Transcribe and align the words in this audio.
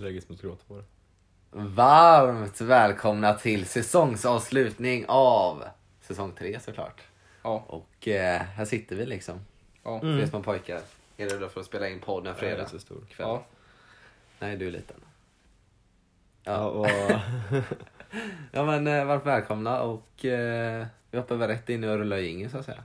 Allergisk 0.00 0.28
mot 0.28 0.42
gråtår. 0.42 0.84
Varmt 1.50 2.60
välkomna 2.60 3.34
till 3.34 3.66
säsongsavslutning 3.66 5.04
av 5.08 5.64
säsong 6.00 6.32
tre 6.38 6.60
såklart. 6.60 7.02
Ja. 7.42 7.64
Och 7.66 8.08
eh, 8.08 8.40
här 8.42 8.64
sitter 8.64 8.96
vi 8.96 9.06
liksom, 9.06 9.40
Ja. 9.82 10.00
tre 10.00 10.26
små 10.26 10.42
pojkar. 10.42 10.80
Är 11.16 11.28
redo 11.28 11.48
för 11.48 11.60
att 11.60 11.66
spela 11.66 11.88
in 11.88 12.00
podd 12.00 12.26
en 12.26 12.26
Jag 12.26 12.34
är 12.34 12.38
fredag 12.38 12.68
så 12.68 12.78
stor. 12.78 13.00
kväll? 13.10 13.26
ja. 13.28 13.44
Nej, 14.38 14.56
du 14.56 14.66
är 14.66 14.70
liten. 14.70 14.96
Ja, 16.44 16.52
Ja, 16.52 16.64
och, 16.68 16.86
ja 18.52 18.64
men 18.64 18.86
eh, 18.86 19.04
varmt 19.04 19.26
välkomna 19.26 19.82
och 19.82 20.24
eh, 20.24 20.86
vi 21.10 21.18
hoppar 21.18 21.36
väl 21.36 21.48
rätt 21.48 21.68
in 21.68 21.84
och 21.84 21.98
rullar 21.98 22.16
ingen 22.18 22.50
så 22.50 22.58
att 22.58 22.64
säga. 22.64 22.84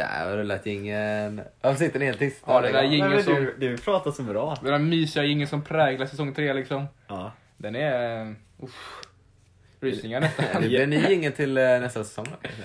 Där 0.00 0.26
har 0.30 0.36
rullat 0.36 0.66
ingen. 0.66 1.40
Varför 1.60 1.78
sitter 1.78 1.98
ni 1.98 2.04
helt 2.04 2.18
tysta? 2.18 2.52
Ja, 2.52 2.60
det 2.60 2.72
där 2.72 2.82
Liksom? 2.82 2.98
Nej, 3.08 3.16
men 3.16 3.24
som- 3.24 3.34
du, 3.34 3.54
du 3.58 3.76
pratar 3.78 4.10
så 4.10 4.22
bra. 4.22 4.56
Den 4.62 4.72
där 4.72 4.78
mysiga 4.78 5.24
ingen 5.24 5.48
som 5.48 5.62
präglar 5.62 6.06
säsong 6.06 6.34
tre 6.34 6.52
liksom. 6.52 6.86
Ja. 7.06 7.32
Den 7.56 7.74
är... 7.76 8.26
Uh, 8.26 8.68
rysningar 9.80 10.20
nästan. 10.20 10.62
Det 10.62 10.68
blir 10.68 10.86
ni 10.86 11.12
ingen 11.12 11.32
till 11.32 11.58
eh, 11.58 11.64
nästa 11.64 12.04
säsong 12.04 12.24
då 12.24 12.36
kanske? 12.42 12.62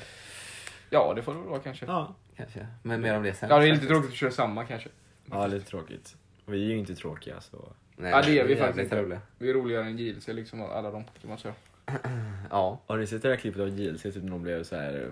Ja, 0.89 1.13
det 1.15 1.21
får 1.21 1.33
det 1.33 1.39
väl 1.39 1.47
vara 1.49 1.59
kanske. 1.59 1.85
Ja. 1.85 2.15
kanske. 2.37 2.67
Men 2.83 3.01
mer 3.01 3.17
om 3.17 3.23
det 3.23 3.33
sen. 3.33 3.49
Ja, 3.49 3.59
det 3.59 3.67
är 3.67 3.73
lite 3.73 3.87
tråkigt 3.87 4.09
att 4.09 4.15
köra 4.15 4.31
samma 4.31 4.65
kanske. 4.65 4.89
ja, 5.31 5.47
lite 5.47 5.65
tråkigt. 5.69 6.15
Och 6.45 6.53
vi 6.53 6.65
är 6.65 6.69
ju 6.69 6.77
inte 6.77 6.95
tråkiga 6.95 7.41
så. 7.41 7.69
Nej, 7.95 8.11
Ja, 8.11 8.17
det 8.21 8.27
är 8.27 8.31
vi 8.31 8.35
jävligt 8.37 8.59
faktiskt 8.59 8.83
inte. 8.83 9.01
roliga. 9.01 9.21
Vi 9.37 9.49
är 9.49 9.53
roligare 9.53 9.85
än 9.85 9.97
JLC 9.97 10.27
liksom, 10.27 10.61
och 10.61 10.77
alla 10.77 10.91
de 10.91 11.03
kan 11.03 11.29
man 11.29 11.37
säga. 11.37 11.53
Ja. 12.49 12.81
Har 12.87 12.97
ni 12.97 13.07
sett 13.07 13.21
det 13.21 13.29
där 13.29 13.35
klippet 13.35 13.61
av 13.61 13.69
JLC 13.69 14.01
typ 14.03 14.15
när 14.23 14.31
de 14.31 14.41
blev 14.43 14.63
så 14.63 14.75
här. 14.75 15.11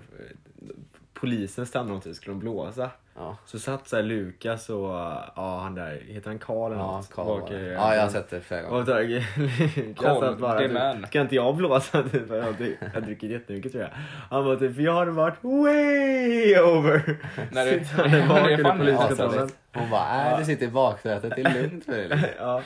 Eh, 1.24 1.30
Polisen 1.30 1.66
stannade 1.66 1.90
dem 1.92 2.00
typ, 2.00 2.16
skulle 2.16 2.34
de 2.34 2.40
blåsa. 2.40 2.90
Ja. 3.16 3.36
Så 3.46 3.58
satt 3.58 3.88
så 3.88 3.96
här 3.96 4.02
Lukas 4.02 4.70
och 4.70 4.88
ja, 5.36 5.60
han 5.62 5.74
där, 5.74 6.00
heter 6.06 6.30
han 6.30 6.38
Karl 6.38 6.72
eller 6.72 6.82
Ja? 6.82 7.02
Karl 7.14 7.26
var 7.26 7.50
det. 7.50 7.60
Ja, 7.72 7.94
jag 7.94 8.02
har 8.02 8.08
sett 8.08 8.30
det 8.30 8.40
flera 8.40 8.62
gånger. 8.62 8.76
Och 8.80 8.84
där, 8.86 9.02
Lukas 9.76 10.04
Karl, 10.04 10.20
satt 10.20 10.38
bara 10.38 10.58
typ, 10.58 11.06
ska 11.08 11.20
inte 11.20 11.34
jag 11.34 11.56
blåsa? 11.56 12.02
Typ, 12.12 12.30
jag 12.30 12.42
har 12.42 13.00
druckit- 13.00 13.30
jättemycket 13.30 13.72
tror 13.72 13.82
jag. 13.84 13.90
Han 14.30 14.44
var 14.44 14.56
typ, 14.56 14.78
jag 14.78 14.92
har 14.92 15.06
varit 15.06 15.44
way 15.44 16.58
over. 16.58 17.16
När 17.52 17.96
han 18.02 18.10
där 18.10 18.28
bak 18.28 18.50
under 18.58 18.78
poliskontrollen. 18.78 19.48
Hon 19.74 19.90
bara, 19.90 20.30
äh, 20.32 20.38
du 20.38 20.44
sitter 20.44 20.66
i 20.66 20.70
baksätet, 20.70 21.32
det 21.36 21.42
är 21.42 21.62
lugnt 21.62 21.84
för 21.84 21.92
dig. 21.92 22.08
liksom. 22.08 22.28
Ja, 22.38 22.62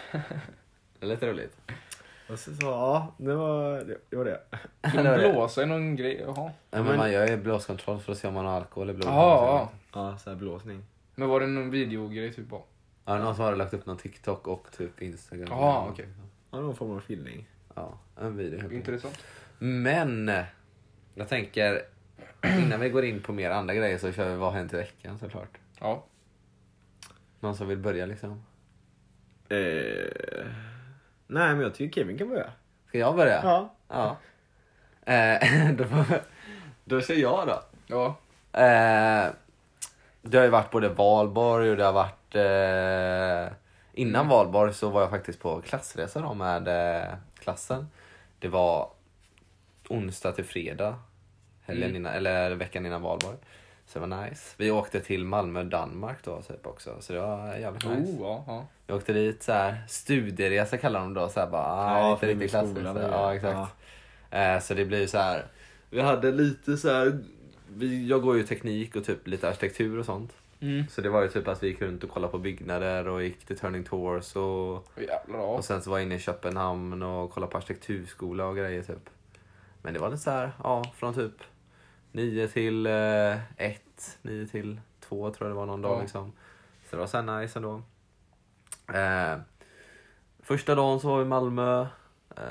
Det 0.99 1.07
är 1.07 1.09
lite 1.11 1.27
roligt. 1.31 1.57
Och 2.33 2.39
så, 2.39 2.55
så 2.55 2.67
ja, 2.67 3.15
det 3.19 3.35
var 3.35 3.71
det. 3.85 3.99
det, 4.11 4.17
var 4.17 4.25
det. 4.25 4.41
Ska 4.89 5.03
Det 5.03 5.11
var 5.11 5.19
de 5.19 5.23
det. 5.27 5.33
blåsa 5.33 5.63
i 5.63 5.67
någon 5.67 5.97
grej? 5.97 6.21
Jaha. 6.27 6.53
Ja, 6.71 6.83
men- 6.83 6.97
man 6.97 7.13
gör 7.13 7.27
ju 7.29 7.37
blåskontroll 7.37 8.01
för 8.01 8.13
att 8.13 8.19
se 8.19 8.29
om 8.29 8.35
man 8.35 8.47
har 8.47 8.53
alkohol 8.53 8.91
i 8.91 8.93
blodet. 8.93 9.15
Ja, 9.15 9.71
Ja, 9.95 10.19
så 10.19 10.31
här 10.31 10.37
blåsning. 10.37 10.85
Men 11.15 11.29
var 11.29 11.41
det 11.41 11.47
någon 11.47 11.71
videogrej 11.71 12.33
typ? 12.35 12.47
Ja, 13.05 13.19
någon 13.19 13.35
som 13.37 13.45
har 13.45 13.57
lagt 13.57 13.75
upp 13.75 13.87
någon 13.87 13.97
TikTok 13.97 14.47
och 14.47 14.67
typ 14.77 15.03
Instagram. 15.03 15.47
Ja, 15.51 15.87
okej. 15.91 16.09
Ja, 16.51 16.61
någon 16.61 16.77
form 16.77 16.91
av 16.91 17.01
filmning. 17.01 17.47
Ja, 17.75 17.99
en 18.21 18.37
video. 18.37 18.73
Intressant. 18.73 19.19
Men, 19.59 20.33
jag 21.15 21.29
tänker, 21.29 21.83
innan 22.45 22.81
vi 22.81 22.89
går 22.91 23.05
in 23.05 23.23
på 23.23 23.33
mer 23.33 23.51
andra 23.51 23.75
grejer 23.75 23.99
så 23.99 24.13
kör 24.13 24.31
vi 24.31 24.37
Vad 24.37 24.53
har 24.53 24.59
hänt 24.59 24.73
i 24.73 24.77
veckan 24.77 25.19
såklart. 25.19 25.59
Ja. 25.81 26.05
Någon 27.41 27.57
som 27.57 27.69
vill 27.69 27.79
börja 27.79 28.07
liksom? 28.07 28.43
Eh, 29.49 30.47
nej, 31.29 31.49
men 31.55 31.61
jag 31.61 31.75
tycker 31.75 32.01
Kevin 32.01 32.19
kan 32.19 32.29
börja. 32.29 32.51
Ska 32.89 32.99
jag 32.99 33.17
börja? 33.17 33.41
Ja. 33.45 33.75
Ja. 33.89 34.17
Eh, 35.13 35.71
då, 35.77 35.85
då 36.85 37.01
kör 37.01 37.15
jag 37.15 37.47
då. 37.49 37.63
Ja. 37.87 38.07
Eh, 38.61 39.31
det 40.23 40.37
har 40.39 40.45
ju 40.45 40.51
varit 40.51 40.71
både 40.71 40.89
valborg 40.89 41.71
och 41.71 41.77
det 41.77 41.85
har 41.85 41.93
varit... 41.93 42.35
Eh, 42.35 43.57
innan 43.93 44.29
valborg 44.29 44.75
så 44.75 44.89
var 44.91 45.01
jag 45.01 45.11
faktiskt 45.11 45.41
på 45.41 45.61
klassresa 45.61 46.21
då 46.21 46.35
med 46.35 46.69
eh, 46.69 47.15
klassen. 47.41 47.89
Det 48.39 48.49
var 48.49 48.91
onsdag 49.89 50.33
till 50.33 50.45
fredag, 50.45 50.95
helgen 51.63 51.85
Mm. 51.91 51.97
innan, 51.97 52.13
eller 52.13 52.51
veckan 52.55 52.87
innan 52.87 53.03
valborg. 53.03 53.37
Så 53.89 53.99
det 53.99 54.07
var 54.07 54.25
nice. 54.25 54.55
Vi 54.57 54.71
åkte 54.71 55.01
till 55.01 55.25
Malmö, 55.25 55.65
Danmark 55.65 56.19
då 56.25 56.43
typ 56.43 56.67
också. 56.67 56.97
Så 57.01 57.13
det 57.13 57.21
var 57.21 57.57
jävligt 57.57 57.85
nice. 57.85 58.13
Oh, 58.13 58.21
ja, 58.21 58.45
ja. 58.47 58.67
Vi 58.87 58.95
åkte 58.95 59.13
dit 59.13 59.43
så 59.43 59.53
här, 59.53 59.83
studieresa 59.89 60.77
kallar 60.77 61.01
de 61.01 61.15
då. 61.15 61.29
Så 61.29 61.41
här, 61.41 61.47
bara, 61.47 61.63
ah, 61.63 62.01
Ja, 62.01 62.13
inte 62.13 62.27
riktigt 62.27 62.55
och 62.55 63.03
Ja, 63.03 63.35
exakt. 63.35 63.73
Eh, 64.31 64.61
så 64.61 64.75
det 64.75 64.85
blir 64.85 65.07
så 65.07 65.19
här. 65.19 65.47
Vi 65.91 66.01
hade 66.01 66.33
lite 66.33 66.77
så 66.77 66.89
här. 66.89 67.19
Vi, 67.69 68.09
jag 68.09 68.23
går 68.23 68.37
ju 68.37 68.43
teknik 68.43 68.97
och 68.97 69.05
typ 69.05 69.27
lite 69.27 69.49
arkitektur 69.49 69.99
och 69.99 70.07
sånt. 70.07 70.33
Mm. 70.61 70.85
Så 70.89 71.01
det 71.01 71.09
var 71.09 71.23
ju 71.23 71.29
typ 71.29 71.49
att 71.49 71.63
vi 71.63 71.67
gick 71.67 71.83
runt 71.83 72.05
och 72.05 72.11
kollade 72.11 72.31
på 72.31 72.39
byggnader 72.39 73.09
och 73.09 73.23
gick 73.23 73.45
till 73.45 73.59
Turning 73.59 73.85
Tours 73.85 74.37
och, 74.37 74.89
ja. 75.29 75.39
och 75.39 75.65
sen 75.65 75.83
så 75.83 75.91
var 75.91 75.99
jag 75.99 76.07
inne 76.07 76.15
i 76.15 76.21
Köpenhamn 76.21 77.03
och 77.03 77.31
kollade 77.31 77.53
på 77.53 77.59
arkitekturskola 77.59 78.47
och 78.47 78.57
grejer 78.57 78.83
typ. 78.83 79.11
Men 79.83 79.95
det 79.95 80.01
var 80.01 80.11
lite 80.11 80.23
så 80.23 80.31
här, 80.31 80.53
ja, 80.63 80.93
från 80.97 81.15
typ 81.15 81.35
9 82.13 82.49
till 82.49 82.87
1, 82.87 84.19
9 84.23 84.47
till 84.47 84.81
2 85.01 85.31
tror 85.31 85.49
jag 85.49 85.57
det 85.57 85.59
var 85.61 85.67
någon 85.67 85.83
dag 85.83 85.97
Ja. 85.97 86.01
liksom. 86.01 86.33
Så 86.91 86.97
det 86.97 87.01
var 87.01 87.07
så 87.07 87.23
nice 87.23 87.59
ändå. 87.59 87.83
Eh, 88.95 89.39
första 90.43 90.75
dagen 90.75 91.01
så 91.01 91.09
var 91.09 91.19
vi 91.19 91.23
i 91.25 91.29
Malmö, 91.29 91.81
eh, 92.37 92.43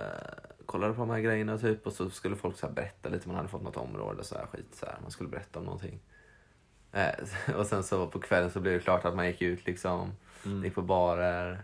kollade 0.66 0.94
på 0.94 1.00
de 1.00 1.10
här 1.10 1.20
grejerna 1.20 1.58
typ 1.58 1.88
och 1.88 1.94
så 1.94 2.10
skulle 2.10 2.36
folk 2.36 2.58
så 2.58 2.68
berätta 2.70 3.10
lite, 3.10 3.28
man 3.28 3.36
hade 3.38 3.48
fått 3.50 3.64
något 3.64 3.78
område 3.78 4.24
så 4.24 4.36
här 4.38 4.46
skit 4.46 4.76
så 4.76 4.86
här. 4.86 4.96
man 5.02 5.12
skulle 5.12 5.30
berätta 5.30 5.60
om 5.60 5.66
någonting. 5.66 6.00
Eh, 6.92 7.10
och 7.56 7.66
sen 7.68 7.84
så 7.84 8.08
på 8.08 8.20
kvällen 8.20 8.52
så 8.52 8.60
blev 8.60 8.74
det 8.74 8.80
klart 8.80 9.06
att 9.06 9.16
man 9.16 9.28
gick 9.28 9.42
ut 9.42 9.66
liksom, 9.66 10.12
Mm. 10.46 10.64
gick 10.64 10.76
på 10.76 10.82
barer. 10.82 11.62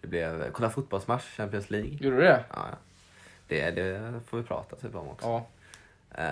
Det 0.00 0.06
blev, 0.08 0.52
kolla 0.52 0.70
fotbollsmatch, 0.70 1.24
Champions 1.36 1.70
League. 1.70 1.90
Gjorde 2.00 2.16
du 2.16 2.22
det? 2.22 2.44
Ja. 2.54 2.66
Det, 3.48 3.70
det 3.70 4.20
får 4.26 4.38
vi 4.38 4.42
prata 4.44 4.76
typ 4.76 4.94
om 4.94 5.08
också. 5.08 5.26
Ja. 5.26 5.46
Eh, 6.14 6.24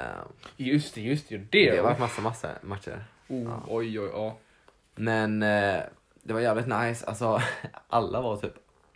Just 0.56 0.94
det, 0.94 1.00
just 1.00 1.28
det. 1.28 1.36
Det, 1.36 1.70
det 1.70 1.76
har 1.76 1.84
varit 1.84 1.98
massa, 1.98 2.22
massa 2.22 2.48
matcher. 2.62 3.04
oh, 3.28 3.64
Oj, 3.68 4.00
oj, 4.00 4.10
ja. 4.12 4.36
Men 4.94 5.42
eh, 5.42 5.80
det 6.22 6.32
var 6.32 6.40
jävligt 6.40 6.66
nice. 6.66 7.06
Alltså, 7.06 7.40
alla 7.88 8.20
var 8.20 8.36
typ 8.36 8.54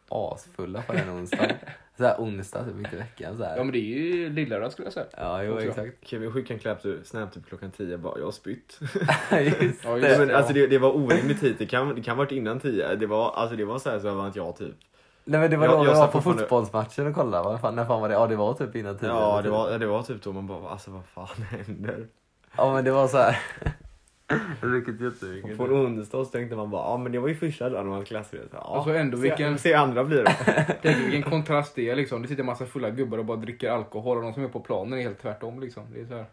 asfulla 0.08 0.82
på 0.82 0.92
den 0.92 1.10
onsdagen. 1.10 1.56
så 1.96 2.04
här 2.04 2.16
onsdag 2.18 2.64
typ 2.64 2.74
mitt 2.74 2.92
i 2.92 2.96
veckan. 2.96 3.36
Så 3.36 3.44
här. 3.44 3.56
Ja, 3.56 3.64
men 3.64 3.72
det 3.72 3.78
är 3.78 3.82
ju 3.98 4.30
lillördag 4.30 4.72
skulle 4.72 4.86
jag 4.86 4.92
säga. 4.92 5.06
ja, 5.16 5.42
jo 5.42 5.58
exakt. 5.58 6.08
Kevin 6.08 6.32
skickade 6.32 6.54
en 6.54 6.60
klapp 6.60 6.82
till 6.82 7.00
Snap 7.04 7.32
typ 7.34 7.46
klockan 7.46 7.70
10 7.70 7.98
bara, 7.98 8.18
jag 8.18 8.24
har 8.24 8.32
spytt. 8.32 8.80
Just 9.60 9.84
Ja, 9.84 9.94
det. 9.96 10.18
men, 10.18 10.28
ja. 10.28 10.36
alltså 10.36 10.52
det, 10.52 10.66
det 10.66 10.78
var 10.78 10.96
orimligt 10.96 11.40
tid, 11.40 11.56
det 11.58 11.66
kan, 11.66 11.94
det 11.94 12.02
kan 12.02 12.16
ha 12.16 12.24
varit 12.24 12.32
innan 12.32 12.60
10. 12.60 12.94
Det 12.96 13.06
var, 13.06 13.32
alltså 13.32 13.56
det 13.56 13.64
var 13.64 13.78
så 13.78 13.90
här 13.90 13.98
så 13.98 14.20
att 14.20 14.36
jag 14.36 14.56
typ. 14.56 14.74
Nej 15.24 15.40
men 15.40 15.50
det 15.50 15.56
var 15.56 15.66
Jag- 15.66 15.78
då 15.78 15.84
jag 15.84 15.92
vi 15.94 15.98
var 16.00 16.08
på 16.08 16.20
fotbollsmatchen 16.20 17.06
och 17.06 17.14
kollade. 17.14 17.44
Vad 17.44 17.60
fan, 17.60 17.76
när 17.76 17.84
fan 17.84 18.00
var 18.00 18.08
det? 18.08 18.14
Ja 18.14 18.26
det 18.26 18.36
var 18.36 18.54
typ 18.54 18.76
innan 18.76 18.98
tio. 18.98 19.08
Ja, 19.08 19.32
eller 19.32 19.36
det 19.36 19.42
typ. 19.42 19.52
var, 19.52 19.78
det 19.78 19.86
var 19.86 20.02
typ 20.02 20.22
då 20.22 20.32
man 20.32 20.46
bara, 20.46 20.68
alltså 20.70 20.90
vad 20.90 21.04
fan 21.04 21.44
händer? 21.50 22.06
Ja 22.56 22.72
men 22.72 22.84
det 22.84 22.90
var 22.90 23.08
så 23.08 23.16
här. 23.18 23.38
Vilket 24.62 25.00
jättemycket. 25.00 25.56
på 25.58 25.64
en 25.64 25.72
onsdag 25.72 26.24
så 26.24 26.30
tänkte 26.30 26.56
man 26.56 26.70
bara, 26.70 26.82
ja 26.90 26.96
men 26.96 27.12
det 27.12 27.18
var 27.18 27.28
ju 27.28 27.34
första 27.34 27.68
dagen 27.70 27.88
man 27.88 28.04
klassresa. 28.04 28.46
Ja, 28.52 28.76
Alltså 28.76 28.94
ändå 28.94 29.16
se, 29.16 29.22
vilken- 29.22 29.58
se 29.58 29.74
andra 29.74 30.04
blir 30.04 30.24
det. 30.24 30.76
Tänk 30.82 30.96
vilken 30.98 31.22
kontrast 31.22 31.74
det 31.74 31.90
är 31.90 31.96
liksom. 31.96 32.22
Det 32.22 32.28
sitter 32.28 32.42
en 32.42 32.46
massa 32.46 32.66
fulla 32.66 32.90
gubbar 32.90 33.18
och 33.18 33.24
bara 33.24 33.36
dricker 33.36 33.70
alkohol 33.70 34.16
och 34.16 34.22
de 34.22 34.34
som 34.34 34.44
är 34.44 34.48
på 34.48 34.60
planen 34.60 34.98
är 34.98 35.02
helt 35.02 35.22
tvärtom 35.22 35.60
liksom. 35.60 35.82
Det 35.94 36.00
är 36.00 36.06
så 36.06 36.14
här. 36.14 36.24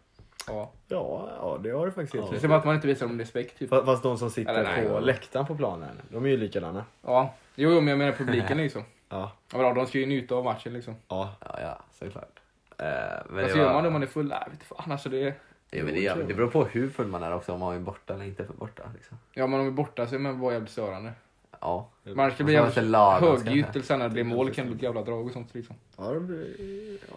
Ja. 0.48 0.70
Ja, 0.88 1.28
ja 1.40 1.58
det 1.62 1.70
har 1.70 1.86
du 1.86 1.92
faktiskt 1.92 2.14
Ja. 2.14 2.20
helt 2.20 2.30
Det 2.32 2.36
är 2.36 2.40
som 2.40 2.52
att 2.52 2.64
man 2.64 2.74
inte 2.74 2.86
visar 2.86 3.06
dem 3.06 3.18
respekt 3.18 3.58
typ. 3.58 3.70
Fa- 3.70 3.84
Fast 3.84 4.02
de 4.02 4.18
som 4.18 4.30
sitter 4.30 4.50
Eller 4.54 4.62
nej, 4.62 4.86
på 4.86 4.92
ja. 4.94 5.00
läktaren 5.00 5.46
på 5.46 5.56
planen, 5.56 6.00
de 6.08 6.24
är 6.24 6.28
ju 6.28 6.36
likadana. 6.36 6.84
Ja. 7.02 7.34
Jo, 7.54 7.70
jo, 7.70 7.80
men 7.80 7.88
jag 7.88 7.98
menar 7.98 8.12
publiken 8.12 8.56
liksom. 8.62 8.82
Ja, 9.08 9.32
Ja, 9.52 9.58
bra, 9.58 9.74
de 9.74 9.86
ska 9.86 9.98
ju 9.98 10.06
njuta 10.06 10.34
av 10.34 10.44
matchen 10.44 10.72
liksom. 10.72 10.94
ja. 11.08 11.34
Ja 11.40 11.58
ja, 11.60 11.78
såklart. 11.98 12.40
Eh, 12.78 12.84
men 12.86 13.34
Vad 13.34 13.44
det 13.44 13.48
gör 13.58 13.64
var- 13.66 13.72
man 13.74 13.86
om 13.86 13.92
man 13.92 14.02
är 14.02 14.06
full? 14.06 14.28
Nej, 14.28 14.38
vet 14.50 14.62
fan 14.62 14.92
alltså 14.92 15.08
det 15.08 15.22
är... 15.22 15.34
Ja, 15.70 15.84
men 15.84 15.94
det, 15.94 16.00
gör- 16.00 16.22
det 16.28 16.34
beror 16.34 16.50
på 16.50 16.64
hur 16.64 16.88
full 16.90 17.06
man 17.06 17.22
är 17.22 17.34
också, 17.34 17.52
om 17.52 17.60
man 17.60 17.76
är 17.76 17.80
borta 17.80 18.14
eller 18.14 18.24
inte 18.24 18.44
för 18.44 18.52
borta. 18.54 18.82
Liksom. 18.94 19.18
Ja, 19.32 19.46
men 19.46 19.60
om 19.60 19.66
vi 19.66 19.72
är 19.72 19.76
borta 19.76 20.06
så 20.06 20.14
är 20.14 20.18
man 20.18 20.40
bara 20.40 20.52
jävligt 20.52 20.70
störande. 20.72 21.12
Ja. 21.60 21.88
Man 22.14 22.30
ska 22.30 22.44
bli 22.44 22.54
jävligt 22.54 22.72
ska 22.74 23.10
högljutt 23.20 23.70
eller 23.70 23.82
sen 23.82 23.98
när 23.98 24.08
det 24.08 24.12
blir 24.12 24.24
mål 24.24 24.50
kan 24.54 24.64
det 24.64 24.68
bli 24.70 24.76
ett 24.76 24.82
jävla 24.82 25.02
drag 25.02 25.26
och 25.26 25.32
sånt 25.32 25.54
liksom. 25.54 25.76
Ja, 25.96 26.04
det 26.10 26.20
blir... 26.20 26.98
Ja. 27.10 27.16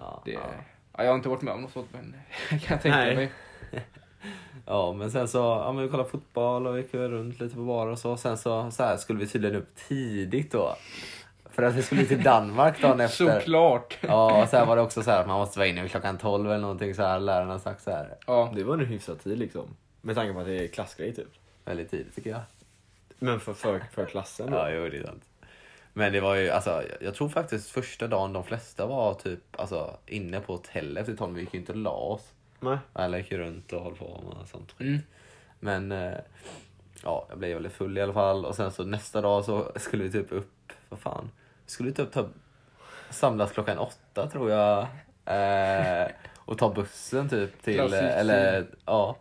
Ja, 0.00 0.22
Det, 0.24 0.32
ja. 0.32 0.40
Ja. 0.96 1.04
jag 1.04 1.10
har 1.10 1.16
inte 1.16 1.28
varit 1.28 1.42
med 1.42 1.54
om 1.54 1.62
något 1.62 1.72
sånt 1.72 1.88
men 1.92 2.14
jag 2.50 2.60
kan 2.60 2.78
tänka 2.78 2.98
Nej. 2.98 3.16
mig. 3.16 3.32
ja, 4.66 4.92
men 4.92 5.10
sen 5.10 5.28
så, 5.28 5.38
ja 5.38 5.72
men 5.72 5.82
vi 5.82 5.88
kollade 5.88 6.08
fotboll 6.08 6.66
och 6.66 6.78
gick 6.78 6.94
runt 6.94 7.40
lite 7.40 7.54
på 7.54 7.62
bar 7.62 7.86
och 7.86 7.98
så. 7.98 8.16
Sen 8.16 8.38
så, 8.38 8.70
så 8.70 8.82
här, 8.82 8.96
skulle 8.96 9.18
vi 9.18 9.26
tydligen 9.26 9.56
upp 9.56 9.76
tidigt 9.88 10.52
då. 10.52 10.76
För 11.50 11.62
att 11.62 11.74
vi 11.74 11.82
skulle 11.82 12.04
till 12.04 12.22
Danmark 12.22 12.82
dagen 12.82 13.00
efter. 13.00 13.40
Såklart! 13.40 13.98
Ja, 14.00 14.42
och 14.42 14.48
sen 14.48 14.68
var 14.68 14.76
det 14.76 14.82
också 14.82 15.02
så 15.02 15.10
här 15.10 15.20
att 15.20 15.26
man 15.26 15.38
måste 15.38 15.58
vara 15.58 15.68
inne 15.68 15.82
vid 15.82 15.90
klockan 15.90 16.18
12 16.18 16.46
eller 16.46 16.60
någonting 16.60 16.94
så 16.94 17.02
här. 17.02 17.20
Lärarna 17.20 17.52
har 17.52 17.58
sagt 17.58 17.82
så 17.82 17.90
här. 17.90 18.16
Ja. 18.26 18.52
Det 18.54 18.64
var 18.64 18.74
en 18.74 18.86
hyfsad 18.86 19.20
tid 19.20 19.38
liksom. 19.38 19.76
Med 20.00 20.14
tanke 20.14 20.32
på 20.32 20.40
att 20.40 20.46
det 20.46 20.64
är 20.64 20.68
klassgrej 20.68 21.14
typ. 21.14 21.28
Väldigt 21.64 21.90
tidigt 21.90 22.14
tycker 22.14 22.30
jag. 22.30 22.40
Men 23.18 23.40
för, 23.40 23.52
för, 23.52 23.82
för 23.92 24.06
klassen 24.06 24.50
då? 24.50 24.56
Ja, 24.56 24.70
jo 24.70 24.88
det 24.88 24.98
är 24.98 25.04
sant. 25.04 25.22
Men 25.92 26.12
det 26.12 26.20
var 26.20 26.34
ju, 26.34 26.50
alltså, 26.50 26.82
jag- 27.00 27.14
tror 27.14 27.28
faktiskt 27.28 27.70
första 27.70 28.06
dagen 28.08 28.32
de 28.32 28.44
flesta 28.44 28.86
var 28.86 29.14
typ 29.14 29.40
alltså, 29.60 29.96
inne 30.06 30.40
på 30.40 30.52
hotellet 30.52 31.00
efter 31.00 31.16
tolv. 31.16 31.34
Vi 31.34 31.40
gick 31.40 31.54
ju 31.54 31.60
inte 31.60 31.72
och 31.72 31.78
la 31.78 31.90
oss. 31.90 32.32
Nej. 32.60 32.78
Alla 32.92 33.18
gick 33.18 33.30
ju 33.32 33.38
runt 33.38 33.72
och 33.72 33.82
höll 33.82 33.94
på 33.96 34.20
med 34.38 34.48
sånt 34.48 34.72
skit. 34.72 34.86
Mm. 34.88 35.00
Men 35.60 35.92
eh, 35.92 36.18
ja, 37.02 37.26
jag 37.28 37.38
blev 37.38 37.54
väldigt 37.54 37.72
full 37.72 37.98
i 37.98 38.02
alla 38.02 38.12
fall. 38.12 38.44
Och 38.44 38.54
sen 38.54 38.72
så 38.72 38.84
nästa 38.84 39.20
dag 39.20 39.44
så 39.44 39.72
skulle 39.76 40.02
vi 40.04 40.12
typ 40.12 40.32
upp, 40.32 40.72
vad 40.88 41.00
fan. 41.00 41.30
Vi 41.66 41.70
skulle 41.70 41.92
typ 41.92 42.12
ta, 42.12 42.26
samlas 43.10 43.52
klockan 43.52 43.78
åtta 43.78 44.28
tror 44.28 44.50
jag. 44.50 44.86
Eh, 45.24 46.08
och 46.36 46.58
ta 46.58 46.72
bussen 46.74 47.28
typ 47.28 47.62
till, 47.62 47.74
Klassiskt. 47.74 48.02
eller 48.02 48.66
ja. 48.86 49.16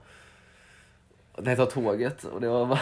Nej, 1.38 1.56
ta 1.56 1.66
tåget 1.66 2.24
och 2.24 2.42
det 2.42 2.50
var 2.50 2.66
bara... 2.66 2.80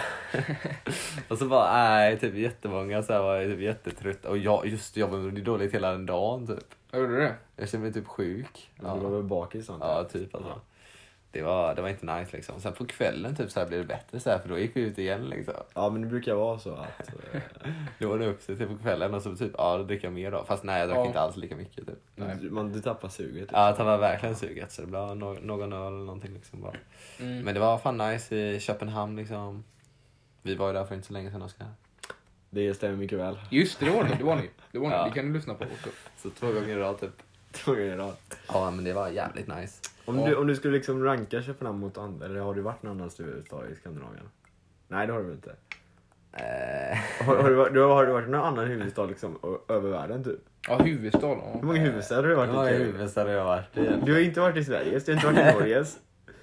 och 1.28 1.38
så 1.38 1.46
bara, 1.46 1.74
nej, 1.74 2.20
typ 2.20 2.36
jättemånga 2.36 3.04
så 3.04 3.14
här 3.14 3.22
var 3.22 3.36
jag 3.36 3.52
typ 3.52 3.60
jättetrött. 3.60 4.26
Och 4.26 4.38
jag, 4.38 4.68
just 4.68 4.98
jag 4.98 5.12
mådde 5.12 5.42
dåligt 5.42 5.74
hela 5.74 5.92
den 5.92 6.06
dagen 6.06 6.48
typ. 6.48 6.76
Jag 6.92 7.02
gjorde 7.02 7.18
det? 7.18 7.36
Jag 7.56 7.70
kände 7.70 7.84
mig 7.84 7.94
typ 7.94 8.08
sjuk. 8.08 8.72
Ja. 8.84 8.94
Du 8.94 9.00
var 9.00 9.10
väl 9.10 9.24
bakis 9.24 9.66
sånt? 9.66 9.84
Ja, 9.84 10.04
typ 10.04 10.36
alltså. 10.36 10.62
Det 11.32 11.42
var, 11.42 11.76
det 11.76 11.82
var 11.82 11.90
inte 11.90 12.06
nice 12.20 12.38
liksom. 12.38 12.62
Sen 12.62 12.74
på 12.74 12.86
kvällen 12.86 13.36
typ 13.36 13.52
så 13.52 13.60
här 13.60 13.68
blev 13.68 13.80
det 13.80 13.86
bättre 13.88 14.20
så 14.20 14.30
här, 14.30 14.40
för 14.40 14.50
då 14.50 14.60
gick 14.60 14.76
vi 14.76 14.82
ut 14.82 14.98
igen 14.98 15.26
liksom. 15.30 15.54
Ja 15.74 15.90
men 15.90 16.02
det 16.02 16.08
brukar 16.08 16.34
vara 16.34 16.60
så 16.60 16.74
att... 16.74 17.10
eh, 17.34 17.42
Då 18.00 18.10
var 18.10 18.18
det 18.20 18.26
upp 18.28 18.42
sig 18.42 18.58
typ 18.58 18.70
på 18.70 18.78
kvällen 18.78 19.14
och 19.14 19.22
så 19.22 19.36
typ, 19.36 19.52
ja 19.58 19.78
då 19.78 19.84
dricker 19.84 20.08
jag 20.08 20.14
mer 20.14 20.32
då. 20.32 20.44
Fast 20.44 20.64
nej 20.64 20.80
jag 20.80 20.90
drack 20.90 20.98
Ja. 20.98 21.06
inte 21.06 21.20
alls 21.20 21.38
lika 21.38 21.56
mycket 21.56 21.88
typ. 21.88 22.00
Nej. 22.16 22.38
du, 22.42 22.50
man, 22.50 22.74
du 22.74 22.82
tappar 22.82 23.10
suget. 23.10 23.50
Ja, 23.52 23.68
jag 23.68 23.78
tappade 23.78 23.98
verkligen 23.98 24.36
suget 24.36 24.72
så 24.72 24.82
det 24.82 24.88
blev 24.88 25.02
no- 25.02 25.46
någon 25.46 25.74
öl 25.74 25.88
eller 25.94 26.06
någonting 26.06 26.34
liksom 26.34 26.62
bara. 26.62 26.74
Mm. 27.20 27.40
Men 27.46 27.54
det 27.54 27.60
var 27.60 27.78
fan 27.78 27.98
nice 27.98 28.36
i 28.36 28.60
Köpenhamn 28.60 29.16
liksom. 29.16 29.64
Vi 30.42 30.56
var 30.56 30.68
ju 30.68 30.74
där 30.74 30.84
för 30.86 30.96
inte 30.96 31.08
så 31.08 31.14
länge 31.14 31.32
sedan 31.32 31.42
Oskar. 31.42 31.68
Det 32.50 32.74
stämmer 32.74 32.96
mycket 32.98 33.20
väl. 33.20 33.40
Just 33.50 33.80
det, 33.80 33.86
det 33.86 33.92
var 33.92 34.04
ni. 34.04 34.16
Det 34.18 34.24
var 34.24 34.36
ni. 34.36 34.50
Det, 34.72 34.80
var 34.80 34.90
ni. 34.90 34.96
Ja. 34.96 35.06
det 35.06 35.12
kan 35.12 35.28
ni 35.28 35.34
lyssna 35.38 35.54
på 35.54 35.64
också. 35.64 35.90
Så 36.18 36.30
två 36.30 36.48
gånger 36.48 36.68
i 36.70 36.76
rad 36.76 37.00
typ. 37.00 37.12
Två 37.52 37.72
gånger 37.72 37.86
i 37.86 37.96
rad. 37.96 38.14
Ja 38.48 38.72
men 38.72 38.84
det 38.84 38.94
var 38.94 39.10
jävligt 39.10 39.48
nice. 39.48 39.82
Om, 40.10 40.20
Ja. 40.20 40.28
du, 40.28 40.36
om 40.36 40.48
du 40.48 40.56
skulle 40.56 40.74
liksom 40.74 41.04
ranka 41.04 41.42
Köpenhamn 41.42 41.80
mot 41.80 41.98
andra, 41.98 42.26
eller 42.26 42.40
har 42.40 42.54
du 42.54 42.62
varit 42.62 42.84
någon 42.84 42.92
annan 43.02 43.10
huvudstad 43.18 43.70
i 43.72 43.76
Skandinavien? 43.76 44.30
Nej 44.88 45.08
det 45.08 45.14
har 45.14 45.20
du 45.20 45.26
väl 45.26 45.36
inte? 45.36 45.56
Eh, 46.34 47.26
Har, 47.28 47.36
har, 47.36 47.70
du, 47.70 47.82
har 47.82 48.06
du 48.06 48.12
varit 48.12 48.28
i 48.28 48.32
någon 48.32 48.46
annan 48.46 48.68
huvudstad 48.68 49.06
liksom, 49.06 49.40
över 49.68 49.90
världen 49.90 50.24
typ? 50.24 50.40
Ja, 50.68 50.78
huvudstad. 50.78 51.28
Ja. 51.28 51.52
Hur 51.54 51.62
många 51.68 51.80
huvudstäder 51.80 52.22
har 52.24 52.30
du 52.30 52.36
varit 52.36 52.54
var 52.54 52.70
i? 52.70 52.74
i 52.74 52.78
huvudstad 52.78 53.32
jag 53.32 53.46
varit 53.46 53.78
i. 53.78 53.90
Du 54.06 54.14
har 54.14 54.20
inte 54.20 54.40
varit 54.40 54.58
i 54.58 54.64
Sveriges, 54.64 55.06
du 55.06 55.12
har 55.16 55.18
inte 55.18 55.28
varit 55.44 55.56
i 55.56 55.60
Norges. 55.60 55.98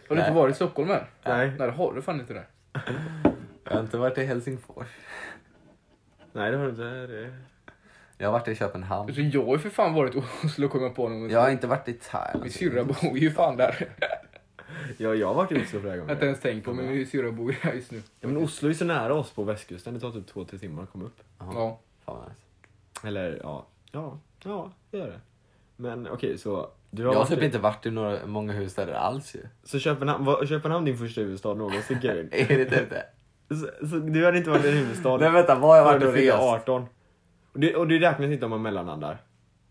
Har 0.09 0.17
du 0.17 0.23
inte 0.23 0.33
varit 0.35 0.53
i 0.53 0.57
Stockholm 0.57 0.91
än? 0.91 0.97
Nej. 1.25 1.49
Nej, 1.49 1.53
det 1.59 1.71
har 1.71 1.93
du 1.95 2.03
fan 2.03 2.21
inte 2.21 2.35
det. 2.35 2.45
Jag 3.65 3.73
har 3.73 3.81
inte 3.81 3.99
varit 3.99 4.19
i 4.19 4.25
Helsingfors. 4.25 4.87
Nej 6.33 6.51
det 6.51 6.57
har 6.57 6.65
du 6.65 6.71
inte. 6.71 6.83
Det... 6.85 7.31
Jag 8.19 8.27
har 8.27 8.33
varit 8.33 8.49
i 8.49 8.55
Köpenhamn. 8.55 9.15
Så 9.15 9.21
jag 9.21 9.45
har 9.47 9.53
ju 9.53 9.59
för 9.59 9.71
fan 9.71 9.95
varit 9.95 10.15
i 10.15 10.23
Oslo 10.45 10.69
kom 10.69 10.83
jag 10.83 10.95
på 10.95 11.09
någon 11.09 11.31
Jag 11.31 11.41
har 11.41 11.51
inte 11.51 11.67
varit 11.67 11.89
i 11.89 11.93
Thailand. 11.93 12.43
Min 12.43 12.53
syrra 12.53 12.85
bor 12.85 13.19
ju 13.19 13.31
fan 13.31 13.57
där. 13.57 13.89
Ja, 14.99 15.15
jag 15.15 15.27
har 15.27 15.35
varit 15.35 15.53
i 15.53 15.63
Oslo 15.63 15.81
flera 15.81 15.97
Jag 15.97 16.03
har 16.05 16.11
inte 16.11 16.15
gånger. 16.15 16.25
ens 16.27 16.41
tänkt 16.41 16.65
på 16.65 16.73
men 16.75 16.87
min 16.91 17.07
syrra 17.07 17.33
bor 17.33 17.53
ju 17.53 17.59
här 17.61 17.73
just 17.73 17.91
nu. 17.93 18.03
Ja, 18.21 18.29
men 18.29 18.37
Oslo 18.37 18.69
är 18.69 18.73
så 18.73 18.85
nära 18.85 19.15
oss 19.15 19.31
på 19.31 19.43
västkusten, 19.45 19.95
det 19.95 20.01
tar 20.01 20.11
typ 20.11 20.27
två, 20.27 20.45
tre 20.45 20.59
timmar 20.59 20.83
att 20.83 20.91
komma 20.93 21.05
upp. 21.05 21.17
Jaha, 21.39 21.53
Ja. 21.55 21.79
fan 22.05 22.17
vad 22.17 22.29
nice. 22.29 23.09
Eller 23.09 23.41
ja, 23.43 23.67
ja, 23.93 24.19
ja 24.45 24.71
det 24.91 24.99
gör 24.99 25.07
det. 25.07 25.21
Men 25.77 26.09
okej 26.09 26.39
så. 26.39 26.71
Du 26.91 27.05
har 27.07 27.13
Jag 27.13 27.19
har 27.21 27.27
typ 27.27 27.43
i- 27.43 27.45
inte 27.45 27.59
varit 27.59 27.87
i 27.87 27.91
några, 27.91 28.27
många 28.27 28.53
huvudstäder 28.53 28.93
alls 28.93 29.35
ju. 29.35 29.41
Så 29.65 29.79
Köpenhamn, 29.79 30.25
var 30.25 30.47
Köpenhamn 30.47 30.85
din 30.85 30.99
första 30.99 31.21
huvudstad 31.21 31.55
någonsin 31.55 32.01
Kevin? 32.03 32.29
Är 32.33 32.47
det 32.59 32.65
typ 32.65 32.91
det? 32.91 33.05
så, 33.55 33.87
så 33.87 33.97
du 33.97 34.25
hade 34.25 34.39
inte 34.39 34.51
varit 34.51 34.65
i 34.65 34.69
en 34.69 34.75
huvudstad 34.77 35.17
Nej 35.21 35.31
vänta, 35.31 35.55
vad 35.55 35.71
har 35.71 35.77
jag 35.77 35.85
varit 35.85 36.01
du 36.01 36.13
fyllde 36.13 36.33
rest? 36.33 36.43
18? 36.43 36.87
Och 37.57 37.61
det, 37.61 37.77
och 37.77 37.89
det 37.89 37.99
räknas 37.99 38.31
inte 38.31 38.45
om 38.45 38.51
man 38.51 38.63
mellanlandar. 38.63 39.19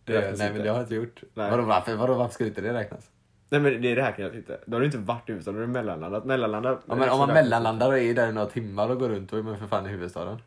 Det 0.04 0.14
Det, 0.14 0.20
nej 0.20 0.30
inte. 0.32 0.52
men 0.54 0.64
det 0.64 0.70
har 0.70 0.76
jag 0.76 0.84
inte 0.84 0.96
gjort. 0.96 1.24
Nej. 1.34 1.52
Vadå 1.52 1.64
varför, 1.64 1.96
vadå 1.96 2.14
varför 2.14 2.34
ska 2.34 2.46
inte 2.46 2.62
det 2.62 2.74
räknas? 2.74 3.10
Nej 3.50 3.62
men 3.62 3.82
det 3.82 3.96
räknas 3.96 4.34
inte. 4.34 4.60
Då 4.66 4.76
har 4.76 4.80
du 4.80 4.86
inte 4.86 4.98
varit 4.98 5.30
i 5.30 5.32
huvudstaden, 5.32 5.60
då 5.60 5.62
har 5.62 5.68
du 5.68 5.74
mellanlandat. 5.74 6.26
Mellanlandat. 6.26 6.82
Ja, 6.88 6.96
men 6.96 7.10
om 7.10 7.20
man 7.20 7.34
mellanlandar 7.34 7.88
och 7.88 7.98
är 7.98 8.14
där 8.14 8.30
i 8.30 8.34
några 8.34 8.48
timmar 8.48 8.90
och 8.90 9.00
går 9.00 9.10
runt 9.10 9.32
då 9.32 9.38
är 9.38 9.42
man 9.44 9.58
för 9.58 9.68
fan 9.68 9.86
i 9.86 9.90
huvudstaden. 9.90 10.38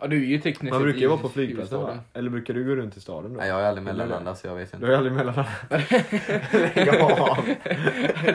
Ja, 0.00 0.06
du 0.06 0.16
är 0.16 0.26
ju 0.26 0.38
tekniskt 0.38 0.72
Man 0.72 0.82
brukar 0.82 1.00
ju 1.00 1.06
vara 1.06 1.18
på 1.18 1.28
flygplatsen 1.28 1.80
va? 1.82 1.98
Eller 2.12 2.30
brukar 2.30 2.54
du 2.54 2.64
gå 2.64 2.74
runt 2.76 2.96
i 2.96 3.00
staden 3.00 3.32
då? 3.32 3.38
Nej 3.38 3.48
jag 3.48 3.54
har 3.54 3.60
ju 3.62 3.66
aldrig 3.68 3.84
mellanlandat 3.84 4.38
så 4.38 4.46
jag 4.46 4.54
vet 4.54 4.70
Du 4.72 4.76
inte. 4.76 4.86
har 4.86 4.90
ju 4.92 4.96
aldrig 4.96 5.12
mellanlandat. 5.16 5.52
Lägg 6.76 6.88
av. 6.88 7.46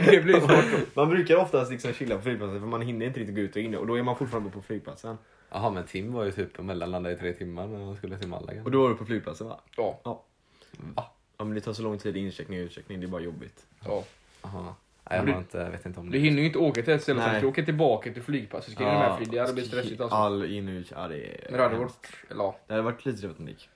det 0.05 0.23
blir 0.23 0.39
svårt. 0.39 0.95
Man 0.95 1.09
brukar 1.09 1.35
oftast 1.35 1.71
liksom 1.71 1.93
chilla 1.93 2.15
på 2.15 2.21
flygplatsen 2.21 2.59
för 2.59 2.67
man 2.67 2.81
hinner 2.81 3.05
inte 3.05 3.19
riktigt 3.19 3.35
gå 3.35 3.41
ut 3.41 3.55
och 3.55 3.61
in 3.61 3.75
och 3.75 3.87
då 3.87 3.97
är 3.97 4.03
man 4.03 4.15
fortfarande 4.15 4.49
på 4.49 4.61
flygplatsen. 4.61 5.17
Jaha 5.49 5.69
men 5.69 5.83
Tim 5.83 6.13
var 6.13 6.23
ju 6.23 6.31
typ 6.31 6.59
och 6.59 6.65
mellanlandade 6.65 7.15
i 7.15 7.17
tre 7.17 7.33
timmar 7.33 7.67
när 7.67 7.85
han 7.85 7.95
skulle 7.95 8.17
till 8.17 8.27
Malaga. 8.27 8.63
Och 8.63 8.71
då 8.71 8.81
var 8.81 8.89
du 8.89 8.95
på 8.95 9.05
flygplatsen 9.05 9.47
va? 9.47 9.59
Ja. 9.77 9.99
Ja. 10.03 10.23
Va? 10.95 11.05
Ja 11.37 11.45
men 11.45 11.53
det 11.55 11.61
tar 11.61 11.73
så 11.73 11.83
lång 11.83 11.97
tid 11.97 12.17
incheckning 12.17 12.59
och 12.59 12.65
utcheckning, 12.65 12.99
det 12.99 13.05
är 13.05 13.07
bara 13.07 13.21
jobbigt. 13.21 13.65
ja. 13.85 14.03
Jaha. 14.43 14.75
Jag 15.15 15.25
Du- 15.25 15.31
inte, 15.31 15.69
vet 15.69 15.85
inte 15.85 15.99
om 15.99 16.05
Du 16.05 16.11
det. 16.17 16.23
hinner 16.23 16.39
ju 16.39 16.45
inte 16.45 16.57
åka 16.59 16.81
till 16.81 16.93
ett 16.93 17.03
ställe, 17.03 17.21
sen 17.21 17.29
ska 17.31 17.39
du 17.41 17.47
åka 17.47 17.63
tillbaka 17.63 18.13
till 18.13 18.21
flygplatsen. 18.23 18.73
Ska 18.73 18.83
in 18.83 18.89
med 18.89 19.17
flyg. 19.17 19.31
Det 19.31 19.39
hade 19.39 19.53
blivit 19.53 19.71
stressigt 19.71 20.01
alltså. 20.01 20.15
All 20.15 20.45
in 20.45 20.67
och 20.67 20.71
ut, 20.73 20.91
ja 20.95 21.07
det 21.07 21.15
är... 21.17 21.47
Men 21.49 21.57
det 21.57 21.63
hade 21.63 21.75
varit, 21.77 22.07
eller 22.29 22.43
ja, 22.43 22.55
Det 22.67 22.73
hade 22.73 22.83
varit 22.83 23.05
lite 23.05 23.17
trevligt 23.19 23.39
om 23.39 23.45
det 23.45 23.51
gick. 23.51 23.69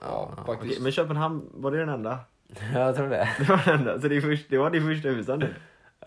ja, 0.00 0.34
Ja, 0.36 0.44
Okej, 0.46 0.76
men 0.80 0.92
Köpenhamn, 0.92 1.50
var 1.54 1.70
det 1.70 1.78
den 1.78 1.88
enda? 1.88 2.18
jag 2.74 2.96
tror 2.96 3.08
det. 3.08 3.28
Det 3.38 3.44
var 3.48 3.62
den 3.66 3.78
enda, 3.78 4.00
så 4.00 4.08
det, 4.08 4.16
är 4.16 4.20
först, 4.20 4.46
det 4.50 4.58
var 4.58 4.70
din 4.70 4.86
första 4.86 5.08
huvudstad 5.08 5.36
nu? 5.36 5.54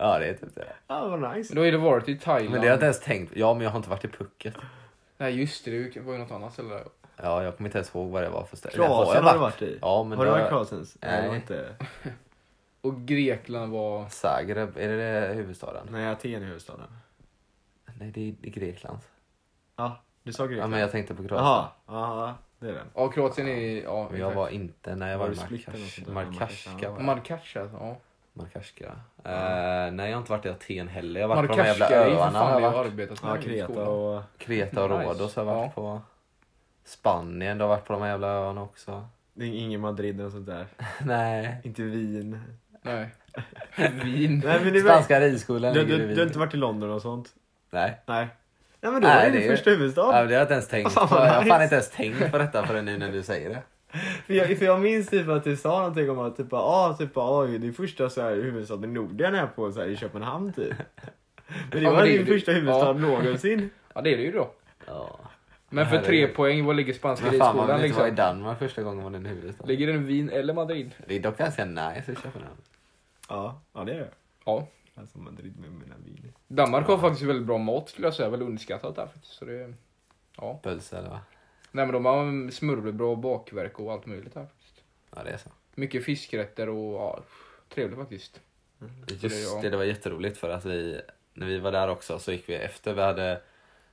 Ja 0.00 0.18
det 0.18 0.26
är 0.26 0.34
typ 0.34 0.54
det. 0.54 0.66
Ja, 0.88 1.08
vad 1.08 1.36
nice. 1.36 1.54
Men 1.54 1.62
då 1.62 1.66
har 1.66 1.72
det 1.72 1.78
varit 1.78 2.08
i 2.08 2.18
Thailand. 2.18 2.50
Men 2.50 2.60
det 2.60 2.66
har 2.66 2.66
jag 2.66 2.76
inte 2.76 2.84
ens 2.84 3.00
tänkt. 3.00 3.32
Ja 3.36 3.54
men 3.54 3.62
jag 3.62 3.70
har 3.70 3.76
inte 3.76 3.90
varit 3.90 4.04
i 4.04 4.08
Phuket. 4.08 4.54
Nej 5.18 5.40
just 5.40 5.64
det, 5.64 5.94
det 5.94 6.00
var 6.00 6.12
ju 6.12 6.18
något 6.18 6.30
annat 6.30 6.52
ställe 6.52 6.68
där. 6.74 6.84
Ja 7.22 7.42
jag 7.42 7.56
kommer 7.56 7.68
inte 7.68 7.78
ens 7.78 7.94
ihåg 7.94 8.10
vad 8.10 8.22
det 8.22 8.28
var 8.28 8.44
för 8.44 8.56
ställe. 8.56 8.74
Kroatien 8.74 9.24
har 9.24 9.32
du 9.32 9.38
varit 9.38 9.62
i? 9.62 9.78
Ja 9.82 10.04
men 10.04 10.18
har 10.18 10.24
du 10.24 10.30
det 10.30 10.36
varit 10.38 10.40
i 10.40 10.54
var 10.54 10.64
Kroatien? 10.64 10.86
Nej, 11.00 11.42
det 11.48 11.54
var 11.54 11.64
Nej. 12.04 12.12
Och 12.80 13.00
Grekland 13.00 13.72
var... 13.72 14.08
Zagreb, 14.08 14.76
är 14.76 14.88
det, 14.88 14.96
det 15.28 15.34
huvudstaden? 15.34 15.88
Nej, 15.90 16.06
Aten 16.08 16.34
är 16.42 16.46
huvudstaden. 16.46 16.86
Nej 17.94 18.10
det 18.10 18.28
är, 18.28 18.34
det 18.40 18.48
är 18.48 18.52
Grekland. 18.52 18.98
Ja, 19.76 20.00
du 20.22 20.32
sa 20.32 20.42
Ja 20.42 20.46
Grekland? 20.48 20.70
men 20.70 20.80
jag 20.80 20.90
tänkte 20.90 21.14
på 21.14 21.22
Kroatien. 21.28 21.44
Jaha, 21.46 21.68
ja 21.86 22.34
det 22.58 22.68
är 22.68 22.72
den. 22.72 22.86
Ja, 22.94 23.08
Kroatien 23.08 23.48
är... 23.48 23.82
Ja, 23.82 24.08
Men 24.10 24.20
jag 24.20 24.28
exakt. 24.28 24.36
var 24.36 24.48
inte, 24.48 24.94
nej 24.96 25.10
jag 25.10 25.18
var 25.18 25.28
Var 25.28 25.34
i? 25.34 26.10
Markashka 26.10 26.90
var 26.90 26.96
jag. 26.96 27.04
Markash 27.04 27.58
alltså, 27.60 27.76
ja. 27.80 27.96
Markashka. 28.32 28.84
Eh, 29.24 29.92
nej 29.92 30.10
jag 30.10 30.16
har 30.16 30.18
inte 30.20 30.32
varit 30.32 30.46
i 30.46 30.48
Aten 30.48 30.88
heller. 30.88 31.20
Jag 31.20 31.28
har 31.28 31.36
varit 31.36 31.50
på 31.50 31.56
de 31.56 31.62
här 31.62 31.78
Markashka 31.78 31.94
jävla 31.94 32.06
är 32.06 32.10
ju 32.10 32.16
för 32.16 32.22
öarna. 32.22 32.32
Fan 32.38 32.52
har 32.52 32.60
det 32.60 32.62
jag 32.62 32.70
har 32.70 32.78
varit 32.78 32.92
arbetat 32.92 33.18
Ja, 33.22 33.34
med 33.34 33.42
i 33.42 33.46
Kreta 33.46 33.88
och... 33.88 34.22
Kreta 34.38 34.84
och 34.84 34.90
Nice. 34.90 35.04
Rhodos 35.12 35.36
har 35.36 35.44
jag 35.44 35.54
varit 35.54 35.72
Ja. 35.76 35.82
på. 35.82 36.00
Spanien, 36.84 37.58
du 37.58 37.64
har 37.64 37.68
varit 37.68 37.84
på 37.84 37.92
de 37.92 38.06
jävla 38.06 38.26
öarna 38.28 38.62
också. 38.62 39.06
Det 39.34 39.44
är 39.44 39.48
ingen 39.48 39.80
Madrid 39.80 40.20
och 40.20 40.32
sånt 40.32 40.46
där. 40.46 40.66
nej. 41.04 41.60
Inte 41.64 41.82
Wien. 41.82 42.42
Nej. 42.94 43.08
Vin. 44.04 44.42
Nej, 44.44 44.60
men 44.64 44.72
det 44.72 44.80
var... 44.82 44.90
Spanska 44.90 45.20
ridskolan 45.20 45.74
du, 45.74 45.80
ligger 45.80 45.94
i 45.94 45.98
du, 45.98 46.04
Wien. 46.04 46.14
du 46.14 46.20
har 46.20 46.26
inte 46.26 46.38
varit 46.38 46.54
i 46.54 46.56
London 46.56 46.90
och 46.90 47.02
sånt? 47.02 47.28
Nej. 47.70 48.00
Nej. 48.06 48.28
Nej 48.80 48.92
men 48.92 49.02
då 49.02 49.08
Nej, 49.08 49.16
var 49.16 49.24
det 49.32 49.38
din 49.38 49.50
är- 49.50 49.56
första 49.56 49.70
huvudstad. 49.70 50.00
Ja, 50.00 50.12
det 50.12 50.16
har 50.26 50.32
jag 50.32 50.42
inte 50.42 50.52
ens 50.54 50.68
tänkt 50.68 50.92
Fan, 50.92 51.08
på. 51.08 51.14
vad 51.14 51.26
Jag 51.26 51.32
har 51.32 51.42
fan 51.42 51.44
nice. 51.60 51.62
inte 51.64 51.74
ens 51.74 51.90
tänkt 51.90 52.30
på 52.32 52.38
detta 52.38 52.66
förrän 52.66 52.84
nu 52.84 52.98
när 52.98 53.12
du 53.12 53.22
säger 53.22 53.48
det. 53.50 53.62
För 54.26 54.34
jag, 54.34 54.58
för 54.58 54.64
jag 54.64 54.80
minns 54.80 55.08
typ 55.08 55.28
att 55.28 55.44
du 55.44 55.56
sa 55.56 55.78
någonting 55.78 56.10
om 56.10 56.18
att 56.18 56.36
typ, 56.36 56.52
ah, 56.52 56.96
typ, 56.98 57.14
det 57.14 57.20
är 57.68 57.72
första 57.72 58.10
så 58.10 58.22
här, 58.22 58.30
huvudstaden 58.34 58.84
i 58.90 58.94
Norden 58.94 59.34
är 59.34 59.46
på 59.46 59.72
så 59.72 59.80
här, 59.80 59.86
i 59.88 59.96
Köpenhamn 59.96 60.52
typ. 60.52 60.74
Men 61.46 61.56
det 61.70 61.80
Ja, 61.80 61.90
var 61.90 61.96
men 61.96 62.06
det- 62.06 62.16
din 62.18 62.26
första 62.26 62.52
huvudstad 62.52 62.86
ja. 62.86 62.92
någonsin. 62.92 63.70
Ja, 63.94 64.00
det 64.00 64.12
är 64.12 64.16
det 64.16 64.22
ju 64.22 64.32
då. 64.32 64.50
Ja. 64.86 65.18
Men 65.70 65.86
för 65.86 65.96
Herregud. 65.96 66.06
tre 66.06 66.26
poäng, 66.36 66.64
vad 66.64 66.76
ligger 66.76 66.92
spanska 66.92 67.26
Men 67.30 67.38
fan 67.40 67.56
man 67.56 67.66
ridskolan 67.66 67.76
vill 67.80 67.86
inte 67.86 67.98
vara 67.98 68.08
i 68.08 68.10
liksom? 68.10 68.26
Danmark 68.36 68.58
första 68.58 68.82
gången 68.82 69.02
man 69.04 69.14
är 69.14 69.18
en 69.18 69.26
huvudstad. 69.26 69.66
Ligger 69.66 69.86
den 69.86 69.96
i 69.96 69.98
Wien 69.98 70.30
eller 70.30 70.54
Madrid? 70.54 70.90
Det 71.06 71.16
är 71.16 71.20
dock 71.20 71.38
ganska 71.38 71.64
nice 71.64 72.14
köpa 72.14 72.38
den. 72.38 72.48
Ja, 73.28 73.60
ja 73.72 73.84
det 73.84 73.92
är 73.92 73.98
det. 73.98 74.10
Ja. 74.44 74.68
Alltså 74.94 75.18
Madrid 75.18 75.58
med 75.58 75.70
mina 75.70 75.94
viner. 76.04 76.32
Danmark 76.48 76.86
har 76.86 76.98
faktiskt 76.98 77.22
väldigt 77.22 77.46
bra 77.46 77.58
mat 77.58 77.88
skulle 77.88 78.06
jag 78.06 78.14
säga, 78.14 78.28
väl 78.28 78.42
underskattat 78.42 78.96
där 78.96 79.06
faktiskt. 79.06 79.34
Så 79.34 79.44
det, 79.44 79.74
ja. 80.36 80.60
Pölse 80.62 80.98
eller 80.98 81.08
va? 81.08 81.20
Nej 81.72 81.86
men 81.86 81.92
de 81.92 82.04
har 82.04 82.50
smörrebröd, 82.50 83.18
bakverk 83.18 83.80
och 83.80 83.92
allt 83.92 84.06
möjligt 84.06 84.34
här 84.34 84.46
faktiskt. 84.46 84.84
Ja 85.14 85.22
det 85.24 85.30
är 85.30 85.36
så. 85.36 85.50
Mycket 85.74 86.04
fiskrätter 86.04 86.68
och 86.68 86.94
ja, 86.94 87.22
trevligt 87.68 87.98
faktiskt. 87.98 88.40
Just 89.08 89.54
ja. 89.54 89.60
det, 89.62 89.70
det 89.70 89.76
var 89.76 89.84
jätteroligt 89.84 90.38
för 90.38 90.50
att 90.50 90.64
vi, 90.64 91.00
när 91.34 91.46
vi 91.46 91.58
var 91.58 91.72
där 91.72 91.88
också 91.88 92.18
så 92.18 92.32
gick 92.32 92.48
vi 92.48 92.54
efter 92.54 92.94
vi 92.94 93.02
hade 93.02 93.40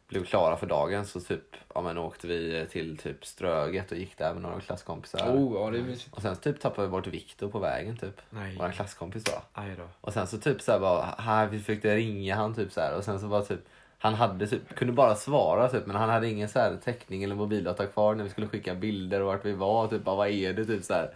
blivit 0.08 0.30
klara 0.30 0.58
för 0.58 0.68
dagen 0.68 1.06
så 1.06 1.20
typ, 1.20 1.56
ja 1.76 1.82
men 1.82 1.98
åkte 1.98 2.28
vi 2.28 2.66
till 2.72 2.98
typ 2.98 3.26
Ströget 3.26 3.92
och 3.92 3.98
gick 3.98 4.18
där 4.18 4.34
med 4.34 4.42
några 4.42 4.60
klasskompisar. 4.60 5.20
Oh, 5.20 5.62
ja 5.62 5.70
det 5.72 5.78
är 5.78 5.82
mysigt. 5.82 6.16
Och 6.16 6.22
sen 6.22 6.36
typ 6.36 6.60
tappade 6.60 6.88
vi 6.88 6.92
bort 6.92 7.08
Viktor 7.08 7.50
på 7.50 7.60
vägen 7.60 7.98
typ. 7.98 8.22
Nej. 8.30 8.58
Vår 8.60 8.72
klasskompis 8.72 9.24
då. 9.24 9.32
Aj 9.54 9.76
då. 9.78 9.84
Och 10.02 10.14
sen 10.14 10.28
så 10.28 10.38
typ 10.38 10.62
så 10.62 10.72
här 10.72 10.80
bara, 10.80 11.02
här, 11.18 11.48
vi 11.48 11.60
försökte 11.60 11.96
ringa 11.96 12.36
han 12.36 12.56
typ 12.56 12.72
så 12.72 12.82
här 12.82 12.98
och 12.98 13.04
sen 13.04 13.20
så 13.20 13.28
var 13.28 13.42
typ 13.42 13.60
han 14.00 14.14
hade 14.14 14.48
typ, 14.48 14.76
kunde 14.76 14.94
bara 14.94 15.16
svara 15.16 15.70
typ 15.70 15.86
men 15.86 15.96
han 15.96 16.10
hade 16.10 16.30
ingen 16.30 16.50
så 16.50 16.60
här 16.60 16.78
täckning 16.84 17.24
eller 17.24 17.36
mobildata 17.36 17.86
kvar 17.86 18.16
när 18.16 18.24
vi 18.24 18.30
skulle 18.30 18.48
skicka 18.48 18.76
bilder 18.76 19.22
och 19.22 19.28
vart 19.28 19.46
vi 19.46 19.54
var 19.54 19.88
typ 19.88 20.04
bara 20.04 20.16
vad 20.16 20.30
är 20.30 20.54
det 20.54 20.66
typ 20.66 20.84
så 20.84 20.94
här. 20.94 21.10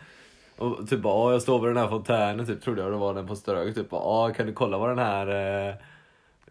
Och 0.57 0.89
typ 0.89 0.99
bara, 1.01 1.27
"Ja, 1.27 1.31
jag 1.31 1.41
står 1.41 1.59
vid 1.59 1.69
den 1.69 1.77
här 1.77 1.87
fontänen 1.89 2.45
typ 2.45 2.61
trodde 2.61 2.81
jag 2.81 2.91
det 2.91 2.97
var 2.97 3.13
den 3.13 3.27
på 3.27 3.35
Ströget 3.35 3.75
typ 3.75 3.89
bara, 3.89 4.01
"Ja, 4.01 4.33
kan 4.33 4.45
du 4.45 4.53
kolla 4.53 4.77
vad 4.77 4.89
den 4.89 4.99
här 4.99 5.27
eh, 5.69 5.75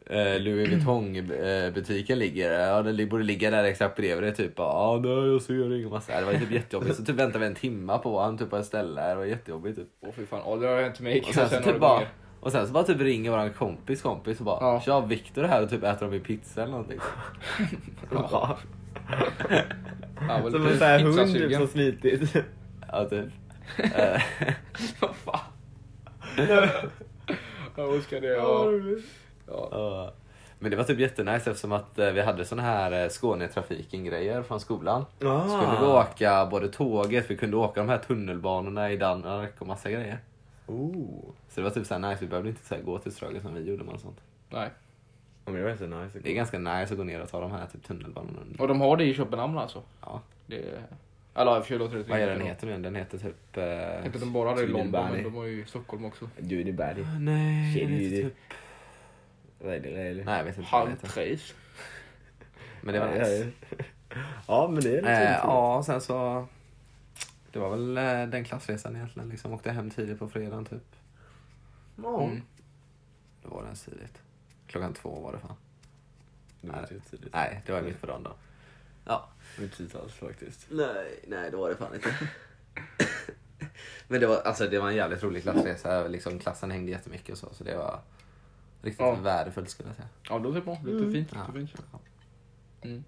eh, 0.08 0.40
Louis 0.40 0.68
Vuitton-butiken 0.72 2.18
ligger. 2.18 2.52
Ja, 2.68 2.82
den 2.82 3.08
borde 3.08 3.24
ligga 3.24 3.50
där 3.50 3.64
exakt 3.64 3.96
bredvid 3.96 4.24
det. 4.24 4.32
Typ 4.32 4.52
ja, 4.56 5.00
nej, 5.02 5.26
jag 5.32 5.42
ser 5.42 5.76
ingen 5.76 5.90
massa. 5.90 6.20
Det 6.20 6.26
var 6.26 6.32
typ 6.32 6.50
jättejobbigt. 6.50 6.96
Så 6.96 7.04
typ 7.04 7.16
väntade 7.16 7.38
vi 7.38 7.46
en 7.46 7.54
timma 7.54 7.98
på 7.98 8.20
han 8.20 8.38
typ 8.38 8.50
på 8.50 8.56
ett 8.56 8.66
ställe. 8.66 9.08
Det 9.08 9.14
var 9.14 9.24
jättejobbigt. 9.24 9.78
Typ. 9.78 9.88
Åh 10.00 10.10
fy 10.16 10.26
fan, 10.26 10.40
ja, 10.46 10.56
det 10.56 10.66
har 10.66 10.82
hänt 10.82 11.00
mig 11.00 11.20
Och 11.20 11.34
sen, 11.34 11.48
så 11.48 11.54
några 11.54 11.72
typ 11.72 11.80
bara, 11.80 12.02
och 12.40 12.52
sen 12.52 12.66
så 12.66 12.72
bara 12.72 12.84
typ 12.84 13.00
ringer 13.00 13.30
våran 13.30 13.52
kompis 13.52 14.02
kompis 14.02 14.38
och 14.38 14.44
bara 14.44 14.58
Ja. 14.60 14.80
Tja, 14.80 15.00
Viktor 15.00 15.44
är 15.44 15.48
här 15.48 15.62
och 15.62 15.70
typ 15.70 15.82
äter 15.84 16.06
de 16.06 16.10
min 16.10 16.20
pizza 16.20 16.62
eller 16.62 16.72
någonting. 16.72 16.98
Ja. 18.12 18.58
Ja, 20.28 20.50
Som 20.50 20.66
en 20.66 20.78
sån 20.78 20.86
här 20.86 21.00
hund 21.00 21.34
typ, 21.34 21.54
som 21.54 21.66
slitit. 21.66 22.34
Ja, 22.92 23.04
typ. 23.04 23.26
Eh, 23.78 24.22
Vad 25.00 25.14
fan. 25.16 25.40
Jag 27.76 27.94
önskar 27.94 28.20
det. 28.20 28.26
Ja. 28.26 28.70
Ja. 29.50 30.12
Men 30.58 30.70
det 30.70 30.76
var 30.76 30.84
typ 30.84 30.98
jättenice 30.98 31.50
eftersom 31.50 31.72
att 31.72 31.98
eh, 31.98 32.10
vi 32.10 32.20
hade 32.20 32.44
såna 32.44 32.62
här 32.62 33.04
eh, 33.04 33.08
Skånetrafiken 33.08 34.04
grejer 34.04 34.42
från 34.42 34.60
skolan. 34.60 35.04
Ah. 35.24 35.48
Så 35.48 35.60
kunde 35.60 35.80
vi 35.80 35.86
åka 35.86 36.46
både 36.46 36.68
tåget, 36.68 37.30
vi 37.30 37.36
kunde 37.36 37.56
åka 37.56 37.80
de 37.80 37.88
här 37.88 37.98
tunnelbanorna 37.98 38.92
i 38.92 38.96
Danmark 38.96 39.52
och 39.58 39.66
massa 39.66 39.90
grejer. 39.90 40.18
Oh. 40.66 41.20
Så 41.48 41.60
det 41.60 41.62
var 41.62 41.70
typ 41.70 41.86
såhär 41.86 42.10
nice, 42.10 42.20
vi 42.20 42.26
behövde 42.26 42.50
inte 42.50 42.64
så 42.64 42.74
här, 42.74 42.82
gå 42.82 42.98
till 42.98 43.12
Ströget 43.12 43.42
som 43.42 43.54
vi 43.54 43.60
gjorde 43.60 43.84
med 43.84 44.00
sånt. 44.00 44.20
Nej. 44.50 44.70
Ja, 45.44 45.52
men 45.52 45.62
det 45.62 45.86
var 45.86 46.02
nice. 46.04 46.18
Det 46.22 46.30
är 46.30 46.34
ganska 46.34 46.58
nice 46.58 46.92
att 46.92 46.96
gå 46.96 47.04
ner 47.04 47.22
och 47.22 47.28
ta 47.28 47.40
de 47.40 47.50
här 47.50 47.66
typ 47.66 47.84
tunnelbanorna. 47.84 48.40
Och 48.58 48.68
de 48.68 48.80
har 48.80 48.96
det 48.96 49.04
i 49.04 49.14
Köpenhamn 49.14 49.58
alltså? 49.58 49.82
Ja. 50.00 50.20
Det 50.46 50.56
är... 50.56 50.82
Eller 51.34 51.56
i 51.56 51.60
och 51.60 51.62
för 51.62 51.68
sig 51.68 51.78
låter 51.78 51.96
det 51.96 52.02
Vad 52.02 52.20
är 52.20 52.26
den 52.26 52.40
heter 52.40 52.66
nu? 52.66 52.78
Den 52.78 52.94
heter 52.94 53.18
typ... 53.18 53.56
Eh... 53.56 53.64
Jag 53.64 54.20
de 54.20 54.32
bara 54.32 54.54
det 54.54 54.62
i 54.62 54.66
London, 54.66 55.06
men 55.12 55.24
de 55.24 55.34
har 55.34 55.44
ju 55.44 55.62
i 55.62 55.66
Stockholm 55.66 56.04
också. 56.04 56.28
Du, 56.38 56.64
det 56.64 56.70
är 56.70 56.72
bad. 56.72 56.96
Nej, 57.20 57.74
Shit, 57.74 57.88
den 57.88 57.98
heter 57.98 58.22
typ... 58.22 58.34
Really, 59.60 59.94
really. 59.96 60.24
Nej, 60.24 60.38
jag 60.38 60.44
vet 60.44 60.58
inte. 60.58 60.68
Halvtrejs. 60.70 61.54
Men 62.80 62.94
det 62.94 63.00
var 63.00 63.08
nice. 63.08 63.52
ja, 63.70 63.76
ja. 63.78 63.84
Ja, 64.48 64.68
men 64.68 64.80
det 64.82 64.88
är 64.90 64.96
lite 64.96 65.12
Eh, 65.12 65.18
roligt. 65.20 65.40
ja, 65.42 65.82
sen 65.86 66.00
så... 66.00 66.46
Det 67.52 67.58
var 67.58 67.70
väl 67.70 67.98
eh, 67.98 68.26
den 68.26 68.44
klassresan 68.44 68.96
egentligen. 68.96 69.28
Liksom 69.28 69.52
åkte 69.52 69.70
hem 69.70 69.90
tidigt 69.90 70.18
på 70.18 70.28
fredagen 70.28 70.64
typ. 70.64 70.96
Ja. 72.02 72.22
Mm. 72.24 72.42
Det 73.42 73.48
var 73.48 73.62
den 73.64 73.74
tidigt. 73.74 74.22
Klockan 74.66 74.94
två 74.94 75.20
var 75.20 75.32
det 75.32 75.38
fan. 75.38 75.56
Det 76.60 76.68
var 76.68 76.78
inte 76.80 77.00
tidigt. 77.10 77.32
Nej, 77.34 77.62
det 77.66 77.72
var 77.72 77.82
mitt 77.82 78.00
på 78.00 78.06
dagen 78.06 78.22
då. 78.22 78.32
Ja. 79.04 79.28
Inte 79.60 79.76
tidigt 79.76 79.94
alls 79.96 80.12
faktiskt. 80.14 80.66
Nej, 80.70 81.20
nej 81.26 81.50
det 81.50 81.56
var 81.56 81.68
det 81.68 81.76
fan 81.76 81.94
inte. 81.94 82.14
Men 84.08 84.20
det 84.20 84.26
var, 84.26 84.36
alltså, 84.40 84.66
det 84.68 84.78
var 84.78 84.88
en 84.88 84.96
jävligt 84.96 85.22
rolig 85.22 85.42
klassresa. 85.42 86.08
Liksom, 86.08 86.38
klassen 86.38 86.70
hängde 86.70 86.90
jättemycket 86.90 87.30
och 87.32 87.38
så. 87.38 87.48
Så 87.54 87.64
det 87.64 87.76
var 87.76 88.00
riktigt 88.82 89.00
Ja. 89.06 89.14
värdefullt 89.14 89.70
skulle 89.70 89.88
jag 89.88 89.96
säga. 89.96 90.08
Ja, 90.28 90.38
det 90.38 90.44
låter 90.44 90.60
bra. 90.60 90.78
Det 90.84 90.90
låter 90.90 90.98
Mm. 91.04 91.12
fint. 91.12 91.28
Ja. 91.32 91.38
Låter 91.46 91.52
fint. 91.60 91.74
Mm. 92.82 93.04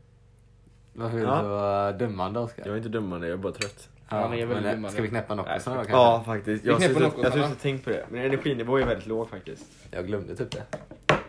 Varför 0.93 1.17
vill 1.17 1.27
Ja. 1.27 1.43
du 1.43 1.49
vara 1.49 1.93
dömande 1.93 2.41
Oskar? 2.41 2.63
Jag 2.67 2.73
är 2.73 2.77
inte 2.77 2.89
dömande, 2.89 3.27
jag 3.29 3.35
är 3.39 3.43
bara 3.43 3.53
trött. 3.53 3.89
Ja, 4.09 4.29
ni 4.29 4.41
är 4.41 4.47
men, 4.47 4.57
eh, 4.57 4.63
dömande. 4.63 4.91
Ska 4.91 5.03
vi 5.03 5.09
knäppa 5.09 5.35
Noccosarna 5.35 5.77
då 5.77 5.83
kanske? 5.83 5.93
Ja, 5.97 6.23
faktiskt. 6.27 6.65
Jag 6.65 6.75
har 6.75 7.51
och 7.53 7.59
tänkt 7.59 7.85
på 7.85 7.91
det. 7.91 8.07
Men 8.11 8.21
energinivån 8.25 8.83
är 8.83 8.87
väldigt 8.87 9.07
låg 9.07 9.31
faktiskt. 9.31 9.65
Jag 9.91 10.07
glömde 10.07 10.37
typ 10.37 10.51
det. 10.51 10.65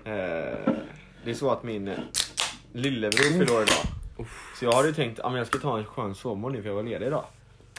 Eh, 0.04 0.74
det 1.24 1.32
är 1.32 1.34
så 1.34 1.52
att 1.52 1.64
min 1.64 1.88
eh, 1.88 1.98
lillebror 2.74 3.40
fyller 3.40 3.56
år 3.56 3.62
idag. 3.62 4.28
Så 4.60 4.66
jag 4.66 4.72
hade 4.74 4.88
ju 4.88 4.94
tänkt 4.94 5.20
att 5.20 5.38
jag 5.38 5.48
ska 5.48 5.60
ta 5.60 5.78
en 5.78 5.86
skön 5.86 6.16
sovmorgon 6.16 6.56
nu 6.56 6.62
för 6.62 6.70
jag 6.70 6.76
var 6.76 6.84
ledig 6.84 7.06
idag. 7.08 7.26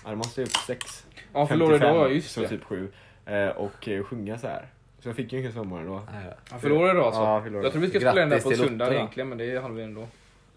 Ja, 0.05 0.11
det 0.11 0.17
måste 0.17 0.41
jag 0.41 0.49
upp 0.49 0.57
sex. 0.57 1.07
Ja, 1.33 1.47
förlorade 1.47 1.79
55, 1.79 1.95
idag, 1.97 2.11
ja, 2.11 2.15
just 2.15 2.31
så 2.31 2.41
det. 2.41 2.49
typ 2.49 2.65
sju. 2.65 2.93
Eh, 3.27 3.49
och 3.49 3.89
eh, 3.89 4.05
sjunga 4.05 4.39
så 4.39 4.47
här. 4.47 4.67
Så 5.03 5.09
jag 5.09 5.17
fick 5.17 5.33
ju 5.33 5.39
ingen 5.39 5.53
sovmorgon 5.53 5.87
då. 5.87 6.03
Han 6.51 6.61
förlorade 6.61 6.91
idag 6.93 7.05
alltså. 7.07 7.21
Ja, 7.21 7.43
förlorade. 7.43 7.67
Jag 7.67 7.73
tror 7.73 7.83
vi 7.83 7.89
ska 7.91 7.99
spela 7.99 8.15
den 8.15 8.29
där 8.29 8.37
Grattis 8.37 8.45
på 8.45 8.51
till 8.51 8.59
söndag 8.69 8.85
Lotta. 8.85 8.97
egentligen, 8.97 9.29
men 9.29 9.39
det 9.39 9.63
hann 9.63 9.75
vi 9.75 9.83
ändå. 9.83 10.01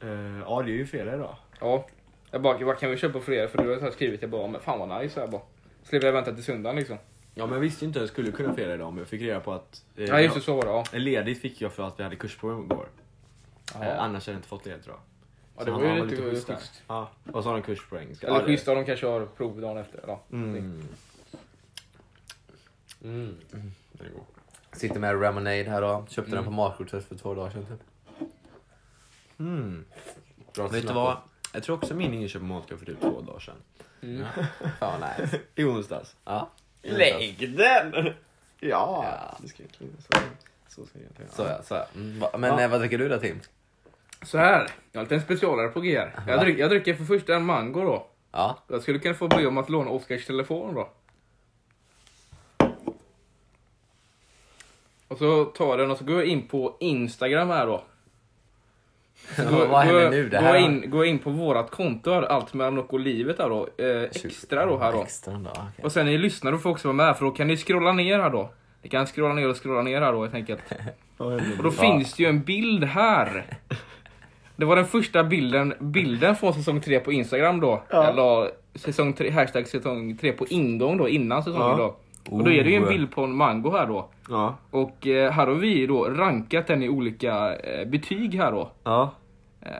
Eh, 0.01 0.09
ja, 0.45 0.61
det 0.65 0.71
är 0.71 0.75
ju 0.75 0.85
fredag 0.85 1.15
idag. 1.15 1.35
Ja. 1.59 1.85
Jag 2.31 2.41
bara, 2.41 2.57
vad 2.65 2.77
kan 2.79 2.89
vi 2.91 2.97
köpa 2.97 3.13
på 3.13 3.25
fredag? 3.25 3.47
För 3.47 3.63
du 3.63 3.69
har 3.69 3.75
så 3.75 3.81
här 3.83 3.91
skrivit, 3.91 4.21
jag 4.21 4.31
bara, 4.31 4.47
men 4.47 4.61
fan 4.61 4.79
vad 4.89 5.01
nice. 5.01 5.19
Jag 5.19 5.29
bara. 5.29 5.41
Slipper 5.83 6.07
jag 6.07 6.13
vänta 6.13 6.33
till 6.33 6.43
söndagen 6.43 6.75
liksom. 6.75 6.97
Ja, 7.35 7.45
men 7.45 7.53
jag 7.53 7.59
visste 7.59 7.85
ju 7.85 7.87
inte 7.87 7.99
att 7.99 8.01
jag 8.01 8.09
skulle 8.09 8.31
kunna 8.31 8.53
fredag 8.53 8.73
idag, 8.73 8.93
men 8.93 8.97
jag 8.99 9.07
fick 9.07 9.21
reda 9.21 9.39
på 9.39 9.53
att... 9.53 9.83
Eh, 9.97 10.05
Ja, 10.05 10.21
just 10.21 10.35
det, 10.35 10.41
så 10.41 10.55
var 10.55 10.61
det. 10.63 10.67
Ja. 10.69 10.83
jag- 10.91 11.01
Ledigt 11.01 11.41
fick 11.41 11.61
jag 11.61 11.71
för 11.73 11.83
att 11.87 11.99
vi 11.99 12.03
hade 12.03 12.15
kursprov 12.15 12.63
igår. 12.65 12.87
Eh, 13.81 13.99
annars 14.03 14.25
hade 14.27 14.33
jag 14.35 14.37
inte 14.37 14.47
fått 14.47 14.65
ledigt 14.65 14.85
idag. 14.85 14.99
Ja, 15.57 15.63
det 15.63 15.71
han 15.71 15.81
var 15.81 15.89
ju 15.93 15.99
har 15.99 16.05
lite 16.05 16.21
schysst 16.21 16.47
där. 16.47 16.55
schysst. 16.55 16.81
Ja, 16.87 17.09
och 17.31 17.43
så 17.43 17.49
har 17.49 17.53
han 17.53 17.61
kurspoäng. 17.61 18.15
Så- 18.15 18.25
Eller 18.25 18.35
ja, 18.35 18.41
det- 18.41 18.47
schysst, 18.47 18.67
ja, 18.67 18.75
de 18.75 18.85
kanske 18.85 19.07
har 19.07 19.25
prov 19.25 19.61
dagen 19.61 19.77
efter. 19.77 19.99
Ja. 20.07 20.21
Mm. 20.31 20.81
Mm. 23.05 23.35
Den 23.51 23.73
är 23.99 24.09
god. 24.09 24.23
Sitter 24.71 24.99
med 24.99 25.21
Ramonade 25.23 25.63
här 25.69 25.81
då. 25.81 26.05
Köpte 26.09 26.31
Mm. 26.31 26.35
den 26.35 26.45
på 26.45 26.51
matkortet 26.51 27.05
för 27.07 27.15
två 27.15 27.33
dagar 27.33 27.51
sedan 27.51 27.65
typ. 27.65 27.79
Mm. 29.39 29.85
Bra 30.55 30.67
Vet 30.67 30.87
du 30.87 30.93
vad? 30.93 31.17
Jag 31.53 31.63
tror 31.63 31.75
också 31.75 31.95
min 31.95 32.13
inköp 32.13 32.41
på 32.41 32.45
matkorg 32.47 32.79
för 32.79 32.85
typ 32.85 33.01
två 33.01 33.21
dagar 33.21 33.39
sedan. 33.39 33.55
Mm. 34.01 34.25
Fan 34.79 35.01
nice. 35.19 35.39
I 35.55 35.63
onsdags. 35.63 36.15
Ja. 36.25 36.49
Lägg 36.81 37.57
den! 37.57 37.93
Ja, 38.59 39.05
Ja. 39.21 39.37
det 39.41 39.47
ska 39.47 39.63
jag 39.63 39.71
klinga 39.71 39.91
så. 39.99 40.17
Så 40.67 40.85
ska 40.85 40.99
jag 40.99 41.07
inte 41.21 41.35
Så 41.35 41.41
ja, 41.43 41.63
så 41.63 41.73
ja. 41.73 41.87
Mm, 41.95 42.23
Men 42.39 42.43
Ja. 42.51 42.61
eh, 42.61 42.69
vad 42.69 42.79
dricker 42.79 42.97
du 42.97 43.09
då 43.09 43.17
Tim? 43.19 43.39
Så 44.23 44.37
här, 44.37 44.69
jag 44.91 44.99
har 44.99 45.03
lite 45.05 45.15
en 45.15 45.21
specialare 45.21 45.67
på 45.67 45.81
G 45.81 45.99
här. 45.99 46.13
Jag, 46.27 46.37
Va? 46.37 46.43
drick, 46.43 46.59
jag 46.59 46.69
dricker 46.69 46.93
för 46.93 47.03
första 47.05 47.35
en 47.35 47.45
mango 47.45 47.81
då. 47.83 48.07
Ja. 48.31 48.57
Jag 48.67 48.81
skulle 48.81 48.99
kunna 48.99 49.13
få 49.15 49.27
be 49.27 49.45
om 49.47 49.57
att 49.57 49.69
låna 49.69 49.89
Oskars 49.91 50.25
telefon 50.25 50.75
då. 50.75 50.89
Och 55.15 55.19
så 55.19 55.45
tar 55.45 55.77
den 55.77 55.91
och 55.91 55.97
så 55.97 56.05
går 56.05 56.15
jag 56.15 56.25
in 56.25 56.47
på 56.47 56.75
Instagram 56.79 57.49
här 57.49 57.65
då. 57.67 57.83
Så 59.35 59.43
går- 59.43 59.65
vad 59.67 59.81
händer 59.81 60.03
går- 60.03 60.09
nu? 60.11 60.29
Det 60.29 60.37
går 60.37 60.43
här 60.43 60.53
jag 60.55 60.63
in, 60.63 60.89
går 60.89 61.05
in 61.05 61.19
på 61.19 61.29
vårat 61.29 61.71
konto 61.71 62.11
här, 62.11 62.21
allt 62.21 62.53
mellan 62.53 62.77
och 62.79 62.99
livet 62.99 63.39
här 63.39 63.49
då. 63.49 63.67
Eh, 63.77 64.01
extra 64.01 64.65
då 64.65 64.77
här 64.77 64.91
då. 64.91 65.01
Extra 65.01 65.33
då, 65.33 65.49
okej. 65.51 65.61
Och 65.83 65.91
sen 65.91 66.05
ni 66.05 66.17
lyssnar 66.17 66.53
och 66.53 66.61
får 66.61 66.69
också 66.69 66.87
vara 66.87 66.95
med 66.95 67.17
för 67.17 67.25
då 67.25 67.31
kan 67.31 67.47
ni 67.47 67.57
scrolla 67.57 67.91
ner 67.93 68.19
här 68.19 68.29
då. 68.29 68.49
Ni 68.81 68.89
kan 68.89 69.05
scrolla 69.07 69.33
ner 69.33 69.49
och 69.49 69.63
scrolla 69.63 69.81
ner 69.81 70.01
här 70.01 70.11
då 70.13 70.21
helt 70.21 70.33
enkelt. 70.35 70.61
Och 71.17 71.63
då 71.63 71.71
finns 71.71 72.13
det 72.13 72.23
ju 72.23 72.29
en 72.29 72.41
bild 72.43 72.83
här. 72.83 73.45
Det 74.55 74.65
var 74.65 74.75
den 74.75 74.85
första 74.85 75.23
bilden, 75.23 75.73
bilden 75.79 76.35
från 76.35 76.53
säsong 76.53 76.81
3 76.81 76.99
på 76.99 77.11
Instagram 77.11 77.59
då. 77.59 77.83
Ja. 77.89 78.03
Jag 78.05 78.15
la 78.15 78.49
säsong 78.75 79.13
3, 79.13 79.29
hashtag 79.29 79.67
säsong 79.67 80.17
3 80.17 80.31
på 80.31 80.45
ingång 80.47 80.97
då, 80.97 81.09
innan 81.09 81.43
säsongen 81.43 81.67
Ja. 81.67 81.75
då. 81.77 81.95
Och 82.29 82.43
då 82.43 82.51
är 82.51 82.63
det 82.63 82.69
ju 82.69 82.75
en 82.75 82.83
Oh. 82.83 82.89
bild 82.89 83.11
på 83.11 83.23
en 83.23 83.35
mango 83.35 83.71
här 83.71 83.87
då. 83.87 84.09
Ja. 84.29 84.55
Och 84.71 85.07
eh, 85.07 85.31
här 85.31 85.47
har 85.47 85.53
vi 85.53 85.87
då 85.87 86.05
rankat 86.05 86.67
den 86.67 86.83
i 86.83 86.89
olika 86.89 87.55
eh, 87.55 87.87
betyg 87.87 88.35
här 88.35 88.51
då. 88.51 88.71
Ja. 88.83 89.11
Eh, 89.61 89.71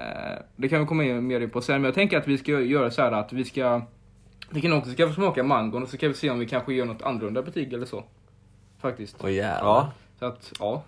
det 0.56 0.70
kan 0.70 0.80
vi 0.80 0.86
komma 0.86 1.04
in 1.04 1.28
mer 1.28 1.42
in 1.42 1.50
på 1.50 1.62
sen, 1.62 1.75
men 1.82 1.86
jag 1.86 1.96
tänker 1.96 2.18
att 2.18 2.28
vi 2.28 2.38
ska 2.38 2.52
göra 2.52 2.92
så 2.92 3.02
här 3.02 3.12
att 3.12 3.34
vi 3.34 3.46
ska... 3.46 3.82
Vi 4.50 4.62
kan 4.62 4.74
också 4.74 4.92
ska 4.92 5.08
få 5.08 5.14
smaka 5.14 5.44
mangon 5.44 5.84
och 5.84 5.90
så 5.90 5.98
kan 5.98 6.10
vi 6.10 6.16
se 6.16 6.30
om 6.30 6.40
vi 6.40 6.46
kanske 6.46 6.74
gör 6.74 6.86
något 6.86 7.02
annorlunda 7.02 7.42
betyg 7.42 7.74
eller 7.74 7.86
så. 7.86 8.04
Faktiskt. 8.82 9.16
Åh 9.24 9.34
jävlar. 9.34 9.70
Ja. 9.70 9.92
Så 10.20 10.25
att, 10.25 10.52
ja. 10.60 10.84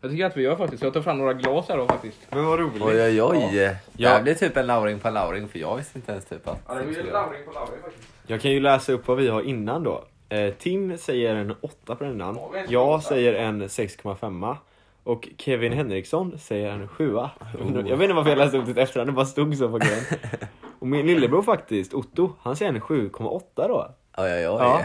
Jag 0.00 0.10
tycker 0.10 0.26
att 0.26 0.36
vi 0.36 0.42
gör 0.42 0.56
faktiskt. 0.56 0.82
Jag 0.82 0.92
tar 0.94 1.00
fram 1.02 1.18
några 1.18 1.32
glas 1.32 1.68
här 1.68 1.76
då 1.76 1.86
faktiskt. 1.86 2.18
Men 2.30 2.44
vad 2.44 2.58
roligt. 2.58 2.82
Oj 2.82 3.02
oj 3.02 3.22
oj. 3.22 3.48
Det 3.52 3.76
Ja. 3.96 4.08
här 4.08 4.22
blir 4.22 4.34
typ 4.34 4.56
en 4.56 4.66
lauring 4.66 4.98
på 4.98 5.10
lauring 5.10 5.48
för 5.48 5.58
jag 5.58 5.76
visste 5.76 5.98
inte 5.98 6.12
ens 6.12 6.24
typ 6.24 6.48
att... 6.48 6.62
Ja, 6.68 6.74
det 6.74 6.84
blir 6.84 7.04
lauring 7.12 7.44
på 7.46 7.52
lauring 7.52 7.82
faktiskt. 7.82 8.08
Jag 8.26 8.40
kan 8.40 8.50
ju 8.50 8.60
läsa 8.60 8.92
upp 8.92 9.08
vad 9.08 9.16
vi 9.16 9.28
har 9.28 9.42
innan 9.42 9.82
då. 9.82 10.04
Eh, 10.28 10.54
Tim 10.54 10.98
säger 10.98 11.34
en 11.34 11.54
8 11.60 11.94
på 11.94 12.04
den 12.04 12.20
en 12.20 12.38
Jag 12.68 13.02
säger 13.02 13.34
en 13.34 13.62
6,5. 13.62 14.56
Och 15.02 15.28
Kevin 15.38 15.72
Henriksson 15.72 16.38
säger 16.38 16.70
en 16.70 16.88
7. 16.88 17.14
Oh. 17.14 17.28
Jag 17.74 17.96
vet 17.96 18.02
inte 18.02 18.12
varför 18.12 18.30
jag 18.30 18.38
läste 18.38 18.58
upp 18.58 18.66
ditt 18.66 18.78
efternamn, 18.78 19.06
det 19.06 19.12
bara 19.12 19.26
stod 19.26 19.56
så 19.56 19.68
på 19.68 19.78
grejen. 19.78 20.04
Och 20.78 20.86
min 20.86 21.06
lillebror 21.06 21.42
faktiskt, 21.42 21.94
Otto, 21.94 22.32
han 22.42 22.56
säger 22.56 22.72
en 22.72 22.80
7,8 22.80 23.40
då. 23.56 23.88
Oj 24.18 24.32
oj 24.32 24.48
oj. 24.48 24.56
Ja. 24.60 24.82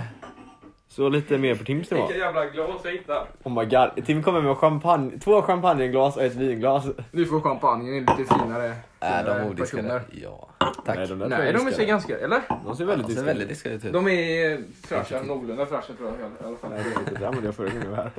Så 0.88 1.10
lite 1.10 1.38
mer 1.38 1.56
på 1.56 1.64
Tims 1.64 1.92
nivå. 1.92 2.08
Vilka 2.08 2.26
jävla 2.26 2.46
glas 2.46 2.82
jag 2.84 2.92
hittar. 2.92 3.28
Oh 3.44 3.54
my 3.54 3.66
god, 3.66 4.06
Tim 4.06 4.24
kommer 4.24 4.42
med 4.42 4.58
champagne, 4.58 5.20
två 5.20 5.42
champagneglas 5.42 6.18
och 6.18 6.24
ett 6.24 6.36
vinglas. 6.36 6.86
Nu 7.12 7.26
får 7.26 7.42
champagnen 7.42 8.00
lite 8.00 8.16
finare, 8.16 8.76
Är 9.04 9.24
de 9.24 9.32
finare 9.34 9.50
odiskade? 9.50 10.02
Ja. 10.12 10.50
Tack. 10.86 10.96
Nej, 10.98 11.08
de 11.08 11.20
där 11.20 11.28
Nej, 11.30 11.54
de 11.54 11.72
ser 11.72 11.86
ganska, 11.86 12.20
eller? 12.20 12.42
De 12.66 12.76
ser 12.76 12.86
väldigt 12.86 13.08
De 13.08 13.14
ser 13.14 13.22
diskade 13.22 13.26
väldigt 13.26 13.50
diskade 13.50 13.76
ut. 13.76 13.94
De 13.94 14.08
är 14.08 14.52
eh, 14.52 14.60
fräscha, 14.84 15.22
någorlunda 15.22 15.66
fräscha 15.66 15.94
tror 15.94 16.10
jag 16.10 16.20
i 16.20 16.48
alla 16.48 16.58
fall. 16.58 16.70
Nej, 16.70 16.84
det 16.84 16.96
är 16.96 17.00
inte 17.00 17.26
det, 17.26 17.32
men 17.32 17.46
jag 17.46 17.56
förra 17.56 17.68
gången 17.68 17.84
jag 17.84 17.92
var 17.92 17.98
här. 17.98 18.12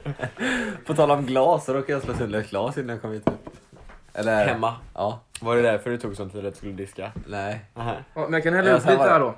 På 0.86 0.94
tal 0.94 1.10
om 1.10 1.26
glas 1.26 1.64
så 1.64 1.74
råkade 1.74 1.92
jag 1.92 2.02
slå 2.02 2.14
sönder 2.14 2.38
ett 2.40 2.50
glas 2.50 2.78
innan 2.78 2.88
jag 2.90 3.02
kom 3.02 3.12
hit. 3.12 3.28
Eller... 4.14 4.46
Hemma? 4.46 4.74
Ja. 4.94 5.20
Var 5.40 5.56
det 5.56 5.62
därför 5.62 5.90
det 5.90 5.98
tog 5.98 6.16
sån 6.16 6.30
tid 6.30 6.46
att 6.46 6.52
du 6.54 6.58
skulle 6.58 6.72
diska? 6.72 7.12
Nej. 7.26 7.64
Aha. 7.74 7.94
Ja, 8.14 8.20
men 8.22 8.32
jag 8.32 8.42
kan 8.42 8.54
hälla 8.54 8.68
Ja, 8.70 8.76
upp 8.76 8.86
lite 8.86 9.02
här 9.02 9.20
då. 9.20 9.34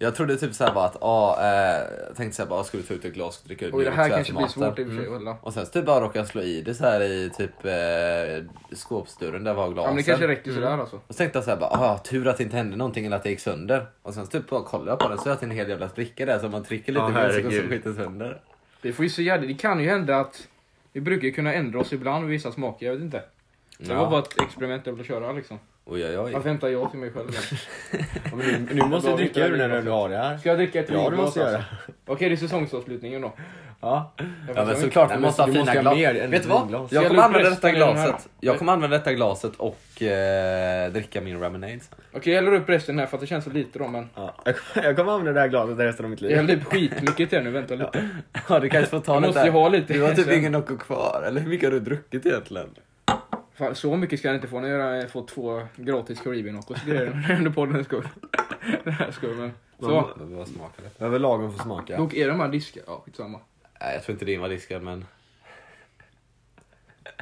Jag 0.00 0.14
trodde 0.14 0.36
typ 0.36 0.54
såhär 0.54 0.74
bara 0.74 0.84
att, 0.84 0.96
ja, 1.00 1.38
eh, 1.40 1.46
jag 2.08 2.16
tänkte 2.16 2.36
såhär 2.36 2.48
bara, 2.50 2.64
skulle 2.64 2.82
ta 2.82 2.94
ut 2.94 3.04
ett 3.04 3.14
glas 3.14 3.40
och 3.42 3.46
dricka 3.48 3.66
ut 3.66 3.74
Oj, 3.74 3.84
det 3.84 3.90
här 3.90 4.08
så 4.08 4.14
kanske 4.14 4.32
blir 4.32 4.46
svårt 4.46 4.78
i 4.78 4.84
och 4.84 4.88
för 4.88 4.96
sig 4.96 5.08
hålla. 5.08 5.36
Och 5.40 5.54
sen 5.54 5.66
så 5.66 5.72
typ 5.72 5.86
bara 5.86 6.00
råkade 6.00 6.18
jag 6.18 6.26
slå 6.28 6.42
i 6.42 6.62
det 6.62 6.74
så 6.74 6.84
här 6.84 7.00
i 7.00 7.30
typ 7.36 7.64
eh, 7.64 8.76
skåpsdörren 8.76 9.44
där 9.44 9.54
var 9.54 9.68
glasen. 9.68 9.82
Ja, 9.82 9.88
men 9.88 9.96
det 9.96 10.02
kanske 10.02 10.28
räcker 10.28 10.52
sådär 10.52 10.78
alltså. 10.78 10.96
Och 10.96 11.14
så 11.14 11.18
tänkte 11.18 11.36
jag 11.38 11.44
såhär 11.44 11.58
bara, 11.58 11.70
ah, 11.70 11.98
tur 11.98 12.28
att 12.28 12.36
det 12.36 12.44
inte 12.44 12.56
hände 12.56 12.76
någonting 12.76 13.06
eller 13.06 13.16
att 13.16 13.22
det 13.22 13.30
gick 13.30 13.40
sönder. 13.40 13.86
Och 14.02 14.14
sen 14.14 14.24
så 14.26 14.30
typ 14.30 14.48
bara 14.50 14.62
kollade 14.64 14.90
jag 14.90 14.98
på 14.98 15.08
den 15.08 15.18
så 15.18 15.30
att 15.30 15.40
det 15.40 15.46
är 15.46 15.50
en 15.50 15.56
hel 15.56 15.68
jävla 15.68 15.88
spricka 15.88 16.26
där 16.26 16.38
så 16.38 16.48
man 16.48 16.64
trycker 16.64 16.92
lite 16.92 17.04
Ja, 17.04 17.08
mer 17.08 17.30
så 17.30 17.40
går 17.42 17.50
herregud. 17.50 17.70
skiten 17.70 17.94
sönder. 17.94 18.40
Det 18.82 18.92
får 18.92 19.04
ju 19.04 19.08
så 19.10 19.22
jävla, 19.22 19.46
det 19.46 19.54
kan 19.54 19.80
ju 19.80 19.88
hända 19.88 20.16
att 20.20 20.48
Vi 20.92 21.00
brukar 21.00 21.30
kunna 21.30 21.54
ändra 21.54 21.80
oss 21.80 21.92
ibland 21.92 22.20
med 22.24 22.30
vissa 22.30 22.52
smaker, 22.52 22.86
jag 22.86 22.92
vet 22.92 23.02
inte. 23.02 23.22
Det 23.78 23.94
var 23.94 24.10
bara 24.10 24.20
ett 24.20 24.40
experiment 24.40 24.86
jag 24.86 24.92
ville 24.92 25.04
köra 25.04 25.32
liksom. 25.32 25.58
Oj, 25.90 26.04
oj, 26.06 26.18
oj. 26.18 26.32
Varför 26.32 26.48
hämtar 26.48 26.68
jag 26.68 26.90
till 26.90 27.00
mig 27.00 27.10
själv? 27.12 27.28
Ja, 27.92 28.36
nu, 28.36 28.68
nu 28.74 28.82
måste 28.82 29.10
du 29.10 29.16
dricka 29.16 29.46
ur 29.46 29.58
den 29.58 29.84
du 29.84 29.90
har 29.90 30.08
det 30.08 30.16
här. 30.16 30.38
Ska 30.38 30.48
jag 30.48 30.58
dricka 30.58 30.80
ett 30.80 30.90
Ja, 30.90 31.10
det 31.10 31.16
måste 31.16 31.40
jag 31.40 31.46
alltså? 31.48 31.60
göra. 31.62 31.94
Okej, 32.06 32.28
det 32.28 32.34
är 32.34 32.36
säsongsavslutningen 32.36 33.20
då. 33.22 33.32
Ja. 33.80 34.12
Ja 34.54 34.64
men 34.64 34.76
såklart, 34.76 35.10
Nej, 35.10 35.18
måste 35.18 35.42
ha 35.42 35.46
du 35.46 35.52
fina 35.52 35.74
glas. 35.74 35.98
Vet 35.98 36.42
du 36.42 36.48
vad? 36.48 36.70
Jag 36.72 36.88
Ska 36.88 37.00
kommer 37.08 37.14
jag 37.14 37.24
använda 37.24 37.50
detta 37.50 37.72
glaset. 37.72 38.28
Jag 38.40 38.58
kommer 38.58 38.72
använda 38.72 38.98
detta 38.98 39.12
glaset 39.12 39.52
och 39.56 40.02
eh, 40.02 40.92
dricka 40.92 41.20
min 41.20 41.40
lemonade 41.40 41.72
sen. 41.80 41.98
Okej, 42.12 42.32
jag 42.34 42.42
häller 42.42 42.56
upp 42.56 42.68
resten 42.68 42.98
här 42.98 43.06
för 43.06 43.16
att 43.16 43.20
det 43.20 43.26
känns 43.26 43.44
så 43.44 43.50
lite 43.50 43.78
då, 43.78 43.88
men... 43.88 44.08
Ja. 44.14 44.34
Jag 44.44 44.56
kommer- 44.56 44.86
Jag 44.86 44.98
använda 45.08 45.32
det 45.32 45.40
här 45.40 45.48
glaset 45.48 45.78
resten 45.78 46.04
av 46.04 46.10
mitt 46.10 46.20
liv. 46.20 46.30
Jag 46.30 46.36
hällde 46.36 46.56
upp 46.56 46.64
skitmycket 46.64 47.30
till 47.30 47.42
nu, 47.42 47.50
vänta 47.50 47.74
lite. 47.74 48.08
Ja, 48.48 48.60
du 48.60 48.68
kanske 48.68 48.90
får 48.90 49.00
ta 49.00 49.14
Jag 49.14 49.20
lite. 49.22 49.28
måste 49.28 49.44
ju 49.46 49.50
ha 49.52 49.68
lite 49.68 49.92
Du 49.92 50.02
har 50.02 50.14
typ 50.14 50.32
ingen 50.32 50.52
Nocco 50.52 50.76
kvar, 50.76 51.24
eller 51.26 51.40
hur 51.40 51.48
mycket 51.48 51.66
har 51.66 51.72
du 51.72 51.80
druckit 51.80 52.26
egentligen? 52.26 52.68
Fan, 53.58 53.74
så 53.74 53.96
mycket 53.96 54.18
ska 54.18 54.28
jag 54.28 54.34
inte 54.36 54.48
få 54.48 54.60
när 54.60 54.68
jag 54.68 55.10
får 55.10 55.26
två 55.26 55.62
gratis 55.76 56.20
Caribbean 56.20 56.56
och 56.56 56.64
så 56.64 56.74
grejer 56.86 57.36
under 57.38 57.50
poddens 57.50 57.86
skull. 57.86 58.08
Den 58.84 58.92
här 58.92 59.10
skull, 59.10 59.36
men... 59.36 59.52
Så. 59.80 60.10
Det 60.18 60.34
var 60.36 60.44
smakade. 60.44 60.88
Över 60.98 61.18
lagen 61.18 61.52
får 61.52 61.62
smaka. 61.64 61.96
Dock 61.96 62.14
är 62.14 62.28
de 62.28 62.40
här 62.40 62.48
diskar... 62.48 62.82
Ja, 62.86 63.02
skitsamma. 63.06 63.40
Nej, 63.80 63.94
jag 63.94 64.02
tror 64.04 64.12
inte 64.12 64.24
din 64.24 64.40
var 64.40 64.48
diskad 64.48 64.82
men... 64.82 65.04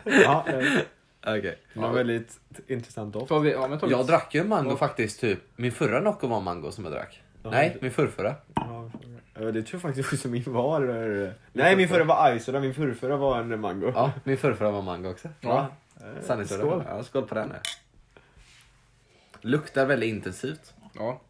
Ja, 0.05 0.45
eh, 0.49 0.57
Okej. 1.39 1.59
det 1.75 1.81
var 1.81 1.93
väldigt 1.93 2.41
intressant 2.67 3.13
doft. 3.13 3.33
Vi... 3.33 3.53
Ja, 3.53 3.69
men. 3.69 3.91
Jag 3.91 4.07
drack 4.07 4.35
ju 4.35 4.41
en 4.41 4.49
mango 4.49 4.71
Ja. 4.71 4.77
faktiskt 4.77 5.21
typ. 5.21 5.39
Min 5.57 5.73
förra 5.73 6.01
Nocco 6.01 6.27
var 6.27 6.41
mango 6.41 6.71
som 6.73 6.85
jag 6.85 6.93
drack. 6.93 7.23
Ja, 7.43 7.51
Nej, 7.51 7.71
det- 7.75 7.83
min 7.83 7.91
förrförra. 7.91 8.35
Ja, 8.55 8.91
det 9.35 9.53
tror 9.53 9.65
jag 9.71 9.81
faktiskt 9.83 10.13
också 10.13 10.29
min 10.29 10.43
var. 10.47 10.81
eller- 10.83 11.35
Nej, 11.53 11.77
min 11.77 11.89
förra 11.89 12.05
var 12.05 12.35
Isola, 12.35 12.61
min 12.61 12.75
förrförra 12.75 13.17
var 13.17 13.39
en 13.41 13.61
mango. 13.61 13.93
Ja, 13.95 14.13
min 14.25 14.39
förrförra 14.39 14.71
var 14.71 14.83
mango 14.83 15.11
också. 15.11 15.29
Ja. 15.41 15.69
Eh, 16.01 16.23
Sanningsord. 16.23 16.59
Skål. 16.59 16.85
Ja, 16.89 17.05
skål 17.05 17.27
på 17.27 17.35
den. 17.35 17.51
här. 17.51 17.61
Luktar 19.41 19.87
väldigt 19.87 20.09
intensivt. 20.09 20.75
Ja. 20.95 21.21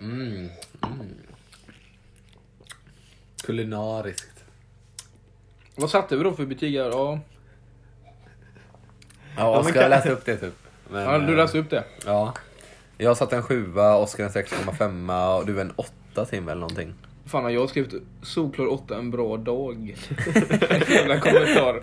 Mm. 0.00 0.48
Mm. 0.82 1.16
Kulinariskt. 3.44 4.44
Vad 5.76 5.90
satte 5.90 6.16
vi 6.16 6.24
då 6.24 6.32
för 6.32 6.46
betyg 6.46 6.76
här? 6.76 6.90
Ja, 6.90 7.20
Ja, 9.36 9.62
ska 9.62 9.80
jag 9.80 9.90
läsa 9.90 10.10
upp 10.10 10.24
det 10.24 10.36
typ? 10.36 10.54
Men, 10.90 11.02
ja 11.02 11.18
du 11.18 11.32
eh, 11.32 11.36
läste 11.36 11.58
upp 11.58 11.70
det. 11.70 11.84
Ja. 12.06 12.34
Jag 12.98 13.16
satte 13.16 13.36
en 13.36 13.42
sjua, 13.42 13.96
Oskar 13.96 14.24
en 14.24 14.30
6,5 14.30 15.38
och 15.38 15.46
du 15.46 15.60
en 15.60 15.72
8 15.76 16.24
Tim 16.24 16.48
eller 16.48 16.60
någonting. 16.60 16.94
Fan, 17.30 17.52
jag 17.54 17.60
har 17.60 17.66
skrivit 17.66 17.94
solklar 18.22 18.72
8 18.72 18.96
en 18.98 19.10
bra 19.10 19.36
dag. 19.36 19.96
Jävla 20.88 21.20
kommentar. 21.20 21.80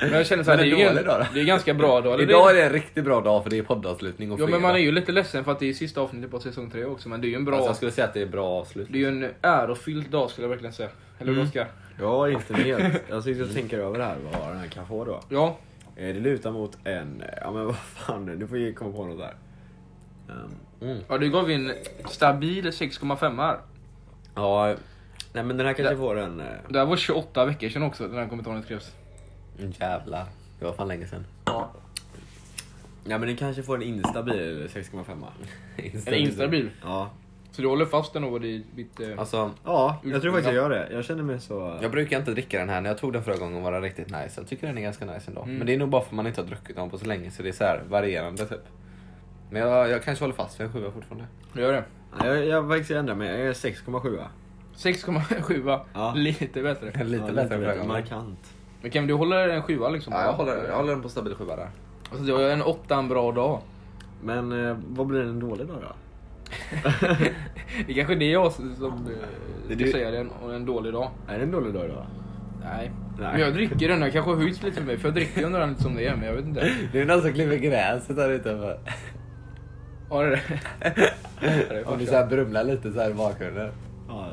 Men 0.00 0.12
jag 0.12 0.26
känner 0.26 0.42
såhär, 0.44 0.58
det, 0.58 0.62
är 0.62 0.94
ju 0.96 1.02
dag 1.02 1.26
det 1.34 1.40
är 1.40 1.44
ganska 1.44 1.74
bra 1.74 2.00
dag. 2.00 2.20
Idag 2.20 2.50
är 2.50 2.54
det 2.54 2.62
en 2.62 2.72
riktigt 2.72 3.04
bra 3.04 3.20
dag 3.20 3.42
för 3.42 3.50
det 3.50 3.58
är 3.58 3.62
poddavslutning 3.62 4.32
och 4.32 4.38
Ja 4.40 4.42
men 4.44 4.48
fredag. 4.48 4.62
man 4.62 4.74
är 4.74 4.78
ju 4.80 4.92
lite 4.92 5.12
ledsen 5.12 5.44
för 5.44 5.52
att 5.52 5.58
det 5.58 5.68
är 5.68 5.72
sista 5.72 6.00
avsnittet 6.00 6.30
på 6.30 6.40
säsong 6.40 6.70
3 6.70 6.84
också, 6.84 7.08
men 7.08 7.20
det 7.20 7.26
är 7.26 7.28
ju 7.28 7.34
en 7.34 7.44
bra... 7.44 7.54
Alltså, 7.54 7.68
jag 7.68 7.76
skulle 7.76 7.92
säga 7.92 8.04
att 8.06 8.14
det 8.14 8.22
är 8.22 8.26
bra 8.26 8.46
avslut. 8.46 8.88
Det 8.90 8.98
är 8.98 9.00
ju 9.00 9.08
en 9.08 9.30
ärofylld 9.42 10.10
dag 10.10 10.30
skulle 10.30 10.44
jag 10.44 10.50
verkligen 10.50 10.72
säga. 10.72 10.88
Eller 11.18 11.26
hur 11.32 11.38
Mm. 11.38 11.48
Oskar? 11.48 11.66
Ja, 12.00 12.28
inte 12.30 12.54
helt. 12.54 13.02
Jag 13.08 13.24
sitter 13.24 13.42
och 13.42 13.54
tänker 13.54 13.78
över 13.78 13.98
det 13.98 14.04
här, 14.04 14.16
vad 14.32 14.48
den 14.48 14.58
här 14.58 14.66
kan 14.68 14.86
få 14.86 15.04
då. 15.04 15.20
Ja, 15.28 15.56
Eh, 15.96 16.14
Det 16.14 16.20
lutar 16.20 16.50
mot 16.52 16.78
en, 16.84 17.22
ja 17.42 17.50
men 17.50 17.66
vad 17.66 17.76
fan, 17.76 18.38
du 18.38 18.46
får 18.48 18.58
ju 18.58 18.72
komma 18.72 18.92
på 18.92 19.04
något 19.06 19.18
där. 19.18 19.34
Ehm, 20.34 20.50
Mm. 20.90 20.98
ja 21.08 21.18
du 21.18 21.30
gav 21.30 21.50
in 21.50 21.72
stabil 22.08 22.64
6,5 22.72 23.36
här. 23.38 23.58
Ja, 24.34 24.74
nej 25.32 25.44
men 25.44 25.56
den 25.56 25.66
här 25.66 25.72
kanske 25.72 25.94
Ja. 25.94 25.98
får 25.98 26.18
en... 26.18 26.40
eh, 26.40 26.46
Det 26.68 26.78
här 26.78 26.86
var 26.86 26.96
28 26.96 27.44
veckor 27.44 27.68
sedan 27.68 27.82
också, 27.82 28.08
den 28.08 28.16
här 28.18 28.28
kommentaren 28.28 28.62
skrevs. 28.62 28.92
Jävlar. 29.80 30.26
Det 30.58 30.64
var 30.64 30.72
fan 30.72 30.88
länge 30.88 31.06
sedan. 31.06 31.24
Ja. 31.44 31.70
Ja 33.04 33.18
men 33.18 33.28
den 33.28 33.36
kanske 33.36 33.62
får 33.62 33.74
en 33.76 33.82
instabil 33.82 34.68
6,5. 34.74 35.14
En 36.06 36.14
instabil. 36.14 36.70
Ja. 36.84 37.10
Så 37.52 37.62
du 37.62 37.68
håller 37.68 37.84
fast 37.86 38.12
den 38.12 38.22
då 38.22 38.44
i 38.44 38.64
ditt... 38.74 39.00
Eh... 39.00 39.08
Alltså, 39.18 39.50
Ja, 39.64 40.00
jag 40.04 40.22
tror 40.22 40.32
faktiskt 40.32 40.46
jag 40.54 40.62
gör 40.62 40.70
det. 40.70 40.88
Jag 40.92 41.04
känner 41.04 41.22
mig 41.22 41.40
så... 41.40 41.78
jag 41.82 41.90
brukar 41.90 42.18
inte 42.18 42.30
dricka 42.30 42.58
den 42.58 42.68
här. 42.68 42.80
När 42.80 42.90
jag 42.90 42.98
tog 42.98 43.12
den 43.12 43.22
förra 43.24 43.36
gången 43.36 43.62
var 43.62 43.72
den 43.72 43.82
riktigt 43.82 44.06
nice. 44.06 44.30
Jag 44.36 44.46
tycker 44.48 44.66
den 44.66 44.78
är 44.78 44.82
ganska 44.82 45.04
nice 45.04 45.22
ändå. 45.28 45.42
Mm. 45.42 45.56
Men 45.56 45.66
det 45.66 45.74
är 45.74 45.78
nog 45.78 45.88
bara 45.88 46.02
för 46.02 46.08
att 46.08 46.12
man 46.14 46.26
inte 46.26 46.40
har 46.40 46.48
druckit 46.48 46.76
den 46.76 46.90
på 46.90 46.98
så 46.98 47.04
länge 47.06 47.30
så 47.30 47.42
det 47.42 47.48
är 47.48 47.52
så 47.52 47.64
här 47.64 47.82
varierande 47.88 48.46
typ. 48.46 48.60
Men 49.50 49.62
jag, 49.62 49.88
jag 49.90 50.02
kanske 50.02 50.24
håller 50.24 50.34
fast 50.34 50.60
vid 50.60 50.66
en 50.66 50.72
sjua 50.72 50.90
fortfarande. 50.90 51.24
Du 51.52 51.60
gör 51.60 51.72
det. 51.72 51.84
Ja, 52.18 52.26
Jag, 52.26 52.46
jag 52.46 52.68
faktiskt 52.68 52.90
ändrar 52.90 53.14
mig, 53.14 53.28
jag 53.28 53.40
är 53.40 53.52
6,7. 53.52 54.18
6,7 54.76 55.80
Ja. 55.94 56.12
Lite 56.16 56.62
bättre. 56.62 56.86
Lite 57.04 57.24
Ja, 57.28 57.32
bättre 57.32 57.58
förra 57.58 57.72
gången. 57.74 57.88
Markant. 57.88 58.54
Men 58.82 58.90
Kevin, 58.90 59.08
du 59.08 59.14
håller 59.14 59.48
en 59.48 59.62
sjua 59.62 59.88
liksom? 59.88 60.12
Ja, 60.12 60.22
jag 60.24 60.32
håller, 60.32 60.64
jag 60.68 60.76
håller 60.76 60.92
den 60.92 61.02
på 61.02 61.08
stabil 61.08 61.34
sjua 61.34 61.56
där. 61.56 61.68
Alltså 62.10 62.24
du 62.26 62.32
har 62.32 62.40
en 62.42 62.62
åtta 62.62 62.94
en 62.96 63.08
bra 63.08 63.32
dag. 63.32 63.60
Men 64.22 64.66
eh, 64.66 64.76
vad 64.88 65.06
blir 65.06 65.20
en 65.20 65.40
dålig 65.40 65.66
dag 65.66 65.76
då? 65.82 65.94
Det 67.86 67.94
kanske 67.94 68.14
är 68.14 68.18
det 68.18 68.30
jag 68.30 68.52
som 68.52 68.70
eh, 68.70 69.66
ska 69.66 69.74
du- 69.74 69.90
säga 69.92 70.10
det, 70.10 70.18
en, 70.18 70.30
en 70.54 70.66
dålig 70.66 70.92
dag. 70.92 71.10
Är 71.28 71.36
det 71.38 71.44
en 71.44 71.50
dålig 71.50 71.74
dag 71.74 71.88
då? 71.88 72.06
Nej. 72.64 72.90
Nej. 73.18 73.28
Men 73.32 73.40
jag 73.40 73.54
dricker 73.54 73.88
den, 73.88 74.00
jag 74.02 74.12
kanske 74.12 74.32
höjts 74.34 74.62
lite 74.62 74.76
för 74.76 74.84
mig, 74.86 74.98
för 74.98 75.08
jag 75.08 75.14
dricker 75.14 75.50
den 75.50 75.68
lite 75.70 75.82
som 75.82 75.94
det 75.96 76.06
är, 76.06 76.16
men 76.16 76.26
jag 76.26 76.34
vet 76.34 76.44
inte. 76.44 76.70
Det 76.92 77.00
är 77.00 77.04
någon 77.06 77.22
som 77.22 77.32
klipper 77.32 77.56
gräset 77.56 78.16
här 78.16 78.28
utanför. 78.30 78.78
Ja, 80.10 80.22
det 80.22 80.36
är 81.40 81.68
det. 81.68 81.84
Om 81.84 81.98
du 81.98 82.06
farsan. 82.06 82.06
så 82.06 82.14
här 82.14 82.26
brumlar 82.26 82.64
lite 82.64 82.92
så 82.92 83.00
här 83.00 83.10
i 83.10 83.14
bakgrunden. 83.14 83.70
Ja. 84.08 84.26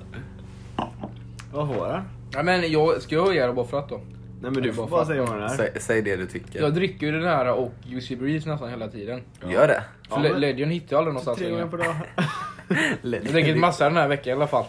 Vad 1.54 1.68
får 1.76 1.88
den? 1.88 2.02
Ja, 2.34 2.44
men 2.44 2.72
jag, 2.72 3.02
ska 3.02 3.16
jag 3.16 3.68
för 3.70 3.80
att 3.80 3.90
då? 3.90 4.02
Nej 4.42 4.52
men 4.52 4.64
du 4.64 4.74
får 4.74 4.88
bara 4.88 5.06
säga 5.06 5.22
vad 5.22 5.34
den 5.36 5.44
är. 5.44 5.48
Säg, 5.48 5.72
säg 5.80 6.02
det 6.02 6.16
du 6.16 6.26
tycker. 6.26 6.62
Jag 6.62 6.74
dricker 6.74 7.06
ju 7.06 7.12
den 7.12 7.24
här 7.24 7.54
och 7.54 7.72
Juicy 7.84 8.16
Breeze 8.16 8.50
nästan 8.50 8.70
hela 8.70 8.88
tiden. 8.88 9.22
Gör 9.50 9.68
det. 9.68 9.84
För 10.10 10.16
Ja, 10.16 10.22
Le- 10.24 10.30
men- 10.32 10.42
Legend 10.42 10.72
hittar 10.72 10.88
jag 10.96 10.98
aldrig 10.98 11.14
någonstans 11.14 11.38
Tre 11.38 11.50
gånger 11.50 11.68
på 11.68 11.78
dag. 11.78 11.96
Jag 13.02 13.24
dricker 13.24 13.56
massa 13.56 13.84
den 13.84 13.98
här 13.98 14.08
veckan 14.08 14.30
i 14.30 14.34
alla 14.34 14.48
fall. 14.48 14.66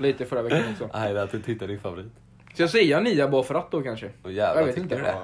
Lite 0.00 0.24
förra 0.26 0.42
veckan 0.42 0.62
också. 0.72 0.90
Nej, 0.94 1.12
det 1.14 1.20
är 1.20 1.24
att 1.24 1.32
du 1.32 1.42
tittar 1.42 1.66
din 1.68 1.78
favorit. 1.80 2.12
Så 2.54 2.62
jag 2.62 2.70
säger 2.70 2.90
nia 3.04 3.28
bara 3.28 3.42
för 3.42 3.54
att 3.54 3.70
då 3.70 3.82
kanske? 3.82 4.10
Och 4.22 4.32
jävlar, 4.32 4.60
Jag 4.60 4.66
vet 4.66 4.74
tycker 4.74 4.82
inte. 4.82 4.96
du 4.96 5.02
det? 5.02 5.14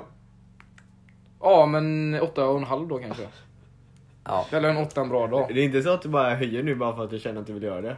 Ja, 1.40 1.66
men 1.66 2.18
åtta 2.22 2.44
och 2.44 2.58
en 2.58 2.64
halv 2.64 2.88
då 2.88 2.98
kanske. 2.98 3.22
Ja. 4.28 4.46
Eller 4.52 4.68
en 4.68 4.76
åtta 4.76 5.00
en 5.00 5.08
bra 5.08 5.26
dag. 5.26 5.46
Det 5.54 5.60
är 5.60 5.64
inte 5.64 5.82
så 5.82 5.90
att 5.90 6.02
du 6.02 6.08
bara 6.08 6.34
höjer 6.34 6.62
nu 6.62 6.74
bara 6.74 6.96
för 6.96 7.04
att 7.04 7.10
du 7.10 7.18
känner 7.18 7.40
att 7.40 7.46
du 7.46 7.52
vill 7.52 7.62
göra 7.62 7.80
det? 7.80 7.96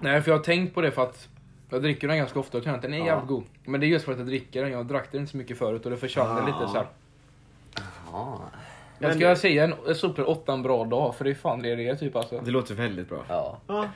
Nej, 0.00 0.22
för 0.22 0.30
jag 0.30 0.38
har 0.38 0.44
tänkt 0.44 0.74
på 0.74 0.80
det 0.80 0.90
för 0.90 1.02
att 1.02 1.28
jag 1.70 1.82
dricker 1.82 2.08
den 2.08 2.16
ganska 2.16 2.38
ofta 2.40 2.58
och 2.58 2.64
känner 2.64 2.76
att 2.76 2.82
den 2.82 2.94
är 2.94 2.98
Ja. 2.98 3.04
jävligt 3.06 3.28
god. 3.28 3.44
Men 3.64 3.80
det 3.80 3.86
är 3.86 3.88
just 3.88 4.04
för 4.04 4.12
att 4.12 4.18
jag 4.18 4.26
dricker 4.26 4.62
den. 4.62 4.72
Jag 4.72 4.86
drack 4.86 5.08
den 5.12 5.20
inte 5.20 5.30
så 5.30 5.36
mycket 5.36 5.58
förut 5.58 5.84
och 5.84 5.90
det 5.90 5.96
försvann 5.96 6.36
Ja. 6.36 6.46
lite 6.46 6.72
så 6.72 6.76
här. 6.78 6.86
Ja. 8.12 8.40
Men 8.98 9.14
ska 9.14 9.24
jag 9.24 9.38
säga 9.38 9.64
en, 9.64 9.74
en 9.88 9.94
super 9.94 10.28
åtta 10.30 10.52
en 10.52 10.62
bra 10.62 10.84
dag? 10.84 11.14
För 11.14 11.24
det 11.24 11.30
är 11.30 11.34
fan 11.34 11.62
det 11.62 11.74
det 11.76 11.88
är 11.88 11.94
typ 11.94 12.16
alltså. 12.16 12.40
Det 12.44 12.50
låter 12.50 12.74
väldigt 12.74 13.08
bra. 13.08 13.18
ja. 13.28 13.58
Ja. 13.66 13.88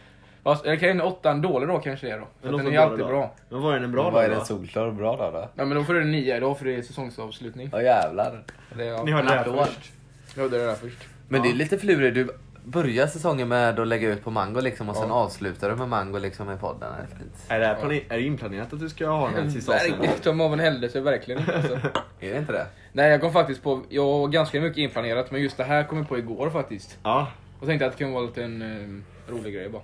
Fast, 0.42 0.64
eller 0.64 0.76
kan 0.76 0.88
en 0.88 1.00
åtta 1.00 1.30
en 1.30 1.42
dålig 1.42 1.68
dag 1.68 1.82
kanske 1.82 2.06
det 2.06 2.12
är 2.12 2.18
då. 2.18 2.26
För 2.40 2.48
Men 2.48 2.56
den 2.56 2.66
är 2.66 2.70
du 2.70 2.76
alltid 2.78 2.98
då. 2.98 3.06
bra. 3.08 3.30
Men 3.48 3.62
vad 3.62 3.74
är 3.74 3.80
en 3.80 3.92
bra 3.92 4.02
Vad 4.02 4.12
dag 4.12 4.24
är 4.24 4.28
då? 4.28 4.34
den 4.34 4.44
solklar 4.44 4.90
bra 4.90 5.16
då? 5.16 5.30
då? 5.38 5.48
Ja 5.54 5.64
men 5.64 5.78
då 5.78 5.84
får 5.84 5.94
du 5.94 6.02
en 6.02 6.10
nia 6.12 6.36
idag 6.36 6.58
för 6.58 6.64
det 6.64 6.74
är 6.74 6.82
säsongsavslutning. 6.82 7.68
Ja 7.72 7.82
jävlar. 7.82 8.42
Det, 8.76 8.82
är- 8.84 8.88
ja. 8.92 9.02
Ni 9.04 9.12
hörde 9.12 9.28
det 9.28 9.34
här 9.34 9.40
Applåd. 9.40 9.66
först. 9.66 9.92
Jag 10.36 10.50
det 10.50 10.58
där 10.66 10.74
först. 10.74 10.98
Men 11.28 11.42
det 11.42 11.50
är 11.50 11.54
lite 11.54 11.78
flurigt. 11.78 12.14
Du 12.14 12.28
börjar 12.64 13.06
säsongen 13.06 13.48
med 13.48 13.80
att 13.80 13.88
lägga 13.88 14.08
ut 14.08 14.24
på 14.24 14.30
Mango 14.30 14.60
liksom 14.60 14.88
och 14.88 14.96
sen 14.96 15.08
Ja. 15.08 15.14
avslutar 15.14 15.70
du 15.70 15.76
med 15.76 15.88
Mango 15.88 16.18
liksom 16.18 16.50
i 16.52 16.56
podden. 16.56 16.92
Det 16.98 17.14
är 17.14 17.18
fint. 17.18 17.34
Är 17.48 17.60
det, 17.60 17.66
här 17.66 17.74
plane- 17.74 18.02
är 18.08 18.16
det 18.16 18.22
inplanerat 18.22 18.72
att 18.72 18.80
du 18.80 18.88
ska 18.88 19.08
ha 19.08 19.30
den 19.30 19.44
här 19.44 19.50
sista 19.50 19.74
avsnittet? 19.74 19.98
Verkligen, 19.98 20.22
som 20.22 20.40
av 20.40 20.52
en 20.52 20.58
händelse, 20.60 21.00
verkligen 21.00 21.40
inte 21.40 21.56
alltså. 21.56 21.74
Är 22.20 22.32
det 22.32 22.38
inte 22.38 22.52
det? 22.52 22.66
Nej 22.92 23.10
jag 23.10 23.20
kom 23.20 23.32
faktiskt 23.32 23.62
på, 23.62 23.82
jag 23.88 24.04
har 24.04 24.28
ganska 24.28 24.60
mycket 24.60 24.78
inplanerat 24.78 25.30
men 25.30 25.42
just 25.42 25.56
det 25.56 25.64
här 25.64 25.84
kom 25.84 25.98
jag 25.98 26.08
på 26.08 26.18
igår 26.18 26.50
faktiskt. 26.50 26.98
Ja. 27.02 27.28
Och 27.60 27.66
tänkte 27.66 27.86
att 27.86 27.92
det 27.92 27.98
kunde 27.98 28.14
vara 28.14 28.24
lite 28.24 28.44
en 28.44 28.62
eh, 28.62 29.32
rolig 29.32 29.54
grej 29.54 29.68
bara. 29.68 29.82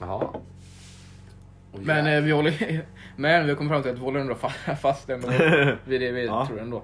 Jaha. 0.00 0.26
Men 1.72 2.06
eh, 2.06 2.20
vi 2.20 2.30
håller 2.30 2.82
Men 3.16 3.46
vi 3.46 3.54
kommer 3.54 3.70
fram 3.70 3.82
till 3.82 3.90
att 3.92 3.96
vi 3.98 4.02
håller 4.02 4.20
ändå 4.20 4.34
fa- 4.34 4.74
fast 4.80 5.10
ändå 5.10 5.28
vid 5.84 6.00
det 6.00 6.12
vi 6.12 6.26
Ja. 6.26 6.46
tror 6.46 6.60
ändå. 6.60 6.82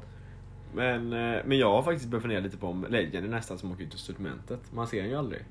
Men, 0.75 1.13
eh, 1.13 1.41
men 1.45 1.59
jag 1.59 1.71
har 1.71 1.83
faktiskt 1.83 2.11
börjat 2.11 2.23
fundera 2.23 2.41
lite 2.41 2.57
på 2.57 2.67
om 2.67 2.87
Legend 2.89 3.27
är 3.27 3.31
nästan 3.31 3.59
som 3.59 3.73
åker 3.73 3.85
ut 3.85 3.95
ur 3.95 3.99
sortimentet. 3.99 4.61
Man 4.73 4.87
ser 4.87 5.01
den 5.01 5.11
ju 5.11 5.17
aldrig. 5.17 5.45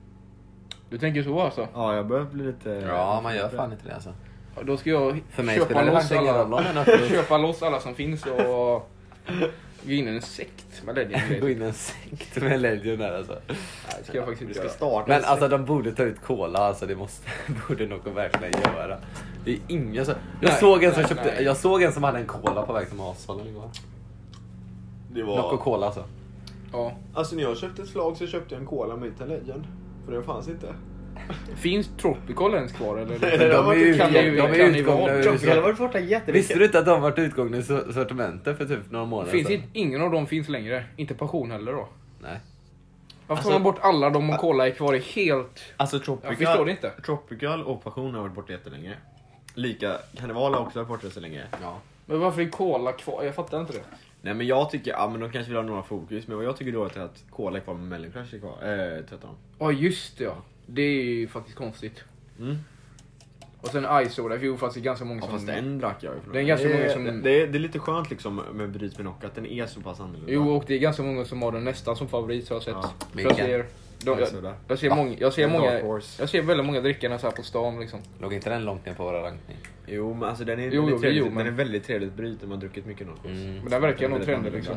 Du 0.90 0.98
tänker 0.98 1.24
så 1.24 1.40
alltså? 1.40 1.68
Ja, 1.74 1.96
jag 1.96 2.08
börjar 2.08 2.26
bli 2.26 2.46
lite... 2.46 2.70
Ja, 2.70 3.20
man 3.24 3.36
gör 3.36 3.50
fan 3.50 3.72
inte 3.72 3.88
det 3.88 3.94
alltså. 3.94 4.14
Ja, 4.56 4.64
Då 4.64 4.78
ska 4.78 4.90
jag 4.90 5.22
För 5.30 5.44
mig 5.44 5.58
köpa 5.58 5.84
loss 5.84 6.12
alla, 6.12 6.64
köpa 7.10 7.38
loss 7.38 7.64
alla 7.64 7.80
som 7.80 7.96
finns 7.96 8.26
och 8.26 8.90
gå 9.84 9.92
in 9.92 10.08
i 10.08 10.12
en 10.12 10.22
sekt 10.22 10.84
med 10.86 10.96
Legend. 10.96 11.42
Gå 11.42 11.50
in 11.50 11.62
i 11.62 11.66
en 11.66 11.74
sekt 11.74 12.42
med 12.42 12.62
Legend 12.62 13.00
där 13.00 13.18
alltså. 13.18 13.34
Nej, 13.48 13.58
det 14.00 14.06
ska 14.06 14.18
jag 14.18 14.26
faktiskt 14.26 14.42
inte 14.42 14.54
ska 14.54 14.64
göra. 14.64 14.74
starta 14.74 15.08
Men 15.08 15.18
en 15.18 15.26
alltså 15.26 15.48
de 15.48 15.66
borde 15.66 15.92
ta 15.92 16.04
ut 16.04 16.22
cola 16.22 16.60
alltså, 16.60 16.86
det 16.86 16.96
måste, 16.96 17.30
borde 17.68 17.88
någon 17.88 18.16
verkligen 18.16 18.62
göra. 18.62 18.98
Det 19.46 19.52
är 19.52 19.60
ingen 19.68 20.06
som... 20.06 20.16
Jag, 20.42 20.50
Nej, 20.50 20.60
såg 20.60 20.84
en 20.84 20.92
som 20.92 21.02
nej, 21.02 21.10
köpte, 21.10 21.34
nej. 21.36 21.44
jag 21.44 21.58
såg 21.58 21.84
en 21.84 21.94
som 21.94 22.04
hade 22.04 22.20
en 22.20 22.28
cola 22.28 22.66
på 22.66 22.74
väg 22.74 22.88
till 22.88 22.98
matsalen 22.98 23.48
igår. 23.48 23.70
Det 25.14 25.24
Nocco 25.24 25.58
Cola 25.58 25.86
alltså. 25.86 26.04
Ja. 26.72 26.92
Alltså 27.14 27.36
när 27.36 27.44
jag 27.44 27.58
köpte 27.58 27.82
ett 27.82 27.88
slag 27.90 28.18
så 28.18 28.28
köpte 28.28 28.56
jag 28.56 28.62
en 28.62 28.68
cola 28.68 28.96
med 28.96 29.22
en 29.22 29.28
Legend. 29.28 29.64
För 30.06 30.12
den 30.14 30.24
fanns 30.24 30.48
inte. 30.48 30.74
Finns 31.56 31.90
Tropical 31.98 32.54
ens 32.54 32.72
kvar 32.72 32.98
eller? 32.98 33.20
Nej, 33.22 33.38
De 33.50 33.70
är 33.70 33.74
ju, 33.76 33.98
Kan 33.98 34.14
de 34.14 34.22
ni- 34.22 34.38
är 34.40 34.78
utgångna 34.78 35.12
ur- 35.14 35.24
Tropical 35.24 35.56
har 35.56 35.62
varit 35.64 35.78
borta 35.78 36.00
jättelänge. 36.00 36.32
Visste 36.40 36.60
du 36.60 36.66
inte 36.66 36.80
att 36.80 36.86
de 36.86 37.02
varit 37.02 37.20
utgångna 37.20 37.58
i 37.58 37.62
so- 37.62 37.92
sortimentet 37.94 38.58
för 38.58 38.66
typ 38.66 38.92
några 38.92 39.06
månader 39.06 39.32
Finns 39.32 39.48
sedan? 39.48 39.56
inte, 39.56 39.68
ingen 39.74 40.02
av 40.02 40.12
dem 40.12 40.28
finns 40.28 40.50
längre. 40.50 40.86
Inte 40.98 41.14
passion 41.14 41.52
heller 41.52 41.72
då. 41.74 41.88
Nej. 42.22 42.40
Varför 43.28 43.34
Alltså- 43.40 43.50
tar 43.50 43.60
man 43.60 43.64
bort 43.64 43.80
alla 43.82 44.10
de 44.10 44.30
och 44.30 44.38
Cola 44.40 44.68
är 44.68 44.72
kvar 44.72 44.94
i 44.94 45.00
helt... 45.00 45.62
Alltså 45.78 45.96
Jag 45.96 46.04
Tropical, 46.06 46.36
förstår 46.36 46.66
det 46.66 46.72
inte. 46.72 46.90
Tropical 47.06 47.64
och 47.64 47.84
Passion 47.84 48.14
har 48.16 48.22
varit 48.22 48.36
borta 48.36 48.52
jättelänge. 48.54 48.94
Lika, 49.54 49.98
Karneval 50.18 50.54
har 50.54 50.62
också 50.62 50.80
varit 50.80 50.88
borta 50.88 51.10
så 51.10 51.20
länge. 51.20 51.44
Ja. 51.62 51.78
Men 52.06 52.20
varför 52.20 52.42
är 52.42 52.50
Cola 52.50 52.92
kvar? 52.92 53.24
Jag 53.24 53.36
fattar 53.36 53.60
inte 53.62 53.74
det. 53.74 53.84
Nej 54.26 54.34
men 54.34 54.48
jag 54.48 54.70
tycker, 54.70 54.92
ja 54.92 55.10
men 55.10 55.20
de 55.20 55.32
kanske 55.32 55.50
vill 55.50 55.58
ha 55.58 55.64
några 55.64 55.84
fokus, 55.84 56.28
men 56.28 56.38
vad 56.38 56.46
jag 56.46 56.58
tycker 56.58 56.72
då 56.72 56.86
är 56.86 57.00
att 57.00 57.24
Cola 57.30 57.58
är 57.58 57.62
kvar 57.62 57.74
med 57.74 57.88
Melon 57.88 58.12
Crush 58.12 58.36
är 58.36 58.40
kvar, 58.40 58.52
äh, 58.62 59.04
tvättar 59.06 59.28
de. 59.28 59.36
Ja 59.60 59.72
just 59.72 60.18
det 60.18 60.24
ja. 60.24 60.36
Det 60.66 60.82
är 60.82 61.04
ju 61.04 61.28
faktiskt 61.28 61.58
konstigt. 61.58 62.04
Mm. 62.40 62.56
Och 63.62 63.68
sen 63.68 63.86
Ice 64.06 64.14
Soda, 64.14 64.40
för 64.40 64.46
jo 64.46 64.58
fast 64.58 64.74
det 64.74 64.80
är 64.80 64.84
ganska 64.84 65.06
många 65.06 65.20
Ja, 65.22 65.26
som... 65.28 65.32
fast 65.38 65.50
en 65.50 65.80
drack 65.80 65.98
jag 66.04 66.14
ju 66.14 66.20
Det 66.34 66.40
är 66.40 66.44
ganska 66.44 66.68
det, 66.68 66.74
många 66.74 66.90
som- 66.90 67.04
Det, 67.06 67.12
det, 67.22 67.42
är, 67.42 67.48
det 67.48 67.58
är 67.58 67.60
lite 67.60 67.80
skönt 67.80 68.10
liksom 68.10 68.42
med 68.54 68.70
Bryt 68.72 68.98
med 68.98 69.06
Nock, 69.06 69.24
att 69.24 69.36
den 69.36 69.46
är 69.46 69.66
så 69.66 69.82
pass 69.82 70.00
annorlunda. 70.00 70.32
Jo 70.32 70.50
och 70.56 70.64
det 70.68 70.74
är 70.76 70.80
ganska 70.80 71.04
många 71.04 71.26
som 71.26 71.42
har 71.42 71.52
den 71.52 71.64
nästan 71.64 71.96
som 71.96 72.08
favorit 72.08 72.50
har 72.50 72.56
jag 72.56 72.64
sett. 72.64 72.74
Ja. 72.74 72.92
Jag 74.06 74.44
de, 74.44 74.54
jag, 74.68 74.80
ser, 74.80 74.90
många, 74.90 75.16
jag 75.20 75.34
ser 75.34 75.48
många, 75.48 75.80
jag 76.20 76.30
ser 76.30 76.42
väldigt 76.42 76.66
många 76.66 76.82
drickorna 76.82 77.20
så 77.20 77.28
här 77.28 77.36
på 77.36 77.44
stan 77.44 77.80
liksom. 77.80 78.00
Låg 78.20 78.34
inte 78.34 78.50
den 78.50 78.66
långt 78.66 78.86
ner 78.86 78.94
på 78.94 79.04
våra 79.04 79.24
rankning? 79.24 79.58
Jo 79.88 80.14
men 80.14 80.30
alltså 80.30 80.46
den 80.46 80.60
är, 80.60 80.72
Jo, 80.72 80.88
jo, 80.90 81.00
trevligt, 81.00 81.20
jo, 81.20 81.26
men- 81.26 81.38
den 81.38 81.48
är 81.48 81.52
väldigt 81.52 81.84
trevligt 81.84 82.14
bryt 82.14 82.42
när 82.42 82.48
man 82.48 82.58
har 82.58 82.62
druckit 82.62 82.86
mycket 82.86 83.08
Nock. 83.08 83.26
Mm. 83.26 83.56
Men 83.56 83.70
den 83.70 83.82
verkar 83.82 84.10
nog 84.10 84.24
trendig 84.24 84.54
liksom. 84.54 84.76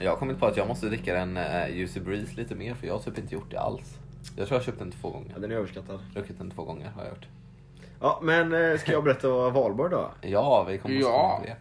Jag 0.00 0.10
har 0.10 0.16
kommit 0.16 0.38
på 0.40 0.46
att 0.46 0.56
jag 0.56 0.68
måste 0.68 0.86
dricka 0.86 1.14
den 1.14 1.36
uh, 1.36 1.76
Juicy 1.76 2.00
Breeze 2.00 2.36
lite 2.36 2.54
mer 2.54 2.74
för 2.74 2.86
jag 2.86 2.94
har 2.94 3.00
typ 3.00 3.18
inte 3.18 3.34
gjort 3.34 3.50
det 3.50 3.60
alls. 3.60 3.98
Jag 4.36 4.46
tror 4.48 4.56
jag 4.56 4.60
har 4.60 4.64
köpt 4.64 4.78
den 4.78 4.92
två 4.92 5.10
gånger. 5.10 5.30
Ja, 5.34 5.40
den 5.40 5.50
är 5.50 5.54
överskattad. 5.54 6.00
Druckit 6.14 6.38
den 6.38 6.50
två 6.50 6.64
gånger 6.64 6.90
har 6.96 7.02
jag 7.02 7.10
gjort. 7.10 7.26
Ja 8.00 8.20
men 8.22 8.70
eh, 8.72 8.78
ska 8.78 8.92
jag 8.92 9.04
berätta 9.04 9.28
vad 9.28 9.52
valborg 9.52 9.90
då? 9.90 10.10
Ja, 10.20 10.66
vi 10.68 10.78
kommer 10.78 10.96
Ja. 10.96 11.00
ja. 11.04 11.40
till 11.40 11.50
det. 11.50 11.56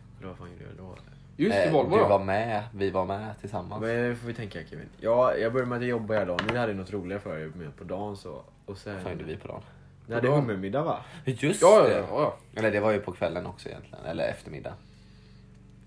Just 1.38 1.56
det, 1.56 1.63
Eh, 1.63 1.74
Volvo 1.74 1.98
Du 1.98 2.04
var 2.04 2.20
med, 2.20 2.63
vi 2.74 2.89
var 2.89 3.06
med 3.06 3.34
tillsammans. 3.39 3.82
Men 3.82 4.10
det 4.10 4.15
får 4.15 4.28
vi 4.28 4.34
tänka 4.34 4.60
Kevin. 4.70 4.89
Ja, 5.00 5.36
jag 5.36 5.54
började 5.54 5.70
med 5.70 5.76
att 5.76 5.82
jag 5.82 5.89
jobbade 5.89 6.20
hela 6.20 6.32
dagen. 6.32 6.48
Ni 6.52 6.58
hade 6.58 6.74
något 6.74 6.94
roligare 6.94 7.22
för 7.22 7.38
er 7.39 7.52
med 7.56 7.76
på 7.78 7.84
dagen 7.84 8.17
så. 8.17 8.41
Och 8.65 8.78
sen... 8.78 8.94
Vad 8.94 9.04
fan 9.04 9.12
gjorde 9.12 9.24
vi 9.24 9.36
på 9.38 9.48
dagen? 9.48 9.62
Ni 10.08 10.15
hade 10.15 10.28
hummermiddag 10.28 10.82
va? 10.84 10.98
Just 11.26 11.62
Ja, 11.62 11.80
ja, 11.80 11.88
det! 11.88 11.98
ja, 11.98 12.06
ja. 12.10 12.36
Eller 12.56 12.72
det 12.72 12.80
var 12.80 12.91
ju 12.91 13.00
på 13.00 13.12
kvällen 13.12 13.46
också 13.46 13.70
egentligen, 13.70 14.06
eller 14.06 14.28
eftermiddag. 14.28 14.74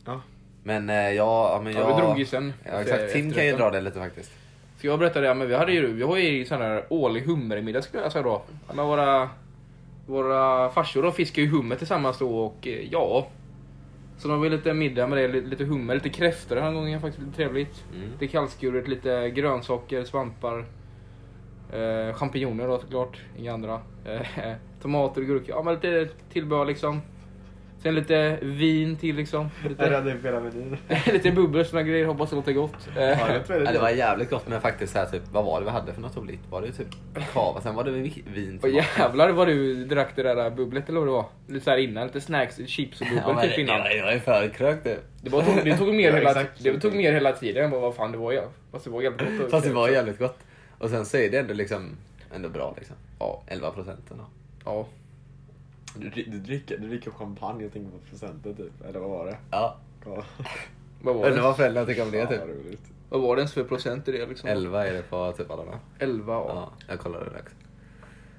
Ja. 0.05 0.21
Men 0.63 0.91
eh, 0.91 0.97
ja, 0.97 1.13
ja, 1.55 1.61
men 1.65 1.73
jag... 1.73 1.83
Ja, 1.91 1.97
vi 1.97 2.03
drog 2.03 2.19
ju 2.19 2.27
sen. 2.27 2.53
Ja, 2.65 2.73
exakt. 2.73 3.13
Tim 3.13 3.33
kan 3.33 3.47
ju 3.47 3.53
dra 3.57 3.71
det 3.71 3.81
lite 3.81 3.99
faktiskt. 3.99 4.33
Ska 4.79 4.89
jag 4.89 4.99
berätta 4.99 5.21
det? 5.21 5.35
Men 5.35 5.49
vi 5.49 5.55
hade 5.55 5.73
ju, 5.73 5.93
vi 5.93 6.03
har 6.03 6.17
ju 6.17 6.45
sån 6.45 6.61
här 6.61 6.85
årlig 6.89 7.21
hummermiddag 7.23 7.83
skulle 7.83 8.03
jag 8.03 8.13
säga 8.13 8.23
då. 8.25 8.43
Med 8.75 8.85
våra, 8.85 9.31
våra 10.07 10.71
farsor 10.71 11.03
då 11.03 11.11
fiskar 11.13 11.43
ju 11.43 11.49
hummer 11.49 11.77
tillsammans 11.77 12.19
då 12.19 12.39
och 12.39 12.67
eh, 12.67 12.89
ja. 12.93 13.27
Så 14.25 14.29
de 14.29 14.41
var 14.41 14.49
lite 14.49 14.75
middag 14.75 15.07
med 15.07 15.19
det, 15.19 15.29
lite, 15.29 15.47
lite 15.47 15.65
hummer, 15.65 15.95
lite 15.95 16.09
kräftor 16.09 16.55
den 16.57 16.65
här 16.65 16.73
gången 16.73 17.01
faktiskt 17.01 17.27
lite 17.27 17.37
trevligt. 17.37 17.85
Mm. 17.95 18.11
Lite 18.13 18.27
kallskuret, 18.27 18.89
lite 18.89 19.31
grönsaker, 19.31 20.05
svampar. 20.05 20.65
Eh, 21.73 22.15
champinjoner 22.15 22.69
då 22.69 22.79
såklart, 22.79 23.21
inga 23.39 23.53
andra. 23.53 23.81
Eh, 24.05 24.53
tomater 24.83 25.21
och 25.21 25.27
gurka, 25.27 25.53
ja 25.53 25.63
men 25.63 25.75
lite 25.75 26.09
tillbehör 26.33 26.65
liksom. 26.65 27.01
Sen 27.85 27.95
lite 27.95 28.39
vin 28.43 28.97
till 28.97 29.17
liksom. 29.17 29.51
Lite, 29.69 29.85
hela 30.23 30.41
menyn. 30.41 30.77
lite 31.13 31.31
bubbel 31.31 31.61
och 31.61 31.67
såna 31.67 31.83
grejer, 31.83 32.07
hoppas 32.07 32.31
det 32.31 32.37
låter 32.37 32.53
gott. 32.53 32.89
Ja, 32.97 33.01
det 33.03 33.43
jag 33.49 33.75
Ja, 33.75 33.81
var 33.81 33.91
jävligt 33.91 34.31
gott 34.31 34.49
men 34.49 34.61
faktiskt 34.61 34.93
så 34.93 34.99
här, 34.99 35.07
typ, 35.07 35.23
vad 35.33 35.45
var 35.45 35.61
det 35.61 35.65
vi 35.65 35.71
hade 35.71 35.93
för 35.93 36.01
något 36.01 36.17
roligt? 36.17 36.41
Var 36.51 36.63
det 36.63 36.73
typ 36.73 36.87
kava, 37.33 37.61
sen 37.61 37.75
var 37.75 37.85
det 37.85 37.91
vi- 37.91 38.25
vin 38.35 38.57
Och 38.57 38.63
till 38.63 38.75
maten. 38.75 38.89
jävlar 38.99 39.31
vad 39.33 39.47
du 39.49 39.85
drack 39.85 40.09
det 40.17 40.23
där 40.23 40.51
bubblet 40.51 40.89
eller 40.89 40.99
vad 41.01 41.09
det 41.09 41.13
var. 41.13 41.27
Lite 41.47 41.65
så 41.65 41.71
här 41.71 41.79
innan, 41.79 42.07
lite 42.07 42.21
snacks, 42.21 42.57
chips 42.67 43.01
och 43.01 43.07
bubbel 43.07 43.23
Ja, 43.27 43.43
typ 43.43 43.59
innan. 43.59 43.81
det 43.85 44.03
var 44.03 44.13
ju 44.13 44.21
förkrökt 44.21 44.85
det. 44.85 44.99
Det, 45.23 45.31
var, 45.31 45.45
det, 45.65 45.77
tog 45.77 45.95
mer 45.95 46.11
Ja, 46.13 46.17
hela, 46.17 46.45
det 46.59 46.81
tog 46.81 46.95
mer 46.95 47.13
hela 47.13 47.33
tiden. 47.33 47.63
Jag 47.63 47.71
bara, 47.71 47.81
vad 47.81 47.95
fan 47.95 48.13
det 48.13 48.19
var 48.19 48.33
jag. 48.33 48.45
Fast 48.73 48.85
det 48.85 48.91
var 48.91 49.03
jävligt 49.03 49.41
gott. 49.41 49.51
Fast 49.51 49.67
det 49.67 49.73
var 49.73 49.89
jävligt 49.89 50.19
gott. 50.19 50.39
Och 50.79 50.91
sen 50.91 51.07
så 51.07 51.17
är 51.17 51.31
det 51.31 51.39
ändå 51.39 51.55
liksom, 51.55 51.97
ändå 52.35 52.49
bra 52.49 52.75
liksom. 52.77 52.97
Ja. 53.19 53.43
11 53.47 53.71
procent 53.71 54.11
ändå. 54.11 54.25
Ja. 54.65 54.87
Du, 55.97 56.09
du, 56.11 56.39
dricker, 56.39 56.79
du 56.79 56.89
dricker 56.89 57.11
champagne, 57.11 57.63
jag 57.63 57.73
tänker 57.73 57.91
på 57.91 57.99
procenten 58.11 58.55
typ. 58.57 58.85
Eller 58.89 59.01
vad 59.01 59.11
var 59.11 59.27
det? 59.27 59.37
Ja. 59.51 59.77
Ja. 60.05 60.23
Vad 61.03 61.15
var 61.15 61.23
Undrar 61.25 61.37
det? 61.37 61.43
vad 61.43 61.57
föräldrarna 61.57 61.87
tycker 61.87 62.03
om 62.03 62.11
det 62.11 62.19
Fan, 62.21 62.29
typ. 62.29 62.41
vad 62.41 62.49
roligt. 62.49 62.91
Vad 63.09 63.21
var 63.21 63.37
det 63.37 63.41
ens 63.41 63.53
för 63.53 63.65
procent 63.65 64.09
i 64.09 64.13
det 64.13 64.27
liksom? 64.27 64.49
11 64.49 64.87
är 64.87 64.93
det 64.93 65.03
på 65.03 65.33
typ 65.33 65.51
alla 65.51 65.65
med. 65.65 65.79
11 65.99 66.33
ja. 66.33 66.47
Ja, 66.49 66.73
jag 66.89 66.99
kollade 66.99 67.25
det 67.25 67.31
också. 67.41 67.55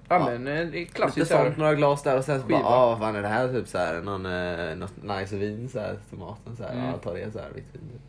Ja 0.10 0.16
Ja. 0.20 0.26
men 0.26 0.48
eh, 0.48 0.54
det 0.54 0.62
är 0.62 0.66
Lite 0.72 0.94
klassiskt 0.94 1.28
så 1.32 1.38
här. 1.38 1.46
sånt, 1.46 1.58
några 1.58 1.76
glas 1.76 2.04
där 2.04 2.18
och 2.18 2.24
sen 2.26 2.42
så 2.42 2.48
bara, 2.48 2.58
Skiva. 2.58 2.70
ah, 2.70 2.90
vad 2.90 3.00
fan 3.00 3.16
är 3.16 3.22
det 3.22 3.28
här? 3.28 3.48
Typ 3.48 3.68
så 3.68 3.78
här, 3.78 4.02
någon, 4.02 4.26
eh, 4.26 4.76
något 4.76 5.04
nice 5.04 5.36
vin 5.38 5.70
så 5.70 5.80
här, 5.80 5.96
till 6.10 6.18
maten 6.18 6.56
så 6.56 6.64
här, 6.64 6.72
Mm. 6.74 6.86
ja 6.86 6.98
ta 6.98 7.14
det 7.14 7.32
så 7.32 7.40
här, 7.40 7.50
vitt 7.56 7.66
vin. 7.74 7.82
Typ. 7.92 8.02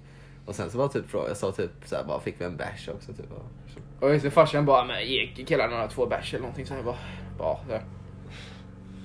Och 0.48 0.54
sen 0.54 0.70
så 0.70 0.78
var 0.78 0.88
typ 0.88 1.10
fråga, 1.10 1.28
jag 1.28 1.36
sa 1.36 1.52
typ 1.52 1.70
så 1.84 1.96
här, 1.96 2.04
bara 2.04 2.20
fick 2.20 2.40
vi 2.40 2.44
en 2.44 2.56
bärs 2.56 2.88
också 2.88 3.12
typ. 3.12 3.32
Och, 3.32 4.04
Och 4.06 4.12
just 4.12 4.24
det, 4.24 4.30
farsan 4.30 4.64
bara, 4.66 4.84
men 4.84 5.06
ge 5.06 5.26
killarna 5.26 5.70
några 5.74 5.88
två 5.88 6.06
bärs 6.06 6.34
eller 6.34 6.42
någonting. 6.42 6.66
Så 6.66 6.74
jag 6.74 6.84
bara, 6.84 6.96
ja. 7.38 7.60
Så 7.66 7.72
här. 7.72 7.82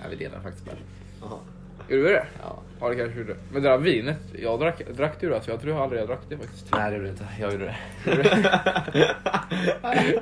Ja, 0.02 0.08
vi 0.10 0.16
delade 0.16 0.42
faktiskt 0.42 0.66
bärs. 0.66 0.80
Gjorde 1.90 2.04
vi 2.04 2.10
det? 2.10 2.26
Ja. 2.44 2.60
Ja 2.80 2.90
det 2.90 2.96
kanske 2.96 3.20
gjorde. 3.20 3.36
Men 3.54 3.64
det 3.64 3.70
där 3.70 3.78
vinet, 3.78 4.18
jag 4.34 4.60
drack, 4.60 4.82
drack 4.98 5.14
du 5.20 5.30
det? 5.30 5.36
Alltså, 5.36 5.52
jag 5.52 5.62
tror 5.62 5.74
jag 5.74 5.82
aldrig 5.82 6.02
jag 6.02 6.08
drack 6.08 6.22
det 6.30 6.38
faktiskt. 6.38 6.66
Nej 6.72 6.92
det 6.92 6.96
gjorde 6.98 7.08
du 7.08 7.12
inte, 7.12 7.26
jag 7.40 7.52
gjorde 7.52 7.66
det. 7.66 7.78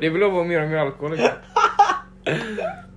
Det 0.02 0.10
vill 0.10 0.24
vara 0.24 0.44
mer 0.44 0.64
och 0.64 0.70
mer 0.70 0.78
alkohol. 0.78 1.12
Liksom. 1.12 1.30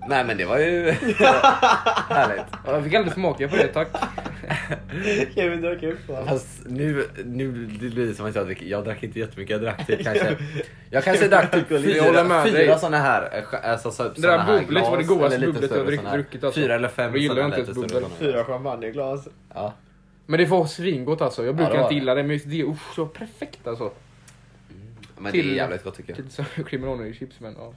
Nej 0.08 0.24
men 0.24 0.36
det 0.36 0.44
var 0.44 0.58
ju 0.58 0.90
härligt. 0.90 2.44
Ja, 2.66 2.72
Jag 2.74 2.84
fick 2.84 2.94
aldrig 2.94 3.14
smaka 3.14 3.48
på 3.48 3.56
det, 3.56 3.68
tack. 3.68 3.88
Kevin 5.34 5.60
drack 5.60 5.82
upp 5.82 6.08
va? 6.08 6.24
Fast 6.26 6.60
nu, 6.66 7.08
nu 7.24 7.48
blir 7.66 8.06
det 8.06 8.14
som 8.14 8.26
att 8.26 8.34
jag 8.34 8.46
dricker, 8.46 8.66
jag 8.66 8.84
drack 8.84 9.02
inte 9.02 9.18
jättemycket, 9.18 9.50
jag 9.52 9.60
drack 9.62 9.86
typ 9.86 10.04
kanske, 10.04 10.36
jag 10.90 11.04
kanske 11.04 11.28
drack 11.28 11.50
typ 11.50 11.70
Jag 11.70 11.82
fyra, 11.82 12.44
fyra 12.44 12.78
såna 12.78 12.98
här, 12.98 13.38
eh, 13.52 13.70
alltså 13.70 13.90
så, 13.90 14.02
Det 14.02 14.20
där 14.22 14.46
bubblet 14.60 14.82
var 14.84 14.98
det 14.98 15.04
godaste 15.04 15.38
bubblet 15.46 15.70
jag 16.04 16.12
druckit, 16.12 16.44
alltså. 16.44 16.60
Fyra 16.60 16.74
eller 16.74 16.88
fem 16.88 17.12
Jag 17.12 17.20
gillar 17.22 17.44
inte 17.44 17.60
ens 17.60 17.74
bubbel. 17.74 18.04
Fyra 18.18 18.44
champagneglas. 18.44 19.28
Ja. 19.54 19.72
Men 20.26 20.38
det 20.40 20.46
var 20.46 20.66
svingott 20.66 21.20
alltså. 21.20 21.44
Jag 21.44 21.56
brukar 21.56 21.72
var 21.72 21.78
inte 21.80 21.94
det. 21.94 21.98
gilla 21.98 22.14
det, 22.14 22.22
men 22.22 22.32
just 22.32 22.50
det, 22.50 22.64
usch, 22.64 22.94
så 22.94 23.06
perfekt 23.06 23.66
alltså. 23.66 23.92
Men 25.18 25.32
det 25.32 25.38
är 25.38 25.42
Till- 25.42 25.56
jävligt 25.56 25.84
gott 25.84 25.96
tycker 25.96 26.16
kriminalare 26.64 27.08
i 27.08 27.14
chips, 27.14 27.40
men 27.40 27.56
ja. 27.58 27.72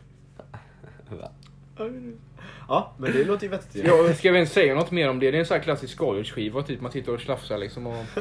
Ja, 2.68 2.94
men 2.98 3.12
det 3.12 3.24
låter 3.24 3.44
ju 3.44 3.50
vettigt 3.50 3.86
ja. 3.88 4.14
Ska 4.14 4.32
vi 4.32 4.38
ens 4.38 4.52
säga 4.54 4.76
något 4.76 4.92
mer 4.92 5.10
om 5.10 5.20
det? 5.20 5.32
Det 5.32 5.38
är 5.38 5.40
en 5.40 5.46
sån 5.46 5.56
här 5.58 5.64
klassisk 5.64 5.94
skaldjursskiva, 5.94 6.62
typ 6.62 6.82
man 6.82 6.92
sitter 6.92 7.14
och 7.14 7.20
slafsar 7.22 7.58
liksom. 7.58 7.88
Och... 7.88 7.94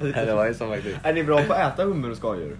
Nej, 0.00 0.26
det 0.26 0.34
var 0.34 0.46
ju 0.46 0.54
så 0.54 0.68
faktiskt. 0.68 0.96
Är 1.02 1.12
ni 1.12 1.24
bra 1.24 1.42
på 1.42 1.52
att 1.52 1.72
äta 1.74 1.84
hummer 1.84 2.10
och 2.10 2.16
skaldjur? 2.16 2.56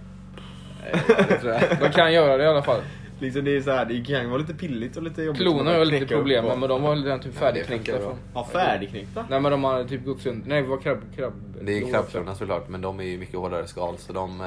Man 1.81 1.91
kan 1.93 2.13
göra 2.13 2.37
det 2.37 2.45
i 2.45 2.47
alla 2.47 2.63
fall. 2.63 2.81
Liksom 3.21 3.45
det 3.45 3.57
är 3.57 3.61
så 3.61 3.71
här, 3.71 3.85
det 3.85 4.05
kan 4.05 4.31
vara 4.31 4.39
lite 4.41 4.55
pilligt 4.55 4.97
och 4.97 5.03
lite 5.03 5.23
jobbigt. 5.23 5.43
Klonerna 5.43 5.79
har 5.79 5.85
lite 5.85 6.07
problem 6.07 6.45
men 6.61 6.69
de 6.69 6.83
var 6.83 6.97
redan 6.97 7.21
typ 7.21 7.33
Ja, 7.35 7.41
färdigknäckta. 7.41 7.99
från- 8.01 8.17
Ja, 8.35 8.49
färdigknäckta? 8.53 9.25
Nej 9.31 9.41
men 9.41 9.53
de 9.53 9.65
har 9.65 9.85
typ 9.85 10.05
gått 10.05 10.21
sönder. 10.21 10.49
Nej 10.49 10.63
det 10.63 10.69
var 10.69 10.79
krabb... 10.81 10.99
krabb 11.17 11.33
Det 11.63 11.79
är 11.79 11.91
krabbklorna 11.91 12.35
såklart, 12.35 12.69
men 12.69 12.81
de 12.81 13.01
är 13.01 13.05
ju 13.05 13.19
mycket 13.19 13.35
hårdare 13.37 13.67
skal 13.67 13.99
så 13.99 14.13
de 14.13 14.41
eh, 14.41 14.47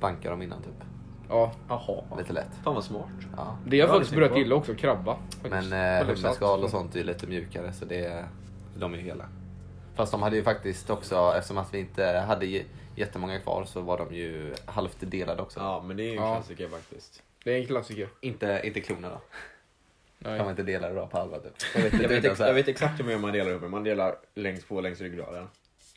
bankar 0.00 0.30
dem 0.30 0.42
innan 0.42 0.62
typ. 0.62 0.87
Ja. 1.28 1.52
Jaha. 1.68 2.02
Lite 2.18 2.32
lätt. 2.32 2.48
Fan 2.64 2.74
vad 2.74 2.84
smart. 2.84 3.08
Ja. 3.36 3.58
Det 3.66 3.80
har 3.80 3.86
jag 3.88 3.88
Ja, 3.88 3.92
faktiskt 3.98 4.14
börjat 4.14 4.38
gilla 4.38 4.54
också, 4.54 4.74
krabba. 4.74 5.16
Men 5.42 5.72
eh, 5.72 6.06
hummerskal 6.06 6.64
och 6.64 6.70
sånt 6.70 6.96
är 6.96 7.04
lite 7.04 7.26
mjukare 7.26 7.72
så 7.72 7.84
det, 7.84 8.24
de 8.78 8.94
är 8.94 8.98
ju 8.98 9.04
hela. 9.04 9.28
Fast 9.94 10.12
de 10.12 10.22
hade 10.22 10.36
ju 10.36 10.42
faktiskt 10.42 10.90
också, 10.90 11.32
eftersom 11.36 11.58
att 11.58 11.74
vi 11.74 11.78
inte 11.78 12.06
hade 12.06 12.62
jättemånga 12.96 13.38
kvar 13.40 13.64
så 13.64 13.80
var 13.80 13.98
de 13.98 14.14
ju 14.14 14.54
halvt 14.66 14.96
delade 15.00 15.42
också. 15.42 15.60
Ja, 15.60 15.82
men 15.82 15.96
det 15.96 16.02
är 16.02 16.04
ju 16.04 16.16
en 16.16 16.22
Ja. 16.24 16.34
klassiker 16.34 16.68
faktiskt. 16.68 17.22
Det 17.44 17.52
är 17.52 17.60
en 17.60 17.66
klassiker. 17.66 18.08
Inte, 18.20 18.60
inte 18.64 18.80
klorna 18.80 19.08
då. 19.08 19.20
Nej. 20.18 20.36
Kan 20.38 20.46
man 20.46 20.50
inte 20.50 20.62
dela 20.62 20.88
det 20.88 20.94
då 20.94 21.06
på 21.06 21.18
halva 21.18 21.38
typ. 21.38 21.52
Jag 21.74 21.82
vet, 21.82 21.92
jag 22.02 22.08
vet, 22.08 22.10
inte 22.16 22.30
ex- 22.30 22.40
jag 22.40 22.54
vet 22.54 22.68
exakt 22.68 23.00
hur 23.00 23.18
man 23.18 23.32
delar 23.32 23.52
hummer. 23.52 23.68
Man 23.68 23.84
delar 23.84 24.14
längst 24.34 24.68
på 24.68 24.80
längs 24.80 25.00
ryggraden. 25.00 25.48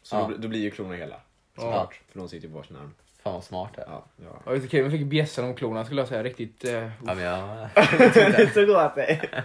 Så 0.04 0.16
Ja. 0.16 0.28
då, 0.32 0.38
då 0.38 0.48
blir 0.48 0.60
ju 0.60 0.72
klorna 0.72 0.96
hela. 0.96 1.16
Ja. 1.56 1.62
Såklart. 1.62 2.02
För 2.12 2.20
de 2.20 2.30
sitter 2.30 2.48
ju 2.48 2.54
på 2.54 2.58
varsin 2.60 2.76
arm. 2.78 2.94
Fan 3.24 3.34
vad 3.34 3.44
smart 3.44 3.70
det 3.76 3.82
är. 3.82 3.86
Ja, 3.88 4.06
ja. 4.18 4.42
Ja, 4.46 4.52
just 4.52 4.64
det, 4.64 4.70
Kevin 4.78 4.92
fick 4.92 5.06
bjässan 5.06 5.46
om 5.46 5.56
klorna 5.56 5.86
skulle 5.86 6.02
jag 6.02 6.08
säga. 6.08 6.24
Riktigt... 6.24 6.66
Eh, 6.66 6.74
Ja, 6.74 6.90
men 7.16 7.20
jag, 7.20 7.44
så 8.54 8.66
gott 8.66 8.96
det 8.96 9.06
är. 9.06 9.44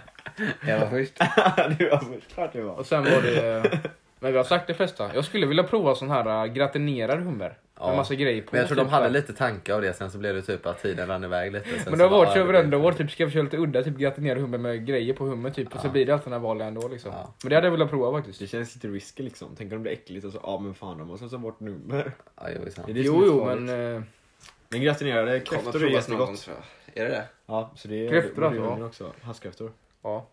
jag 0.67 0.79
var 0.79 0.87
först. 0.87 1.13
Du 1.79 1.89
var 1.89 1.97
först. 1.99 2.33
Klart 2.33 2.53
det 2.53 2.61
var. 2.61 2.73
och 2.73 2.85
sen 2.85 3.03
var 3.03 3.21
det... 3.21 3.57
eh, 3.73 3.79
Men 4.19 4.31
vi 4.31 4.37
har 4.37 4.45
sagt 4.45 4.67
det 4.67 4.73
flesta. 4.73 5.11
Jag 5.15 5.25
skulle 5.25 5.45
vilja 5.45 5.63
prova 5.63 5.95
sån 5.95 6.09
här 6.09 6.45
äh, 6.45 6.53
gratinerad 6.53 7.19
hummer. 7.19 7.53
Ja. 7.79 7.87
Med 7.87 7.95
massa 7.97 8.15
grejer 8.15 8.41
på. 8.41 8.47
Men 8.51 8.59
jag 8.59 8.67
tror 8.67 8.77
typ 8.77 8.85
de 8.85 8.91
hade 8.91 9.03
här. 9.05 9.11
lite 9.11 9.33
tankar 9.33 9.73
av 9.75 9.81
det, 9.81 9.93
sen 9.93 10.11
så 10.11 10.17
blev 10.17 10.35
det 10.35 10.41
typ 10.41 10.65
att 10.65 10.81
tiden 10.81 11.07
rann 11.07 11.23
iväg 11.23 11.51
lite. 11.53 11.69
Sen 11.69 11.79
Men 11.85 11.97
det 11.97 12.03
har 12.05 12.11
varit 12.11 12.33
så 12.33 12.43
varenda 12.43 12.77
år, 12.77 12.91
typ 12.91 13.11
ska 13.11 13.23
jag 13.23 13.31
köra 13.31 13.43
lite 13.43 13.57
udda, 13.57 13.83
typ 13.83 13.97
gratinerad 13.97 14.37
hummer 14.41 14.57
med 14.57 14.85
grejer 14.85 15.13
på 15.13 15.25
hummer 15.25 15.49
typ. 15.49 15.75
Och 15.75 15.81
så 15.81 15.87
Ja. 15.87 15.91
blir 15.91 16.05
det 16.05 16.11
alltid 16.13 16.25
den 16.25 16.33
här 16.33 16.47
vanliga 16.47 16.67
ändå 16.67 16.87
liksom. 16.87 17.11
Ja. 17.11 17.33
Men 17.43 17.49
det 17.49 17.55
hade 17.55 17.67
jag 17.67 17.71
velat 17.71 17.89
prova 17.89 18.17
faktiskt. 18.17 18.39
Det 18.39 18.47
känns 18.47 18.75
lite 18.75 18.87
risky 18.87 19.23
liksom. 19.23 19.47
Tänk 19.57 19.71
om 19.71 19.77
det 19.77 19.81
blir 19.81 19.91
äckligt 19.91 20.25
och 20.25 20.31
så, 20.31 20.39
ja 20.43 20.59
men 20.59 20.73
fan 20.73 20.97
de 20.97 21.07
måste 21.07 21.29
ta 21.29 21.37
bort 21.37 21.59
nummer. 21.59 22.11
Ja, 22.35 22.43
jo. 22.55 22.61
Det 22.85 22.91
är 22.91 22.93
det 22.93 23.01
Jo, 23.01 23.23
jo, 23.25 23.45
men... 23.45 23.95
eh, 23.95 24.01
Men 24.69 24.81
gratinerade 24.81 25.39
kräftor 25.39 25.83
är 25.83 25.89
jättegott. 25.89 26.49
Är 26.93 27.03
det 27.03 27.09
det? 27.09 27.23
Ja, 27.45 27.71
så 27.75 27.87
det 27.87 28.05
är 28.05 28.09
Kräftor 28.09 28.43
alltså, 28.45 28.61
ungen 28.61 28.83
också. 28.85 29.11
Havskräftor. 29.21 29.71
Ja. 30.03 30.25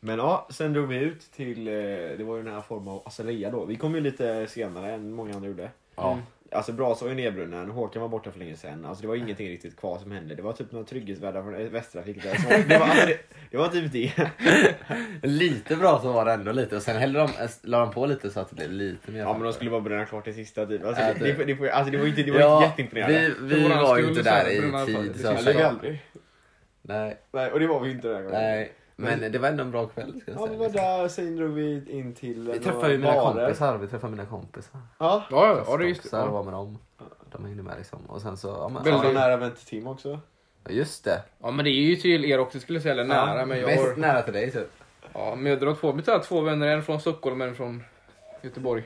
Men 0.00 0.18
ja, 0.18 0.48
sen 0.50 0.72
drog 0.72 0.88
vi 0.88 0.96
ut 0.96 1.20
till, 1.20 1.68
eh, 1.68 1.72
det 2.18 2.24
var 2.24 2.36
ju 2.36 2.42
den 2.42 2.52
här 2.54 2.60
formen 2.60 2.88
av 2.88 3.02
Azalea 3.04 3.50
då. 3.50 3.64
Vi 3.64 3.76
kom 3.76 3.94
ju 3.94 4.00
lite 4.00 4.46
senare 4.46 4.92
än 4.92 5.12
många 5.12 5.34
andra 5.34 5.48
gjorde. 5.48 5.70
Ja. 5.96 6.18
Alltså 6.52 6.72
Bras 6.72 7.02
var 7.02 7.08
ju 7.08 7.14
nedbrunnen, 7.14 7.70
Håkan 7.70 8.02
var 8.02 8.08
borta 8.08 8.30
för 8.30 8.38
länge 8.38 8.56
sedan. 8.56 8.84
Alltså 8.84 9.02
det 9.02 9.08
var 9.08 9.14
ingenting 9.16 9.48
riktigt 9.48 9.76
kvar 9.76 9.98
som 9.98 10.10
hände. 10.10 10.34
Det 10.34 10.42
var 10.42 10.52
typ 10.52 10.72
några 10.72 10.86
trygghetsvärdar 10.86 11.42
från 11.42 11.68
Västtrafik 11.72 12.22
där. 12.22 12.34
Så 12.34 12.68
det, 12.68 12.78
var, 12.78 12.86
alltså, 12.86 13.06
det, 13.06 13.18
det 13.50 13.56
var 13.56 13.68
typ 13.68 13.92
det. 13.92 14.12
Lite 15.22 15.76
bra 15.76 15.98
så 16.02 16.12
var 16.12 16.24
det 16.24 16.32
ändå 16.32 16.52
lite 16.52 16.76
och 16.76 16.82
sen 16.82 16.96
hällde 16.96 17.18
de, 17.18 17.28
la 17.62 17.80
de 17.80 17.90
på 17.90 18.06
lite 18.06 18.30
så 18.30 18.40
att 18.40 18.50
det 18.50 18.56
blev 18.56 18.70
lite 18.72 19.10
mer 19.12 19.20
Ja 19.20 19.32
men 19.32 19.42
de 19.42 19.52
skulle 19.52 19.70
bara 19.70 19.80
bränna 19.80 20.04
klart 20.06 20.24
det 20.24 20.32
sista 20.32 20.66
typ. 20.66 20.84
Alltså, 20.84 21.02
det, 21.18 21.32
det- 21.32 21.54
det, 21.54 21.70
alltså, 21.70 21.92
det 21.92 21.98
var 21.98 22.06
inte, 22.06 22.22
det 22.22 22.30
var 22.30 22.40
Ja, 22.40 22.56
inte 22.56 22.66
jätteimponerande. 22.82 23.34
vi, 23.40 23.54
vi 23.56 23.68
var 23.68 23.98
ju 23.98 24.08
inte 24.08 24.24
så 24.24 24.30
där 24.30 24.48
i 24.50 24.86
tid. 24.86 25.20
Så 25.20 25.64
aldrig. 25.66 26.02
nej, 26.82 27.16
Nej, 27.32 27.50
och 27.50 27.60
det 27.60 27.66
var 27.66 27.80
vi 27.80 27.90
inte 27.90 28.08
den 28.08 28.16
här 28.16 28.22
gången. 28.22 28.40
nej. 28.40 28.72
Men 28.98 29.32
det 29.32 29.38
var 29.38 29.48
ändå 29.48 29.62
en 29.64 29.70
bra 29.70 29.86
kväll 29.86 30.20
ska 30.20 30.30
jag 30.30 30.40
Ja, 30.40 30.46
vi 30.46 30.56
var 30.56 30.68
där, 30.68 31.08
sen 31.08 31.36
drog 31.36 31.50
vi 31.50 31.84
in 31.90 32.14
till 32.14 32.50
Vi 32.52 32.58
träffade 32.58 32.92
ju 32.92 32.98
mina 32.98 33.12
barer. 33.12 33.42
kompisar. 33.44 33.78
Vi 33.78 33.86
träffade 33.86 34.10
mina 34.10 34.24
kompisar. 34.26 34.80
Ja. 34.98 35.24
Ja, 35.30 35.46
ja, 35.46 35.64
ja, 35.66 35.76
det 35.76 35.84
är 35.84 35.88
just 35.88 36.10
det. 36.10 36.16
Och 36.18 36.26
Ja. 36.26 36.30
var 36.30 36.42
med 36.44 36.52
dem. 36.52 36.78
De 37.32 37.44
hängde 37.44 37.62
med 37.62 37.74
liksom. 37.78 37.98
Och 38.06 38.22
sen 38.22 38.36
så, 38.36 38.48
ja 38.48 38.68
men. 38.68 38.82
Väldigt 38.82 39.04
Ja, 39.04 39.12
nära 39.20 39.36
vän 39.36 39.54
till 39.54 39.66
Tim 39.66 39.86
också. 39.86 40.20
Ja, 40.64 40.70
just 40.70 41.04
det. 41.04 41.22
ja, 41.42 41.50
men 41.50 41.64
det 41.64 41.70
är 41.70 41.82
ju 41.82 41.96
till 41.96 42.24
er 42.24 42.38
också 42.38 42.60
skulle 42.60 42.76
jag 42.76 42.82
säga, 42.82 42.92
eller 42.92 43.04
nära. 43.04 43.46
Men 43.46 43.58
jag, 43.58 43.66
Mest 43.66 43.82
har, 43.88 43.96
nära 43.96 44.22
till 44.22 44.32
dig 44.32 44.50
typ. 44.50 44.70
ja, 45.12 45.34
men 45.34 45.46
jag 45.52 45.60
drar 45.60 45.74
två, 45.74 45.92
vi 45.92 46.02
tar 46.02 46.18
två 46.18 46.40
vänner, 46.40 46.66
en 46.66 46.82
från 46.82 47.00
Stockholm 47.00 47.40
och 47.40 47.46
en 47.46 47.54
från 47.54 47.82
Göteborg. 48.42 48.82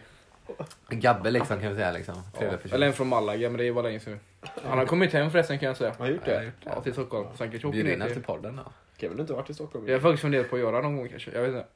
Gabbe 0.89 1.31
liksom 1.31 1.61
kan 1.61 1.69
vi 1.69 1.75
säga 1.75 1.93
liksom. 1.93 2.15
Ja, 2.41 2.47
eller 2.73 2.87
en 2.87 2.93
från 2.93 3.09
Malaga, 3.09 3.51
men 3.51 3.59
det 3.59 3.71
var 3.71 3.83
länge 3.83 4.01
sedan. 4.01 4.21
Han 4.65 4.79
har 4.79 4.87
kommit 4.87 5.13
hem 5.13 5.31
förresten 5.31 5.59
kan 5.59 5.67
jag 5.67 5.77
säga. 5.77 5.95
Har 5.99 6.07
jag 6.07 6.15
gjort 6.15 6.23
Ja, 6.27 6.33
jag 6.33 6.39
har 6.39 6.41
det? 6.43 6.47
gjort 6.47 6.55
det. 6.65 6.71
Ja, 6.75 6.81
till 6.83 6.93
Stockholm. 6.93 7.27
Så 7.37 7.45
han 7.45 7.51
kanske 7.51 7.69
åker 7.69 7.83
Bjud 7.83 8.03
in 8.03 8.09
till... 8.15 8.23
podden 8.23 8.57
då. 8.57 8.63
Kevin 9.01 9.17
har 9.19 9.21
inte 9.23 9.33
varit 9.33 9.51
i 9.51 9.55
Stockholm. 9.55 9.87
Jag 9.89 9.95
har 9.95 10.01
faktiskt 10.01 10.23
funderat 10.23 10.51
på 10.51 10.57
att 10.57 10.63
göra 10.63 10.81
någon 10.81 10.97
gång 10.97 11.09
kanske. 11.09 11.31
Jag 11.35 11.41
vet 11.43 11.49
inte. 11.49 11.67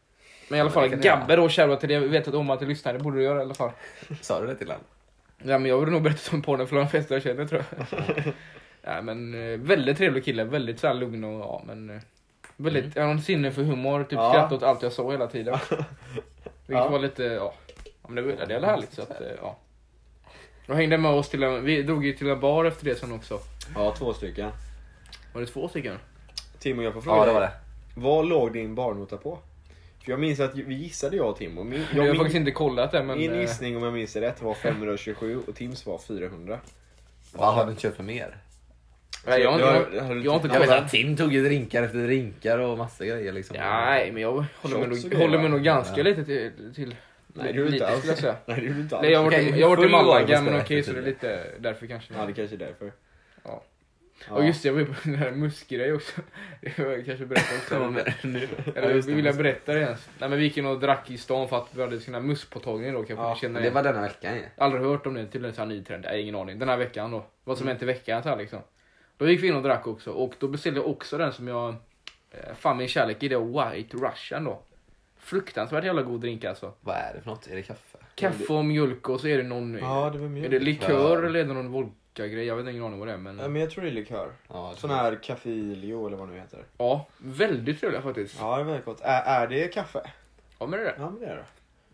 Men 0.48 0.58
i 0.58 0.60
alla 0.60 0.70
fall. 0.70 0.88
Gabbe 0.88 1.36
då, 1.36 1.48
shoutout 1.48 1.80
till 1.80 1.88
det. 1.88 1.94
Jag 1.94 2.00
vet 2.00 2.28
att 2.28 2.34
om 2.34 2.50
att 2.50 2.60
du 2.60 2.66
lyssnar, 2.66 2.92
det 2.92 2.98
borde 2.98 3.16
du 3.16 3.22
göra 3.22 3.38
i 3.38 3.40
alla 3.42 3.54
fall. 3.54 3.70
Sa 4.20 4.40
du 4.40 4.46
det 4.46 4.54
till 4.54 4.66
honom? 4.68 4.82
Ja, 5.38 5.58
men 5.58 5.66
jag 5.70 5.78
borde 5.80 5.90
nog 5.90 6.02
berätta 6.02 6.36
om 6.36 6.42
podden 6.42 6.66
för 6.66 6.76
de 6.76 6.88
flesta 6.88 7.14
jag 7.14 7.22
känner 7.22 7.46
tror 7.46 7.64
jag. 7.76 7.86
ja, 8.82 9.02
men 9.02 9.34
eh, 9.52 9.58
väldigt 9.58 9.96
trevlig 9.96 10.24
kille, 10.24 10.44
väldigt 10.44 10.80
så 10.80 10.86
här 10.86 10.94
lugn 10.94 11.24
och 11.24 11.40
ja, 11.40 11.62
men 11.66 11.90
eh, 11.90 12.00
väldigt, 12.56 12.96
jag 12.96 13.02
har 13.02 13.10
en 13.10 13.22
sinne 13.22 13.52
för 13.52 13.62
humor, 13.62 14.02
typ 14.04 14.12
Ja. 14.12 14.30
skrattade 14.30 14.54
åt 14.54 14.62
allt 14.62 14.82
jag 14.82 14.92
sa 14.92 15.10
hela 15.10 15.26
tiden. 15.26 15.58
Vilket 15.70 15.84
Ja. 16.84 16.88
var 16.88 16.98
lite, 16.98 17.22
ja, 17.24 17.54
ja 17.84 18.08
men 18.08 18.14
det, 18.14 18.22
var- 18.22 18.46
det 18.46 18.54
är 18.54 18.60
härligt 18.62 18.92
så 18.92 19.02
att, 19.02 19.10
eh, 19.20 19.26
ja. 19.42 19.56
Jag 20.66 20.74
hängde 20.74 20.98
med 20.98 21.10
oss 21.10 21.28
till 21.28 21.42
en, 21.42 21.64
vi 21.64 21.82
drog 21.82 22.06
ju 22.06 22.12
till 22.12 22.28
en 22.30 22.40
bar 22.40 22.64
efter 22.64 22.84
det 22.84 22.94
sen 22.94 23.12
också. 23.12 23.38
Ja, 23.74 23.94
två 23.98 24.12
stycken. 24.14 24.50
Var 25.32 25.40
det 25.40 25.46
två 25.46 25.68
stycken? 25.68 25.96
Timo, 26.64 26.82
jag 26.82 26.92
får 26.92 27.00
fråga 27.00 27.16
Ja, 27.18 27.26
det 27.26 27.32
var 27.32 27.40
det. 27.40 27.50
Vad 27.96 28.26
låg 28.28 28.52
din 28.52 28.74
barnota 28.74 29.16
på? 29.16 29.38
För 30.04 30.10
jag 30.10 30.20
minns 30.20 30.40
att 30.40 30.54
vi 30.54 30.74
gissade 30.74 31.16
jag 31.16 31.28
och 31.28 31.36
Tim. 31.36 31.58
Och 31.58 31.66
min, 31.66 31.84
Jag 31.94 32.02
har 32.02 32.06
min, 32.08 32.16
faktiskt 32.16 32.36
inte 32.36 32.50
kollat 32.50 32.92
det 32.92 33.02
men... 33.02 33.18
min 33.18 33.32
eh, 33.32 33.40
gissning 33.40 33.76
om 33.76 33.82
jag 33.82 33.92
minns 33.92 34.12
det 34.12 34.20
rätt 34.20 34.42
var 34.42 34.54
527 34.54 35.40
och 35.48 35.54
Tims 35.54 35.86
var 35.86 35.98
400. 35.98 36.58
Vad 37.32 37.54
har 37.54 37.64
du 37.64 37.70
inte 37.70 37.82
köpt 37.82 37.96
för 37.96 38.02
mer? 38.02 38.36
Nej, 39.26 39.40
jag, 39.40 39.50
har 39.52 39.54
inte- 39.58 39.96
jag, 39.96 40.02
har- 40.02 40.14
jag 40.24 40.30
har 40.32 40.36
inte 40.36 40.48
Jag 40.48 40.60
vet 40.60 40.68
kollat. 40.68 40.84
att 40.84 40.90
Tim 40.90 41.16
tog 41.16 41.32
ju 41.32 41.44
drinkar 41.44 41.82
efter 41.82 41.98
drinkar 41.98 42.58
och 42.58 42.78
massa 42.78 43.04
grejer 43.06 43.32
liksom. 43.32 43.56
Nej, 43.56 44.12
men 44.12 44.22
jag 44.22 44.30
håller 44.32 44.42
mig 44.42 44.50
Shots 44.62 44.74
och 44.74 44.88
nog, 44.88 44.98
grejer, 45.12 45.16
håller 45.26 45.38
mig 45.38 45.46
va? 45.50 45.56
nog 45.56 45.64
ganska 45.64 45.96
Ja. 45.96 46.02
lite 46.02 46.24
till... 46.24 46.50
till 46.74 46.94
Nej, 47.36 47.52
det 47.52 47.58
gjorde 47.58 47.68
du 47.70 47.72
lite 47.72 47.74
inte 47.84 47.86
alls. 47.88 47.98
skulle 47.98 48.12
jag 48.12 48.18
säga. 48.18 48.36
Nej, 48.46 48.56
det 48.60 48.62
gjorde 48.62 48.74
du 48.78 48.82
inte 48.82 48.96
alls. 48.96 49.02
Nej, 49.02 49.12
jag 49.12 49.18
har 49.18 49.24
varit, 49.24 49.38
Okej, 49.38 49.56
i- 49.56 49.60
jag 49.60 49.68
har 49.68 49.76
varit 49.76 49.80
i 49.84 49.88
full 49.88 49.92
var 49.92 50.00
du 50.02 50.06
Malaga, 50.06 50.26
men 50.40 50.44
stället, 50.44 50.62
okej 50.64 50.82
så 50.82 50.92
det 50.92 50.98
är 50.98 51.02
lite 51.02 51.44
därför 51.58 51.86
kanske. 51.86 52.14
Ja, 52.18 52.26
det 52.26 52.32
kanske 52.32 52.56
är 52.56 52.58
därför. 52.58 52.92
Ja. 53.44 53.62
Ja. 54.28 54.34
Och 54.34 54.44
just 54.46 54.62
det, 54.62 54.68
jag 54.68 54.74
var 54.74 54.84
på 54.84 54.94
den 55.04 55.14
här 55.14 55.30
muskgrej 55.30 55.92
också. 55.92 56.20
Det 56.60 56.78
jag 56.78 57.04
kanske 57.06 57.26
berätta 57.26 57.54
också. 57.56 58.02
Du 58.22 58.28
nu? 58.28 58.48
Eller 58.74 58.88
Ja, 58.94 58.94
det, 59.02 59.12
vill 59.12 59.24
jag 59.24 59.36
berätta 59.36 59.72
det 59.74 59.80
ens? 59.80 60.08
Nej 60.18 60.28
men 60.28 60.38
vi 60.38 60.44
gick 60.44 60.56
in 60.56 60.66
och 60.66 60.80
drack 60.80 61.10
i 61.10 61.18
stan 61.18 61.48
för 61.48 61.56
att 61.58 61.68
vi 61.74 61.82
hade 61.82 62.00
sina 62.00 62.20
muskpåtagning 62.20 62.92
då 62.92 62.98
kanske 63.02 63.24
Ja, 63.24 63.34
ni 63.34 63.40
känner 63.40 63.60
Det 63.60 63.70
var 63.70 63.82
denna 63.82 64.02
veckan 64.02 64.34
ju. 64.36 64.42
Aldrig 64.56 64.82
hört 64.82 65.06
om 65.06 65.14
det, 65.14 65.26
tydligen 65.26 65.60
en 65.62 65.68
ny 65.68 65.84
trend. 65.84 66.04
Nej, 66.04 66.22
ingen 66.22 66.34
aning. 66.34 66.58
Den 66.58 66.68
här 66.68 66.76
veckan 66.76 67.10
då. 67.10 67.24
Vad 67.44 67.56
Mm. 67.56 67.58
som 67.58 67.68
hänt 67.68 67.82
i 67.82 67.86
veckan 67.86 68.22
så 68.22 68.28
här 68.28 68.36
liksom. 68.36 68.58
Då 69.16 69.28
gick 69.28 69.42
vi 69.42 69.48
in 69.48 69.54
och 69.56 69.62
drack 69.62 69.86
också 69.86 70.10
och 70.10 70.34
då 70.38 70.48
beställde 70.48 70.80
jag 70.80 70.88
också 70.88 71.18
den 71.18 71.32
som 71.32 71.48
jag 71.48 71.68
eh, 72.30 72.54
fann 72.54 72.76
min 72.76 72.88
kärlek 72.88 73.22
i, 73.22 73.28
det 73.28 73.38
White 73.38 73.96
Russian 73.96 74.44
då. 74.44 74.62
Fruktansvärt 75.18 75.84
jävla 75.84 76.02
god 76.02 76.20
drink 76.20 76.44
alltså. 76.44 76.72
Vad 76.80 76.96
är 76.96 77.12
det 77.14 77.20
för 77.20 77.30
något? 77.30 77.46
Är 77.46 77.56
det 77.56 77.62
kaffe? 77.62 77.98
Kaffe 78.14 78.52
och 78.52 78.64
mjölk 78.64 79.08
och 79.08 79.20
så 79.20 79.26
är 79.28 79.36
det 79.36 79.42
någon... 79.42 79.78
Ja, 79.78 80.10
det 80.12 80.18
var 80.18 80.26
är 80.26 80.30
mjölk. 80.30 80.50
det 80.50 80.58
likör 80.58 81.22
eller 81.22 81.40
är 81.40 81.44
det 81.44 81.54
någon 81.54 81.72
vodka-grej? 82.18 82.44
Jag 82.46 82.56
vet 82.56 82.68
ingen 82.68 82.84
aning 82.84 82.98
vad 82.98 83.08
det 83.08 83.14
är 83.14 83.18
men... 83.18 83.38
Ja, 83.38 83.48
men 83.48 83.60
jag 83.62 83.70
tror 83.70 83.84
det 83.84 83.90
är 83.90 83.92
likör. 83.92 84.30
Ja, 84.48 84.70
det- 84.74 84.80
Sån 84.80 84.90
här 84.90 85.18
Cafilio 85.22 86.06
eller 86.06 86.16
vad 86.16 86.28
det 86.28 86.32
nu 86.34 86.40
heter. 86.40 86.64
Ja, 86.78 87.06
väldigt 87.18 87.80
trevliga 87.80 88.02
faktiskt. 88.02 88.36
Ja, 88.40 88.50
Ja, 88.50 88.56
det 88.56 88.62
är 88.62 88.64
väldigt 88.64 88.84
gott. 88.84 89.00
Är, 89.02 89.22
är 89.42 89.46
det 89.46 89.68
kaffe? 89.74 90.00
men 90.58 90.70
det 90.70 90.76
är 90.76 90.84
det. 90.84 90.94
Ja, 90.98 91.10
men 91.10 91.20
det 91.20 91.26
är 91.26 91.36
det. 91.36 91.44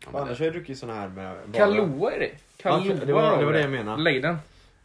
Ja, 0.05 0.09
men 0.13 0.23
Annars 0.23 0.39
har 0.39 0.45
jag 0.47 0.55
druckit 0.55 0.79
sån 0.79 0.91
här 0.91 1.09
med 1.09 1.35
bara... 1.51 1.59
Kahlua 1.59 2.13
är 2.13 2.19
det. 2.19 2.27
Ja, 2.27 2.37
Kahlua 2.57 2.95
det 3.05 3.13
var, 3.13 3.39
det 3.39 3.45
var 3.45 3.53
det 3.53 3.61
jag 3.61 3.71
menade. 3.71 4.03
Lägg 4.03 4.23
den. 4.23 4.37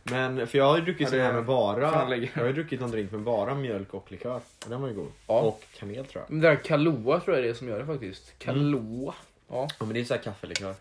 Men, 0.04 0.48
för 0.48 0.58
jag 0.58 0.66
har 0.66 0.78
ju 0.78 0.84
druckit 0.84 1.02
Ja, 1.02 1.08
sån 1.08 1.18
det- 1.18 1.26
här 1.26 1.34
med 1.34 1.46
bara... 1.46 1.82
Jag 2.16 2.30
har 2.42 2.46
ju 2.48 2.54
druckit 2.54 2.80
någon 2.82 2.92
drink 2.92 3.12
med 3.12 3.20
bara 3.22 3.56
mjölk 3.56 3.94
och 3.94 4.12
likör. 4.12 4.36
Och 4.64 4.70
den 4.70 4.82
var 4.82 4.88
ju 4.88 4.94
god. 4.94 5.12
Ja. 5.28 5.40
Och 5.40 5.64
kanel 5.80 6.06
tror 6.06 6.24
jag. 6.24 6.32
Men 6.32 6.42
det 6.42 6.48
där 6.48 6.56
Kahlua 6.56 7.20
tror 7.20 7.36
jag 7.36 7.46
det 7.46 7.50
är 7.50 7.54
som 7.54 7.68
gör 7.70 7.80
det 7.80 7.86
faktiskt. 7.86 8.24
Mm. 8.24 8.56
Kahlua. 8.56 9.14
Ja. 9.50 9.68
Ja, 9.80 9.86
men 9.86 9.94
det 9.94 10.00
är 10.00 10.04
så 10.04 10.14
här 10.14 10.22
kaffelikör. 10.22 10.74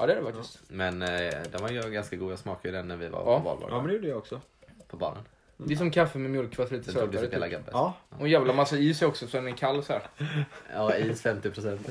Ja, 0.00 0.06
det 0.06 0.12
är 0.12 0.16
det 0.16 0.22
faktiskt. 0.32 0.60
Men 0.68 1.02
eh, 1.02 1.08
den 1.52 1.62
var 1.62 1.68
ju 1.70 1.80
ganska 1.90 2.16
god. 2.16 2.32
Jag 2.32 2.38
smakade 2.38 2.68
ju 2.68 2.74
den 2.74 2.88
när 2.88 2.96
vi 2.96 3.08
var 3.08 3.18
Ja. 3.18 3.38
på 3.38 3.44
valborg. 3.44 3.72
Ja, 3.72 3.78
men 3.78 3.86
det 3.86 3.92
gjorde 3.94 4.08
jag 4.08 4.18
också. 4.18 4.40
På 4.88 4.96
baren. 4.96 5.22
Det 5.56 5.72
är 5.74 5.76
som 5.76 5.90
kaffe 5.90 6.18
med 6.18 6.30
mjölk 6.30 6.54
fast 6.54 6.72
lite 6.72 6.84
Sen 6.92 6.94
tog 6.94 7.10
du 7.12 7.18
sötare. 7.18 7.30
hela 7.44 7.58
Typ. 7.58 7.66
Ja. 7.72 7.94
Och 8.10 8.20
en 8.20 8.30
jävla 8.30 8.52
massa 8.52 8.76
is 8.76 9.02
också 9.02 9.26
så 9.26 9.36
den 9.36 9.48
är 9.48 9.52
kall 9.56 9.84
så 9.84 9.92
här. 9.92 10.02
Ja, 10.74 10.94
is 10.94 11.22
50 11.22 11.50
procent. 11.50 11.88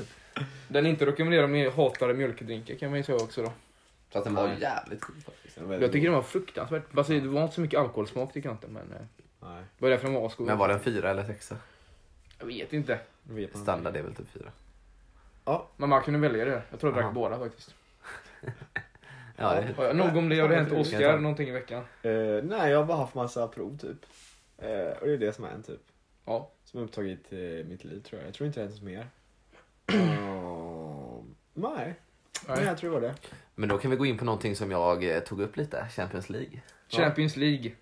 Den 0.68 0.86
är 0.86 0.90
inte 0.90 1.06
rekommenderad 1.06 1.44
om 1.44 1.52
ni 1.52 1.70
hatar 1.70 2.12
mjölkdrinkar 2.14 2.74
kan 2.74 2.90
man 2.90 2.98
ju 2.98 3.02
säga 3.04 3.18
också 3.18 3.42
då. 3.42 3.52
Fast 4.10 4.24
den 4.24 4.34
var 4.34 4.46
Nej. 4.48 4.56
jävligt 4.60 5.00
god 5.00 5.24
faktiskt. 5.24 5.56
Jag 5.80 5.92
tycker 5.92 6.06
den 6.06 6.12
var 6.14 6.22
fruktansvärt. 6.22 6.82
Alltså, 6.98 7.12
det 7.12 7.28
var 7.28 7.42
inte 7.42 7.54
så 7.54 7.60
mycket 7.60 7.80
alkoholsmak 7.80 8.32
tycker 8.32 8.48
jag 8.48 8.54
inte 8.54 8.68
men... 8.68 8.82
eh, 8.92 8.98
Nej, 9.42 9.62
Det 9.78 9.82
var 9.84 9.90
därför 9.90 10.04
den 10.04 10.14
var 10.14 10.26
asgod. 10.26 10.46
Men 10.46 10.58
var 10.58 10.68
den 10.68 10.80
fyra 10.80 11.10
eller 11.10 11.24
sexa? 11.24 11.56
Jag 12.38 12.46
vet 12.46 12.72
inte. 12.72 12.98
det 13.22 13.34
vet 13.34 13.54
man 13.54 13.62
Standard 13.62 13.96
är 13.96 14.02
väl 14.02 14.14
typ 14.14 14.30
fyra. 14.32 14.50
Men 15.76 15.88
man 15.88 16.02
kunde 16.02 16.20
välja 16.28 16.44
det. 16.44 16.62
Jag 16.70 16.80
tror 16.80 16.92
jag 16.92 16.96
drack 16.96 17.04
Aha. 17.04 17.12
båda 17.12 17.38
faktiskt. 17.38 17.74
Ja, 19.36 19.54
det 19.76 19.92
nog 19.92 20.16
om 20.16 20.28
det. 20.28 20.40
Har 20.40 20.48
det 20.48 20.54
hänt 20.54 20.68
ta? 20.90 21.16
någonting 21.16 21.48
i 21.48 21.52
veckan? 21.52 21.84
Eh, 22.02 22.12
nej, 22.42 22.70
jag 22.70 22.78
har 22.78 22.84
bara 22.84 22.98
haft 22.98 23.14
massa 23.14 23.48
prov 23.48 23.78
typ. 23.78 24.06
Eh, 24.58 24.98
och 25.00 25.06
det 25.06 25.12
är 25.12 25.18
det 25.18 25.32
som 25.32 25.44
har 25.44 25.50
hänt 25.50 25.66
typ. 25.66 25.80
Ja. 26.24 26.50
Som 26.64 26.78
har 26.78 26.84
upptagit 26.84 27.32
eh, 27.32 27.38
mitt 27.66 27.84
liv 27.84 28.00
tror 28.00 28.20
jag. 28.20 28.28
Jag 28.28 28.34
tror 28.34 28.46
inte 28.46 28.60
det 28.60 28.64
har 28.64 28.70
hänt 28.70 28.82
mer. 28.82 29.06
Uh, 29.92 31.24
nej. 31.54 31.94
nej, 32.48 32.64
jag 32.64 32.78
tror 32.78 32.90
det 32.90 33.00
var 33.00 33.08
det. 33.08 33.14
Men 33.54 33.68
då 33.68 33.78
kan 33.78 33.90
vi 33.90 33.96
gå 33.96 34.06
in 34.06 34.18
på 34.18 34.24
någonting 34.24 34.56
som 34.56 34.70
jag 34.70 35.26
tog 35.26 35.40
upp 35.40 35.56
lite. 35.56 35.86
Champions 35.90 36.30
League. 36.30 36.62
Champions 36.88 37.36
League. 37.36 37.72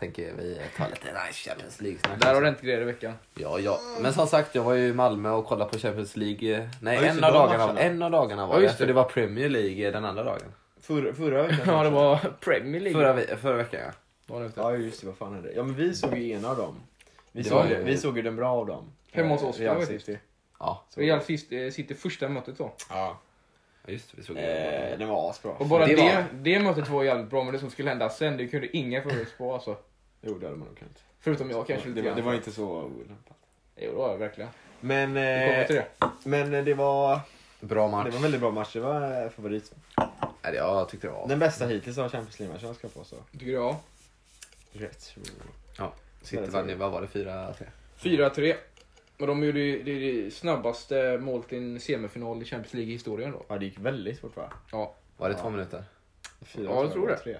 Tänker 0.00 0.32
vi 0.38 0.60
tar 0.76 0.88
lite 0.88 1.06
nice 1.26 1.50
Champions 1.50 1.80
League. 1.80 1.98
Där 2.20 2.34
har 2.34 2.40
det 2.40 2.46
hänt 2.46 2.60
grejer 2.60 2.80
i 2.80 2.84
veckan. 2.84 3.12
Ja, 3.34 3.58
ja. 3.58 3.80
Men 4.00 4.12
som 4.12 4.26
sagt, 4.26 4.54
jag 4.54 4.62
var 4.62 4.74
ju 4.74 4.86
i 4.88 4.92
Malmö 4.92 5.30
och 5.30 5.46
kollade 5.46 5.70
på 5.70 5.78
Champions 5.78 6.16
League. 6.16 6.56
eh, 6.58 6.68
Nej, 6.82 6.96
Ja, 6.96 7.02
en, 7.02 7.16
det, 7.20 7.26
av 7.26 7.32
dagarna, 7.32 7.80
en 7.80 8.02
av 8.02 8.10
dagarna 8.10 8.46
var 8.46 8.54
Ja, 8.54 8.58
det. 8.58 8.64
just 8.64 8.76
För 8.76 8.84
det. 8.86 8.90
det 8.92 8.96
var 8.96 9.04
Premier 9.04 9.48
League 9.48 9.86
eh, 9.86 9.92
den 9.92 10.04
andra 10.04 10.22
dagen. 10.24 10.42
Förra, 10.80 11.14
förra 11.14 11.42
veckan 11.42 11.58
Ja, 11.66 11.82
det 11.84 11.90
var 11.90 12.16
Premier 12.40 12.80
League. 12.80 13.00
Förra, 13.00 13.12
ve- 13.12 13.36
förra 13.36 13.56
veckan 13.56 13.80
ja. 14.26 14.38
Det? 14.38 14.50
Ja, 14.56 14.76
just 14.76 15.00
det. 15.00 15.06
Vad 15.06 15.16
fan 15.16 15.38
är 15.38 15.42
det? 15.42 15.52
Ja, 15.52 15.62
men 15.62 15.74
vi 15.74 15.94
såg 15.94 16.18
ju 16.18 16.32
en 16.32 16.44
av 16.44 16.56
dem. 16.56 16.74
Vi, 17.32 17.42
Det 17.42 17.48
såg, 17.48 17.66
ju- 17.70 17.82
vi 17.82 17.96
såg 17.96 18.16
ju 18.16 18.22
den 18.22 18.36
bra 18.36 18.50
av 18.50 18.66
dem. 18.66 18.92
Hemma 19.12 19.28
hos 19.34 19.42
Eh, 19.42 19.48
oss, 19.48 19.58
Real 19.58 19.76
faktiskt. 19.80 20.04
City. 20.06 20.18
Ja, 20.58 20.84
Så 20.88 21.00
Real 21.00 21.20
City 21.72 21.94
första 21.94 22.28
mötet 22.28 22.58
då. 22.58 22.72
Ja. 22.90 23.18
just 23.86 24.10
det. 24.10 24.16
Vi 24.20 24.22
såg 24.26 24.36
Eh, 24.36 24.98
den 24.98 25.08
var 25.08 25.30
asbra. 25.30 25.50
Och 25.52 25.66
bara 25.66 25.86
Det 25.86 25.94
det, 25.96 26.02
var- 26.02 26.24
det, 26.32 26.60
mötet 26.60 26.88
var 26.88 27.04
jävligt 27.04 27.30
bra, 27.30 27.44
men 27.44 27.52
det 27.52 27.58
som 27.58 27.70
skulle 27.70 27.88
hända 27.88 28.08
sen, 28.10 28.36
det 28.36 28.46
kunde 28.46 28.76
ingen 28.76 29.02
förutspå 29.10 29.54
alltså. 29.54 29.76
Jo, 30.22 30.38
det 30.38 30.46
hade 30.46 30.58
man 30.58 30.68
nog 30.68 30.78
kunnat. 30.78 31.02
Förutom 31.20 31.50
jag 31.50 31.66
kanske 31.66 31.88
Det, 31.88 31.94
lite 31.94 32.08
var- 32.08 32.16
det 32.16 32.22
var 32.22 32.34
inte 32.34 32.52
så 32.52 32.64
olämpat. 32.82 33.36
Jo, 33.76 33.90
det 33.90 33.96
var 33.96 34.12
det 34.12 34.16
verkligen. 34.18 34.50
Men, 34.80 35.16
eh, 35.16 35.66
det. 35.68 35.86
men 36.24 36.54
eh, 36.54 36.64
det 36.64 36.74
var, 36.74 37.20
Bra 37.60 37.84
det 37.86 37.90
match. 37.92 38.06
var 38.08 38.16
en 38.16 38.22
väldigt 38.22 38.40
bra 38.40 38.50
match. 38.50 38.72
Det 38.72 38.80
var 38.80 39.22
eh, 39.24 39.30
favorit. 39.30 39.72
Nej, 39.96 40.06
jag, 40.42 40.54
jag 40.54 40.88
tyckte 40.88 41.06
det 41.06 41.12
var... 41.12 41.28
Den 41.28 41.38
bästa 41.38 41.66
hittills 41.66 41.98
av 41.98 42.08
Champions 42.10 42.38
League-matchen 42.40 42.74
ska 42.74 42.86
jag 42.86 42.94
påstå. 42.94 43.16
Tycker 43.32 43.46
du 43.46 43.52
ja? 43.52 43.80
Rätt. 44.72 45.14
City 46.22 46.42
vann 46.50 46.68
ju, 46.68 46.74
vad 46.74 46.92
var 46.92 47.00
det? 47.00 47.06
4-3? 47.06 47.54
4-3. 47.98 48.54
Och 49.18 49.26
de 49.26 49.44
gjorde 49.44 49.60
ju 49.60 49.82
det, 49.82 50.22
det 50.22 50.30
snabbaste 50.30 51.18
målet 51.18 51.52
i 51.52 51.56
en 51.56 51.80
semifinal 51.80 52.42
i 52.42 52.44
Champions 52.44 52.74
League 52.74 52.92
historien 52.92 53.32
då. 53.32 53.44
Ja, 53.48 53.58
det 53.58 53.64
gick 53.64 53.78
väldigt 53.78 54.20
fort 54.20 54.36
va? 54.36 54.52
Ja. 54.72 54.94
Var 55.16 55.28
det 55.28 55.34
Ja. 55.34 55.40
två 55.42 55.50
minuter? 55.50 55.84
Fyra, 56.42 56.64
Ja, 56.70 56.82
jag 56.82 56.92
tror 56.92 57.08
det. 57.08 57.16
Tre. 57.16 57.36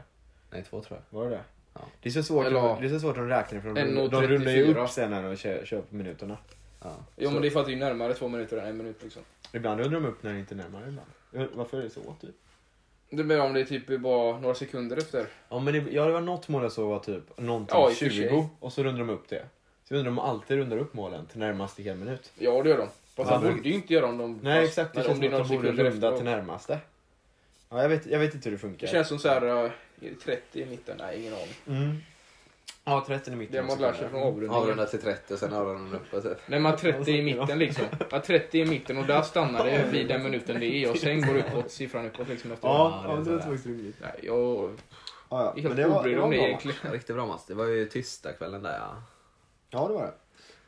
Nej, 0.51 0.65
två 0.71 0.83
tror 0.83 1.01
jag. 1.11 1.19
Var 1.19 1.25
det 1.25 1.31
det? 1.37 1.43
Ja. 1.75 1.81
Det 2.03 2.09
är 2.09 2.13
så 2.13 2.23
svårt, 2.23 2.47
Eller- 2.47 2.73
att, 2.73 2.81
det 2.81 2.87
är 2.87 2.91
så 2.91 3.01
svårt 3.01 3.19
att 3.19 3.29
räkna 3.29 3.61
för 3.61 3.69
de, 3.69 3.81
1.34. 3.81 4.09
de 4.09 4.23
rundar 4.27 4.53
ju 4.53 4.75
upp 4.75 4.91
sen 4.91 5.11
när 5.11 5.23
de 5.23 5.37
kör, 5.37 5.65
kör 5.65 5.81
på 5.81 5.95
minuterna. 5.97 6.37
Ja. 6.83 6.97
Jo 7.17 7.29
Så- 7.29 7.33
men 7.33 7.43
det 7.43 7.49
är 7.49 7.51
för 7.51 7.61
att 7.61 7.67
det 7.67 7.73
är 7.73 7.77
närmare 7.77 8.15
två 8.15 8.29
minuter 8.29 8.57
än 8.57 8.67
en 8.69 8.77
minut 8.77 9.03
liksom. 9.03 9.23
Ibland 9.53 9.81
rundar 9.81 10.01
de 10.01 10.07
upp 10.07 10.23
när 10.23 10.33
det 10.33 10.39
inte 10.39 10.55
är 10.55 10.57
närmare 10.57 10.89
ibland. 10.89 11.51
Varför 11.55 11.79
är 11.79 11.83
det 11.83 11.91
så 11.91 12.15
typ? 12.21 12.35
Det 13.11 13.25
blir 13.25 13.41
om 13.41 13.53
det 13.55 13.65
typ 13.65 13.99
bara 14.01 14.39
några 14.41 14.55
sekunder 14.55 14.97
efter. 14.97 15.27
Ja 15.49 15.59
men 15.59 15.75
det, 15.75 15.93
ja, 15.93 16.05
det 16.07 16.13
var 16.13 16.21
något 16.21 16.49
mål 16.49 16.63
jag 16.63 16.73
såg 16.73 16.89
var 16.89 16.99
typ 16.99 17.39
någonting 17.39 17.77
Ja, 17.79 17.91
i 17.91 17.93
och 17.93 17.97
för 17.97 18.07
20 18.11 18.29
sig. 18.29 18.49
och 18.61 18.73
så 18.73 18.83
rundar 18.83 18.99
de 18.99 19.11
upp 19.11 19.29
det. 19.29 19.43
Så 19.85 19.95
jag 19.95 19.99
undrar 19.99 20.11
om 20.11 20.17
de 20.17 20.23
alltid 20.23 20.57
rundar 20.57 20.77
upp 20.79 20.95
målen 20.95 21.27
till 21.27 21.39
närmaste 21.39 21.83
hel 21.83 21.97
minut. 21.97 22.33
Ja, 22.39 22.63
det 22.63 22.69
gör 22.69 22.79
de. 22.79 22.87
Fast 23.17 23.31
Ja, 23.31 23.37
de 23.39 23.45
men- 23.45 23.57
borde 23.57 23.69
ju 23.69 23.75
inte 23.75 23.95
göra 23.95 24.07
om 24.07 24.19
de... 24.19 24.39
Nej 24.43 24.61
fast- 24.67 24.69
exakt, 24.79 24.95
det 24.95 24.99
känns 25.03 25.09
om 25.09 25.15
som 25.25 25.25
är 25.35 25.41
att 25.41 25.49
de 25.49 25.57
borde 25.57 25.73
runda 25.73 26.17
till 26.17 26.25
närmaste. 26.25 26.79
Ja, 27.71 27.83
jag, 27.83 27.89
vet, 27.89 28.07
jag 28.07 28.19
vet 28.19 28.35
inte 28.35 28.49
hur 28.49 28.57
det 28.57 28.61
funkar. 28.61 28.87
Det 28.87 28.93
känns 28.93 29.09
som 29.09 29.19
så 29.19 29.29
här, 29.29 29.65
uh, 29.65 29.71
är 30.03 30.11
det 30.11 30.17
30 30.17 30.61
i 30.63 30.67
mitten? 30.67 30.97
Nej, 30.99 31.21
ingen 31.21 31.35
aning. 31.35 31.55
Mm. 31.67 31.97
Ja, 32.85 33.05
30 33.07 33.31
i 33.31 33.37
mitten. 33.37 33.57
Det 33.57 33.63
man 33.63 33.79
lär 33.81 33.93
sig 33.93 34.09
från 34.09 34.21
avrundningen. 34.23 34.55
Avrunda 34.55 34.87
till 34.87 35.01
30 35.01 35.35
och 35.35 35.39
sen 35.41 35.53
avrundar 35.53 35.97
upp. 36.13 36.23
Typ. 36.23 36.39
Nej, 36.47 36.61
man 36.61 36.77
30 36.77 37.11
i 37.11 37.23
mitten 37.23 37.59
liksom. 37.59 37.85
Ja, 38.11 38.21
30 38.21 38.59
i 38.59 38.65
mitten 38.67 38.99
och 38.99 39.07
där 39.07 39.23
stannar 39.23 39.65
det 39.65 39.89
vid 39.93 40.09
den 40.09 40.23
minuten 40.23 40.61
det 40.61 40.67
är 40.67 40.91
och 40.91 40.97
sen 40.97 41.21
går 41.27 41.37
uppåt, 41.39 41.71
siffran 41.71 42.07
uppåt 42.07 42.29
liksom 42.29 42.53
efter 42.53 42.69
Ja, 42.69 43.05
Ja, 43.09 43.17
det 43.17 43.25
sådär. 43.25 43.39
faktiskt 43.39 43.67
rimligt. 43.67 43.97
Nej, 44.01 44.21
jag 44.23 44.71
Ja, 45.29 45.41
är 45.41 45.45
ja. 45.57 45.63
Helt 45.63 45.77
det 45.77 45.89
var, 45.89 45.99
obrydd 46.01 46.19
om 46.19 46.31
det 46.31 46.37
bra. 46.37 46.47
egentligen. 46.47 46.93
Riktigt 46.93 47.17
bra 47.17 47.27
match. 47.27 47.43
Det 47.47 47.55
var 47.55 47.67
ju 47.67 47.87
tisdagskvällen 47.87 48.63
där 48.63 48.79
ja. 48.79 49.03
Ja, 49.71 49.89
det 49.89 49.95
var 49.95 50.03
det. 50.03 50.13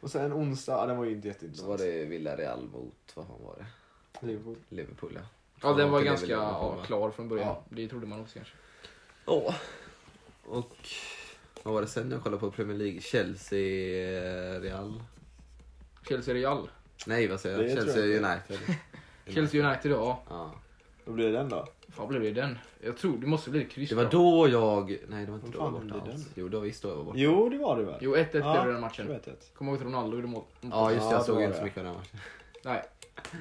Och 0.01 0.11
sen 0.11 0.33
onsdag, 0.33 0.73
ja, 0.73 0.87
den 0.87 0.97
var 0.97 1.05
ju 1.05 1.11
inte 1.13 1.29
Då 1.29 1.33
jätteintressant. 1.33 1.69
var 1.69 1.79
det 1.79 2.05
Villarreal 2.05 2.63
mot, 2.73 3.13
vad 3.15 3.27
fan 3.27 3.37
var 3.45 3.57
det? 3.59 4.27
Liverpool. 4.27 4.57
Liverpool 4.69 5.13
ja. 5.15 5.21
Ja, 5.63 5.73
den 5.73 5.91
var 5.91 6.03
ganska 6.03 6.27
Liverpool, 6.27 6.75
ja, 6.79 6.85
klar 6.85 7.11
från 7.11 7.29
början. 7.29 7.47
Ja. 7.49 7.63
Det 7.69 7.89
trodde 7.89 8.07
man 8.07 8.21
också 8.21 8.35
kanske. 8.35 8.55
Ja. 9.27 9.55
Och 10.45 10.77
vad 11.63 11.75
var 11.75 11.81
det 11.81 11.87
sen 11.87 12.11
jag 12.11 12.23
kollade 12.23 12.41
på 12.41 12.51
Premier 12.51 12.79
League? 12.79 13.01
Chelsea, 13.01 13.59
eh, 14.57 14.61
Real? 14.61 15.03
Chelsea 16.09 16.35
Real. 16.35 16.71
Nej 17.07 17.27
vad 17.29 17.41
säger 17.41 17.63
jag? 17.63 17.73
Chelsea 17.73 18.07
jag. 18.07 18.25
United. 18.25 18.77
Chelsea 19.27 19.69
United, 19.69 19.91
ja. 19.93 20.23
Ja. 20.29 20.55
Vad 21.05 21.15
blir 21.15 21.27
det 21.27 21.33
den 21.33 21.49
då? 21.49 21.69
Vad 21.97 22.09
blev 22.09 22.23
det 22.23 22.31
den? 22.31 22.59
Jag 22.81 22.97
tror 22.97 23.19
det 23.19 23.27
måste 23.27 23.51
bli 23.51 23.65
kryss. 23.65 23.91
Det 23.91 23.97
var 23.97 24.11
då. 24.11 24.49
jag... 24.49 24.99
Nej 25.09 25.25
det 25.25 25.31
var 25.31 25.39
inte 25.39 25.51
då 25.51 25.59
jag 25.59 25.71
var 25.71 25.81
borta 25.81 26.11
alls. 26.11 26.29
Jo 26.35 26.49
det 26.49 26.57
var 26.57 26.65
visst 26.65 26.83
då 26.83 26.89
jag 26.89 26.97
var 26.97 27.05
borta. 27.05 27.19
Jo, 27.19 27.49
det 27.49 27.59
var 27.59 27.77
det 27.77 27.85
väl? 27.85 27.99
Jo, 28.01 28.17
1-1 28.17 28.31
blev 28.31 28.45
Ja, 28.45 28.65
det 28.65 28.73
den 28.73 28.81
matchen. 28.81 29.07
21. 29.25 29.51
Kommer 29.55 29.73
ihåg 29.73 29.81
att 29.81 29.87
Ronaldo 29.87 30.17
gjorde 30.17 30.29
mål. 30.29 30.43
Ja 30.61 30.93
just 30.93 31.03
det, 31.03 31.07
Ja, 31.07 31.13
jag 31.13 31.25
såg 31.25 31.43
inte 31.43 31.57
så 31.57 31.65
mycket 31.65 31.79
av 31.79 31.85
den 31.85 31.95
matchen. 31.95 32.19
Nej. 32.65 32.83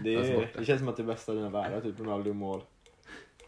Det, 0.04 0.16
är, 0.16 0.52
det 0.58 0.66
känns 0.66 0.80
som 0.80 0.88
att 0.88 0.98
det 0.98 1.04
bästa 1.04 1.32
av 1.32 1.36
dina 1.36 1.50
världar, 1.50 1.82
typ 1.82 2.00
Ronaldo-mål. 2.00 2.62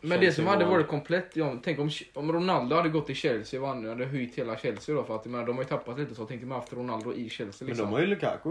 Men 0.05 0.19
det 0.19 0.31
som 0.31 0.47
hade 0.47 0.65
varit 0.65 0.87
komplett, 0.87 1.35
ja, 1.35 1.57
tänk 1.63 1.79
om, 1.79 1.89
om 2.13 2.31
Ronaldo 2.33 2.75
hade 2.75 2.89
gått 2.89 3.05
till 3.05 3.15
Chelsea 3.15 3.61
och 3.61 3.67
han 3.67 3.85
hade 3.89 4.05
höjt 4.05 4.35
hela 4.35 4.57
Chelsea 4.57 4.95
då 4.95 5.03
för 5.03 5.15
att 5.15 5.25
menar, 5.25 5.45
de 5.45 5.55
har 5.55 5.63
ju 5.63 5.69
tappat 5.69 5.99
lite 5.99 6.15
så 6.15 6.25
tänkte 6.25 6.47
man 6.47 6.59
haft 6.59 6.73
Ronaldo 6.73 7.13
i 7.13 7.29
Chelsea 7.29 7.65
Men 7.65 7.67
liksom. 7.67 7.85
de 7.85 7.93
har 7.93 7.99
ju 7.99 8.05
Lukaku. 8.07 8.49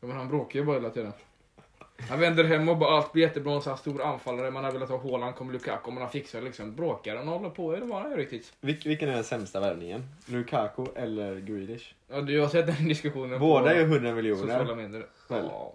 ja, 0.00 0.06
men 0.06 0.16
han 0.16 0.28
bråkar 0.28 0.60
ju 0.60 0.64
bara 0.66 0.76
hela 0.76 0.90
tiden. 0.90 1.12
Han 2.08 2.20
vänder 2.20 2.44
hem 2.44 2.68
och 2.68 2.76
bara 2.76 2.96
allt 2.96 3.12
blir 3.12 3.22
jättebra, 3.22 3.52
en 3.54 3.62
sån 3.62 3.70
här 3.70 3.76
stor 3.78 4.02
anfallare, 4.02 4.50
man 4.50 4.64
har 4.64 4.72
velat 4.72 4.88
ha 4.88 4.98
Haaland, 4.98 5.34
kommer 5.34 5.52
Lukaku, 5.52 5.90
man 5.90 6.02
har 6.02 6.10
fixat 6.10 6.44
liksom. 6.44 6.74
Bråkar 6.74 7.16
han 7.16 7.28
och 7.28 7.34
håller 7.34 7.50
på, 7.50 7.76
det 7.76 7.84
var 7.84 8.00
han 8.00 8.10
ju 8.10 8.16
riktigt. 8.16 8.52
Vilk, 8.60 8.86
vilken 8.86 9.08
är 9.08 9.14
den 9.14 9.24
sämsta 9.24 9.60
värvningen? 9.60 10.02
Lukaku 10.26 10.84
eller 10.94 11.40
Grealish? 11.40 11.94
Ja, 12.08 12.20
du 12.20 12.40
har 12.40 12.48
sett 12.48 12.66
den 12.66 12.88
diskussionen 12.88 13.40
Båda 13.40 13.62
på 13.62 13.68
är 13.68 13.74
ju 13.74 13.80
100 13.82 14.36
sociala 14.36 14.58
miljoner. 14.58 14.74
medier. 14.74 15.06
Väl? 15.28 15.44
Ja, 15.44 15.74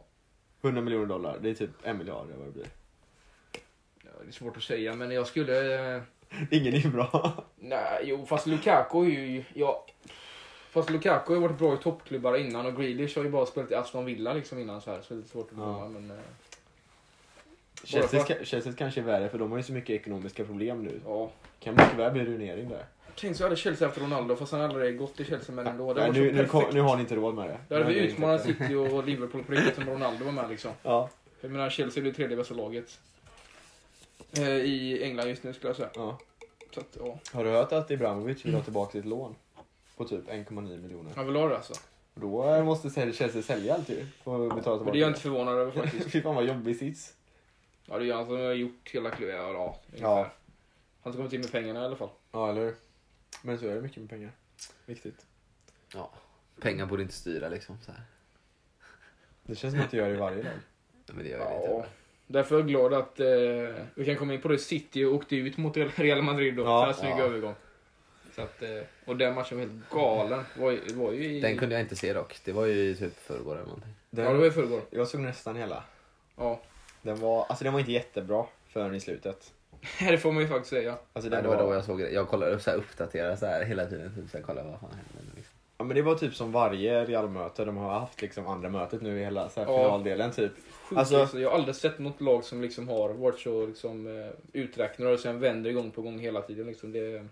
100 0.62 0.82
miljoner 0.82 1.06
dollar. 1.06 1.38
Det 1.42 1.50
är 1.50 1.54
typ 1.54 1.70
en 1.84 1.98
miljard 1.98 2.26
eller 2.26 2.38
vad 2.38 2.48
det 2.48 2.52
blir. 2.52 2.66
Det 4.26 4.30
är 4.30 4.32
svårt 4.32 4.58
att 4.58 4.64
säga, 4.64 4.94
men 4.94 5.12
jag 5.12 5.28
skulle... 5.28 5.96
eh, 5.96 6.02
Ingen 6.52 6.74
är 6.74 6.88
bra. 6.88 7.44
Nej, 7.60 8.00
jo, 8.04 8.26
fast 8.26 8.48
Lukaku 8.48 8.98
är 9.06 9.10
ju... 9.10 9.44
Ja, 9.54 9.86
fast 10.70 10.90
Lukaku 10.90 11.34
har 11.34 11.42
ju 11.42 11.48
varit 11.48 11.58
bra 11.60 11.74
i 11.74 11.78
toppklubbar 11.78 12.38
innan 12.38 12.66
och 12.66 12.76
Grealish 12.76 13.18
har 13.18 13.24
ju 13.24 13.30
bara 13.30 13.46
spelat 13.46 13.72
i 13.72 13.76
Aston 13.76 14.06
Villa 14.06 14.34
liksom 14.34 14.60
innan 14.60 14.82
så 14.82 14.92
här. 14.92 15.02
Så 15.02 15.14
det 15.14 15.20
är 15.20 15.28
svårt 15.28 15.52
att 15.52 15.58
Ja. 15.58 15.64
bedöma, 15.66 15.90
men... 15.90 16.12
eh, 16.12 16.18
Chelsea, 17.84 18.24
för- 18.24 18.34
ska- 18.34 18.46
Chelsea 18.46 18.74
kanske 18.74 19.02
är 19.02 19.06
värre 19.06 19.30
för 19.30 19.38
de 19.38 19.52
har 19.52 19.58
ju 19.58 19.64
så 19.64 19.74
mycket 19.74 19.90
ekonomiska 19.90 20.44
problem 20.46 20.84
nu. 20.84 21.00
Ja. 21.06 21.30
Kan 21.60 21.74
mycket 21.76 21.96
väl 21.98 22.12
bli 22.12 22.26
ruinering 22.26 22.70
där. 22.70 22.86
Tänk 23.16 23.36
så 23.38 23.44
hade 23.44 23.56
Chelsea 23.56 23.88
haft 23.88 24.02
Ronaldo, 24.02 24.36
fast 24.36 24.52
han 24.52 24.62
har 24.62 24.70
aldrig 24.70 24.98
gått 24.98 25.16
till 25.16 25.26
Chelsea, 25.26 25.56
men 25.56 25.68
ändå. 25.68 25.94
Det 25.94 26.02
Nej, 26.02 26.12
nu, 26.22 26.32
nu, 26.32 26.46
kom, 26.46 26.64
nu 26.74 26.82
har 26.82 26.96
ni 26.96 27.02
inte 27.02 27.16
råd 27.16 27.36
med 27.36 27.50
det. 27.50 27.58
Då 27.70 27.76
hade 27.76 27.94
vi 27.94 28.00
utmanat 28.00 28.42
City 28.44 28.76
och 28.76 29.04
Liverpool 29.04 29.44
på 29.44 29.52
riktigt 29.52 29.76
som 29.76 29.86
Ronaldo 29.90 30.26
var 30.26 30.32
med 30.32 30.50
liksom. 30.50 30.72
Ja. 30.84 31.10
Jag 31.42 31.52
menar, 31.52 31.70
Chelsea 31.70 32.04
det 32.04 32.14
tredje 32.14 32.38
bästa 32.38 32.54
laget. 32.54 33.00
Eh, 34.38 34.50
I 34.50 35.04
England 35.04 35.28
just 35.28 35.44
nu 35.44 35.54
skulle 35.54 35.70
jag 35.70 35.76
säga. 35.78 35.90
ja. 35.96 36.20
Så 36.74 36.80
att, 36.80 36.98
ja. 37.00 37.20
Har 37.34 37.44
du 37.44 37.50
hört 37.50 37.72
att 37.72 37.92
Ibrahimovic 37.92 38.46
vill 38.46 38.54
ha 38.56 38.62
tillbaka 38.64 38.92
sitt 38.92 39.06
lån? 39.06 39.36
På 39.98 40.06
typ 40.06 40.28
1,9 40.30 40.82
miljoner. 40.82 41.12
Han 41.16 41.26
vill 41.26 41.36
ha 41.36 41.48
det 41.48 41.56
alltså. 41.56 41.74
Då 42.16 42.50
eh, 42.50 42.64
måste 42.64 42.90
Chelsea 43.14 43.42
sälja 43.42 43.74
allt 43.74 43.90
ju. 43.90 44.06
Och 44.24 44.40
betala 44.40 44.50
Men 44.50 44.64
tillbaka 44.64 44.92
det 44.92 44.98
är 44.98 45.02
jag 45.02 45.10
inte 45.10 45.20
förvånad 45.22 45.58
över 45.58 45.72
faktiskt. 45.82 46.12
Fy 46.12 46.22
fan 46.22 46.36
vad 46.36 46.46
jobbig 46.46 46.76
sits. 46.78 47.14
Ja, 47.86 48.00
det 48.00 48.10
är 48.10 48.14
han 48.14 48.26
som 48.26 48.36
har 48.36 48.54
gjort 48.54 48.90
hela 48.94 49.10
klubben. 49.12 49.36
Ja, 49.36 49.80
ja. 49.96 50.32
Han 51.02 51.14
ska 51.14 51.18
komma 51.20 51.30
till 51.30 51.40
med 51.40 51.52
pengarna 51.52 51.82
i 51.82 51.86
alla 51.86 51.96
fall. 51.96 52.10
Ja, 52.32 52.50
eller 52.50 52.62
hur? 52.62 52.76
Men 53.42 53.60
så 53.60 53.68
är 53.68 53.76
det 53.76 53.82
mycket 53.82 53.98
med 53.98 54.10
pengar. 54.10 54.32
Viktigt. 54.86 55.26
Ja. 55.94 56.10
Pengar 56.62 56.86
borde 56.86 57.02
inte 57.04 57.14
styra 57.16 57.50
liksom. 57.50 57.78
Så 57.86 57.92
här. 57.92 58.02
Det 59.44 59.56
känns 59.56 59.74
som 59.74 59.84
att 59.84 59.92
det 59.92 59.98
gör 59.98 60.08
det 60.10 60.14
i 60.16 60.18
varje 60.18 60.44
lag. 60.44 60.54
Men 61.06 61.24
det 61.24 61.30
gör 61.30 61.40
jag 61.40 61.52
Ja. 61.52 61.76
inte. 61.78 61.90
Därför 62.28 62.56
är 62.56 62.60
jag 62.60 62.68
glad 62.68 62.94
att 62.94 63.20
eh, 63.20 63.26
vi 63.96 64.06
kan 64.06 64.16
komma 64.16 64.34
in 64.34 64.42
på 64.42 64.48
det. 64.48 64.58
City 64.58 65.06
åkte 65.06 65.36
ut 65.36 65.58
mot 65.58 65.78
Real 65.78 66.22
Madrid 66.22 66.56
då. 66.56 66.64
Ja. 66.64 66.80
så 66.80 66.86
här 66.86 66.94
snygg 66.94 67.24
Ja. 67.24 67.26
övergång. 67.26 67.56
Så 68.36 68.42
att, 68.42 68.62
eh, 68.62 68.70
och 69.06 69.18
den 69.18 69.36
matchen 69.36 69.58
var 69.58 69.66
helt 69.66 69.90
galen. 69.90 70.44
Var, 70.60 70.72
ju- 70.72 70.94
var 70.94 71.12
ju 71.12 71.24
i... 71.26 71.40
Den 71.42 71.58
kunde 71.58 71.76
jag 71.76 71.82
inte 71.82 71.96
se 71.96 72.14
dock. 72.14 72.40
Det 72.46 72.52
var 72.52 72.66
ju 72.66 72.96
typ 72.96 73.20
förrgår 73.20 73.56
eller 73.56 73.66
någonting. 73.66 73.94
Den, 74.10 74.26
Ja, 74.26 74.32
det 74.32 74.38
var 74.38 74.46
i 74.46 74.52
förrgår. 74.52 74.82
Jag 74.90 75.08
såg 75.08 75.22
nästan 75.22 75.56
hela. 75.56 75.84
Ja. 76.38 76.62
Den 77.02 77.20
var, 77.20 77.46
alltså 77.50 77.64
den 77.64 77.74
var 77.74 77.80
inte 77.80 77.92
jättebra 77.92 78.46
förrän 78.70 78.96
i 78.96 79.00
slutet. 79.00 79.54
det 80.00 80.18
får 80.18 80.32
man 80.32 80.42
ju 80.44 80.48
faktiskt 80.50 80.70
säga. 80.70 80.96
Alltså 81.14 81.30
Nej, 81.30 81.42
det 81.42 81.48
var 81.48 81.56
var, 81.56 81.64
då 81.64 81.74
jag 81.74 81.84
såg 81.84 82.00
det. 82.00 82.10
Jag 82.10 82.28
kollade 82.28 82.52
upp 82.52 82.62
så 82.62 82.70
här 82.72 82.78
uppdaterade 82.78 83.38
så 83.38 83.46
här 83.46 83.66
hela 83.66 83.86
tiden. 83.86 84.16
Typ 84.16 84.30
så 84.32 84.38
här, 84.38 84.44
kolla 84.46 84.64
vad 84.64 84.80
fan 84.80 84.90
händer. 84.92 85.36
Liksom. 85.36 85.43
Ja, 85.84 85.88
men 85.88 85.96
det 85.96 86.02
var 86.02 86.16
typ 86.16 86.36
som 86.36 86.52
varje 86.52 87.06
Real-möte. 87.06 87.66
De 87.66 87.78
har 87.78 88.00
haft 88.00 88.22
liksom 88.22 88.48
andra 88.48 88.70
mötet 88.70 89.02
nu 89.02 89.20
i 89.20 89.24
hela 89.24 89.50
så 89.50 89.60
här, 89.60 89.68
Ja. 89.72 89.78
finaldelen 89.84 90.32
typ. 90.32 90.52
Sjukt, 90.56 91.00
Alltså- 91.00 91.18
alltså, 91.18 91.40
jag 91.40 91.50
har 91.50 91.58
aldrig 91.58 91.76
sett 91.76 92.00
något 92.00 92.22
lag 92.22 92.44
som 92.44 92.62
liksom 92.62 92.88
har 92.90 93.10
varit 93.14 93.40
så 93.40 93.66
liksom, 93.66 94.08
eh, 94.22 94.32
uträknade 94.54 95.14
och 95.14 95.20
sen 95.20 95.40
vänder 95.40 95.72
gång 95.72 95.92
på 95.92 96.02
gång 96.02 96.20
hela 96.20 96.42
tiden. 96.42 96.68
Liksom. 96.68 96.92
Det, 96.92 97.26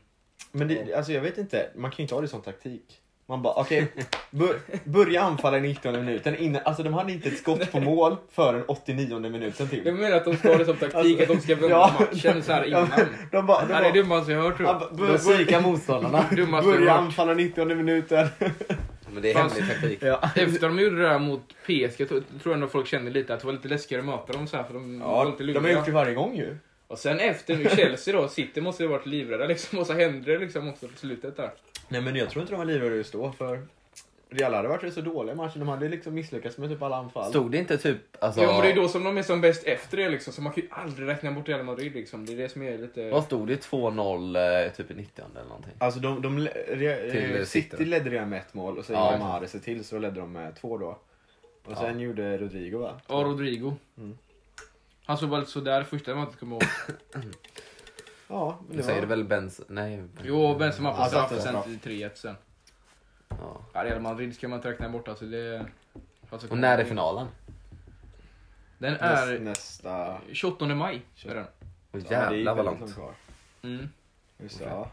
Men 0.52 0.68
det, 0.68 0.94
alltså 0.94 1.12
jag 1.12 1.22
vet 1.22 1.38
inte, 1.38 1.70
man 1.76 1.92
kan 1.92 1.98
ju 1.98 2.02
inte 2.04 2.16
ha 2.16 2.22
det 2.22 2.28
som 2.28 2.42
taktik. 2.42 3.02
Man 3.32 3.42
bara 3.42 3.54
okej, 3.54 3.88
bör, 4.30 4.56
börja 4.84 5.22
anfalla 5.22 5.58
i 5.58 5.62
19 5.62 6.06
minuten. 6.06 6.36
Innan, 6.36 6.62
alltså 6.66 6.84
de 6.84 6.94
hade 6.94 7.12
inte 7.12 7.30
ett 7.30 7.38
skott 7.38 7.72
på 7.72 7.80
mål 7.80 8.16
förrän 8.32 8.64
89 8.68 9.20
minuten 9.20 9.52
jag 9.58 9.70
till. 9.70 9.94
menar 9.94 10.18
att 10.18 10.26
de 10.26 10.38
ska 10.38 10.48
ha 10.52 10.58
det 10.58 10.66
som 10.66 10.76
taktik, 10.78 11.22
att 11.22 11.28
de 11.28 11.40
ska 11.40 11.56
vända 11.56 11.70
Ja. 11.70 11.94
matchen 12.00 12.44
så 12.44 12.52
här 12.52 12.64
innan. 12.64 12.88
men 12.98 13.06
De 13.32 13.46
bara, 13.46 13.62
de 13.62 13.68
Det 13.68 13.74
är 13.74 13.94
det 13.94 14.02
dummaste 14.02 14.32
jag 14.32 14.42
hört 14.42 14.58
tror 14.58 14.70
jag. 14.70 14.98
bör, 14.98 15.18
psykar 15.18 15.62
motståndarna. 15.62 16.26
Jag 16.38 16.50
börja 16.64 16.92
hört. 16.92 17.00
anfalla 17.02 17.34
90 17.34 17.66
minuten. 17.66 18.28
Men 19.14 19.22
det 19.22 19.30
är 19.32 19.34
Fanns- 19.34 19.54
hemlig 19.60 19.70
taktik. 19.72 20.00
Ja. 20.02 20.20
Efter 20.36 20.68
de 20.68 20.80
gjorde 20.80 20.96
det 21.02 21.10
där 21.10 21.20
mot 21.20 21.42
PSG 21.66 21.98
tror 21.98 22.08
tror 22.08 22.24
jag 22.44 22.54
ändå 22.54 22.68
folk 22.68 22.88
kände 22.88 23.12
lite 23.12 23.34
att 23.34 23.40
det 23.40 23.46
var 23.46 23.54
lite 23.54 23.68
läskigare 23.68 24.02
att 24.02 24.06
möta 24.08 24.34
dem 24.34 24.48
så 24.48 24.58
här 24.58 24.64
för 24.64 24.74
de 24.74 25.00
var 25.00 25.08
Ja, 25.08 25.24
lite 25.24 25.44
de 25.60 25.66
har 25.66 25.72
gjort 25.72 25.86
det 25.86 25.92
varje 25.92 26.14
gång 26.14 26.36
ju. 26.36 26.58
Och 26.88 26.98
sen 26.98 27.20
efter 27.20 27.56
nu 27.58 27.70
Chelsea 27.76 28.14
då, 28.22 28.28
City 28.28 28.62
måste 28.62 28.84
ju 28.84 28.90
varit 28.90 29.06
livrädda 29.06 29.46
liksom 29.46 29.80
och 29.80 29.88
så 29.88 29.94
hände 29.94 30.32
det 30.34 30.38
liksom 30.40 30.70
också 30.70 30.88
på 30.88 30.98
slutet 30.98 31.38
där. 31.38 31.52
Nej 31.92 32.02
men 32.02 32.16
jag 32.16 32.30
tror 32.30 32.42
inte 32.42 32.54
de 32.54 32.58
var 32.58 32.66
livrädda 32.66 32.96
just 32.96 33.14
då 33.14 33.32
för 33.32 33.62
Real 34.30 34.54
hade 34.54 34.68
varit 34.68 34.94
så 34.94 35.02
dåliga 35.02 35.34
i 35.34 35.36
matchen. 35.38 35.60
De 35.60 35.68
hade 35.70 35.90
liksom 35.90 36.14
misslyckats 36.14 36.58
med 36.58 36.70
typ 36.70 36.82
alla 36.82 36.96
anfall. 36.96 37.30
Stod 37.30 37.52
det 37.52 37.58
inte 37.58 37.78
typ... 37.78 37.98
Alltså, 38.20 38.42
Ja 38.42 38.52
men 38.52 38.62
det 38.62 38.72
är 38.72 38.76
då 38.76 38.88
som 38.88 39.04
de 39.04 39.18
är 39.18 39.24
som 39.24 39.42
bäst 39.42 39.64
efter 39.64 39.98
det 39.98 40.10
liksom, 40.10 40.34
så 40.34 40.42
man 40.42 40.54
kan 40.54 40.64
ju 40.64 40.70
aldrig 40.72 41.08
räkna 41.08 41.32
bort 41.32 41.50
Real 41.50 41.64
Madrid 41.64 41.94
liksom. 41.94 42.26
Det 42.26 42.34
är 42.34 42.38
det 42.38 42.50
som 42.50 42.62
är 42.62 42.78
lite... 42.78 43.10
Vad 43.10 43.24
stod 43.24 43.48
det? 43.48 43.66
2-0 43.70 44.66
eh, 44.66 44.72
typ 44.72 44.92
i 44.92 44.94
90 44.94 45.26
eller 45.36 45.44
någonting? 45.48 45.74
Alltså 45.78 46.00
de, 46.00 46.22
de, 46.22 46.38
eh, 46.48 47.44
City 47.46 47.46
City 47.46 47.86
ledde 47.86 48.10
redan 48.10 48.30
med 48.30 48.40
ett 48.40 48.54
mål 48.54 48.78
och 48.78 48.86
sen 48.86 48.96
Ja, 48.96 49.12
gjorde. 49.12 49.24
Mahrez 49.24 49.56
ett 49.56 49.64
till 49.64 49.84
så 49.86 50.00
ledde 50.00 50.20
de 50.20 50.32
med 50.32 50.56
två 50.56 50.78
då. 50.78 50.88
Och 50.88 50.98
Ja. 51.72 51.76
sen 51.76 52.00
gjorde 52.00 52.38
Rodrigo 52.38 52.78
va? 52.78 53.02
Ja, 53.08 53.16
Rodrigo. 53.16 53.74
Mm. 53.98 54.18
Han 55.06 55.18
såg 55.18 55.30
väl 55.30 55.46
sådär 55.46 55.84
första 55.84 56.16
mötet, 56.16 56.40
kommer 56.40 56.56
jag 56.56 56.64
ihåg. 57.24 57.24
Ja, 58.32 58.60
men 58.68 58.78
det 58.78 58.84
säger 58.84 58.96
var... 58.96 59.02
det 59.02 59.16
väl 59.16 59.24
Benz... 59.24 59.62
Nej. 59.68 60.04
Jo, 60.24 60.56
Benzema 60.56 60.92
på 60.94 61.02
Ja, 61.02 61.06
straff 61.08 61.26
straff, 61.26 61.38
och 61.38 61.44
sen 61.44 61.54
straff. 61.62 61.82
till 61.82 62.02
3-1 62.04 62.10
sen. 62.16 62.36
Ja. 63.30 63.62
Ja, 63.74 63.84
Real 63.84 64.02
Madrid 64.02 64.36
ska 64.36 64.48
man 64.48 64.60
inte 64.60 64.72
räkna 64.72 64.90
bort 64.90 65.08
alltså. 65.08 65.26
Det... 65.26 65.66
Alltså, 66.30 66.50
Och 66.50 66.58
när 66.58 66.78
är 66.78 66.84
finalen? 66.86 67.28
Den 68.78 68.94
är 69.00 69.40
nästa... 69.40 70.18
28 70.32 70.66
maj. 70.66 71.02
Är 71.26 71.36
den. 71.36 71.46
Ja, 71.92 72.00
det 72.00 72.16
är 72.16 72.32
jävlar 72.32 72.56
vad 72.56 72.66
långt. 72.66 72.98
Mm. 73.64 73.90
Just 74.38 74.60
det, 74.60 74.66
ja. 74.66 74.92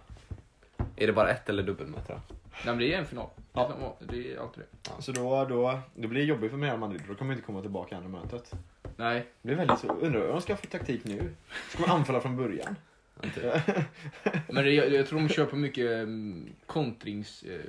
Är 0.96 1.06
det 1.06 1.12
bara 1.12 1.30
ett 1.30 1.48
eller 1.48 1.62
dubbelmöte 1.62 2.12
då? 2.12 2.20
Nej, 2.34 2.64
men 2.64 2.78
det 2.78 2.94
är 2.94 2.98
en 2.98 3.06
final. 3.06 3.28
Ja. 3.52 3.96
Det 4.00 4.34
är 4.34 4.40
alltid 4.40 4.64
det. 4.82 5.02
Så 5.02 5.12
då, 5.12 5.44
då, 5.44 5.80
då 5.94 6.08
blir 6.08 6.20
det 6.20 6.26
jobbigt 6.26 6.50
för 6.50 6.58
Real 6.58 6.78
Madrid. 6.78 7.02
Då 7.08 7.14
kommer 7.14 7.32
inte 7.32 7.46
komma 7.46 7.60
tillbaka 7.60 7.94
i 7.94 7.98
andra 7.98 8.20
mötet. 8.20 8.54
Nej. 8.96 9.26
Det 9.42 9.46
blir 9.48 9.56
väldigt 9.56 9.78
så. 9.78 9.88
Undrar 9.92 10.20
vad 10.20 10.30
de 10.30 10.40
ska 10.40 10.56
få 10.56 10.66
taktik 10.66 11.04
nu? 11.04 11.34
Ska 11.70 11.80
man 11.86 11.90
anfalla 11.90 12.20
från 12.20 12.36
början? 12.36 12.76
Men 14.48 14.64
det, 14.64 14.70
jag, 14.70 14.92
jag 14.92 15.06
tror 15.06 15.20
de 15.20 15.28
kör 15.28 15.46
på 15.46 15.56
mycket 15.56 15.86
um, 15.86 16.46
kontrings, 16.66 17.42
eh, 17.42 17.60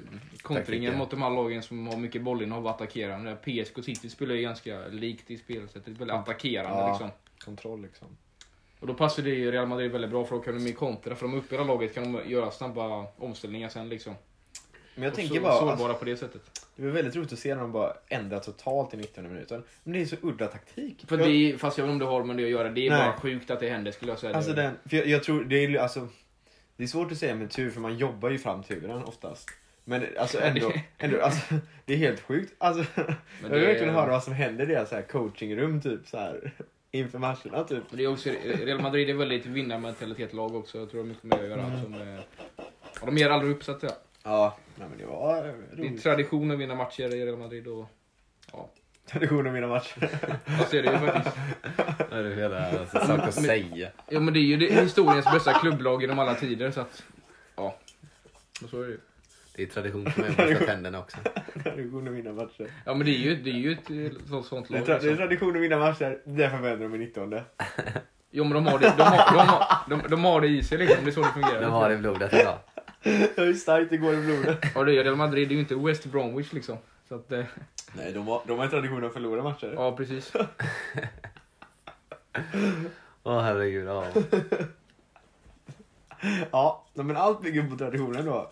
kontringen 0.42 0.98
mot 0.98 1.12
de 1.12 1.22
här 1.22 1.30
lagen 1.30 1.64
som 1.64 1.88
har 1.88 1.98
mycket 1.98 2.22
bollinnehav 2.22 2.64
och 2.64 2.70
attackerande. 2.70 3.36
PSG 3.36 3.78
och 3.78 3.84
City 3.86 4.10
spelar 4.10 4.36
ju 4.36 4.42
ganska 4.42 4.88
likt 4.88 5.32
i 5.32 5.38
spelsättet. 5.38 5.88
Väldigt 5.88 6.16
attackerande 6.16 6.80
Ja. 6.80 6.90
liksom. 6.90 7.10
Kontroll 7.46 7.82
liksom. 7.82 8.08
Och 8.80 8.88
då 8.88 8.94
passar 8.94 9.24
det 9.24 9.30
ju 9.30 9.52
Real 9.52 9.68
Madrid 9.68 9.92
väldigt 9.92 10.10
bra 10.10 10.26
för 10.26 10.36
då 10.36 10.42
kan 10.42 10.54
de 10.54 10.64
med 10.64 10.78
kontra. 10.78 11.16
För 11.16 11.26
de 11.28 11.36
uppe 11.36 11.56
i 11.56 11.58
det 11.58 11.64
här 11.64 11.68
laget 11.68 11.94
kan 11.94 12.14
de 12.14 12.30
göra 12.30 12.52
snabba 12.52 13.08
omställningar 13.18 13.70
sen 13.70 13.90
liksom. 13.90 14.16
Men 15.00 15.06
jag 15.06 15.16
tänker 15.16 15.36
så, 15.36 15.42
bara, 15.42 15.54
sårbara 15.54 15.74
alltså, 15.74 15.94
på 15.94 16.06
det 16.06 16.18
sättet. 16.18 16.62
det 16.76 16.86
var 16.86 16.92
väldigt 16.92 17.16
roligt 17.16 17.34
att 17.34 17.40
se 17.40 17.56
när 17.56 17.62
de 17.62 17.72
bara 17.72 17.94
ändrar 18.08 18.40
totalt 18.40 18.94
i 18.94 18.98
19 18.98 19.34
minuten. 19.34 19.64
Men 19.84 19.94
det 19.94 20.02
är 20.02 20.06
så 20.06 20.16
udda 20.22 20.48
taktik. 20.48 21.06
För 21.08 21.18
jag, 21.18 21.28
det, 21.28 21.58
fast 21.58 21.78
jag 21.78 21.86
vet 21.86 21.94
inte 21.94 22.06
om 22.06 22.12
det 22.12 22.18
har 22.18 22.24
med 22.24 22.38
det 22.38 22.44
att 22.44 22.50
göra. 22.50 22.70
Det 22.70 22.88
är 22.88 22.90
Nej. 22.90 23.00
bara 23.00 23.20
sjukt 23.20 23.52
att 23.52 23.60
det 23.60 23.70
händer 23.70 23.92
skulle 23.92 24.12
jag 24.12 24.20
säga. 24.20 24.36
alltså 24.36 24.54
den, 24.54 24.74
för 24.90 24.98
jag, 24.98 25.08
jag 25.08 25.24
tror, 25.24 25.44
det 25.44 25.56
är 25.56 25.80
alltså, 25.80 26.08
det 26.78 26.84
är 26.84 26.88
svårt 26.88 27.12
att 27.12 27.18
säga 27.18 27.36
med 27.36 27.52
tur 27.52 27.70
för 27.70 27.82
man 27.82 27.98
jobbar 27.98 28.30
ju 28.30 28.38
fram 28.38 28.64
turen 28.64 29.04
oftast. 29.04 29.50
Men 29.84 30.06
alltså 30.20 30.42
ändå, 30.44 30.72
ändå 30.98 31.22
alltså, 31.22 31.56
det 31.86 31.94
är 31.94 31.98
helt 31.98 32.20
sjukt. 32.20 32.54
Alltså, 32.58 32.86
jag 33.44 33.50
vill 33.50 33.66
verkligen 33.66 33.94
höra 33.94 34.12
vad 34.12 34.24
som 34.24 34.34
händer 34.34 34.64
i 34.64 34.74
deras 34.74 35.08
coachingrum 35.12 35.82
typ 35.82 36.08
så 36.08 36.18
här 36.18 36.52
inför 36.92 37.20
matcherna 37.20 37.64
typ. 37.64 37.84
Men 37.90 37.98
det 37.98 38.04
är 38.04 38.08
också, 38.08 38.30
Real 38.44 38.82
Madrid 38.82 39.10
är 39.10 39.14
väldigt 39.14 39.46
vinnarmentalitet 39.46 40.34
lag 40.34 40.56
också. 40.56 40.78
Jag 40.78 40.92
tror 40.92 41.04
det 41.04 41.08
har 41.08 41.10
mycket 41.10 41.24
med 41.24 41.40
att 41.40 41.48
göra. 41.48 41.64
Mm. 41.64 41.84
Som, 41.84 41.94
ja, 41.94 43.06
de 43.06 43.18
ger 43.18 43.30
aldrig 43.30 43.52
upp 43.52 43.64
så 43.64 43.72
att 43.72 43.80
säga. 43.80 43.94
Ja, 43.94 44.09
nej, 44.30 44.88
men 44.90 44.98
det 44.98 45.06
var 45.06 45.38
eh, 45.38 45.44
Det 45.44 45.50
är 45.50 45.88
roligt. 45.90 46.04
tradition 46.04 46.52
att 46.52 46.60
vinna 46.60 46.76
matcher 46.76 47.16
i 47.16 47.26
Real 47.26 47.38
Madrid. 47.38 47.68
Och, 47.68 47.86
Tradition 49.12 49.48
av 49.48 49.54
mina 49.54 49.68
matcher. 49.68 50.08
fast 50.58 50.72
det 50.72 50.80
är 50.80 50.84
det 50.84 50.92
ju 50.92 50.98
faktiskt. 50.98 51.38
Det 52.10 52.16
är 52.16 52.24
det 52.24 52.36
hela 52.36 52.86
sak 52.86 53.20
att 53.20 53.34
säga. 53.34 53.90
Ja 54.10 54.20
men 54.20 54.34
det 54.34 54.40
är 54.40 54.42
ju 54.42 54.58
det, 54.58 54.82
historiens 54.82 55.26
bästa 55.26 55.54
klubblag 55.54 56.02
genom 56.02 56.20
alla 56.20 56.36
tider 56.36 56.72
så 56.72 56.82
att... 56.82 57.04
Ja. 57.56 57.76
Och 58.64 58.70
så 58.70 58.82
är 58.82 58.86
det 58.86 58.92
ju. 58.92 59.00
Det 59.56 59.64
är 59.64 59.68
tradition 59.68 60.12
för 60.12 60.22
mig 60.22 60.30
att 60.30 60.38
borsta 60.38 60.66
tänderna 60.66 61.00
också. 61.00 61.18
Tradition 61.64 62.08
av 62.08 62.14
mina 62.14 62.32
matcher. 62.34 62.68
Ja 62.86 62.94
men 62.94 63.06
det 63.06 63.12
är 63.12 63.18
ju, 63.20 63.36
det 63.36 63.50
är 63.50 63.54
ju 63.54 63.72
ett 63.72 63.90
eh, 63.90 64.28
sånt, 64.30 64.46
sånt 64.46 64.68
Det 64.70 64.78
är, 64.78 64.80
lag. 64.80 64.88
det 64.88 64.94
är 64.94 65.00
Liksom. 65.00 65.18
tradition 65.18 65.56
av 65.56 65.62
mina 65.62 65.78
matcher, 65.78 66.20
därför 66.26 66.58
vänder 66.58 66.90
de 66.90 66.96
i 66.96 66.98
19. 66.98 67.40
Jo 68.32 68.44
men 68.44 68.54
de 68.54 68.68
har 68.68 68.80
det, 68.80 68.94
de 68.98 69.04
har, 69.04 69.34
de 69.34 69.48
har, 69.48 69.66
de, 69.90 70.02
de 70.10 70.24
har 70.24 70.42
det 70.42 70.48
i 70.48 70.64
sig 70.64 70.78
liksom. 70.78 71.06
Det 71.06 71.10
är 71.10 71.14
så 71.14 71.22
det 71.22 71.28
fungerar. 71.28 71.62
De 71.62 71.72
har 71.72 71.90
det 71.90 71.96
i 71.96 71.98
blodet 71.98 72.34
idag. 72.34 72.58
Hur 73.02 73.54
starkt 73.54 73.90
det 73.90 73.98
går 73.98 74.14
i 74.14 74.18
blodet. 74.22 74.60
Ja 74.76 74.84
det 74.84 75.00
är 75.00 75.04
Real 75.04 75.16
Madrid, 75.16 75.48
det 75.50 75.54
är 75.54 75.56
ju 75.56 75.62
inte 75.62 75.76
West 75.76 76.06
Bromwich 76.06 76.54
liksom. 76.54 76.78
Så 77.08 77.16
att, 77.16 77.32
eh, 77.32 77.46
Nej, 77.94 78.14
de 78.14 78.28
har, 78.28 78.42
de 78.48 78.58
har 78.58 78.66
en 78.66 78.72
tradition 78.72 79.06
att 79.06 79.14
förlora 79.14 79.44
matcher. 79.44 79.74
ja 79.76 79.98
precis. 79.98 80.34
Åh 83.24 83.42
herregud, 83.42 83.88
ja. 83.88 84.06
Ja, 86.52 86.86
men 86.94 87.18
allt 87.18 87.42
bygger 87.42 87.64
på 87.70 87.78
traditionen 87.78 88.26
då. 88.26 88.52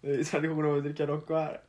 Det 0.00 0.10
är 0.10 0.24
tradition 0.24 0.66
av 0.66 0.76
att 0.76 0.84
dricka 0.84 1.06
Nocco 1.06 1.34
här. 1.34 1.60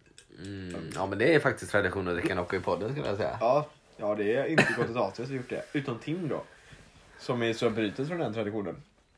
Mm, 0.44 0.76
ja 0.96 1.06
men 1.06 1.20
det 1.20 1.36
är 1.36 1.40
faktiskt 1.40 1.72
tradition 1.72 2.08
att 2.08 2.16
dricka 2.16 2.36
Nocco 2.36 2.56
i 2.56 2.60
podden 2.60 2.92
skulle 2.92 3.08
jag 3.08 3.18
säga. 3.18 3.38
Ja, 3.40 3.68
ja 3.98 4.16
det 4.16 4.36
är 4.36 4.46
inte 4.46 4.74
Potatis 4.78 5.28
som 5.28 5.36
gjort 5.36 5.50
det. 5.50 5.64
Utom 5.74 6.00
Tim 6.00 6.28
då. 6.28 6.44
Som 7.20 7.44
är 7.44 7.54
så 7.54 7.70
brutet 7.70 8.08
från 8.08 8.20
den 8.20 8.34
traditionen. 8.34 8.76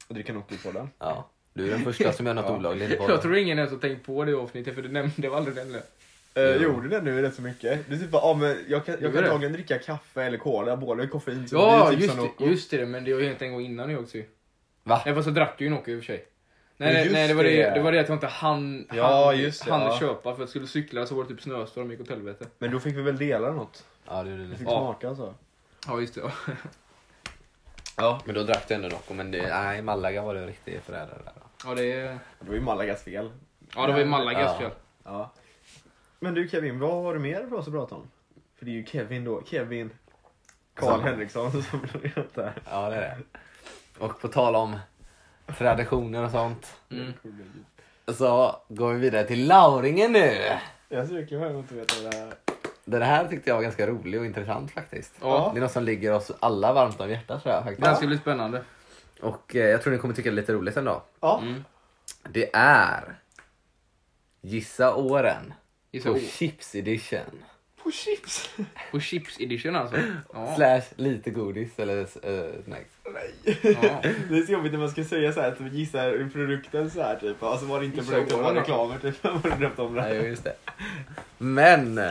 Att 0.07 0.15
dricka 0.15 0.33
Nocco 0.33 0.55
i 0.55 0.57
podden. 0.57 0.89
Ja. 0.99 1.29
Du 1.59 1.67
är 1.67 1.71
den 1.71 1.83
första 1.83 2.11
som 2.11 2.25
gör 2.25 2.33
något 2.33 2.45
Ja. 2.47 2.57
olagligt 2.57 2.91
i 2.91 2.97
Jag 3.07 3.21
tror 3.21 3.37
ingen 3.37 3.57
ens 3.57 3.71
har 3.71 3.79
tänkt 3.79 4.05
på 4.05 4.25
det 4.25 4.33
avsnittet 4.33 4.75
för 4.75 4.81
det 4.81 4.89
nämnde 4.89 5.29
var 5.29 5.37
aldrig 5.37 5.55
den. 5.55 5.75
Eh, 5.75 5.81
Jo. 6.55 6.61
gjorde 6.61 6.87
det 6.89 7.01
nu 7.01 7.21
rätt 7.21 7.35
så 7.35 7.41
mycket. 7.41 7.89
Det 7.89 7.95
är 7.95 7.99
typ 7.99 8.09
bara, 8.11 8.21
ja, 8.21 8.33
men 8.33 8.57
jag 8.67 8.85
kan, 8.85 8.95
jag 9.01 9.03
kan 9.03 9.11
det? 9.13 9.19
antagligen 9.27 9.53
dricka 9.53 9.79
kaffe 9.79 10.23
eller 10.23 10.37
cola, 10.37 10.77
båda 10.77 11.03
är 11.03 11.07
koffein. 11.07 11.47
så 11.47 11.55
Ja 11.55 11.77
det 11.89 11.95
är 11.95 11.97
typ 11.97 11.99
just, 12.17 12.37
det, 12.39 12.45
just 12.45 12.71
det, 12.71 12.85
men 12.85 13.03
det 13.03 13.13
var 13.13 13.21
ju 13.21 13.27
helt 13.27 13.41
en 13.41 13.51
gång 13.53 13.61
innan 13.61 13.87
nu 13.89 13.97
också 13.97 14.17
ju. 14.17 14.25
Va? 14.83 15.01
Nej 15.05 15.15
fast 15.15 15.25
jag 15.25 15.35
drack 15.35 15.61
ju 15.61 15.69
Nocco 15.69 15.91
i 15.91 15.95
och 15.95 15.99
för 15.99 16.05
sig. 16.05 16.25
Nej, 16.77 17.05
Ja, 17.05 17.11
nej, 17.13 17.27
det, 17.27 17.33
var 17.33 17.43
det, 17.43 17.63
det. 17.63 17.71
det 17.73 17.79
var 17.81 17.91
det 17.91 17.99
att 17.99 18.07
jag 18.09 18.15
inte 18.15 18.27
hann, 18.27 18.87
Ja, 18.93 19.25
hann, 19.25 19.37
just 19.39 19.65
det, 19.65 19.71
hann 19.71 19.81
ja. 19.81 19.99
köpa 19.99 20.21
för 20.23 20.31
att 20.31 20.39
jag 20.39 20.49
skulle 20.49 20.67
cykla 20.67 21.05
så 21.05 21.15
var 21.15 21.23
det 21.23 21.29
typ 21.29 21.41
snöstorm 21.41 21.91
gick 21.91 22.01
åt 22.01 22.09
helvete. 22.09 22.45
Men 22.59 22.71
då 22.71 22.79
fick 22.79 22.95
vi 22.97 23.01
väl 23.01 23.17
dela 23.17 23.51
något. 23.51 23.85
Ja, 24.07 24.23
det 24.23 24.29
gjorde 24.31 24.43
Vi 24.43 24.55
fick 24.55 24.67
Ja. 24.67 24.71
smaka 24.71 25.15
så. 25.15 25.33
Ja 25.87 25.99
just 26.01 26.15
det. 26.15 26.21
Ja. 27.97 28.21
Men 28.25 28.35
då 28.35 28.43
drack 28.43 28.67
du 28.67 28.73
ändå 28.73 28.87
Nocco. 28.87 29.13
Men 29.13 29.31
det, 29.31 29.47
nej, 29.61 29.81
Malaga 29.81 30.21
var 30.21 30.35
det 30.35 30.47
riktigt 30.47 30.83
förrädare 30.83 31.17
där. 31.25 31.33
Ja 31.65 31.75
det, 31.75 31.91
är- 31.91 32.19
Det 32.39 32.47
var 32.47 32.53
ju 32.53 32.61
Malagas 32.61 33.03
fel. 33.03 33.31
ja, 33.75 33.85
det 33.87 33.91
var 33.93 33.99
ju 33.99 34.05
Malagas 34.05 34.51
Ja. 34.53 34.57
fel. 34.59 34.71
Ja. 35.03 35.31
Men 36.19 36.33
du 36.33 36.47
Kevin, 36.49 36.79
vad 36.79 37.03
har 37.03 37.13
du 37.13 37.19
mer 37.19 37.45
för 37.49 37.55
oss 37.55 37.67
att 37.67 37.73
prata 37.73 37.95
om? 37.95 38.09
För 38.57 38.65
det 38.65 38.71
är 38.71 38.73
ju 38.73 38.85
Kevin 38.85 39.23
då, 39.25 39.41
Kevin 39.45 39.89
Karl 40.73 41.01
Henriksson 41.01 41.51
som 41.63 41.79
blir 41.81 42.27
där. 42.33 42.53
Ja, 42.69 42.89
det 42.89 42.95
är 42.95 43.01
det. 43.01 43.17
Och 44.05 44.21
på 44.21 44.27
tal 44.27 44.55
om 44.55 44.79
traditioner 45.57 46.23
och 46.25 46.31
sånt. 46.31 46.75
Mm. 46.91 47.13
Så 48.07 48.55
går 48.69 48.93
vi 48.93 48.99
vidare 48.99 49.23
till 49.27 49.47
Lauringen 49.47 50.11
nu. 50.11 50.41
Jag 50.89 51.07
ser 51.07 51.15
verkligen 51.15 51.43
fram 51.43 51.51
emot 51.51 51.65
att 51.65 51.71
veta 51.71 51.93
vad 52.03 52.11
det 52.11 52.17
är. 52.17 52.33
Den 52.85 53.01
här 53.01 53.27
tyckte 53.27 53.49
jag 53.49 53.55
var 53.55 53.63
ganska 53.63 53.87
rolig 53.87 54.19
och 54.19 54.25
intressant 54.25 54.71
faktiskt. 54.71 55.13
Ja. 55.21 55.51
Det 55.53 55.59
är 55.59 55.61
något 55.61 55.71
som 55.71 55.83
ligger 55.83 56.13
oss 56.13 56.31
alla 56.39 56.73
varmt 56.73 57.01
om 57.01 57.09
hjärtat 57.09 57.43
tror 57.43 57.53
jag 57.55 57.63
Det 57.63 57.69
här 57.69 57.75
faktiskt. 57.75 57.97
ska 57.97 58.07
bli 58.07 58.17
spännande. 58.17 58.63
Och 59.21 59.55
eh, 59.55 59.67
jag 59.69 59.81
tror 59.81 59.93
ni 59.93 59.99
kommer 59.99 60.13
tycka 60.13 60.29
det 60.29 60.33
är 60.33 60.41
lite 60.41 60.53
roligt 60.53 60.77
ändå. 60.77 61.03
Ja. 61.19 61.39
Mm. 61.41 61.63
Det 62.29 62.49
är 62.53 63.15
Gissa 64.41 64.95
åren 64.95 65.53
Gissa 65.91 66.09
på 66.09 66.15
år. 66.15 66.19
Chips 66.19 66.75
edition. 66.75 67.43
På 67.83 67.91
chips! 67.91 68.49
På 68.91 68.99
chips 68.99 69.39
edition 69.39 69.75
alltså. 69.75 69.97
Ja. 70.33 70.55
Slash 70.55 70.81
lite 70.95 71.29
godis 71.29 71.79
eller 71.79 71.97
uh, 72.01 72.63
snacks. 72.65 72.89
Nej. 73.13 73.33
Ja. 73.81 74.01
Det 74.29 74.37
är 74.37 74.45
så 74.45 74.51
jobbigt 74.51 74.71
när 74.71 74.79
man 74.79 74.89
ska 74.91 75.03
säga 75.03 75.33
så 75.33 75.41
här 75.41 75.51
att 75.51 75.59
man 75.59 75.75
gissar 75.75 76.29
produkten 76.33 76.91
så 76.91 77.01
här 77.01 77.15
typ. 77.15 77.43
Alltså 77.43 77.65
var 77.65 77.79
det 77.79 77.85
inte 77.85 77.97
Gissa 77.97 78.11
produkten, 78.11 78.37
det 78.37 78.43
var 78.43 78.51
åren. 78.51 78.59
reklamer 78.59 78.97
typ. 78.99 79.23
Man 79.23 79.39
borde 79.41 79.55
döpt 79.55 79.79
om 79.79 79.93
det. 79.95 80.15
jo, 80.15 80.21
just 80.23 80.43
det. 80.43 80.55
Men 81.37 82.01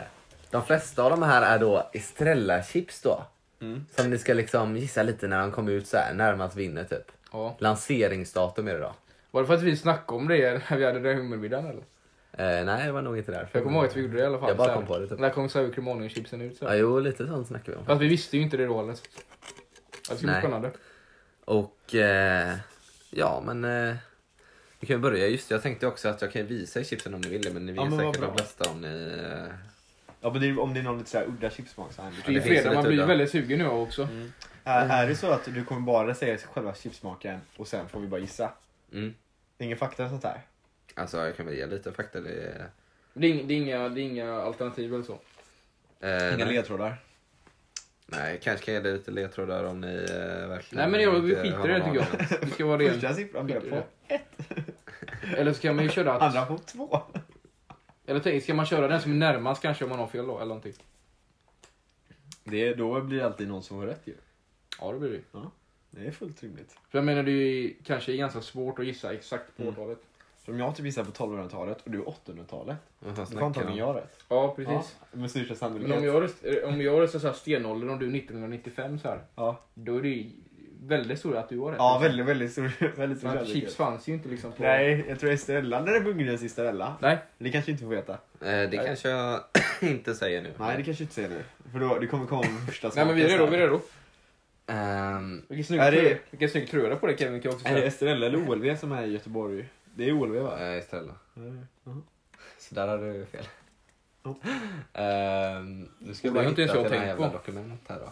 de 0.50 0.64
flesta 0.66 1.02
av 1.02 1.10
de 1.10 1.22
här 1.22 1.42
är 1.42 1.58
då 1.58 1.90
Estrella-chips 1.92 3.02
då. 3.02 3.24
Mm. 3.60 3.84
Som 3.90 4.10
ni 4.10 4.18
ska 4.18 4.34
liksom 4.34 4.76
gissa 4.76 5.02
lite 5.02 5.28
när 5.28 5.40
de 5.40 5.52
kommer 5.52 5.72
ut 5.72 5.86
så 5.86 5.96
här, 5.96 6.14
närmast 6.14 6.56
vinner 6.56 6.84
typ. 6.84 7.12
ja. 7.32 7.56
Lanseringsdatum 7.58 8.68
är 8.68 8.72
det 8.74 8.78
då. 8.80 8.94
Var 9.30 9.40
det 9.40 9.46
för 9.46 9.54
att 9.54 9.62
vi 9.62 9.76
snackade 9.76 10.18
om 10.18 10.28
det 10.28 10.62
när 10.70 10.76
vi 10.76 10.84
hade 10.84 11.00
den 11.00 11.16
hummermiddagen 11.16 11.66
eller? 11.66 11.82
Eh, 12.32 12.64
nej, 12.64 12.86
det 12.86 12.92
var 12.92 13.02
nog 13.02 13.18
inte 13.18 13.32
därför. 13.32 13.46
För 13.46 13.58
jag 13.58 13.64
kommer 13.64 13.78
ihåg 13.78 13.86
att 13.86 13.96
vi 13.96 14.00
gjorde 14.00 14.16
det 14.16 14.22
i 14.22 14.26
alla 14.26 14.38
fall. 14.38 14.48
Jag 14.48 14.56
bara 14.56 14.74
kom 14.74 14.86
på 14.86 14.98
det 14.98 15.06
typ. 15.06 15.18
När 15.18 15.30
kom 15.30 15.48
Sour 15.48 15.72
Cremonium-chipsen 15.72 16.40
ut 16.42 16.56
så. 16.56 16.64
Ja, 16.64 16.74
jo, 16.74 17.00
lite 17.00 17.26
sånt 17.26 17.46
snackar 17.48 17.72
vi 17.72 17.78
om. 17.78 17.84
Fast 17.86 18.02
vi 18.02 18.08
visste 18.08 18.36
ju 18.36 18.42
inte 18.42 18.56
det 18.56 18.66
då? 18.66 18.74
Ja, 18.74 18.94
Det 20.10 20.16
skulle 20.16 20.32
bli 20.32 20.40
spännande. 20.40 20.70
Och 21.44 21.94
eh, 21.94 22.54
ja, 23.10 23.42
men 23.46 23.64
eh, 23.64 23.96
vi 24.80 24.86
kan 24.86 25.00
börja. 25.00 25.26
Just 25.28 25.48
det, 25.48 25.54
jag 25.54 25.62
tänkte 25.62 25.86
också 25.86 26.08
att 26.08 26.22
jag 26.22 26.32
kan 26.32 26.46
visa 26.46 26.80
er 26.80 26.84
chipsen 26.84 27.14
om 27.14 27.20
ni 27.20 27.28
vill 27.28 27.42
det, 27.42 27.50
men 27.52 27.66
ni 27.66 27.74
Ja, 27.74 27.82
vet 27.84 27.90
men 27.90 28.04
vad 28.04 28.14
säkert 28.14 28.28
de 28.30 28.36
flesta 28.36 28.70
om 28.70 28.80
ni... 28.80 29.18
Ja 30.20 30.30
men 30.32 30.40
det 30.40 30.48
är, 30.48 30.60
om 30.60 30.74
det 30.74 30.80
är 30.80 30.84
någon 30.84 30.98
lite 30.98 31.10
så 31.10 31.18
här 31.18 31.26
udda 31.26 31.50
chipsmak 31.50 31.92
så 31.92 32.02
här. 32.02 32.10
Det 32.10 32.28
är 32.30 32.32
ju 32.32 32.38
det 32.38 32.44
finns 32.44 32.60
fredag, 32.60 32.74
man 32.74 32.84
lite 32.84 32.94
blir 32.94 33.06
väldigt 33.06 33.30
sugen 33.30 33.58
nu 33.58 33.66
också. 33.68 34.02
Mm. 34.02 34.32
Är, 34.64 34.88
är 35.04 35.08
det 35.08 35.16
så 35.16 35.30
att 35.30 35.44
du 35.44 35.64
kommer 35.64 35.80
bara 35.80 36.14
säga 36.14 36.38
själva 36.38 36.74
chipsmaken 36.74 37.40
och 37.56 37.68
sen 37.68 37.88
får 37.88 38.00
vi 38.00 38.06
bara 38.06 38.20
gissa? 38.20 38.52
mm. 38.92 39.14
Det 39.56 39.64
är 39.64 39.66
ingen 39.66 39.78
fakta 39.78 40.08
sånt 40.08 40.22
där? 40.22 40.40
Alltså, 40.94 41.16
jag 41.16 41.36
kan 41.36 41.46
väl 41.46 41.54
ge 41.54 41.66
lite 41.66 41.92
fakta. 41.92 42.20
Det, 42.20 42.30
är- 42.30 42.66
Det 43.14 43.26
är, 43.26 43.44
det, 43.44 43.54
är 43.54 43.56
inga, 43.58 43.88
det 43.88 44.00
är 44.00 44.02
inga 44.02 44.32
alternativ 44.42 44.94
eller 44.94 45.04
så. 45.04 45.18
eh, 46.00 46.34
Inga 46.34 46.44
nej. 46.44 46.54
ledtrådar? 46.54 46.96
Nej, 48.06 48.40
kanske 48.42 48.64
kan 48.64 48.74
jag 48.74 48.86
ge 48.86 48.92
lite 48.92 49.10
ledtrådar 49.10 49.64
om 49.64 49.80
ni 49.80 49.94
eh, 50.10 50.48
verkligen... 50.48 50.82
Nej 50.82 50.88
men 50.90 51.00
jag, 51.00 51.20
vi 51.20 51.30
inte 51.30 51.42
skiter 51.42 51.68
i 51.68 51.72
det 51.72 51.84
tycker 51.84 52.06
jag. 52.30 52.38
Vi 52.46 52.50
ska 52.50 52.66
vara 52.66 52.78
ren. 52.78 52.92
Första 52.92 53.14
siffran 53.14 53.46
blev 53.46 53.70
på 53.70 53.82
det. 54.08 54.20
Eller 55.36 55.52
så 55.52 55.60
kan 55.62 55.76
man 55.76 55.84
ju 55.84 55.90
köra 55.90 56.12
att... 56.14 56.22
andra 56.22 56.46
på 56.46 56.58
två. 56.58 57.02
Eller 58.08 58.20
tänk, 58.20 58.42
ska 58.42 58.54
man 58.54 58.66
köra 58.66 58.88
den 58.88 59.00
som 59.00 59.12
är 59.12 59.16
närmast 59.16 59.62
kanske 59.62 59.84
om 59.84 59.90
man 59.90 59.98
har 59.98 60.06
fel 60.06 60.26
då 60.26 60.36
eller 60.36 60.46
någonting. 60.46 60.72
Det, 62.44 62.74
då 62.74 63.00
blir 63.00 63.18
det 63.18 63.26
alltid 63.26 63.48
någon 63.48 63.62
som 63.62 63.78
har 63.78 63.86
rätt 63.86 64.02
ju. 64.04 64.14
Ja 64.80 64.92
det 64.92 64.98
blir 64.98 65.10
det 65.32 65.40
Det 65.90 66.06
är 66.06 66.10
fullt 66.10 66.42
rimligt. 66.42 66.76
För 66.90 66.98
jag 66.98 67.04
menar 67.04 67.22
det 67.22 67.32
är 67.32 67.72
kanske 67.84 68.16
ganska 68.16 68.40
svårt 68.40 68.78
att 68.78 68.86
gissa 68.86 69.12
exakt 69.12 69.56
på 69.56 69.62
Mm. 69.62 69.74
årtalet. 69.74 69.98
För 70.44 70.52
om 70.52 70.58
jag 70.58 70.76
typ 70.76 70.86
gissar 70.86 71.04
på 71.04 71.10
1200-talet 71.10 71.82
och 71.84 71.90
du 71.90 72.02
800-talet. 72.02 72.76
Vad 72.98 73.16
fan 73.16 73.26
Då 73.30 73.38
får 73.38 73.46
antagligen 73.46 73.78
jag 73.78 73.96
rätt. 73.96 74.24
Ja 74.28 74.54
precis. 74.56 74.96
Ja, 75.12 75.18
med 75.18 75.30
största 75.30 75.54
Men 75.66 75.72
om 75.72 75.78
sannolikhet. 75.80 76.42
jag, 76.42 76.68
om 76.68 76.80
jag 76.80 77.00
röstar 77.00 77.18
såhär 77.18 77.34
stenålder 77.34 77.90
och 77.90 77.98
du 77.98 78.06
1995 78.18 78.98
så 78.98 79.08
här. 79.08 79.20
Ja, 79.34 79.60
Då 79.74 79.96
är 79.96 80.02
det 80.02 80.08
ju 80.08 80.30
väldigt 80.82 81.18
stor 81.18 81.36
att 81.36 81.48
du 81.48 81.58
har 81.58 81.70
rätt. 81.70 81.76
ja 81.78 81.92
liksom. 82.02 82.02
väldigt, 82.26 82.26
väldigt 82.26 82.52
stor, 82.52 82.96
väldigt 82.96 83.18
stor 83.18 83.28
sannolikhet. 83.28 83.62
chips 83.62 83.76
fanns 83.76 84.08
ju 84.08 84.12
inte 84.12 84.28
liksom 84.28 84.52
på... 84.52 84.62
Nej, 84.62 85.04
jag 85.08 85.20
tror 85.20 85.30
Estrella, 85.30 85.80
när 85.82 85.92
det 85.92 86.00
buggnades 86.00 86.42
Estrella. 86.42 86.96
Nej. 87.00 87.18
Det 87.38 87.50
kanske 87.50 87.70
inte 87.70 87.82
får 87.84 87.90
veta. 87.90 88.12
Eh, 88.12 88.18
det 88.40 88.66
Nej. 88.68 88.86
kanske 88.86 89.08
jag 89.08 89.40
inte 89.80 90.14
säger 90.14 90.42
nu. 90.42 90.52
Nej, 90.58 90.76
det 90.76 90.82
kanske 90.82 91.02
inte 91.02 91.14
säger 91.14 91.28
nu. 91.28 91.42
För 91.72 91.78
då, 91.80 91.98
det 91.98 92.06
kommer 92.06 92.26
komma 92.26 92.44
första 92.66 92.90
Nej 92.96 93.06
men 93.06 93.14
vi 93.16 93.22
är 93.22 93.28
redo, 93.28 93.46
vi 93.46 93.56
är 93.56 93.60
redo. 93.60 93.80
Ehm, 94.66 95.42
Vilken 95.48 95.64
snygg, 95.64 95.80
Är 95.80 95.92
det- 95.92 96.00
tröja, 96.00 96.16
vilken 96.30 96.48
snygg 96.48 96.70
tröja 96.70 96.96
på 96.96 97.06
dig 97.06 97.16
Kevin 97.18 97.40
kan 97.42 97.50
jag 97.50 97.54
också 97.56 97.66
Är 97.68 97.70
det 97.72 97.76
säga. 97.78 97.88
Estrella 97.88 98.26
eller 98.26 98.48
OLV 98.50 98.76
som 98.76 98.92
är 98.92 99.02
i 99.06 99.12
Göteborg? 99.12 99.68
Det 99.94 100.08
är 100.08 100.12
OLV 100.12 100.34
va? 100.42 100.58
eh, 100.60 100.72
Estrella. 100.78 101.12
Ja. 101.84 101.92
Så 102.58 102.74
där 102.74 102.88
har 102.88 102.98
du 102.98 103.26
fel. 103.26 103.44
Ja. 104.22 104.34
Ehm, 104.92 105.88
nu 105.98 106.14
ska 106.14 106.22
Det 106.22 106.28
jag 106.28 106.34
bara 106.34 106.48
hitta 106.50 106.60
ens 106.62 106.74
jag 106.74 106.82
till 106.84 106.92
den 106.92 107.00
här 107.00 107.08
jävla 107.08 107.26
på. 107.30 107.36
dokument 107.36 107.80
här 107.88 107.96
då. 107.98 108.10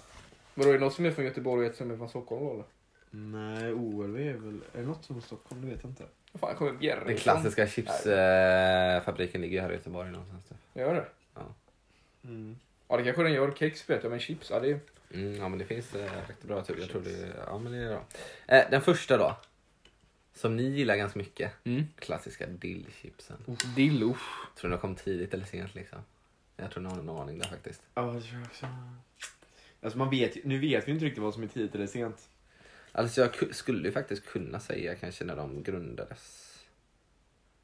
Vadå 0.56 0.68
är 0.70 0.74
det 0.74 0.80
något 0.80 0.94
som 0.94 1.04
är 1.04 1.10
från 1.10 1.24
Göteborg 1.24 1.66
och 1.66 1.72
ett 1.72 1.76
som 1.76 1.90
är 1.90 1.96
från 1.96 2.08
Stockholm 2.08 2.44
då 2.44 2.52
eller? 2.52 2.64
Nej, 3.10 3.72
OLV 3.72 4.20
är 4.20 4.32
väl... 4.32 4.60
Är 4.72 4.80
det 4.80 4.86
något 4.86 5.04
som 5.04 5.16
är 5.16 5.20
Stockholm? 5.20 5.60
Det 5.60 5.66
vet 5.66 5.82
jag 5.82 5.90
inte. 5.90 6.04
Fan 6.34 6.56
kommer 6.56 6.72
Bjerre 6.72 7.04
Den 7.04 7.16
klassiska 7.16 7.66
chipsfabriken 7.66 9.40
ligger 9.40 9.62
här 9.62 9.70
i 9.70 9.74
Göteborg 9.74 10.10
någonstans. 10.10 10.44
Typ. 10.48 10.58
Gör 10.74 10.94
det? 10.94 11.06
Mm. 12.28 12.58
Ja 12.88 12.96
det 12.96 13.04
kanske 13.04 13.22
den 13.22 13.32
gör. 13.32 13.52
Kex 13.52 13.90
vet 13.90 14.02
jag 14.02 14.10
men 14.10 14.20
chips, 14.20 14.50
ja 14.50 14.60
det 14.60 14.70
är... 14.70 14.80
Mm, 15.14 15.36
ja 15.36 15.48
men 15.48 15.58
det 15.58 15.64
finns 15.64 15.94
eh, 15.94 16.10
riktigt 16.28 16.48
bra 16.48 16.62
typ. 16.62 16.78
Jag 16.78 16.88
tror 16.88 17.02
det, 17.02 17.32
ja, 17.46 17.58
men 17.58 17.72
det 17.72 17.78
är 17.78 17.88
bra. 17.88 18.04
Eh, 18.46 18.70
den 18.70 18.80
första 18.80 19.16
då. 19.16 19.36
Som 20.34 20.56
ni 20.56 20.62
gillar 20.62 20.96
ganska 20.96 21.18
mycket. 21.18 21.52
Mm. 21.64 21.84
Klassiska 21.98 22.46
dillchipsen. 22.46 23.36
Dill, 23.76 24.02
usch. 24.02 24.56
Tror 24.56 24.70
ni 24.70 24.76
de 24.76 24.80
kom 24.80 24.94
tidigt 24.94 25.34
eller 25.34 25.44
sent 25.44 25.74
liksom? 25.74 25.98
Jag 26.56 26.70
tror 26.70 26.82
ni 26.82 26.88
har 26.88 26.98
en 26.98 27.08
aning 27.08 27.38
där 27.38 27.48
faktiskt. 27.48 27.82
Ja, 27.94 28.02
det 28.02 28.20
tror 28.20 28.34
jag 28.34 28.46
också. 28.46 28.66
Alltså 29.86 29.98
man 29.98 30.10
vet, 30.10 30.36
ju- 30.36 30.40
nu 30.44 30.58
vet 30.58 30.88
vi 30.88 30.92
inte 30.92 31.04
riktigt 31.04 31.22
vad 31.22 31.34
som 31.34 31.42
är 31.42 31.46
tidigt 31.46 31.74
eller 31.74 31.86
sent. 31.86 32.28
Alltså 32.92 33.20
jag 33.20 33.30
ku- 33.34 33.52
skulle 33.52 33.88
ju 33.88 33.92
faktiskt 33.92 34.26
kunna 34.26 34.60
säga 34.60 34.94
kanske 34.94 35.24
när 35.24 35.36
de 35.36 35.62
grundades. 35.62 36.42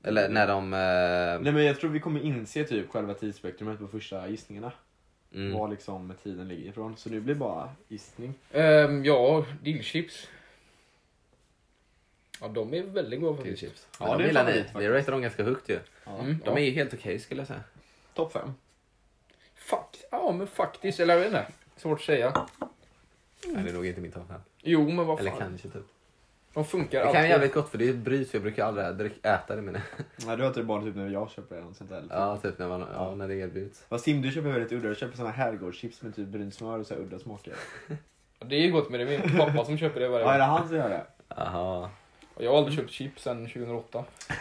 Eller 0.03 0.29
när 0.29 0.47
de... 0.47 0.73
Eh, 0.73 1.41
Nej 1.43 1.53
men 1.53 1.65
jag 1.65 1.81
tror 1.81 1.91
vi 1.91 2.01
kommer 2.01 2.21
inse 2.21 2.65
typ 2.65 2.91
själva 2.91 3.15
tidsspektrumet 3.15 3.79
på 3.79 3.89
första 3.89 4.29
gissningarna. 4.29 4.73
mm, 5.35 5.53
Var 5.59 5.69
liksom 5.69 6.15
tiden 6.23 6.49
ligger 6.49 6.71
ifrån. 6.71 6.97
Så 6.97 7.11
nu 7.11 7.21
blir 7.21 7.35
det 7.35 7.39
bara 7.41 7.71
gissning. 7.89 8.35
Ehm, 8.53 9.05
ja, 9.05 9.47
dillchips. 9.63 10.29
Ja, 12.41 12.49
de 12.49 12.75
är 12.75 12.83
väldigt 12.83 13.21
goda 13.21 13.37
faktiskt. 13.37 13.61
dillchips. 13.61 13.87
Ja, 14.01 14.07
Ja, 14.07 14.13
det 14.13 14.19
de 14.19 14.23
är 14.25 14.27
gillar 14.29 14.45
ni. 14.75 14.81
Vi 14.81 14.89
ratear 14.89 15.13
dem 15.13 15.23
ganska 15.23 15.43
högt 15.45 15.69
ju. 15.69 15.79
Ja. 16.05 16.19
Mm. 16.19 16.39
De 16.45 16.57
är 16.57 16.63
ju 16.63 16.71
helt 16.71 16.95
okej 16.95 17.19
skulle 17.19 17.41
jag 17.41 17.49
säga. 17.49 17.61
Topp 18.15 18.33
fem. 18.33 18.53
Fuck. 19.55 20.05
Ja, 20.11 20.33
men 20.33 20.47
faktiskt. 20.47 21.01
Eller 21.01 21.15
jag 21.15 21.21
vet 21.21 21.27
inte. 21.29 21.47
Svårt 21.83 21.99
att 21.99 22.05
säga. 22.05 22.33
Nej, 23.47 23.63
det 23.65 23.71
är 23.71 23.75
nog 23.75 23.87
inte 23.87 24.01
min 24.01 24.13
topp 24.13 24.23
fem. 24.29 24.41
Jo, 24.63 24.89
men 24.91 25.07
vad 25.07 25.21
Eller 25.21 25.31
fan. 25.31 25.41
kanske 25.41 25.69
typ. 25.69 25.83
De 26.55 26.65
funkar 26.65 26.99
Det 26.99 27.05
kan 27.07 27.17
alltid. 27.17 27.31
jävligt 27.31 27.55
gott 27.55 27.69
för 27.71 27.79
det 27.79 27.85
är 27.87 27.91
ett 27.91 27.97
bryt 27.97 28.31
för 28.31 28.39
jag 28.39 28.43
brukar 28.43 28.65
aldrig 28.67 29.13
äta 29.23 29.57
det 29.57 29.63
men 29.63 29.73
Nej 30.27 30.37
du 30.37 30.43
har 30.43 30.49
inte 30.49 30.63
bara 30.63 30.83
typ 30.83 30.97
när 30.97 31.09
jag 31.09 31.31
köper 31.31 31.57
det. 31.57 31.63
Sånt 31.75 31.91
där. 31.91 32.05
ja, 32.11 32.37
typ 32.37 32.59
när, 32.59 32.69
man, 32.69 32.87
ja, 32.95 33.15
när 33.15 33.29
det 33.29 33.35
erbjuds. 33.35 33.85
Fast 33.89 34.05
Tim 34.05 34.23
du 34.23 34.31
köper 34.33 34.49
väldigt 34.49 34.73
udda. 34.73 34.89
Du 34.89 34.95
köper 34.95 35.17
såna 35.17 35.31
herrgårdschips 35.31 36.03
med 36.03 36.17
typ 36.17 36.29
brynt 36.29 36.55
smör 36.55 36.79
och 36.79 36.87
så 36.87 36.95
här 36.95 37.01
udda 37.01 37.19
smaker. 37.19 37.55
Det 38.45 38.57
är 38.57 38.61
ju 38.61 38.73
gott, 38.73 38.91
men 38.91 39.01
det 39.07 39.15
är 39.15 39.19
min 39.29 39.39
pappa 39.39 39.65
som 39.65 39.79
köper 39.79 40.01
det 40.01 40.09
varje 40.09 40.25
Ja 40.25 40.33
är 40.35 40.39
gång. 40.39 40.49
det 40.49 40.53
han 40.59 40.69
som 40.69 40.77
gör 40.77 40.89
det? 40.89 41.05
Aha. 41.29 41.91
Och 42.35 42.45
Jag 42.45 42.51
har 42.51 42.59
aldrig 42.59 42.77
köpt 42.79 42.91
chips 42.91 43.23
sedan 43.23 43.47
2008. 43.47 44.05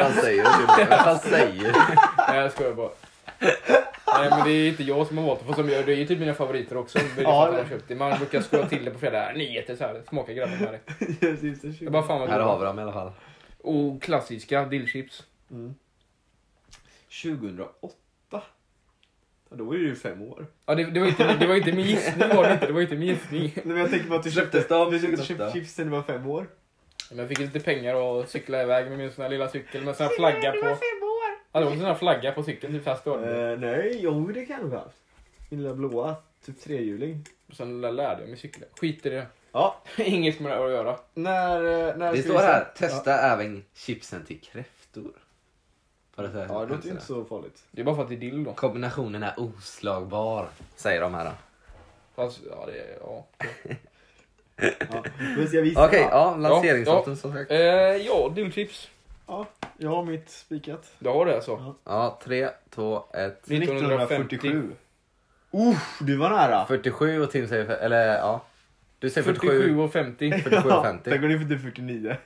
Han 0.00 0.12
säger 0.12 0.42
det. 0.88 0.94
Han 0.94 1.18
säger 1.18 1.72
Nej, 2.28 2.40
jag 2.40 2.52
skojar 2.52 2.74
bara. 2.74 2.90
Nej, 4.14 4.30
men 4.30 4.44
det 4.44 4.50
är 4.50 4.68
inte 4.68 4.82
jag 4.82 5.06
som 5.06 5.18
har 5.18 5.26
valt 5.26 5.40
det. 5.40 5.46
Fast 5.46 5.58
som 5.58 5.68
jag, 5.68 5.86
det 5.86 5.92
är 5.92 5.96
ju 5.96 6.06
typ 6.06 6.18
mina 6.18 6.34
favoriter 6.34 6.76
också. 6.76 6.98
Det 6.98 7.04
för 7.04 7.22
Ja, 7.22 7.52
har 7.52 7.64
köpt 7.68 7.88
det. 7.88 7.94
Man 7.94 8.18
brukar 8.18 8.40
skruva 8.40 8.66
till 8.66 8.84
det 8.84 8.90
på 8.90 8.98
fredag 8.98 9.32
nyheter 9.32 9.76
så 9.76 9.84
här. 9.84 10.02
Smaka 10.08 10.32
grabben 10.32 10.58
med 10.58 10.80
det. 11.20 11.80
Jag 11.80 11.92
bara 11.92 12.02
fan 12.02 12.20
vad 12.20 12.30
Här 12.30 12.40
har 12.40 12.58
vi 12.58 12.64
dem 12.64 12.78
i 12.78 12.82
alla 12.82 12.92
fall. 12.92 13.12
Och 13.58 14.02
klassiska 14.02 14.64
dillchips. 14.64 15.22
Mm. 15.50 15.74
2008? 17.22 17.94
Ja, 19.50 19.56
då 19.56 19.64
var 19.64 19.74
ju 19.74 19.88
du 19.88 19.96
fem 19.96 20.22
år. 20.22 20.46
Ja, 20.66 20.74
det, 20.74 20.84
det, 20.84 21.00
var 21.00 21.06
inte, 21.06 21.36
det 21.36 21.46
var 21.46 21.54
inte 21.54 21.72
min 21.72 21.86
gissning 21.86 22.28
var 22.28 22.48
det 22.48 22.52
inte. 22.52 22.66
Det 22.66 22.72
var 22.72 22.80
inte 22.80 22.96
min 22.96 23.08
gissning. 23.08 23.42
Nej, 23.54 23.62
men 23.64 23.76
jag 23.76 23.90
tänker 23.90 24.08
på 24.08 24.14
att 24.14 24.22
du 24.22 24.30
köpte, 24.30 24.58
du 24.58 24.64
2008? 24.64 25.24
köpte 25.24 25.50
chips 25.52 25.78
när 25.78 25.84
du 25.84 25.90
var 25.90 26.02
fem 26.02 26.26
år. 26.26 26.46
Men 27.10 27.18
jag 27.18 27.28
fick 27.28 27.38
lite 27.38 27.60
pengar 27.60 27.94
och 27.94 28.28
cykla 28.28 28.62
iväg 28.62 28.88
med 28.88 28.98
min 28.98 29.12
sån 29.12 29.22
här 29.22 29.30
lilla 29.30 29.48
cykel 29.48 29.84
med 29.84 29.96
sån 29.96 30.06
här 30.06 30.16
flagga 30.16 30.52
på. 30.52 30.76
Var 31.52 31.62
en 31.62 31.68
sån 31.78 31.80
här 31.86 31.94
flagga 31.94 32.32
på 32.32 32.42
cykeln. 32.42 32.72
Typ 32.84 32.98
står 32.98 33.18
det. 33.18 33.52
Eh, 33.52 33.58
nej, 33.58 33.98
jo 34.00 34.26
det 34.26 34.46
kan 34.46 34.56
jag 34.56 34.62
nog 34.64 34.72
ha 34.72 34.78
haft. 34.80 34.96
Min 35.48 35.62
lilla 35.62 35.74
blåa, 35.74 36.16
typ 36.46 36.60
trehjuling. 36.60 37.24
Och 37.48 37.54
Sen 37.56 37.80
lärde 37.80 38.20
jag 38.20 38.28
mig 38.28 38.36
cykla. 38.38 38.66
Skit 38.80 39.06
i 39.06 39.10
det. 39.10 39.26
Ja, 39.52 39.76
Inget 39.96 40.40
med 40.40 40.52
det 40.52 40.56
här 40.56 40.64
att 40.64 40.70
göra. 40.70 40.98
när... 41.14 41.56
eh, 41.88 41.96
när 41.96 42.12
Det 42.12 42.18
ska 42.22 42.28
står 42.28 42.34
vi 42.34 42.38
se- 42.40 42.46
här, 42.52 42.66
testa 42.76 43.14
även 43.18 43.64
chipsen 43.74 44.24
till 44.24 44.40
kräftor. 44.40 45.12
Var 46.14 46.24
det 46.24 46.30
så 46.32 46.38
här? 46.38 46.46
Ja, 46.48 46.60
det 46.60 46.66
låter 46.74 46.84
ju 46.86 46.90
inte 46.92 47.04
så 47.04 47.24
farligt. 47.24 47.62
Det 47.70 47.80
är 47.80 47.84
bara 47.84 47.96
för 47.96 48.02
att 48.02 48.08
det 48.08 48.14
är 48.14 48.20
dill 48.20 48.44
då. 48.44 48.52
Kombinationen 48.52 49.22
är 49.22 49.34
oslagbar, 49.40 50.48
säger 50.76 51.00
de 51.00 51.14
här 51.14 51.24
då. 51.24 51.30
Fast, 52.14 52.40
ja, 52.50 52.66
det 52.66 52.78
är... 52.80 52.98
Ja. 53.00 53.26
Ja. 54.90 55.04
Men 55.36 55.46
ska 55.48 55.56
jag 55.56 55.62
visa? 55.62 55.86
Okej, 55.86 56.02
då? 56.02 56.08
ja, 56.10 56.36
lanseringsdatum 56.36 57.16
som 57.16 57.32
sagt. 57.32 57.50
Eh, 57.50 57.58
ja, 57.58 58.32
dillchips. 58.34 58.88
Ja. 59.30 59.46
Jag 59.78 59.90
har 59.90 60.04
mitt 60.04 60.30
spikat. 60.30 60.92
Du 60.98 61.08
har 61.08 61.26
det 61.26 61.34
alltså? 61.34 61.74
Ja, 61.84 62.18
3, 62.24 62.48
2, 62.70 63.04
1. 63.14 63.50
1947. 63.50 64.72
Uff, 65.50 65.98
du 66.00 66.16
var 66.16 66.30
nära. 66.30 66.66
47 66.66 67.20
och 67.22 67.30
Tim 67.30 67.48
säger, 67.48 67.66
eller 67.68 68.06
ja. 68.18 68.44
Du 68.98 69.10
säger 69.10 69.24
47, 69.24 69.46
47 69.48 69.78
och 69.78 69.92
50. 69.92 70.32
47 70.42 70.68
och 70.68 70.84
50. 70.84 71.10
Där 71.10 71.18
går 71.18 71.28
ni 71.28 71.38
för 71.38 71.44
typ 71.48 71.60
49. 71.62 72.16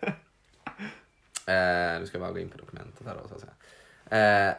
Eh, 1.46 2.00
nu 2.00 2.06
ska 2.06 2.18
jag 2.18 2.20
bara 2.20 2.32
gå 2.32 2.38
in 2.38 2.48
på 2.48 2.58
dokumentet 2.58 3.06
här 3.06 3.16
då 3.22 3.28
så 3.28 3.34
att 3.34 3.40
säga. 3.40 4.48
Eh, 4.48 4.54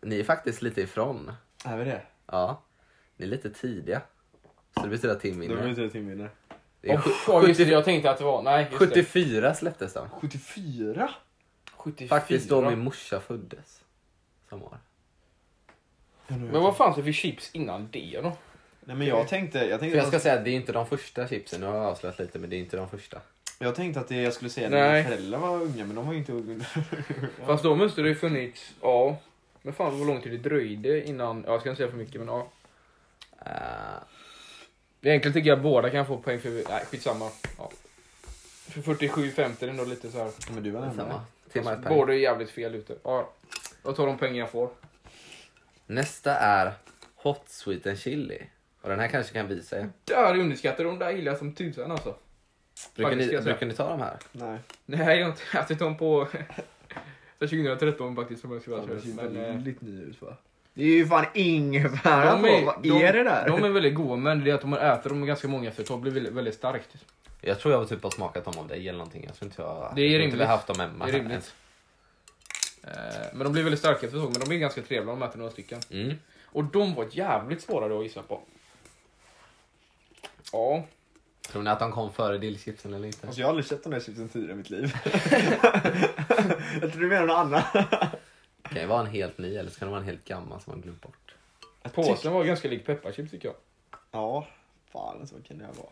ni 0.00 0.20
är 0.20 0.24
faktiskt 0.24 0.62
lite 0.62 0.80
ifrån. 0.80 1.32
Är 1.64 1.76
vi 1.76 1.84
det? 1.84 2.02
Ja, 2.26 2.62
ni 3.16 3.26
är 3.26 3.30
lite 3.30 3.50
tidiga. 3.50 4.00
Så 4.74 4.82
det 4.82 4.88
betyder 4.88 5.14
att 5.14 5.20
Tim 5.20 5.34
Då 5.34 5.40
vinner. 5.40 5.62
blir 5.62 5.74
det 5.84 5.90
Tim 5.90 6.08
vinner. 6.08 6.30
Det 6.80 6.90
är 6.90 6.96
Oh, 6.96 7.00
sju- 7.00 7.10
ja, 7.26 7.46
just 7.46 7.58
det, 7.58 7.64
70 7.64 7.72
jag 7.72 7.84
tänkte 7.84 8.10
att 8.10 8.18
det 8.18 8.24
var... 8.24 8.42
Nej, 8.42 8.66
just 8.70 8.78
74 8.78 9.54
släpptes 9.54 9.92
de. 9.92 10.08
74? 10.10 11.10
Det. 11.84 11.90
74. 11.90 12.08
Faktiskt 12.08 12.48
då 12.48 12.70
min 12.70 12.78
morsa 12.78 13.20
föddes. 13.20 13.80
Samma 14.50 14.64
år. 14.64 14.78
Men 16.26 16.62
vad 16.62 16.76
fanns 16.76 16.96
det 16.96 17.02
för 17.02 17.12
chips 17.12 17.50
innan 17.52 17.88
det 17.92 18.20
då? 18.22 18.36
Nej 18.80 18.96
men 18.96 19.06
jag 19.06 19.28
tänkte, 19.28 19.58
jag 19.58 19.68
För 19.70 19.78
tänkte, 19.78 19.98
jag 19.98 20.06
ska 20.08 20.20
säga 20.20 20.34
att 20.34 20.44
det 20.44 20.50
är 20.50 20.54
inte 20.54 20.72
de 20.72 20.86
första 20.86 21.28
chipsen, 21.28 21.60
nu 21.60 21.66
har 21.66 21.74
jag 21.76 21.84
avslöjat 21.84 22.18
lite 22.18 22.38
men 22.38 22.50
det 22.50 22.56
är 22.56 22.58
inte 22.58 22.76
de 22.76 22.88
första. 22.88 23.20
jag 23.58 23.74
tänkte 23.74 24.00
att 24.00 24.08
det, 24.08 24.22
jag 24.22 24.32
skulle 24.32 24.50
säga 24.50 24.68
när 24.68 24.88
Nej. 24.88 25.02
mina 25.02 25.08
föräldrar 25.16 25.38
var 25.38 25.62
unga 25.62 25.86
men 25.86 25.96
de 25.96 26.06
var 26.06 26.12
ju 26.12 26.18
inte 26.18 26.32
unga. 26.32 26.64
Fast 27.46 27.62
då 27.62 27.76
måste 27.76 28.02
det 28.02 28.08
ju 28.08 28.14
funnits... 28.14 28.74
Ja. 28.82 29.16
Men 29.62 29.74
fan 29.74 29.98
vad 29.98 30.06
lång 30.06 30.22
tid 30.22 30.32
det 30.32 30.48
dröjde 30.48 31.08
innan... 31.08 31.44
Ja, 31.46 31.52
jag 31.52 31.60
ska 31.60 31.70
inte 31.70 31.76
säga 31.78 31.90
för 31.90 31.98
mycket 31.98 32.20
men 32.20 32.28
ja. 32.28 32.48
Eh, 33.46 34.02
Egentligen 35.02 35.32
tycker 35.32 35.50
jag 35.50 35.62
båda 35.62 35.90
kan 35.90 36.06
få 36.06 36.18
poäng 36.18 36.40
för... 36.40 36.50
Nej, 36.50 36.84
skitsamma. 36.90 37.30
Ja. 37.58 37.70
För 38.68 38.80
47-50 38.80 39.62
är 39.62 39.66
det 39.66 39.72
nog 39.72 39.88
lite 39.88 40.10
så 40.10 40.18
här. 40.18 40.30
Men 40.54 40.62
du 40.62 40.70
var 40.70 40.80
närmare. 40.80 40.96
samma. 40.96 41.20
Ett 41.56 41.64
poäng. 41.64 41.84
Båda 41.88 42.12
är 42.12 42.18
jävligt 42.18 42.50
fel 42.50 42.74
ute. 42.74 42.94
Ja. 43.02 43.32
Jag 43.84 43.96
tar 43.96 44.06
de 44.06 44.18
poäng 44.18 44.36
jag 44.36 44.50
får. 44.50 44.70
Nästa 45.86 46.34
är 46.34 46.72
Hot 47.14 47.42
Sweet 47.46 47.86
and 47.86 47.98
Chili. 47.98 48.42
Och 48.80 48.88
den 48.88 49.00
här 49.00 49.08
kanske 49.08 49.32
kan 49.32 49.48
visa 49.48 49.78
er. 49.78 49.88
Där 50.04 50.38
underskattar 50.38 50.84
de 50.84 50.98
där 50.98 51.10
gillar 51.10 51.32
jag 51.32 51.38
som 51.38 51.52
tusan 51.52 51.92
alltså. 51.92 52.14
Brukar 52.96 53.16
ni, 53.16 53.28
ska 53.28 53.40
brukar 53.40 53.66
ni 53.66 53.74
ta 53.74 53.88
de 53.88 54.00
här? 54.00 54.16
Nej. 54.32 54.58
Nej, 54.86 55.18
jag 55.18 55.24
har 55.24 55.30
inte 55.30 55.42
haft 55.58 55.78
dem 55.78 55.96
på... 55.96 56.28
Så 57.38 57.46
2013 57.46 58.16
faktiskt 58.16 58.40
som 58.40 58.52
jag 58.52 58.62
skulle 58.62 58.76
Ja, 58.76 58.82
ha 58.82 58.94
det 58.94 59.00
ser. 59.00 59.08
Men, 59.08 59.36
eh, 59.36 59.42
väldigt 59.42 59.80
ny 59.80 60.02
ut 60.02 60.22
va? 60.22 60.36
Det 60.74 60.82
är 60.82 60.86
ju 60.86 61.06
fan 61.06 61.26
ingefära 61.34 62.32
de 62.32 62.42
på. 62.42 62.64
Vad 62.64 63.02
är 63.02 63.12
det 63.12 63.24
där? 63.24 63.46
De 63.48 63.64
är 63.64 63.68
väldigt 63.68 63.94
goda 63.94 64.16
men 64.16 64.44
det 64.44 64.50
är 64.50 64.54
att 64.54 64.64
om 64.64 64.70
man 64.70 64.78
äter 64.78 65.10
dem 65.10 65.26
ganska 65.26 65.48
många 65.48 65.68
efter 65.68 65.82
ett 65.82 65.88
tag 65.88 66.00
blir 66.00 66.30
väldigt 66.30 66.54
starkt. 66.54 66.88
Jag 67.40 67.60
tror 67.60 67.72
jag 67.72 67.78
har 67.78 67.86
typ 67.86 68.02
har 68.02 68.10
smakat 68.10 68.44
dem 68.44 68.58
av 68.58 68.68
dig 68.68 68.88
eller 68.88 68.98
någonting. 68.98 69.24
Jag 69.26 69.34
tror 69.36 69.50
inte 69.50 69.62
jag, 69.62 69.92
Det 69.96 70.00
är 70.02 70.04
jag 70.04 70.12
inte 70.12 70.18
rimligt. 70.22 70.40
vi 70.40 70.44
har 70.44 70.50
haft 70.50 70.66
dem 70.66 70.80
hemma. 70.80 71.06
Det 71.06 71.10
är 71.12 71.14
rimligt. 71.14 71.54
Eh, 72.84 72.90
Men 73.32 73.38
de 73.44 73.52
blir 73.52 73.62
väldigt 73.62 73.80
starka 73.80 74.06
efter 74.06 74.18
ett 74.18 74.24
tag 74.24 74.32
men 74.32 74.40
de 74.40 74.48
blir 74.48 74.58
ganska 74.58 74.82
trevliga 74.82 75.12
om 75.12 75.18
man 75.18 75.28
äter 75.28 75.38
några 75.38 75.50
stycken. 75.52 75.80
Mm. 75.90 76.16
Och 76.44 76.64
de 76.64 76.94
var 76.94 77.08
jävligt 77.10 77.62
svåra 77.62 77.88
då 77.88 77.98
att 77.98 78.04
gissa 78.04 78.22
på. 78.22 78.40
Ja, 80.52 80.84
Tror 81.48 81.62
ni 81.62 81.70
att 81.70 81.78
de 81.78 81.92
kom 81.92 82.12
före 82.12 82.38
dillchipsen 82.38 82.94
eller 82.94 83.06
inte? 83.06 83.26
Alltså 83.26 83.40
jag 83.40 83.46
har 83.46 83.50
aldrig 83.50 83.66
sett 83.66 83.82
de 83.82 83.90
där 83.92 84.00
chipsen 84.00 84.28
tidigare 84.28 84.52
i 84.52 84.56
mitt 84.56 84.70
liv. 84.70 84.94
jag 86.80 86.92
tror 86.92 87.00
du 87.00 87.08
menar 87.08 87.26
något 87.26 87.36
annat. 87.36 87.72
Det 88.62 88.68
kan 88.68 88.80
ju 88.80 88.86
vara 88.86 89.00
en 89.00 89.06
helt 89.06 89.38
ny 89.38 89.56
eller 89.56 89.70
så 89.70 89.78
kan 89.78 89.88
det 89.88 89.90
vara 89.90 90.00
en 90.00 90.06
helt 90.06 90.24
gammal 90.24 90.60
som 90.60 90.70
man 90.72 90.80
glömt 90.80 91.02
bort. 91.02 91.34
påsen 91.94 92.32
var 92.32 92.44
ganska 92.44 92.68
lik 92.68 92.86
pepparchips 92.86 93.30
tycker 93.30 93.48
jag. 93.48 93.56
Ja, 94.10 94.46
fan 94.92 95.26
så 95.26 95.34
kan 95.48 95.58
det 95.58 95.64
vara. 95.64 95.88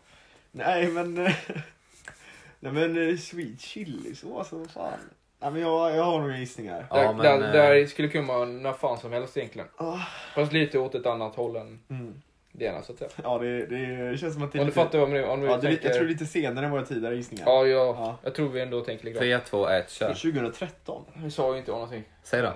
Nej 0.57 0.87
men... 0.87 1.17
eh, 1.17 1.31
Nej 2.59 2.71
men 2.71 3.09
eh, 3.09 3.17
sweet 3.17 3.61
chili 3.61 4.15
så 4.15 4.27
vad 4.51 4.71
fan. 4.71 4.99
Nej 5.39 5.51
men 5.51 5.61
jag, 5.61 5.95
jag 5.95 6.03
har 6.03 6.19
några 6.19 6.37
gissningar. 6.37 6.85
Ja, 6.89 6.95
där, 6.97 7.13
men, 7.13 7.23
där, 7.41 7.47
eh, 7.47 7.79
där 7.79 7.85
skulle 7.85 8.07
kunna 8.07 8.27
vara 8.27 8.45
när 8.45 8.73
fan 8.73 8.97
som 8.97 9.11
helst 9.11 9.37
egentligen. 9.37 9.67
Ah, 9.77 9.99
Fast 10.35 10.53
lite 10.53 10.79
åt 10.79 10.95
ett 10.95 11.05
annat 11.05 11.35
håll 11.35 11.55
än 11.55 11.79
mm. 11.89 12.21
det 12.51 12.65
ena 12.65 12.81
så 12.81 12.91
att 12.91 12.97
säga. 12.99 13.11
Ja 13.23 13.37
det, 13.37 13.65
det 13.65 14.17
känns 14.17 14.33
som 14.33 14.43
att 14.43 14.51
det 14.51 14.57
är 14.57 14.61
Om 14.61 14.65
du 14.65 14.71
lite... 14.71 14.81
fattar 14.83 14.99
vad 14.99 15.09
jag 15.09 15.13
menar. 15.13 15.27
Om 15.33 15.41
du 15.41 15.47
Ja, 15.47 15.57
det, 15.57 15.61
tänker... 15.67 15.87
jag 15.87 15.97
tror 15.97 16.07
lite 16.07 16.25
senare 16.25 16.65
än 16.65 16.71
våra 16.71 16.85
tidigare 16.85 17.15
gissningar. 17.15 17.45
Ja, 17.45 17.65
jag, 17.65 17.87
Ja. 17.95 18.17
jag 18.23 18.35
tror 18.35 18.49
vi 18.49 18.61
ändå 18.61 18.81
tänker 18.81 19.05
likadant. 19.05 19.45
3, 19.45 19.49
2, 19.49 19.69
1, 19.69 19.89
kör. 19.89 20.07
2013. 20.13 21.05
Nu 21.13 21.31
sa 21.31 21.51
ju 21.53 21.59
inte 21.59 21.71
jag 21.71 21.75
någonting. 21.75 22.03
Säg 22.23 22.41
då. 22.41 22.53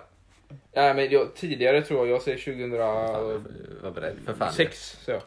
Nej 0.73 0.93
men 0.93 1.09
jag, 1.09 1.35
tidigare 1.35 1.81
tror 1.81 1.99
jag, 1.99 2.15
jag 2.15 2.21
säger 2.21 2.37
2006 2.37 3.83
Var 3.83 3.91
beredd 3.91 4.17
för 4.25 4.33
fan. 4.33 4.53
så 4.75 5.11
jag. 5.11 5.21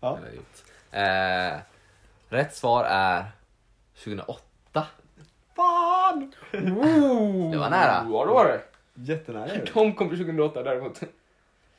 Ja. 0.00 0.18
Eh, 0.92 1.58
rätt 2.28 2.54
svar 2.56 2.84
är 2.84 3.24
2008. 4.04 4.86
Fan! 5.56 6.32
Det 6.52 7.56
var 7.58 7.70
nära. 7.70 8.06
Ja 8.12 8.24
det 8.26 8.32
var 8.32 8.44
det. 8.44 8.60
Jättenära. 8.94 9.46
De 9.74 9.94
kom 9.94 10.08
till 10.08 10.18
2008 10.18 10.62
däremot. 10.62 11.00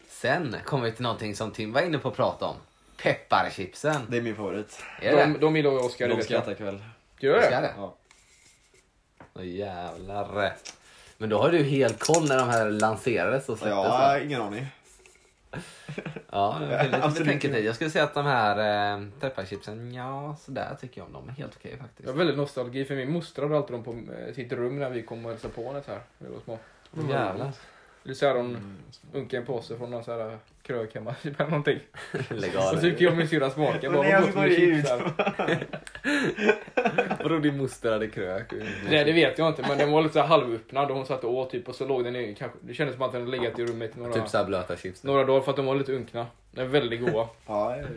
Sen 0.10 0.56
kommer 0.66 0.84
vi 0.86 0.92
till 0.92 1.04
någonting 1.04 1.36
som 1.36 1.52
Tim 1.52 1.74
var 1.74 1.82
inne 1.82 1.98
på 1.98 2.08
att 2.10 2.16
prata 2.16 2.46
om. 2.46 2.56
Pepparchipsen. 3.04 4.02
Det 4.10 4.18
är 4.18 4.22
min 4.22 4.36
favorit. 4.36 4.84
Är 5.02 5.12
De, 5.18 5.34
det? 5.34 5.40
de 5.40 5.56
gillar 5.56 5.72
ju 5.72 5.78
Oscar, 5.78 6.06
det 6.08 6.12
De 6.14 6.16
vet 6.16 6.26
ska 6.26 6.34
jag. 6.34 6.44
äta 6.44 6.52
ikväll. 6.52 6.84
Gör 7.20 7.42
Ska 7.42 7.50
det? 7.56 7.62
det? 7.62 7.74
Ja. 7.78 7.96
Åh 9.34 9.46
jävlar. 9.48 10.54
Men 11.18 11.30
då 11.30 11.42
har 11.42 11.50
du 11.52 11.64
helt 11.64 12.00
koll 12.00 12.28
när 12.28 12.38
de 12.38 12.50
här 12.50 12.70
lanserades 12.70 13.50
och 13.50 13.58
Så 13.58 13.64
släpptes 13.66 13.70
jag 13.70 13.84
va? 13.84 14.08
har 14.08 14.20
ingen 14.20 14.42
aning. 14.42 14.68
Ja, 16.32 16.58
det 16.60 16.76
är 16.76 17.08
lite 17.08 17.24
betänketid. 17.24 17.66
Jag 17.66 17.76
skulle 17.76 17.90
säga 17.90 18.04
att 18.04 18.14
de 18.14 18.26
här 18.26 18.96
eh, 18.98 19.08
pepparchipsen, 19.20 19.94
ja 19.94 20.36
sådär 20.40 20.78
tycker 20.82 21.02
jag 21.02 21.08
om 21.08 21.14
dem. 21.14 21.30
är 21.30 21.34
helt 21.34 21.56
okej 21.56 21.78
faktiskt. 21.78 22.08
Jag 22.08 22.14
har 22.14 22.18
väldigt 22.18 22.38
nostalgi 22.38 22.86
för 22.86 22.96
min 22.96 23.12
moster 23.12 23.42
hade 23.42 23.58
alltid 23.58 23.76
dem 23.76 23.84
på 23.84 23.92
eh, 23.92 24.34
sitt 24.34 24.52
rum 24.52 24.80
när 24.80 24.90
vi 24.90 25.04
kom 25.04 25.26
och 25.26 25.32
hälsade 25.32 25.54
på 25.54 25.68
henne 25.68 25.82
så 25.86 25.92
här. 25.92 26.02
Vi 26.18 26.30
var 26.30 26.40
små. 26.40 26.60
Jävlar. 27.10 27.52
Är 28.06 28.14
så 28.14 28.26
här 28.28 28.36
hon 28.36 28.78
unkade 29.14 29.42
en 29.42 29.46
påse 29.46 29.78
från 29.78 29.92
någon 29.92 30.04
så 30.04 30.12
här 30.18 30.38
krök 30.64 30.96
hemma 30.96 31.14
typ 31.14 31.40
eller 31.40 31.50
någonting. 31.50 31.80
Lägg 32.30 32.56
Och 32.56 32.62
så 32.64 32.78
fick 32.78 33.02
jag 33.02 33.12
och 33.12 33.18
min 33.18 33.28
syrra 33.28 33.50
smaka. 33.50 33.92
Bara, 33.92 34.08
jag 34.08 34.22
gott 34.24 34.34
går 34.34 34.42
med 34.42 34.52
chips 34.56 34.78
ut. 34.80 34.88
här. 34.90 35.68
Vadå 37.24 37.38
din 37.40 37.58
moster 37.58 37.92
hade 37.92 38.08
krök? 38.08 38.54
Nej 38.90 39.06
det 39.06 39.12
vet 39.12 39.38
jag 39.38 39.48
inte 39.48 39.62
men 39.68 39.78
den 39.78 39.92
var 39.92 40.02
lite 40.02 40.14
så 40.14 40.20
här 40.20 40.28
halvöppnad 40.28 40.90
och 40.92 40.96
hon 40.98 41.06
satt 41.06 41.24
och 41.24 41.34
åt 41.34 41.50
typ 41.52 41.70
och 41.70 41.76
så 41.76 41.86
låg 41.88 42.04
den 42.04 42.16
i, 42.16 42.36
kanske, 42.40 42.58
det 42.62 42.74
kändes 42.74 42.96
som 42.96 43.04
att 43.06 43.12
den 43.12 43.22
hade 43.22 43.38
legat 43.38 43.60
i 43.60 43.66
rummet 43.66 43.96
några, 43.96 44.14
Typ 44.14 44.28
såhär 44.30 44.46
blöta 44.46 44.76
chips. 44.78 45.04
några 45.04 45.24
dagar 45.24 45.42
för 45.42 45.50
att 45.52 45.56
de 45.58 45.66
var 45.66 45.76
lite 45.76 45.94
unkna. 45.94 46.28
De 46.52 46.62
är 46.62 46.66
väldigt 46.66 47.00
goda. 47.02 47.28
Ja, 47.48 47.76
det. 47.78 47.88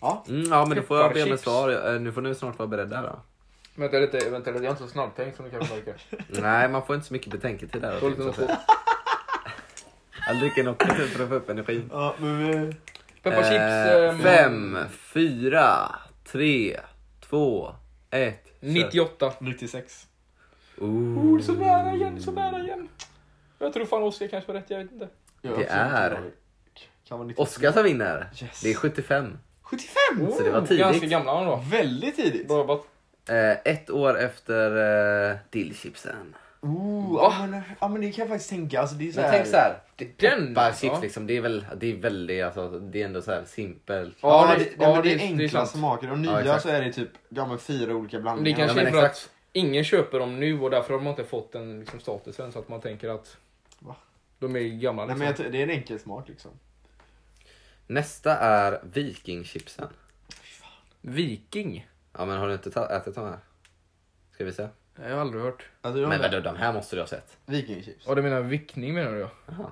Ja, 0.00 0.24
Mm, 0.28 0.42
ja 0.50 0.66
men 0.66 0.76
då 0.76 0.82
får 0.82 0.98
jag 0.98 1.12
be 1.14 1.22
om 1.22 1.32
ett 1.32 1.40
svar. 1.40 1.94
Eh, 1.94 2.00
Nu 2.00 2.12
får 2.12 2.20
ni 2.20 2.34
snart 2.34 2.58
vara 2.58 2.66
beredda 2.68 3.02
då. 3.02 3.20
vänta 3.74 3.98
lite, 3.98 4.30
vänta 4.30 4.50
lite, 4.50 4.64
jag 4.64 4.64
är 4.64 4.70
inte 4.70 4.82
så 4.82 4.88
snabbtänkt 4.88 5.36
som 5.36 5.44
du 5.44 5.50
kanske 5.50 5.74
märker. 5.74 5.94
Nej 6.28 6.68
man 6.68 6.86
får 6.86 6.94
inte 6.94 7.06
så 7.08 7.12
mycket 7.14 7.32
betänketid 7.32 7.82
där. 7.82 7.98
Få 8.00 8.08
lite 8.08 8.22
Jag 10.26 10.38
dricker 10.38 10.64
något 10.64 10.82
för 10.82 11.22
att 11.22 11.28
få 11.28 11.34
upp 11.34 11.48
energin. 11.50 11.90
ja 11.92 12.14
men 12.18 12.38
vi... 12.38 12.76
Pepparchips. 13.22 13.50
Eh, 13.54 14.08
ehm, 14.10 14.18
fem, 14.18 14.78
fyra, 14.90 15.94
tre, 16.24 16.80
två, 17.28 17.74
ett. 18.10 18.44
kör. 18.60 18.68
98. 18.68 19.32
96. 19.40 20.06
Ooh. 20.78 20.88
Oh, 21.18 21.36
det 21.36 21.42
är 21.42 21.44
så 21.46 21.52
nära 21.52 21.94
igen, 21.94 22.22
så 22.22 22.32
nära 22.32 22.58
igen. 22.60 22.88
Jag 23.58 23.72
tror 23.72 23.84
fan 23.86 24.02
Oskar 24.02 24.28
kanske 24.28 24.52
var 24.52 24.60
rätt, 24.60 24.70
jag 24.70 24.78
vet 24.78 24.92
inte. 24.92 25.08
Jag 25.42 25.58
Det 25.58 25.64
är- 25.64 26.10
jag- 26.10 26.18
Kan 27.08 27.18
vara 27.18 27.28
93. 27.28 27.42
Oskar 27.42 27.72
som 27.72 27.82
vinner. 27.84 28.30
Yes. 28.42 28.60
Det 28.62 28.70
är 28.70 28.74
75. 28.74 29.38
75! 29.62 30.32
Så 30.32 30.42
det 30.42 30.50
var 30.50 30.60
Oh, 30.60 30.64
tidigt. 30.64 30.78
Ganska 30.84 31.06
gamla 31.06 31.44
då. 31.44 31.56
Väldigt 31.70 32.16
tidigt. 32.16 32.48
Bra 32.48 32.58
jobbat. 32.58 32.86
Eh, 33.28 33.50
ett 33.50 33.90
år 33.90 34.18
efter 34.18 35.30
eh, 35.30 35.36
dillchipsen. 35.50 36.34
Ooh, 36.64 37.18
ja, 37.22 37.46
men, 37.46 37.62
ja 37.80 37.88
men 37.88 38.00
det 38.00 38.12
kan 38.12 38.22
jag 38.22 38.28
faktiskt 38.28 38.50
tänka. 38.50 38.80
Alltså, 38.80 38.96
det 38.96 39.08
är 39.08 39.12
så 39.12 39.20
Men 39.20 39.30
här... 39.30 39.36
tänk 39.36 39.46
såhär. 39.48 39.80
Den, 39.96 40.48
Pepparchips 40.54 40.82
ja. 40.82 41.00
liksom, 41.00 41.26
det 41.26 41.36
är 41.36 41.40
väl, 41.40 41.66
det 41.76 41.92
är 41.92 41.96
väldigt, 41.96 42.44
alltså, 42.44 42.68
det 42.80 43.02
är 43.02 43.04
ändå 43.06 43.22
så 43.22 43.30
här 43.32 43.44
simpelt. 43.44 44.16
Ja, 44.20 44.48
Ja, 44.50 44.54
det, 44.58 44.64
det- 44.64 44.70
det, 44.70 44.76
men 44.78 44.90
ja, 44.90 45.02
det 45.02 45.08
är 45.12 45.18
det- 45.18 45.18
det 45.18 45.24
är 45.24 45.42
enkla 45.42 45.66
sant. 45.66 45.70
smaker. 45.78 46.10
Och 46.12 46.16
Ja, 46.18 46.20
nya 46.20 46.40
exakt. 46.40 46.62
så 46.62 46.68
är 46.68 46.82
det 46.84 46.92
typ 46.92 47.10
ja, 47.28 47.46
men 47.46 47.58
fyra 47.58 47.94
olika 47.94 48.16
Men 48.16 48.22
det 48.22 48.22
blandningar. 48.22 48.58
kanske 48.58 48.76
Ja, 48.76 48.80
är 48.80 48.84
men 48.84 48.92
för 49.00 49.06
exakt. 49.06 49.24
att 49.24 49.30
ingen 49.52 49.84
köper 49.84 50.18
dem 50.18 50.40
nu 50.40 50.60
och 50.60 50.70
därför 50.70 50.94
har 50.94 51.00
de 51.00 51.08
inte 51.10 51.24
fått 51.24 51.52
den 51.52 51.80
liksom, 51.80 52.00
statusen 52.00 52.52
så 52.52 52.58
att 52.58 52.68
man 52.68 52.80
tänker 52.80 53.08
att 53.08 53.36
Va? 53.78 53.96
de 54.38 54.56
är 54.56 54.60
gamla. 54.60 55.02
Nej, 55.02 55.08
Liksom. 55.08 55.18
men 55.18 55.26
jag, 55.26 55.36
tror- 55.36 55.48
det 55.50 55.58
är 55.58 55.62
en 55.62 55.70
enkel 55.70 55.98
smak 55.98 56.28
liksom. 56.28 56.50
Nästa 57.86 58.36
är 58.38 58.80
vikingchipsen. 58.92 59.88
Viking? 61.00 61.88
Ja 62.18 62.24
men 62.24 62.38
har 62.38 62.48
du 62.48 62.52
inte 62.54 62.80
ätit 62.80 63.14
de 63.14 63.24
här? 63.24 63.38
Ska 64.32 64.44
vi 64.44 64.52
se. 64.52 64.68
Jag 65.02 65.10
har 65.14 65.20
aldrig 65.20 65.42
hört. 65.42 65.64
Alltså, 65.80 66.08
Men 66.08 66.20
vadå, 66.22 66.40
de 66.40 66.56
här 66.56 66.72
måste 66.72 66.96
du 66.96 67.02
ha 67.02 67.06
sett. 67.06 67.36
Vikingchips. 67.46 68.04
Ja, 68.06 68.14
du 68.14 68.22
menar 68.22 68.40
vickning 68.40 68.94
menar 68.94 69.12
du 69.12 69.18
ja. 69.18 69.30
Jaha. 69.46 69.66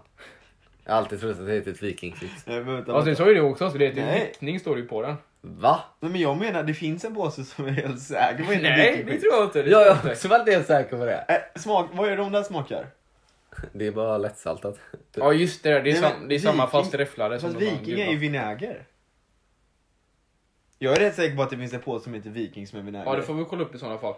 Jag 0.85 0.93
har 0.93 0.99
alltid 0.99 1.21
trott 1.21 1.39
att 1.39 1.47
det 1.47 1.53
heter 1.53 1.71
ett 1.71 1.83
vikingchips. 1.83 2.47
Nej, 2.47 2.57
men, 2.65 2.75
vänta, 2.75 2.93
Ja, 2.93 2.99
det 2.99 3.05
vänta. 3.05 3.23
sa 3.23 3.29
ju 3.29 3.35
det 3.35 3.41
också, 3.41 3.71
så 3.71 3.79
det 3.79 3.87
heter 3.87 4.01
Nej. 4.07 4.21
vickning 4.29 4.61
står 4.61 4.75
det 4.77 4.81
ju 4.83 4.89
på 4.89 5.03
den. 5.03 5.15
Va? 5.41 5.81
Nej, 6.01 6.11
men 6.13 6.21
jag 6.21 6.37
menar, 6.39 6.63
det 6.63 6.75
finns 6.75 7.05
en 7.05 7.15
påse 7.15 7.45
som 7.45 7.67
är 7.67 7.71
helt 7.71 8.03
säker 8.03 8.45
på 8.45 8.51
Nej, 8.51 8.59
det 8.63 8.91
vikingchips. 8.93 9.23
tror 9.23 9.35
jag 9.35 9.45
inte. 9.45 9.63
Det 9.63 9.71
tror 9.71 9.83
jag 9.83 9.93
inte. 9.97 10.07
har 10.07 10.13
också 10.13 10.29
varit 10.29 10.49
helt 10.49 10.67
säker 10.67 10.99
på 10.99 11.05
det. 11.05 11.25
Äh, 11.55 11.61
smak, 11.61 11.89
vad 11.93 12.09
är 12.09 12.17
de 12.17 12.33
där 12.33 12.43
smakar? 12.43 12.87
Det 13.73 13.87
är 13.87 13.93
bara 13.93 14.19
lättsaltat. 14.19 14.79
Ja, 15.15 15.33
just 15.33 15.63
det. 15.63 15.71
där. 15.71 15.83
Det 15.83 15.91
är, 15.91 15.93
Nej, 15.93 16.03
sam, 16.03 16.13
men 16.21 16.29
det 16.29 16.35
är 16.35 16.39
samma 16.39 16.67
viking- 16.67 16.71
fast 16.71 16.95
räfflade. 16.95 17.41
Fast 17.41 17.53
som 17.53 17.61
de 17.61 17.67
har 17.71 17.77
viking 17.79 17.95
är 17.95 17.99
ju 17.99 18.19
gula. 18.19 18.21
vinäger. 18.21 18.85
Jag 20.79 20.97
är 20.97 21.01
rätt 21.01 21.15
säker 21.15 21.37
på 21.37 21.43
att 21.43 21.51
det 21.51 21.57
finns 21.57 21.73
en 21.75 21.81
påse 21.81 22.05
som 22.05 22.15
heter 22.15 22.31
viking 22.31 22.67
som 22.67 22.79
är 22.79 22.83
vinäger. 22.83 23.05
Ja, 23.07 23.17
det 23.17 23.23
får 23.23 23.35
vi 23.35 23.45
kolla 23.45 23.63
upp 23.63 23.75
i 23.75 23.79
sådana 23.79 23.99
fall. 23.99 24.15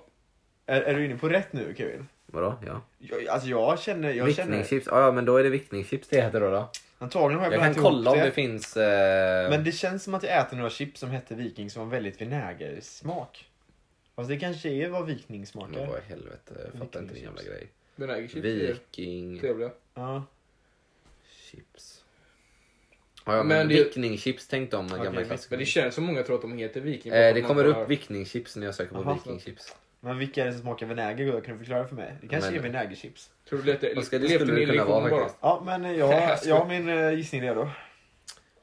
Är, 0.67 0.83
är 0.83 0.95
du 0.95 1.05
inne 1.05 1.17
på 1.19 1.29
rätt 1.29 1.53
nu 1.53 1.75
Kevin? 1.79 2.09
Vadå? 2.27 2.59
Ja. 2.67 2.81
Jag, 2.99 3.27
alltså 3.29 3.49
jag 3.49 3.81
känner, 3.81 4.13
jag 4.13 4.35
känner... 4.35 4.51
Vickningschips. 4.51 4.87
Ja, 4.91 5.01
ja 5.01 5.13
men 5.13 5.25
då 5.25 5.37
är 5.37 5.43
det 5.43 5.51
vickningschips 5.51 6.09
det 6.09 6.21
heter 6.23 6.41
då. 6.41 6.51
då. 6.51 6.71
Antagligen 6.99 7.39
har 7.45 7.53
jag, 7.53 7.55
Jag 7.67 7.75
kan 7.75 7.83
kolla 7.83 8.11
om 8.11 8.19
det 8.19 8.31
finns... 8.31 8.77
Eh... 8.77 9.51
Men 9.51 9.65
det 9.65 9.73
känns 9.73 10.03
som 10.05 10.15
att 10.15 10.23
jag 10.23 10.39
äter 10.39 10.57
några 10.57 10.71
chips 10.71 11.01
som 11.01 11.11
hette 11.11 11.35
viking 11.35 11.71
som 11.71 11.83
var 11.83 11.91
väldigt 11.91 12.21
vinägersmak. 12.21 13.49
Fast 14.17 14.29
det 14.29 14.37
kanske 14.39 14.69
är 14.69 14.89
vad 14.89 15.07
vikning 15.07 15.39
Men 15.41 15.47
smakar. 15.47 15.87
vad 15.87 15.99
i 15.99 16.03
helvete, 16.09 16.71
jag 16.73 16.81
fattar 16.81 17.01
inte 17.01 17.15
din 17.15 17.23
jävla 17.25 17.43
grej. 17.43 17.67
Den 17.97 18.11
här 18.11 18.17
chips 18.21 18.35
är 18.37 18.41
Viking 18.43 19.39
trevliga. 19.41 19.71
Ja. 19.95 20.25
chips. 21.51 22.05
Ja, 23.27 23.37
ja, 23.37 23.43
men, 23.43 23.49
Men 23.59 23.69
det- 23.69 23.75
vickningschips 23.75 24.49
tänkte 24.49 24.77
om 24.77 24.87
Okej, 24.87 25.05
gamla 25.05 25.25
klassiker. 25.25 25.51
Men 25.57 25.59
det 25.59 25.67
känns 25.67 25.95
som 25.95 26.05
många 26.05 26.23
tror 26.23 26.37
att 26.37 26.43
de 26.43 26.59
heter 26.59 26.81
viking. 26.81 27.13
Eh, 27.13 27.35
det 27.35 27.43
kommer 27.43 27.65
upp 27.65 27.91
vickningschips 27.91 28.57
när 28.57 28.67
jag 28.67 28.75
söker 28.75 28.95
på 28.95 29.01
Aha. 29.01 29.15
vikingchips. 29.15 29.75
Men 30.05 30.19
vilka 30.19 30.43
är 30.43 30.47
det 30.47 30.53
som 30.53 30.61
smakar 30.63 30.87
vinäger? 30.87 31.41
Kan 31.41 31.53
du 31.55 31.59
förklara 31.59 31.87
för 31.87 31.95
mig? 31.95 32.15
Det 32.21 32.29
kanske 32.29 32.51
Men- 32.51 32.59
är 32.59 32.63
vinägerchips. 32.63 33.31
Tror 33.49 33.59
du 33.63 33.73
det, 33.81 33.95
Vad 33.97 34.05
ska 34.05 34.19
det 34.19 34.29
levde 34.29 34.45
skulle 34.45 34.53
min 34.59 34.63
illusion 34.69 34.89
vara 35.03 35.11
bara? 35.11 35.19
faktiskt. 35.21 35.39
Ja, 35.43 35.63
men 35.65 35.85
eh, 35.85 35.93
jag, 35.93 36.39
jag 36.47 36.57
har 36.57 36.67
min 36.67 36.89
uh, 36.89 37.15
gissning 37.15 37.43
redo. 37.43 37.69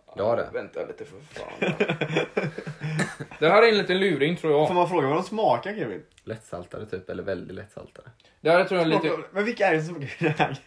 Har 0.06 0.38
det? 0.38 0.50
Vänta 0.54 0.80
lite 0.86 1.06
för 1.06 1.18
fan. 1.20 1.74
det 3.40 3.50
här 3.50 3.64
är 3.64 3.70
en 3.70 3.78
liten 3.78 4.00
luring 4.00 4.36
tror 4.38 4.52
Får 4.52 4.62
jag. 4.62 4.76
man 4.76 4.90
fråga 4.90 5.08
vad 5.08 5.18
de 5.18 5.24
smakar 5.24 5.74
Kevin? 5.76 6.04
Lättsaltade 6.24 6.86
typ, 6.86 7.10
eller 7.10 7.24
väldigt 7.24 7.56
lättsaltade. 7.56 8.10
Det 8.42 8.50
här 8.52 8.64
tror 8.64 8.80
jag 8.82 8.88
är 8.88 8.92
lite... 9.04 9.18
Men 9.32 9.46
vilka 9.46 9.68
är 9.68 9.74
det 9.74 9.82
som 9.82 9.96
smakar 9.96 10.10
vinäger? 10.20 10.58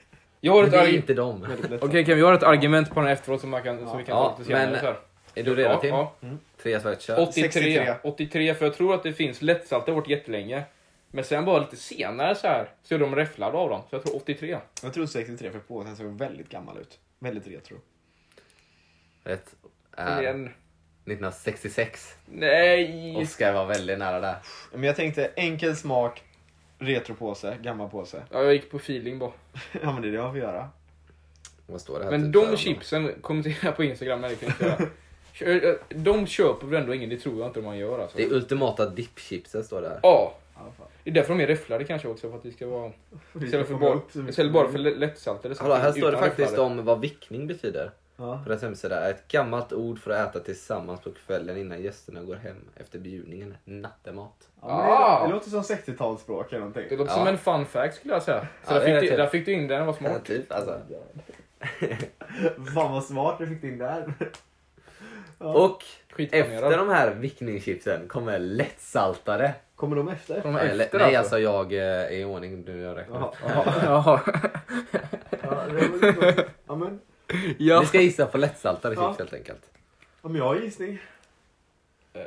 Jag 0.41 0.53
har 0.53 0.65
ett 0.65 0.71
det 0.71 0.77
är 0.79 0.83
arg... 0.83 0.97
inte 0.97 1.15
dem. 1.15 1.47
Okej, 1.81 2.05
kan 2.05 2.17
vi 2.17 2.23
ha 2.23 2.35
ett 2.35 2.43
argument 2.43 2.91
på 2.95 3.01
den 3.01 3.09
efteråt 3.11 3.41
som, 3.41 3.51
man 3.51 3.63
kan, 3.63 3.89
som 3.89 3.99
vi 3.99 4.05
kan 4.05 4.17
Ja, 4.17 4.23
ta 4.31 4.39
lite 4.39 4.45
senare? 4.45 4.71
men- 4.71 4.81
här? 4.81 4.97
Är 5.35 5.43
du 5.43 5.55
redo 5.55 5.71
Ja, 5.71 5.81
Tim? 5.81 5.91
ja. 5.91 6.15
Tre 6.63 6.81
svaret, 6.81 7.03
kör. 7.03 7.21
83. 7.29 7.43
63. 7.43 7.95
83, 8.03 8.55
för 8.55 8.65
jag 8.67 8.75
tror 8.75 8.95
att 8.95 9.03
det 9.03 9.13
finns 9.13 9.43
lättsalta 9.43 9.91
har 9.93 10.01
varit 10.01 10.09
jättelänge. 10.09 10.63
Men 11.11 11.25
sen 11.25 11.45
bara 11.45 11.59
lite 11.59 11.77
senare 11.77 12.35
så 12.35 12.47
här 12.47 12.69
så 12.83 12.95
är 12.95 12.99
de 12.99 13.17
räfflade 13.17 13.59
av 13.59 13.71
dem. 13.71 13.81
Så 13.91 13.97
jag 13.97 14.03
tror 14.05 14.17
83. 14.17 14.59
Jag 14.83 14.95
tror 14.95 15.07
63 15.07 15.51
för 15.51 15.59
påsen 15.59 15.97
såg 15.97 16.07
väldigt 16.19 16.49
gammal 16.49 16.79
ut. 16.79 16.99
Väldigt 17.19 17.47
retro. 17.47 17.77
Rätt 19.25 19.55
är 19.97 20.23
Igen. 20.23 20.45
1966. 21.07 22.15
Nej! 22.27 23.17
Oskar 23.17 23.53
var 23.53 23.67
väldigt 23.67 23.99
nära 23.99 24.21
där. 24.21 24.37
Men 24.73 24.83
jag 24.83 24.97
tänkte 24.97 25.31
enkel 25.37 25.77
smak, 25.77 26.23
retropåse, 26.79 27.57
gammal 27.63 27.89
påse. 27.91 28.23
Ja, 28.31 28.43
jag 28.43 28.53
gick 28.53 28.71
på 28.71 28.77
feeling 28.77 29.19
bara. 29.19 29.33
Ja 29.83 29.93
men 29.93 30.03
det 30.03 30.09
är 30.09 30.13
det 30.13 30.19
jag 30.19 30.31
får 30.31 30.39
göra. 30.39 30.69
Vad 31.67 31.81
står 31.81 31.99
det 31.99 32.05
här? 32.05 32.11
Men 32.11 32.33
typ 32.33 32.33
de 32.51 32.57
chipsen, 32.57 33.13
kommentera 33.21 33.73
på 33.73 33.85
Instagram 33.85 34.21
när 34.21 34.29
ni 34.29 34.37
kan 34.37 34.49
inte 34.49 34.65
göra. 34.65 34.79
Eh, 35.41 35.75
De 35.89 36.27
köper 36.27 36.67
väl 36.67 36.81
ändå 36.81 36.95
ingen, 36.95 37.11
det 37.11 37.17
tror 37.17 37.39
jag 37.39 37.47
inte 37.49 37.61
man 37.61 37.79
gör 37.79 37.99
alltså. 37.99 38.17
Det 38.17 38.25
är 38.25 38.33
ultimata 38.33 38.87
dippchipsen 38.87 39.65
står 39.65 39.81
det 39.83 39.89
här. 39.89 39.99
Ja, 40.03 40.35
Ja, 40.57 40.85
det 41.05 41.11
är 41.11 41.15
därför 41.15 41.35
de 41.35 41.43
är 41.43 41.47
räfflade 41.47 41.85
kanske 41.85 42.09
också, 42.09 42.29
för 42.31 42.37
att 42.37 42.43
det 42.43 42.51
ska 42.51 42.67
vara... 42.67 42.93
Istället 43.43 43.67
för 43.69 43.75
bara, 43.75 44.01
istället 44.29 44.53
bara 44.53 44.69
för 44.69 44.79
lä- 44.79 44.95
lättsaltade. 44.95 45.55
så 45.55 45.63
Hallå, 45.63 45.75
här 45.75 45.93
står 45.93 46.13
det 46.13 46.19
faktiskt 46.19 46.51
räfflade. 46.53 46.63
om 46.81 46.85
vad 46.85 47.01
vickning 47.01 47.47
betyder. 47.47 47.91
Ja. 48.17 48.41
På 48.45 48.49
deras 48.49 48.63
hemsida. 48.63 49.11
Ett 49.11 49.29
gammalt 49.29 49.73
ord 49.73 49.99
för 49.99 50.11
att 50.11 50.29
äta 50.31 50.45
tillsammans 50.45 51.01
på 51.01 51.11
kvällen 51.27 51.57
innan 51.57 51.83
gästerna 51.83 52.23
går 52.23 52.35
hem 52.37 52.57
efter 52.77 52.99
bjudningen. 52.99 53.55
Nattemat. 53.65 54.49
Ja, 54.61 54.67
men 54.69 54.77
det, 54.87 54.93
Ah. 54.93 55.27
det 55.27 55.33
låter 55.33 55.51
som 55.51 55.63
60-talsspråk 55.63 56.45
eller 56.49 56.59
någonting. 56.59 56.87
Det 56.89 56.97
låter 56.97 57.13
Ja. 57.13 57.17
som 57.19 57.27
en 57.27 57.39
fun 57.39 57.67
fact 57.67 57.97
skulle 57.97 58.15
jag 58.15 58.23
säga. 58.23 58.41
Så 58.67 58.75
Ja, 58.75 58.79
där, 58.79 58.87
fick 58.87 58.95
du, 58.95 59.01
typ. 59.09 59.17
där 59.17 59.27
fick 59.27 59.47
du 59.47 59.53
in 59.53 59.69
den, 59.69 59.87
vad 59.87 59.95
Ja, 59.95 59.99
smart. 59.99 60.25
typ 60.25 60.53
alltså. 60.53 60.81
Fan 62.75 62.93
vad 62.93 63.05
smart 63.05 63.37
du 63.39 63.47
fick 63.47 63.65
in 63.65 63.79
där. 63.79 64.15
Och 65.39 65.85
Skitplanerad. 66.11 66.53
efter 66.65 66.79
de 66.79 66.89
här 66.89 67.11
vickningschipsen 67.15 68.09
kommer 68.09 68.39
lättsaltade. 68.39 69.55
Kommer 69.77 69.97
de 69.97 70.09
efter? 70.09 70.43
De 70.43 70.57
är 70.57 70.61
Eller, 70.61 70.85
efter 70.85 70.99
nej, 70.99 71.17
alltså. 71.17 71.19
alltså 71.37 71.39
jag 71.39 71.73
eh, 71.73 71.81
är 71.83 72.11
i 72.11 72.25
ordning 72.25 72.63
nu 72.67 72.81
jag 72.81 72.97
räknar. 72.97 73.17
Jaha. 73.21 73.33
Jaha. 73.55 73.75
Jaha. 73.85 74.21
Ja, 75.43 75.65
det 75.67 76.13
var 76.13 76.45
ja, 76.67 76.75
men, 76.75 77.01
ja. 77.59 77.81
Ni 77.81 77.87
ska 77.87 78.01
gissa 78.01 78.27
på 78.27 78.39
lättsaltade 78.39 78.95
Ja. 78.95 79.09
chips 79.09 79.19
helt 79.19 79.33
enkelt. 79.35 79.63
ja, 80.23 80.29
men 80.29 80.35
jag 80.37 80.45
har 80.45 80.57
gissning. 80.57 80.99
Eh, 82.13 82.23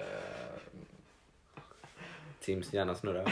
Tims 2.39 2.73
gärna 2.73 2.95
snurra. 2.95 3.23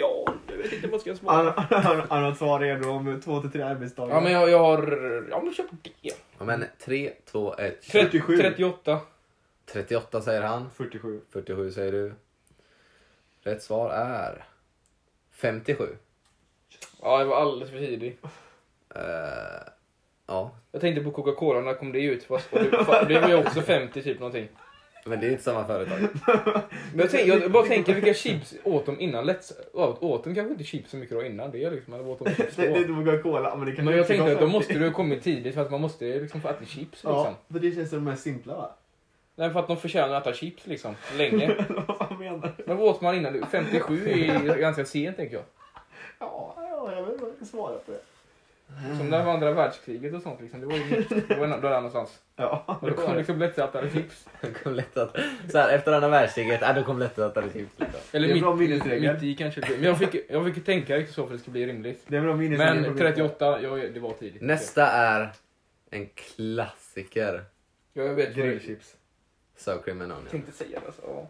Ja, 0.00 0.34
jag 0.50 0.56
vet 0.56 0.72
inte 0.72 0.88
vad 0.88 1.00
ska 1.00 1.10
jag 1.10 1.16
svara. 1.18 1.50
Han 1.56 1.82
han- 1.82 2.06
han 2.10 2.22
har 2.22 2.32
ett 2.32 2.38
svar 2.38 2.60
redo 2.60 2.88
om 2.90 3.20
två 3.20 3.40
till 3.40 3.50
tre 3.50 3.62
arbetsdagar. 3.62 4.14
Ja 4.14 4.20
men 4.20 4.32
jag, 4.32 4.50
jag 4.50 4.58
har... 4.58 4.82
Ja 5.30 5.40
men 5.44 5.54
kör 5.54 5.64
på 5.64 5.76
det. 5.82 5.90
Ja, 6.38 6.44
men 6.44 6.64
3, 6.78 7.12
2, 7.24 7.54
1, 7.54 7.84
kör. 7.84 8.00
37. 8.02 8.36
38. 8.36 9.00
38 9.72 10.20
säger 10.22 10.42
han. 10.42 10.70
47. 10.74 11.20
47 11.30 11.70
säger 11.72 11.92
du. 11.92 12.12
Rätt 13.42 13.62
svar 13.62 13.90
är 13.90 14.44
57. 15.32 15.96
Ja, 17.02 17.18
jag 17.18 17.26
var 17.26 17.36
alldeles 17.36 17.70
för 17.70 17.78
tidig. 17.78 18.18
Eh, 18.94 19.00
ja, 20.26 20.50
Jag 20.72 20.80
tänkte 20.80 21.04
på 21.04 21.10
Coca-Cola, 21.10 21.60
när 21.60 21.74
kom 21.74 21.92
det 21.92 22.00
ut? 22.02 22.28
Det 23.08 23.20
var 23.20 23.28
ju 23.28 23.34
också 23.36 23.60
50 23.62 24.02
typ 24.02 24.18
någonting. 24.20 24.48
Men 25.04 25.20
det 25.20 25.26
är 25.26 25.30
inte 25.30 25.42
samma 25.42 25.64
företag. 25.64 25.98
Men 26.92 26.98
jag, 26.98 27.10
tänker, 27.10 27.40
jag 27.40 27.52
bara 27.52 27.66
tänker 27.66 27.94
vilka 27.94 28.14
chips 28.14 28.54
åt 28.64 28.86
de 28.86 29.00
innan 29.00 29.30
Let's... 29.30 29.52
Åt, 29.72 30.02
åt 30.02 30.24
de 30.24 30.34
kanske 30.34 30.52
inte 30.52 30.64
chips 30.64 30.90
så 30.90 30.96
mycket 30.96 31.16
då 31.16 31.24
innan 31.24 31.50
det 31.50 31.70
liksom, 31.70 31.94
eller 31.94 32.08
åt 32.08 32.18
de 32.24 32.30
chips 32.34 32.56
Det, 32.56 32.62
det 32.62 32.68
är 32.68 32.72
då? 32.72 32.78
inte 32.78 33.10
Coca-Cola, 33.10 33.56
men 33.56 33.66
det 33.66 33.72
kan 33.72 33.84
Men 33.84 33.96
jag 33.96 34.06
tänkte 34.06 34.32
att 34.32 34.40
då 34.40 34.46
måste 34.46 34.74
du 34.74 34.84
ha 34.84 34.94
kommit 34.94 35.22
tidigt 35.22 35.54
för 35.54 35.62
att 35.62 35.70
man 35.70 35.80
måste 35.80 36.20
liksom 36.20 36.40
få 36.40 36.48
äta 36.48 36.64
chips 36.64 36.92
liksom. 36.92 37.12
Ja, 37.12 37.34
för 37.52 37.58
det 37.58 37.74
känns 37.74 37.90
som 37.90 37.98
de 38.04 38.10
mest 38.10 38.22
simpla 38.22 38.56
va? 38.56 38.70
Nej, 39.36 39.50
för 39.50 39.60
att 39.60 39.68
de 39.68 39.76
förtjänar 39.76 40.14
att 40.14 40.26
äta 40.26 40.36
chips 40.36 40.66
liksom, 40.66 40.94
länge. 41.16 41.66
Vad 41.86 41.96
fan 41.98 42.18
menar 42.18 42.54
du? 42.56 42.64
Men 42.66 42.76
vad 42.76 42.88
åt 42.88 43.00
man 43.00 43.14
innan? 43.14 43.46
57 43.50 44.08
är 44.08 44.56
ganska 44.58 44.84
sent 44.84 45.16
tänker 45.16 45.34
jag. 45.34 45.44
Ja, 46.18 46.54
ja, 46.56 46.92
jag 46.92 47.02
vet 47.02 47.12
inte 47.12 47.24
vad 47.24 47.30
jag 47.30 47.36
ska 47.36 47.44
svara 47.44 47.78
på 47.78 47.92
det. 47.92 48.00
Som 48.98 49.10
det 49.10 49.22
var 49.22 49.32
andra 49.32 49.52
världskriget 49.52 50.14
och 50.14 50.22
sånt 50.22 50.40
liksom. 50.40 50.60
Det 50.60 50.66
var 50.66 50.74
ju 50.76 50.84
mitt, 50.84 51.28
det 51.28 51.36
var 51.36 51.46
där 51.46 51.70
någonstans. 51.70 52.18
Ja, 52.36 52.78
Och 52.80 52.86
det 52.88 52.92
kom 52.94 53.16
liksom 53.16 53.38
lättsattare 53.38 53.90
chips. 53.90 54.28
Det 54.40 54.50
kom 54.62 54.74
lätt 54.74 54.96
att, 54.96 55.16
så 55.50 55.58
här, 55.58 55.74
efter 55.74 55.92
andra 55.92 56.08
världskriget, 56.08 56.62
äh, 56.62 56.74
då 56.74 56.84
kom 56.84 56.98
lätt 56.98 57.18
att 57.18 57.34
det 57.34 57.42
chips. 57.42 57.78
Liksom. 57.78 58.00
Eller 58.12 58.26
Det 58.28 58.32
är 58.32 58.34
mitt, 58.34 58.42
bra 58.42 58.54
minnesregel. 58.54 59.14
mitt 59.14 59.22
i 59.22 59.34
kanske. 59.34 59.60
Men 59.70 59.82
jag 59.82 59.98
fick, 59.98 60.14
jag 60.28 60.54
fick 60.54 60.64
tänka 60.64 60.96
riktigt 60.96 61.14
så 61.14 61.26
för 61.26 61.34
att 61.34 61.38
det 61.38 61.42
skulle 61.42 61.52
bli 61.52 61.66
rimligt. 61.66 62.02
Det 62.06 62.16
är 62.16 62.20
bra 62.20 62.36
minnesregel 62.36 62.80
Men 62.80 62.92
på 62.92 62.98
38, 62.98 63.60
ja, 63.62 63.70
det 63.94 64.00
var 64.00 64.12
tidigt. 64.12 64.42
Nästa 64.42 64.86
är 64.86 65.32
en 65.90 66.06
klassiker. 66.14 67.44
Ja, 67.92 68.02
jag 68.02 68.14
vet. 68.14 68.34
Grillchips. 68.34 68.96
Sour 69.56 69.82
cream 69.82 70.00
and 70.00 70.10
Jag 70.10 70.18
onion. 70.18 70.30
tänkte 70.30 70.52
säga 70.52 70.80
det. 70.86 70.92
Så. 70.92 71.02
ja. 71.06 71.26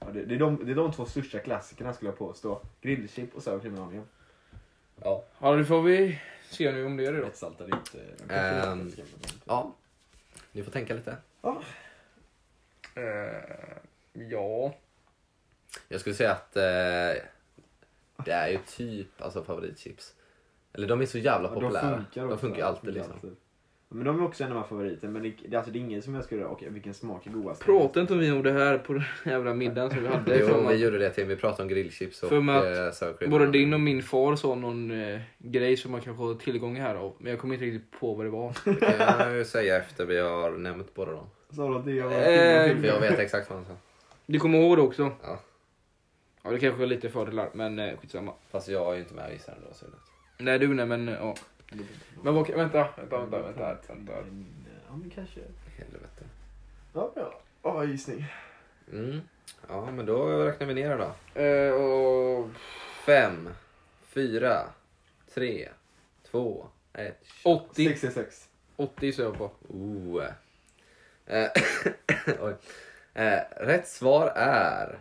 Ja, 0.00 0.06
det, 0.12 0.24
det, 0.24 0.34
är 0.34 0.38
de, 0.38 0.64
det 0.64 0.70
är 0.72 0.76
de 0.76 0.92
två 0.92 1.04
största 1.04 1.38
klassikerna 1.38 1.92
skulle 1.92 2.08
jag 2.10 2.18
påstå. 2.18 2.60
Grillchip 2.82 3.34
och 3.36 3.42
sour 3.42 3.58
cream 3.60 3.74
and 3.74 3.84
onion. 3.88 4.04
Ja. 5.02 5.24
Ja, 5.38 5.52
det 5.56 5.64
får 5.64 5.82
vi 5.82 6.18
se 6.54 6.72
nu 6.72 6.84
om 6.86 6.96
det 6.96 7.06
är 7.06 7.12
det 7.12 7.18
då. 7.18 7.24
Lättsaltade 7.24 7.70
inte. 7.76 8.34
Ehm, 8.34 8.92
ja. 9.44 9.74
Ni 10.52 10.62
får 10.62 10.70
tänka 10.70 10.94
lite. 10.94 11.16
Eh, 12.94 13.78
ja. 14.12 14.74
Jag 15.88 16.00
skulle 16.00 16.14
säga 16.14 16.32
att 16.32 16.56
eh, 16.56 17.22
det 18.24 18.32
är 18.32 18.48
ju 18.48 18.58
typ 18.66 19.22
alltså, 19.22 19.44
favoritchips. 19.44 20.14
Eller 20.72 20.88
de 20.88 21.00
är 21.00 21.06
så 21.06 21.18
jävla 21.18 21.48
Ja, 21.48 21.54
populära. 21.54 21.90
De 21.90 21.96
funkar, 22.04 22.28
de 22.28 22.38
funkar 22.38 22.64
alltid 22.64 22.94
liksom. 22.94 23.36
Men 23.94 24.04
de 24.04 24.20
är 24.20 24.24
också 24.24 24.44
en 24.44 24.50
av 24.50 24.54
mina 24.56 24.66
favoriter. 24.66 25.08
Men 25.08 25.22
det, 25.22 25.56
alltså, 25.56 25.72
det 25.72 25.78
är 25.78 25.80
ingen 25.80 26.02
som 26.02 26.14
jag 26.14 26.24
skulle... 26.24 26.44
Okej, 26.44 26.68
vilken 26.70 26.94
smak 26.94 27.26
är 27.26 27.30
godast? 27.30 27.64
Pratade 27.64 28.00
inte 28.00 28.14
vi 28.14 28.30
om 28.30 28.42
det 28.42 28.52
här 28.52 28.78
på 28.78 28.92
den 28.92 29.02
jävla 29.24 29.54
middagen 29.54 29.90
som 29.90 30.02
vi 30.02 30.08
hade? 30.08 30.38
Jo, 30.38 30.68
vi 30.68 30.74
gjorde 30.74 30.98
det 30.98 31.10
till. 31.10 31.24
Vi 31.24 31.36
pratade 31.36 31.62
om 31.62 31.68
grillchips 31.68 32.22
och 32.22 32.28
För 32.28 32.40
mig 32.40 32.56
att 32.56 32.78
eh, 32.78 32.90
sour 32.90 33.16
cream. 33.18 33.30
Både 33.30 33.46
din 33.46 33.74
och 33.74 33.80
min 33.80 34.02
far 34.02 34.36
sa 34.36 34.54
någon 34.54 34.90
eh, 34.90 35.20
grej 35.38 35.76
som 35.76 35.90
man 35.92 36.00
kanske 36.00 36.22
har 36.22 36.34
tillgång 36.34 36.76
här 36.76 36.94
av. 36.94 37.14
Men 37.18 37.30
jag 37.30 37.40
kommer 37.40 37.54
inte 37.54 37.66
riktigt 37.66 38.00
på 38.00 38.14
vad 38.14 38.26
det 38.26 38.30
var. 38.30 38.54
Det 38.64 38.80
kan 38.80 39.28
jag 39.28 39.36
ju 39.36 39.44
säga 39.44 39.76
efter 39.76 40.04
vi 40.06 40.20
har 40.20 40.50
nämnt 40.50 40.94
båda 40.94 41.12
dem. 41.12 41.26
Sa 41.50 41.68
du 41.68 41.76
att 41.76 41.84
det 41.84 42.02
var 42.02 42.12
Eh, 42.12 42.76
För 42.80 42.86
jag 42.86 43.00
vet 43.00 43.18
exakt 43.18 43.50
vad 43.50 43.58
han 43.58 43.66
sa. 43.66 43.72
Du 44.26 44.38
kommer 44.38 44.58
ihåg 44.58 44.76
det 44.76 44.82
också? 44.82 45.12
Ja. 45.22 45.40
Ja, 46.42 46.50
det 46.50 46.58
kanske 46.58 46.82
är 46.82 46.86
lite 46.86 47.08
fördelar, 47.08 47.50
men 47.52 47.78
eh, 47.78 47.98
skitsamma. 47.98 48.32
Fast 48.50 48.68
jag 48.68 48.90
är 48.90 48.94
ju 48.94 49.00
inte 49.00 49.14
med 49.14 49.26
och 49.26 49.32
gissar 49.32 49.52
ändå. 49.52 49.68
Så 49.72 49.86
det. 49.86 50.44
Nej, 50.44 50.58
du 50.58 50.74
nej, 50.74 50.86
men 50.86 51.08
ja. 51.08 51.34
Men 52.22 52.34
vad, 52.34 52.50
vänta, 52.50 52.88
vänta, 52.96 53.18
vänta, 53.18 53.42
vänta, 53.42 53.76
vänta. 53.88 54.12
Ja, 54.88 54.96
men 54.96 55.10
kanske... 55.10 55.40
Helvete. 55.76 56.24
Ja, 56.92 57.12
ja. 57.16 57.40
Ja, 57.62 57.84
gissning. 57.84 58.24
Mm. 58.92 59.20
Ja, 59.68 59.90
men 59.90 60.06
då 60.06 60.26
räknar 60.26 60.66
vi 60.66 60.74
ner 60.74 60.98
då. 60.98 61.40
Eh, 61.40 61.72
och 61.72 62.50
Fem, 63.06 63.50
fyra, 64.02 64.72
tre, 65.34 65.68
två, 66.30 66.66
ett. 66.92 67.24
80, 67.44 67.84
66. 67.88 68.48
80 68.76 69.12
så 69.12 69.22
jag 69.22 69.38
på. 69.38 69.50
Oh. 69.68 70.24
Eh, 71.26 71.48
Oj. 72.40 72.54
Eh, 73.14 73.40
rätt 73.56 73.88
svar 73.88 74.32
är 74.36 74.98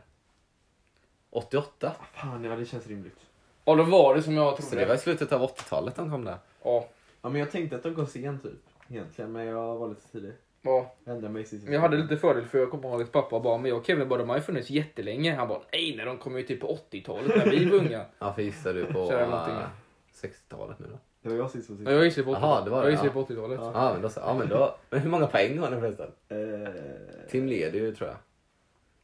88. 1.30 1.96
Fan, 2.14 2.44
ja 2.44 2.56
det 2.56 2.66
känns 2.66 2.88
rimligt. 2.88 3.20
Ja, 3.66 3.76
då 3.76 3.84
var 3.84 4.16
det 4.16 4.22
som 4.24 4.36
jag 4.36 4.56
Så 4.56 4.62
det 4.62 4.70
trodde. 4.70 4.86
var 4.86 4.96
i 4.96 4.98
slutet 4.98 5.32
av 5.32 5.42
80-talet 5.42 5.96
de 5.96 6.12
kom 6.12 6.26
där. 6.26 6.38
Ja, 6.64 6.88
Ja, 7.22 7.30
men 7.30 7.40
jag 7.40 7.52
tänkte 7.52 7.76
att 7.76 7.84
de 7.84 7.96
kom 7.96 8.08
sent 8.08 8.44
typ. 8.44 8.52
Egentligen, 8.90 9.32
men 9.32 9.46
jag 9.46 9.76
var 9.76 9.88
lite 9.90 10.08
tidig. 10.12 10.34
ja. 10.62 10.96
Jag 11.06 11.22
mig 11.70 11.78
hade 11.80 11.98
lite 11.98 12.18
fördel 12.18 12.46
för 12.46 12.58
jag 12.60 12.72
kommer 12.72 12.90
ihåg 12.90 13.02
att 13.02 13.12
pappa 13.12 13.40
bara, 13.40 13.58
men 13.58 13.70
jag 13.70 13.78
och 13.80 13.86
Kevin 13.86 14.10
bara, 14.10 14.20
de 14.20 14.30
har 14.30 14.36
ju 14.36 14.42
funnits 14.42 14.70
jättelänge. 14.70 15.36
Han 15.36 15.48
bara, 15.48 15.60
nej, 15.72 15.96
när 15.98 16.06
de 16.06 16.18
kom 16.18 16.38
ju 16.38 16.44
typ 16.44 16.62
på 16.62 16.78
80-talet 16.92 17.36
när 17.36 17.50
vi 17.52 17.66
var 17.66 17.78
unga. 17.78 18.06
Ja, 18.20 18.34
för 18.34 18.42
gissar 18.42 18.74
du 18.74 18.86
på 18.86 19.12
det 19.12 19.28
någonting. 19.28 19.56
eh, 19.56 19.68
60-talet 20.22 20.80
nu 20.80 20.86
då? 20.92 20.98
Det 21.22 21.30
var 21.30 21.36
jag 21.36 21.52
sist 21.52 21.68
som 21.68 21.78
sist. 21.78 21.90
Ja, 21.90 21.96
jag 21.96 22.06
gissade 22.06 22.26
på 22.26 22.32
Jaha, 22.32 22.40
80-talet. 22.40 22.66
det 22.66 22.72
var 22.72 22.78
det, 22.82 22.86
Jag 22.86 22.92
gissade 22.92 23.10
ja. 23.20 23.26
på 23.26 23.34
80-talet. 23.34 23.60
Ja. 23.64 23.72
Ja, 23.74 23.94
men 23.94 24.02
då, 24.02 24.10
ja, 24.16 24.34
men 24.40 24.50
då... 24.50 24.76
Men 24.90 25.00
hur 25.00 25.10
många 25.10 25.28
poäng 25.28 25.58
har 25.60 25.70
ni 25.70 25.80
förresten? 25.80 26.12
Eh, 26.30 27.28
Tim 27.30 27.48
leder 27.48 27.80
ju 27.80 27.96
tror 27.96 28.10
jag. 28.10 28.18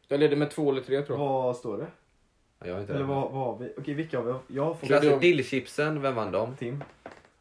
Jag 0.08 0.20
ledde 0.20 0.36
med 0.36 0.52
två 0.52 0.72
eller 0.72 0.82
tre 0.82 1.02
tror 1.02 1.20
jag. 1.20 1.26
vad 1.28 1.56
står 1.56 1.78
det? 1.78 1.88
Ja, 2.60 2.68
Jag 2.68 2.74
har 2.74 2.82
inte 2.82 2.94
Eller 2.94 3.04
vad, 3.06 3.32
vad 3.32 3.46
har 3.46 3.58
vi? 3.58 3.74
Okej, 3.78 3.94
vilka 3.94 4.18
har 4.20 4.26
vi? 4.26 4.56
Jag 4.56 4.66
har 4.66 4.74
fått... 4.74 4.90
Klass- 4.90 5.02
Klass 5.02 5.20
dillchipsen, 5.22 6.02
vem 6.02 6.16
vann 6.16 6.32
dem? 6.32 6.56
Tim. 6.56 6.84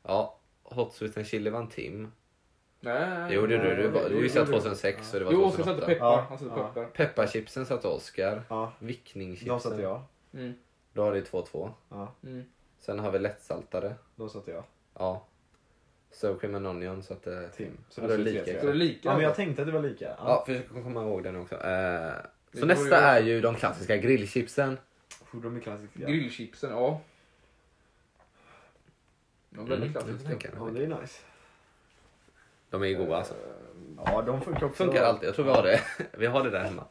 Ja, 0.03 0.39
Hot 0.63 0.95
Sweet 0.95 1.17
and 1.17 1.27
Chili 1.27 1.51
vann 1.51 1.69
Tim. 1.69 2.13
Nej. 2.81 3.29
Jo, 3.35 3.47
det 3.47 3.55
gjorde 3.55 3.77
du. 3.77 3.83
Du, 3.83 4.09
du 4.09 4.23
gissade 4.23 4.47
jo, 4.51 4.53
jo. 4.53 4.59
2006 4.61 5.11
så 5.11 5.19
det 5.19 5.25
var 5.25 5.33
Jo, 5.33 5.45
Oskar 5.45 5.63
2008. 5.63 5.81
satte 5.81 5.95
peppar. 5.95 6.07
Ja, 6.07 6.27
Han 6.29 6.39
satte 6.39 6.51
ja. 6.57 6.67
peppar. 6.69 6.85
Pepparchipsen 6.85 7.67
satte 7.67 7.89
Oskar. 7.89 8.43
Ja, 8.49 8.73
Vickningschipsen. 8.79 9.49
de 9.49 9.61
satte 9.61 9.83
jag. 9.83 10.03
Mm. 10.35 10.53
Då 10.93 11.03
har 11.03 11.13
det 11.13 11.21
2-2. 11.33 11.71
Ja, 11.89 12.13
Mm. 12.23 12.45
Sen 12.79 12.99
har 12.99 13.11
vi 13.11 13.19
lättsaltade. 13.19 13.95
de 14.17 14.29
satte 14.31 14.51
jag. 14.51 14.65
Ja. 14.99 15.25
Sour 16.11 16.39
cream 16.39 16.55
and 16.55 16.67
onion 16.67 17.03
satte 17.03 17.49
Tim. 17.57 17.77
Så 17.89 18.01
det 18.01 18.15
är 18.15 18.19
lika. 18.19 18.39
Så 18.45 18.45
det 18.45 18.59
är 18.61 18.65
jag. 18.67 18.77
lika. 18.77 19.09
Ja, 19.09 19.13
men 19.13 19.23
jag 19.23 19.29
alltså. 19.29 19.43
tänkte 19.43 19.63
att 19.63 19.69
det 19.69 19.73
var 19.73 19.83
lika. 19.83 20.05
Ja, 20.19 20.43
försök 20.47 20.69
komma 20.69 21.03
ihåg 21.03 21.23
den 21.23 21.37
också. 21.37 21.55
Eh, 21.55 22.13
så 22.61 22.67
nästa 22.67 22.89
jag- 22.95 23.03
är 23.17 23.21
ju 23.21 23.41
de 23.41 23.55
klassiska 23.55 23.97
grillchipsen. 23.97 24.79
Oh, 25.33 25.41
de 25.41 25.57
är 25.57 25.61
klassiska. 25.61 25.99
Grillchipsen, 25.99 26.71
ja. 26.71 27.01
De 29.51 29.61
är 29.65 29.69
väldigt 29.69 29.91
Mm, 29.91 29.93
klassiska. 29.93 30.31
jag 30.31 30.41
tänker. 30.41 30.59
Ja, 30.59 30.71
det 30.71 30.85
är 30.85 31.01
nice. 31.01 31.21
De 32.71 32.83
är 32.83 32.87
ju 32.87 32.95
goda 32.99 33.17
alltså. 33.17 33.35
Ja, 34.05 34.23
de 34.23 34.41
funkar 34.41 34.65
också. 34.67 34.85
Funkar 34.85 35.03
alltid. 35.03 35.29
Jag 35.29 35.35
tror 35.35 35.45
vi 35.45 35.51
har 35.51 35.63
det. 35.63 35.81
Vi 36.19 36.27
har 36.27 36.45
det 36.45 36.51
där 36.51 36.65
hemma. 36.65 36.85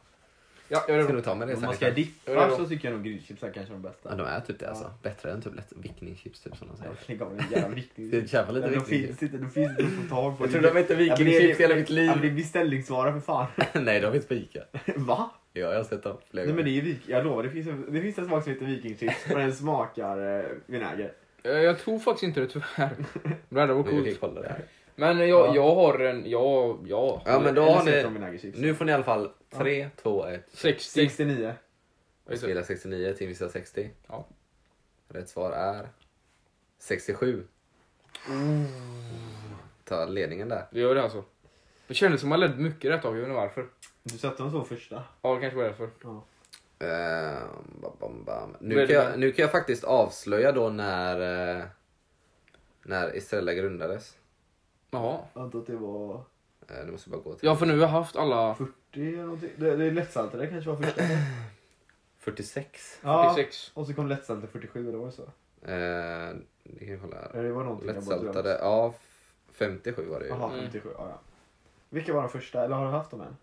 Ja, 0.68 0.84
jag 0.88 1.04
Ska 1.04 1.12
du 1.12 1.20
ta 1.20 1.34
med 1.34 1.48
det 1.48 1.54
Om 1.54 1.62
man 1.62 1.74
ska 1.74 1.90
dippa 1.90 2.56
så 2.56 2.68
tycker 2.68 2.88
jag 2.88 2.94
nog 2.96 3.04
grillchips 3.04 3.42
är 3.42 3.52
kanske 3.52 3.72
de 3.72 3.82
bästa. 3.82 4.08
Ja, 4.10 4.16
de 4.16 4.26
är 4.26 4.40
typ 4.40 4.58
det 4.58 4.68
alltså. 4.68 4.84
Ja. 4.84 4.90
Bättre 5.02 5.32
än 5.32 5.42
typ 5.42 5.56
lätt 5.56 5.72
vickningschips 5.76 6.40
typ 6.40 6.56
som 6.56 6.68
de 6.68 6.76
säger. 6.76 6.92
Lägg 7.06 7.22
av 7.22 7.32
med 7.34 7.44
jävla 7.50 7.76
du 7.94 8.28
köpa 8.28 8.52
lite 8.52 8.66
Nej, 8.66 8.76
de 8.78 8.84
finns 8.84 9.22
inte, 9.22 9.36
de 9.38 9.50
finns 9.50 9.70
inte 9.70 9.82
att 9.84 9.90
få 10.08 10.14
tag 10.14 10.38
på. 10.38 10.44
Jag 10.44 10.52
tror 10.52 10.62
de 10.62 10.76
hette 10.76 10.94
vikingchips 10.94 11.60
hela 11.60 11.74
mitt 11.74 11.90
liv. 11.90 12.10
är 12.10 12.30
beställningsvara 12.30 13.12
för 13.12 13.20
fan. 13.20 13.46
Nej, 13.84 14.00
de 14.00 14.12
finns 14.12 14.26
på 14.26 14.34
Ica. 14.34 14.60
Va? 14.96 15.30
Ja, 15.52 15.60
jag 15.60 15.76
har 15.76 15.84
sett 15.84 16.02
dem 16.02 16.16
flera 16.30 16.46
Nej 16.46 16.54
men 16.54 16.64
det 16.64 16.70
är 16.70 16.82
vik- 16.82 17.04
jag 17.06 17.24
lovar, 17.24 17.42
det 17.42 17.50
finns, 17.50 17.68
en, 17.68 17.92
det 17.92 18.00
finns 18.02 18.18
en 18.18 18.26
smak 18.26 18.44
som 18.44 18.52
heter 18.52 18.66
vikingchips 18.66 19.30
och 19.30 19.38
den 19.38 19.52
smakar 19.54 20.38
eh, 20.38 20.44
vinäger. 20.66 21.12
Jag 21.42 21.78
tror 21.78 21.98
faktiskt 21.98 22.22
inte 22.22 22.40
det 22.40 22.46
tyvärr. 22.46 22.90
Det 23.48 23.60
hade 23.60 23.72
varit 23.74 23.90
coolt. 23.90 24.20
Men 24.98 25.18
jag, 25.18 25.28
Ja. 25.28 25.54
jag 25.54 25.74
har 25.74 25.98
en, 25.98 26.30
ja, 26.30 26.78
ja. 26.86 27.22
Ja, 27.26 27.40
men 27.40 27.54
då 27.54 27.62
har 27.62 27.84
ni... 27.84 28.02
de. 28.02 28.52
Nu 28.60 28.74
får 28.74 28.84
ni 28.84 28.92
i 28.92 28.94
alla 28.94 29.04
fall 29.04 29.30
3, 29.50 29.90
2, 30.02 30.26
1. 30.26 30.44
60. 30.52 30.90
69. 30.90 31.54
Jag 32.26 32.38
spelar 32.38 32.62
69, 32.62 33.14
Tim 33.18 33.28
visar 33.28 33.48
60. 33.48 33.90
Ja. 34.06 34.26
Rätt 35.08 35.28
svar 35.28 35.50
är 35.52 35.88
67. 36.78 37.46
Ta 39.84 40.04
ledningen 40.04 40.48
där. 40.48 40.66
Det 40.70 40.80
gör 40.80 40.94
det 40.94 41.02
alltså. 41.02 41.24
Det 41.86 41.94
kändes 41.94 42.20
som 42.20 42.28
man 42.28 42.40
ledde 42.40 42.56
mycket 42.56 42.90
rätt 42.90 43.02
tag, 43.02 43.12
jag 43.16 43.20
vet 43.20 43.28
inte 43.28 43.40
varför. 43.40 43.66
Du 44.02 44.18
satte 44.18 44.42
dem 44.42 44.50
så 44.52 44.64
första. 44.64 45.04
Ja, 45.22 45.34
det 45.34 45.40
kanske 45.40 45.56
var 45.56 45.64
därför. 45.64 45.90
Ja. 46.02 46.24
Bam, 47.82 47.92
bam, 48.00 48.24
bam. 48.24 48.52
Vad 48.52 48.62
Nu, 48.62 48.86
kan 48.86 48.96
jag, 48.96 49.18
nu 49.18 49.32
kan 49.32 49.42
jag 49.42 49.52
faktiskt 49.52 49.84
avslöja 49.84 50.52
då 50.52 50.68
när, 50.68 51.20
eh, 51.58 51.64
när 52.82 53.16
Estrella 53.16 53.54
grundades. 53.54 54.16
Jaha. 54.90 55.18
Jag 55.34 55.42
antar 55.42 55.58
att 55.58 55.66
det 55.66 55.76
var 55.76 56.22
Eh, 56.70 56.84
Nu 56.86 56.92
måste 56.92 57.10
jag 57.10 57.18
bara 57.18 57.30
gå 57.30 57.34
till 57.38 57.46
Ja, 57.46 57.56
för 57.56 57.66
nu 57.66 57.72
har 57.72 57.78
vi 57.78 57.84
haft 57.84 58.16
alla 58.16 58.54
40 58.54 58.72
eller 58.94 59.22
någonting. 59.22 59.50
Det, 59.56 59.76
det 59.76 59.84
är 59.84 59.90
lättsaltade 59.90 60.46
kanske 60.46 60.70
var 60.70 60.76
första. 60.76 61.02
46. 62.18 62.98
Ja, 63.02 63.34
46. 63.34 63.70
och 63.74 63.86
så 63.86 63.94
kom 63.94 64.08
lättsaltade 64.08 64.46
47, 64.52 64.88
eller 64.88 64.98
var 64.98 65.06
det 65.06 65.12
så? 65.12 65.22
Eh, 65.22 66.36
det 66.64 66.78
kan 66.78 66.88
jag 66.88 67.00
kolla 67.00 67.16
här. 67.16 67.30
Eller 67.34 67.42
det 67.44 67.52
var 67.52 67.64
någonting 67.64 67.86
jag 67.88 68.04
bara 68.04 68.16
Lättsaltade, 68.16 68.58
ja. 68.62 68.94
f- 68.96 69.32
57 69.52 70.06
var 70.08 70.18
det 70.20 70.24
ju. 70.26 70.30
Jaha, 70.30 70.48
Mm. 70.52 70.60
57. 70.60 70.88
Ja, 70.98 71.08
ja. 71.08 71.20
Vilka 71.88 72.12
var 72.12 72.20
de 72.22 72.28
första? 72.30 72.64
Eller 72.64 72.76
har 72.76 72.84
du 72.84 72.90
haft 72.90 73.10
dem 73.10 73.20
än? 73.20 73.36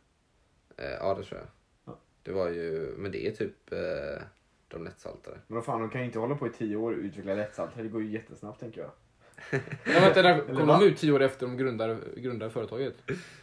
Eh, 0.78 0.92
ja, 0.92 1.14
det 1.14 1.24
tror 1.24 1.40
jag. 1.40 1.48
Ja. 1.94 1.98
Det 2.24 2.32
var 2.32 2.50
ju, 2.50 2.94
men 2.98 3.12
det 3.12 3.28
är 3.28 3.32
typ 3.32 3.72
eh, 3.72 4.24
de 4.68 4.84
lättsaltade. 4.84 5.38
Men 5.48 5.56
vad 5.56 5.66
fan, 5.66 5.80
de 5.82 5.90
kan 5.90 6.02
ju 6.02 6.08
inte 6.08 6.20
hålla 6.20 6.36
på 6.36 6.48
i 6.48 6.50
10 6.50 6.76
år 6.76 6.92
och 6.92 6.98
utveckla 6.98 7.34
lättsaltade. 7.34 7.84
Det 7.84 7.90
går 7.90 8.02
ju 8.02 8.12
jättesnabbt 8.12 8.60
tänker 8.60 8.82
jag. 8.82 8.92
Ja, 9.52 9.60
vänta, 9.86 10.22
där 10.22 10.34
Eller 10.34 10.56
kom 10.56 10.68
de 10.68 10.84
ut 10.84 10.98
tio 10.98 11.12
år 11.12 11.22
efter 11.22 11.46
de 11.46 11.58
grundade, 11.58 11.98
grundade 12.16 12.52
företaget. 12.52 12.96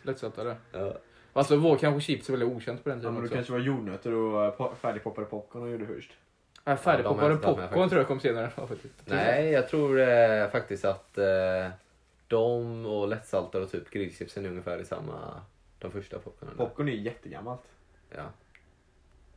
Lättsattare. 0.02 0.56
Ja. 0.72 0.98
Alltså 1.32 1.56
var 1.56 1.76
kanske 1.76 2.00
chips 2.00 2.30
väldigt 2.30 2.48
okänt 2.48 2.84
på 2.84 2.88
den 2.88 2.98
Ja, 2.98 3.02
tiden 3.02 3.14
men 3.14 3.22
det 3.22 3.28
kanske 3.28 3.52
var 3.52 3.58
jordnötter 3.60 4.12
och 4.14 4.44
eh, 4.44 4.52
po- 4.56 4.74
färdigpoppade 4.74 5.26
popcorn 5.26 5.64
de 5.64 5.70
gjorde 5.70 5.86
först. 5.86 6.12
Äh, 6.64 6.76
färdigpoppade 6.76 7.26
Ja, 7.26 7.30
jag 7.30 7.36
inte 7.36 7.46
popcorn 7.46 7.88
tror 7.88 8.00
jag 8.00 8.08
kom 8.08 8.20
senare. 8.20 8.50
Ja. 8.56 8.68
Nej, 9.04 9.50
jag 9.50 9.68
tror 9.68 10.00
eh, 10.00 10.48
faktiskt 10.50 10.84
att 10.84 11.18
eh, 11.18 11.68
de 12.28 12.86
och 12.86 13.08
lättsaltade 13.08 13.64
och 13.64 13.70
typ 13.70 13.90
grillchipsen 13.90 14.44
är 14.44 14.48
ungefär 14.48 14.78
i 14.80 14.84
samma, 14.84 15.40
de 15.78 15.90
första 15.90 16.18
popcornen. 16.18 16.56
Popcorn 16.56 16.88
är 16.88 16.92
ju 16.92 17.00
jättegammalt. 17.00 17.62
Ja. 18.10 18.22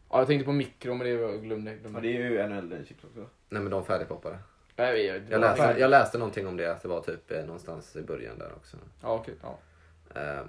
Ja, 0.10 0.18
jag 0.18 0.28
tänkte 0.28 0.46
på 0.46 0.52
mikro 0.52 0.94
men 0.94 1.08
det 1.08 1.18
var 1.18 1.30
jag 1.32 1.44
glömde. 1.44 1.72
Ja, 1.72 1.78
glömde. 1.78 2.02
det 2.02 2.18
är 2.18 2.30
ju 2.30 2.38
en 2.40 2.52
äldre 2.52 2.86
chips 2.86 3.04
också. 3.04 3.26
Nej 3.50 3.62
men 3.62 3.72
de 3.72 3.86
färdigpoppade. 3.86 4.38
Nej, 4.76 5.06
jag, 5.06 5.22
Jag 5.30 5.42
läste, 5.42 5.76
jag 5.80 5.90
läste 5.92 6.18
någonting 6.18 6.48
om 6.48 6.58
det, 6.58 6.72
att 6.72 6.82
det 6.82 6.88
var 6.88 7.02
typ 7.02 7.32
eh, 7.32 7.42
någonstans 7.46 7.96
i 7.96 8.02
början 8.02 8.38
där 8.40 8.52
också. 8.56 8.78
Ja, 9.02 9.14
okej. 9.14 9.34
Ja. 9.42 9.60
Eh, 10.22 10.42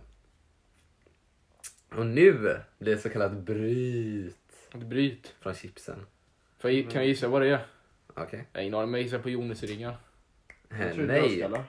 och 1.99 2.07
nu 2.07 2.33
blir 2.79 2.95
det 2.95 2.99
så 2.99 3.09
kallat 3.09 3.33
bryt 3.33 4.37
Ett 4.75 4.81
bryt. 4.83 5.35
från 5.41 5.55
chipsen. 5.55 6.07
Får 6.59 6.71
jag, 6.71 6.85
kan 6.91 7.01
jag 7.03 7.07
gissa 7.09 7.29
vad 7.29 7.43
det 7.43 7.49
är? 7.49 7.67
Okej. 8.15 8.47
Jag 8.53 8.59
har 8.61 8.63
ingen 8.63 8.75
aning, 8.75 8.91
men 8.91 9.01
jag 9.01 9.05
gissar 9.05 9.19
på 9.19 9.31
Jonisringar. 9.31 9.97
Eh, 10.71 10.81
Jag 10.87 10.95
tror 10.95 11.07
det 11.07 11.19
är 11.19 11.49
Nej, 11.49 11.61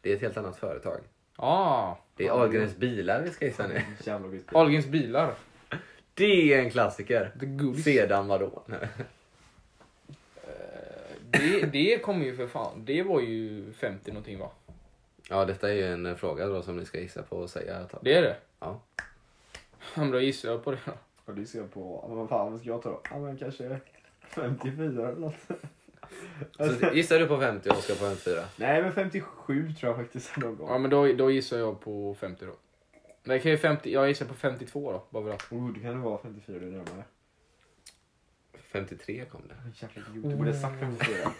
det 0.00 0.12
är 0.12 0.16
ett 0.16 0.22
helt 0.22 0.36
annat 0.36 0.56
företag. 0.56 1.00
Ah, 1.36 1.94
Det 2.16 2.26
är 2.26 2.30
Ahlgrens 2.30 2.76
bilar 2.76 3.22
vi 3.22 3.30
ska 3.30 3.44
gissa 3.44 3.66
nu. 3.66 3.82
Jävla. 4.04 4.28
Ahlgrens 4.52 4.86
bilar. 4.86 5.34
Det 6.14 6.54
är 6.54 6.58
en 6.58 6.70
klassiker. 6.70 7.32
The 7.40 7.46
Goodies. 7.46 7.84
Sedan 7.84 8.26
vadå? 8.28 8.62
Det, 11.30 11.66
det 11.72 12.02
kommer 12.02 12.24
ju 12.24 12.36
för 12.36 12.46
fan. 12.46 12.84
Det 12.84 13.02
var 13.02 13.20
ju 13.20 13.72
50 13.72 14.10
någonting 14.10 14.38
va? 14.38 14.50
Ja, 15.28 15.44
detta 15.44 15.70
är 15.70 15.74
ju 15.74 15.86
en 15.92 16.06
eh, 16.06 16.14
fråga 16.14 16.46
då 16.46 16.62
som 16.62 16.76
ni 16.76 16.84
ska 16.84 17.00
gissa 17.00 17.22
på 17.22 17.36
och 17.36 17.50
säga. 17.50 17.86
Det 18.02 18.14
är 18.14 18.22
det? 18.22 18.36
Ja. 18.60 18.80
Ja, 19.94 20.00
men 20.00 20.10
då 20.10 20.20
gissar 20.20 20.48
jag 20.48 20.64
på 20.64 20.70
det 20.70 20.78
då. 20.84 20.92
Ja, 21.26 21.32
det 21.32 21.46
ser 21.46 21.58
jag 21.58 21.72
på, 21.72 22.04
vad 22.08 22.28
fan 22.28 22.52
vad 22.52 22.60
ska 22.60 22.68
jag 22.68 22.82
ta 22.82 22.90
då? 22.90 23.00
Ja 23.10 23.18
men 23.18 23.36
kanske 23.36 23.80
54 24.28 25.08
eller 25.08 25.20
något. 25.20 25.34
Så 26.80 26.94
gissar 26.94 27.18
du 27.18 27.26
på 27.26 27.40
50 27.40 27.68
och 27.68 27.76
Oskar 27.76 27.94
på 27.94 28.00
54? 28.00 28.44
Nej 28.56 28.82
men 28.82 28.92
57 28.92 29.72
tror 29.72 29.90
jag 29.92 29.96
faktiskt 29.96 30.36
någon 30.36 30.56
gång. 30.56 30.68
Ja 30.70 30.78
men 30.78 30.90
då, 30.90 31.12
då 31.12 31.30
gissar 31.30 31.58
jag 31.58 31.80
på 31.80 32.14
50 32.20 32.44
då. 32.44 32.52
Nej, 33.24 33.40
kan 33.40 33.50
jag, 33.50 33.60
50, 33.60 33.92
jag 33.92 34.08
gissar 34.08 34.26
på 34.26 34.34
52 34.34 34.92
då, 34.92 35.02
bara 35.10 35.24
för 35.24 35.30
att. 35.30 35.52
Oh, 35.52 35.72
det 35.72 35.80
kan 35.80 35.90
det 35.90 35.98
vara 35.98 36.18
54 36.18 36.58
det 36.58 36.66
är 36.66 36.70
närmare. 36.70 37.04
53 38.80 39.24
kom 39.24 39.42
det. 39.48 39.54
Jävla 39.74 40.02
idiot, 40.10 40.30
du 40.30 40.36
borde 40.36 40.50
ha 40.52 40.60
sagt 40.60 40.80
54. 40.80 41.16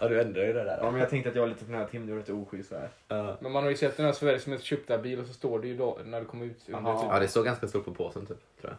Ja, 0.00 0.08
du 0.08 0.20
ändrar 0.20 0.42
ju 0.42 0.52
det 0.52 0.64
där. 0.64 0.78
Ja 0.80 0.90
men 0.90 1.00
jag 1.00 1.10
tänkte 1.10 1.30
att 1.30 1.34
jag 1.36 1.42
var 1.42 1.48
lite 1.48 1.64
för 1.64 1.72
nära 1.72 1.86
Tim, 1.86 2.06
det 2.06 2.12
var 2.12 2.18
lite 2.20 2.32
oschysst 2.32 2.70
där. 2.70 2.88
Ja. 3.08 3.36
Men 3.40 3.52
man 3.52 3.62
har 3.62 3.70
ju 3.70 3.76
sett 3.76 3.96
den 3.96 4.06
här 4.06 4.12
Sveriges 4.12 4.46
mest 4.46 4.64
köpta 4.64 4.98
bil 4.98 5.20
och 5.20 5.26
så 5.26 5.32
står 5.32 5.60
det 5.60 5.68
ju 5.68 5.76
då 5.76 5.98
när 6.04 6.20
det 6.20 6.26
kommer 6.26 6.46
ut. 6.46 6.64
Under 6.66 6.78
Aha. 6.90 7.02
typ. 7.02 7.10
Ja, 7.12 7.20
det 7.20 7.28
står 7.28 7.44
ganska 7.44 7.68
stort 7.68 7.84
på 7.84 7.94
påsen 7.94 8.26
typ, 8.26 8.38
tror 8.60 8.72
jag. 8.72 8.76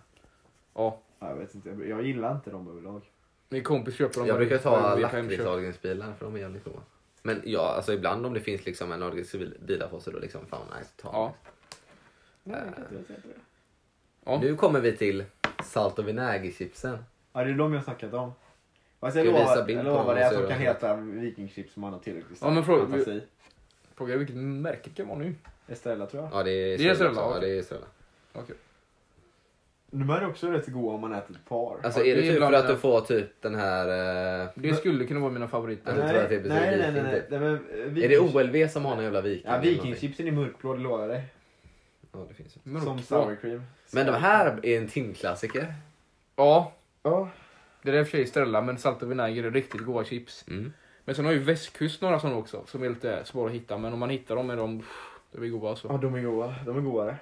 Ja. 0.83 0.99
Ja, 1.19 1.29
jag 1.29 1.35
vet 1.35 1.55
inte, 1.55 1.69
jag- 1.69 2.05
gillar 2.05 2.35
inte 2.35 2.49
dem 2.49 2.67
överlag. 2.67 3.01
Min 3.49 3.63
kompis 3.63 3.95
köper 3.95 4.19
dem. 4.19 4.27
Jag 4.27 4.37
brukar 4.37 4.57
ta 4.57 4.95
lakrits-Ahlgrens-bilar 4.95 6.13
för 6.17 6.25
de 6.25 6.35
är 6.35 6.39
jävligt 6.39 6.63
goda. 6.63 6.79
Men 7.21 7.41
ja, 7.45 7.73
alltså 7.75 7.93
ibland 7.93 8.25
om 8.25 8.33
det 8.33 8.39
finns 8.39 8.65
liksom 8.65 8.91
en 8.91 9.03
Ahlgrens-bilar 9.03 9.87
på 9.87 9.99
så 9.99 10.11
då 10.11 10.19
liksom, 10.19 10.45
fan 10.45 10.65
nice, 10.79 10.91
ta 10.97 11.09
Ja. 11.13 11.33
Nej, 12.43 12.59
jag 12.65 12.75
kan 12.75 12.83
inte 12.83 12.95
jag 12.95 13.05
säga 13.05 13.15
inte 13.17 13.27
det. 13.27 13.33
Ja. 14.25 14.39
Nu 14.41 14.55
kommer 14.55 14.79
vi 14.79 14.97
till 14.97 15.23
salt 15.63 15.99
och 15.99 16.07
vinägerchipsen. 16.07 16.97
Ja 17.33 17.43
det 17.43 17.49
är 17.49 17.53
de 17.53 17.73
jag 17.73 17.79
har 17.79 17.83
snackat 17.83 18.13
om. 18.13 18.31
Fast 18.99 19.15
jag 19.17 19.25
Ska 19.25 19.33
jag 19.35 19.39
visa 19.39 19.55
lovar, 19.55 19.65
bild 19.67 19.79
jag 19.79 19.85
lovar 19.85 20.15
att 20.15 20.33
de 20.33 20.47
kan 20.47 20.59
heta 20.59 20.95
vikingchips 20.95 21.75
om 21.77 21.81
man 21.81 21.93
har 21.93 21.99
tillräckligt 21.99 22.39
Ja, 22.41 22.49
men 22.49 22.63
fråga- 22.63 22.87
fantasi. 22.87 23.21
Fråga 23.95 24.17
vilket 24.17 24.35
märke 24.35 24.79
det 24.83 24.89
kan 24.95 25.07
vara 25.07 25.17
nu. 25.19 25.35
Estrella 25.67 26.05
tror 26.05 26.23
jag. 26.23 26.31
Ja, 26.33 26.43
det 26.43 26.51
är 26.51 26.77
Det 26.77 26.87
är 26.87 26.91
Estrella. 26.91 27.21
Ja, 27.21 27.39
det 27.39 27.49
är 27.49 27.59
Estrella. 27.59 27.85
De 29.95 30.09
här 30.09 30.21
är 30.21 30.27
också 30.27 30.51
rätt 30.51 30.67
goda 30.67 30.95
om 30.95 31.01
man 31.01 31.13
äter 31.13 31.35
ett 31.35 31.49
par. 31.49 31.77
Alltså 31.83 31.99
är 31.99 32.15
det 32.15 32.21
det 32.21 32.27
är 32.27 32.31
typ 32.31 32.41
för 32.43 32.53
att 32.53 32.67
du 32.67 32.75
får 32.77 33.01
typ 33.01 33.41
den 33.41 33.55
här... 33.55 34.41
eh, 34.43 34.49
Det 34.55 34.73
skulle 34.75 35.05
kunna 35.05 35.19
vara 35.19 35.31
mina 35.31 35.47
favoriter. 35.47 35.95
Det 35.95 36.01
är 36.01 36.27
precis 36.27 36.47
nej, 36.47 36.77
nej, 36.77 36.77
nej, 36.77 36.91
viking, 36.91 37.03
nej, 37.03 37.21
typ? 37.21 37.29
nej, 37.29 37.39
men, 37.39 37.53
eh, 37.97 38.03
Är 38.03 38.09
det 38.09 38.19
OLV 38.19 38.67
som 38.67 38.85
har 38.85 38.95
någon 38.95 39.03
jävla 39.03 39.21
viking? 39.21 39.51
Ja, 39.51 39.59
vikingchipsen 39.59 40.27
är 40.27 40.31
mörkblå, 40.31 40.73
det 40.73 40.79
lovar 40.79 40.99
jag 40.99 41.09
dig. 41.09 41.23
Ja, 42.11 42.25
det 42.29 42.33
finns 42.33 42.57
ju. 42.63 42.79
Som 42.79 42.99
sour 43.01 43.35
cream. 43.35 43.61
Men 43.91 44.05
de 44.05 44.11
här 44.11 44.59
är 44.63 44.77
en 44.77 44.87
timklassiker. 44.87 45.73
Ja, 46.35 46.71
Ja. 47.03 47.29
det 47.81 47.91
är 47.91 47.99
i 47.99 48.01
och 48.01 48.07
för 48.07 48.17
sig 48.17 48.27
Stella 48.27 48.61
men 48.61 48.77
salt 48.77 49.03
och 49.03 49.11
vinäger 49.11 49.43
är 49.43 49.51
riktigt 49.51 49.81
goda 49.81 50.03
chips. 50.05 50.45
Mm. 50.47 50.73
Men 51.05 51.15
sen 51.15 51.25
har 51.25 51.31
ju 51.31 51.39
västkust 51.39 52.01
några 52.01 52.19
sådana 52.19 52.37
också 52.37 52.63
som 52.67 52.83
är 52.83 52.89
lite 52.89 53.25
svåra 53.25 53.49
att 53.49 53.55
hitta 53.55 53.77
men 53.77 53.93
om 53.93 53.99
man 53.99 54.09
hittar 54.09 54.35
dem 54.35 54.49
är 54.49 54.57
de, 54.57 54.83
det 55.31 55.39
blir 55.39 55.49
goda 55.49 55.69
alltså. 55.69 55.87
ja, 55.87 55.97
de 55.97 56.15
är 56.15 56.21
goda. 56.21 56.55
De 56.65 56.77
är 56.77 56.81
godare. 56.81 57.17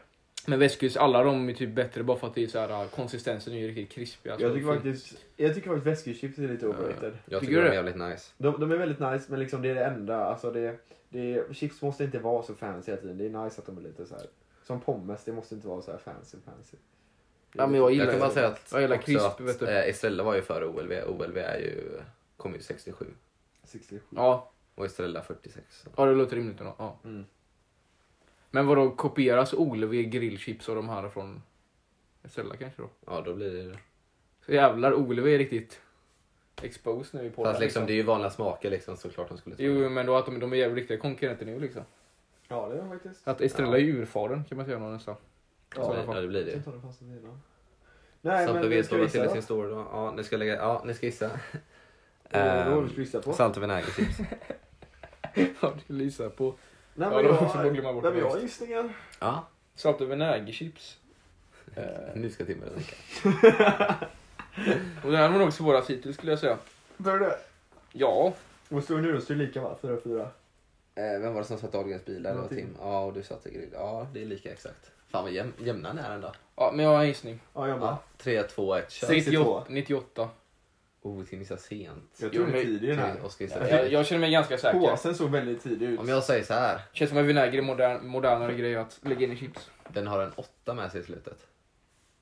Men 0.47 0.59
västkust, 0.59 0.97
alla 0.97 1.23
de 1.23 1.49
är 1.49 1.53
typ 1.53 1.75
bättre 1.75 2.03
bara 2.03 2.17
för 2.17 2.27
att 2.27 2.36
det 2.36 2.43
är 2.43 2.47
så 2.47 2.59
här, 2.59 2.88
konsistensen 2.88 3.53
är 3.53 3.57
ju 3.57 3.67
riktigt 3.67 3.89
krispig. 3.89 4.29
Alltså. 4.29 4.47
Jag 4.47 4.55
tycker 4.55 4.67
faktiskt, 4.67 5.17
jag 5.38 5.55
tycker 5.55 5.69
faktiskt 5.69 5.88
väskechips 5.88 6.38
är 6.38 6.47
lite 6.47 6.67
overrated. 6.67 7.17
Jag 7.25 7.39
Tycker 7.39 7.39
tycker 7.39 7.63
de 7.63 7.69
är 7.69 7.73
jävligt 7.73 7.95
nice. 7.95 8.32
De, 8.38 8.59
de 8.59 8.71
är 8.71 8.77
väldigt 8.77 8.99
nice 8.99 9.25
men 9.27 9.39
liksom 9.39 9.61
det 9.61 9.69
är 9.69 9.75
det 9.75 9.86
enda. 9.86 10.25
Alltså 10.25 10.51
det, 10.51 10.75
det, 11.09 11.55
chips 11.55 11.82
måste 11.82 12.03
inte 12.03 12.19
vara 12.19 12.43
så 12.43 12.55
fancy 12.55 12.91
hela 12.91 13.01
tiden. 13.01 13.17
Det 13.17 13.25
är 13.25 13.43
nice 13.43 13.61
att 13.61 13.65
de 13.65 13.77
är 13.77 13.82
lite 13.82 14.05
så 14.05 14.15
här. 14.15 14.25
Som 14.63 14.82
pommes, 14.82 15.23
det 15.23 15.32
måste 15.32 15.55
inte 15.55 15.67
vara 15.67 15.82
så 15.82 15.91
här 15.91 15.97
fancy 15.97 16.38
fancy. 16.45 16.77
Ja, 17.54 17.68
men 17.68 17.80
jag 17.80 17.91
gillar 17.91 18.06
Jag 18.06 18.14
kan 18.14 18.20
bara 18.20 18.30
säga 18.30 18.47
att, 18.47 18.70
Jag 18.72 18.82
gillar 18.82 18.97
crisp, 18.97 19.26
att 19.26 19.39
vet 19.39 19.60
du. 19.60 19.68
eh, 19.68 19.89
Estrella 19.89 20.24
var 20.24 20.36
ju 20.36 20.41
före 20.41 20.66
OLV. 20.66 20.91
OLV 21.08 21.38
är 21.38 21.58
ju, 21.58 21.99
kom 22.38 22.54
ju 22.54 22.62
67 22.62 23.06
67. 23.64 23.99
Ja, 24.10 24.52
och 24.76 24.86
Estrella 24.86 25.22
46. 25.22 25.82
Så. 25.84 25.89
ja, 25.97 26.06
det 26.06 26.16
låter 26.16 26.36
rimligt 26.36 26.60
ändå. 26.60 26.76
Ja. 26.78 26.97
Mm. 27.04 27.26
Men 28.52 28.68
vadå, 28.68 28.91
kopieras 28.91 29.54
OLV 29.54 29.91
grillchips 29.91 30.70
och 30.70 30.76
de 30.76 30.89
här 30.89 31.10
från 31.10 31.41
Estrella 32.24 32.56
kanske 32.56 32.82
då? 32.82 32.89
Ja, 33.06 33.22
då 33.26 33.34
blir 33.34 33.52
det 33.54 33.78
Så 34.45 34.54
jävlar, 34.54 34.93
OLV 34.93 35.28
är 35.28 35.38
riktigt 35.38 35.82
exposed 36.62 37.22
nu 37.22 37.28
i 37.28 37.30
podden. 37.30 37.52
Fast 37.52 37.62
liksom, 37.62 37.86
det 37.86 37.93
är 37.93 37.95
ju 37.95 38.04
vanliga 38.04 38.30
smaker 38.30 38.70
liksom 38.70 38.97
såklart 38.97 39.30
de 39.30 39.38
skulle 39.38 39.56
ta. 39.56 39.64
Jo, 39.64 39.89
men 39.89 40.06
då 40.06 40.16
att 40.16 40.26
de, 40.26 40.39
de 40.39 40.54
är 40.54 40.58
jävligt 40.58 40.78
riktiga 40.78 40.97
konkurrenter 40.97 41.45
nu 41.45 41.60
liksom. 41.60 41.82
Ja 42.47 42.68
det 42.70 42.76
är 42.76 42.78
de 42.78 42.89
faktiskt. 42.89 43.28
Att 43.28 43.41
Estrella 43.41 43.78
är 43.78 43.82
urfaren 43.82 44.43
kan 44.43 44.58
man 44.58 44.66
säga 44.66 44.80
nästan. 44.80 45.16
Ja, 45.76 45.93
det, 45.93 46.03
ja, 46.07 46.22
det 46.22 46.28
blir 46.28 46.45
det. 46.45 46.51
Jag 46.51 46.61
det. 46.63 47.38
Nej 48.22 48.45
Salt 48.45 48.49
och 48.57 48.61
men 48.61 48.69
vet 48.69 48.86
ska 48.86 48.95
vad 48.95 49.05
vi 49.05 49.11
till 49.11 49.19
i 49.19 49.24
gissa 49.24 49.41
sin 49.41 49.57
då. 49.69 49.88
Ja, 49.91 50.11
ni 50.11 50.24
ska 50.24 50.38
lägga, 50.38 50.55
ja, 50.55 50.82
ni 50.86 50.93
ska 50.93 51.05
gissa. 51.05 51.30
Vad 52.32 52.41
var 52.43 52.55
det 52.55 52.72
Ehm, 52.72 52.84
vi 52.84 52.89
skulle 52.89 53.05
gissa 53.05 53.22
på? 53.22 53.34
Salt 53.34 53.57
och 53.57 53.63
vinägerchips. 53.63 54.17
Ja, 55.61 55.74
du 55.88 55.93
lyssnar 55.93 56.30
på 56.30 56.55
Nej 56.93 57.09
men 57.09 57.24
då 57.24 57.51
jag, 57.55 57.74
glömma 57.74 57.93
bort 57.93 58.03
nej, 58.03 58.11
det 58.11 58.17
men 58.17 58.19
jag 58.19 58.30
har 58.30 58.34
mest. 58.41 58.43
gissningen. 58.43 58.93
Ja, 59.19 59.47
salt 59.76 60.01
och 60.01 60.11
vinägerchips. 60.11 60.97
Nu 62.15 62.30
ska 62.30 62.45
Timmer 62.45 62.67
tänka. 62.69 63.95
och 65.03 65.11
den 65.11 65.15
här 65.15 65.30
var 65.30 65.39
nog 65.39 65.53
svårast 65.53 65.89
hittills 65.89 66.15
skulle 66.17 66.32
jag 66.32 66.39
säga. 66.39 66.57
Börjar 66.97 67.19
du? 67.19 67.32
Ja, 67.91 68.34
Vad 68.69 68.84
står 68.84 68.95
det 68.95 69.01
nu 69.01 69.11
då? 69.13 69.22
Står 69.22 69.36
det 69.36 69.45
lika 69.45 69.61
va? 69.61 69.78
4-4? 69.82 70.19
Eh, 70.95 71.19
vem 71.22 71.34
var 71.34 71.41
det 71.41 71.47
som 71.47 71.57
satte 71.57 71.78
Ahlgrens 71.78 72.05
bilar? 72.05 72.36
Det 72.36 72.41
var. 72.41 72.47
Tim. 72.47 72.76
Ja, 72.80 73.03
och 73.05 73.13
du 73.13 73.24
satte 73.24 73.49
grill. 73.49 73.69
Ja, 73.74 74.07
det 74.13 74.22
är 74.22 74.26
lika 74.26 74.51
exakt. 74.51 74.91
Fan 75.12 75.24
vad 75.24 75.32
jäm, 75.32 75.53
jämna 75.57 75.93
ni 75.93 76.01
är 76.01 76.12
ändå. 76.12 76.32
ja 76.55 76.72
men 76.76 76.86
jag 76.86 76.91
har 76.91 77.01
en 77.01 77.07
gissning. 77.07 77.39
Ja 77.53 77.68
jag 77.68 77.80
med. 77.80 77.88
Ja, 77.88 77.97
3, 78.18 78.43
2, 78.43 78.76
1, 78.76 78.91
kör. 78.91 79.07
62. 79.07 79.64
98. 79.70 79.70
98. 79.70 80.30
Oh, 81.03 81.24
Tim 81.26 81.39
gissar 81.39 81.57
sent. 81.57 82.18
Jag 82.20 82.30
Jo, 82.34 82.43
tror 82.43 82.45
det 82.45 82.51
är 82.51 82.53
men- 82.55 82.66
tidig 82.66 82.88
i 82.88 82.91
den 82.91 82.99
här. 82.99 83.12
Okej, 83.14 83.22
Oskar 83.26 83.45
gissar 83.45 83.88
Jag, 83.91 84.05
känner 84.05 84.20
mig 84.20 84.32
ganska 84.32 84.57
säker. 84.57 84.80
Påsen 84.80 85.16
såg 85.16 85.30
väldigt 85.30 85.64
tidig 85.64 85.89
ut. 85.89 85.99
Om 85.99 86.09
jag 86.09 86.24
säger 86.24 86.43
så 86.43 86.53
här. 86.53 86.82
Känns 86.93 87.09
som 87.09 87.18
en 87.18 87.28
vinäger 87.28 87.57
är 87.57 87.62
modern, 87.62 88.07
modernare 88.07 88.53
grej 88.53 88.76
att 88.76 88.99
lägga 89.03 89.22
in 89.26 89.32
i 89.32 89.38
chips. 89.38 89.70
Den 89.88 90.07
har 90.07 90.20
en 90.24 90.32
8 90.36 90.74
med 90.74 90.91
sig 90.91 91.01
i 91.01 91.03
slutet. 91.03 91.47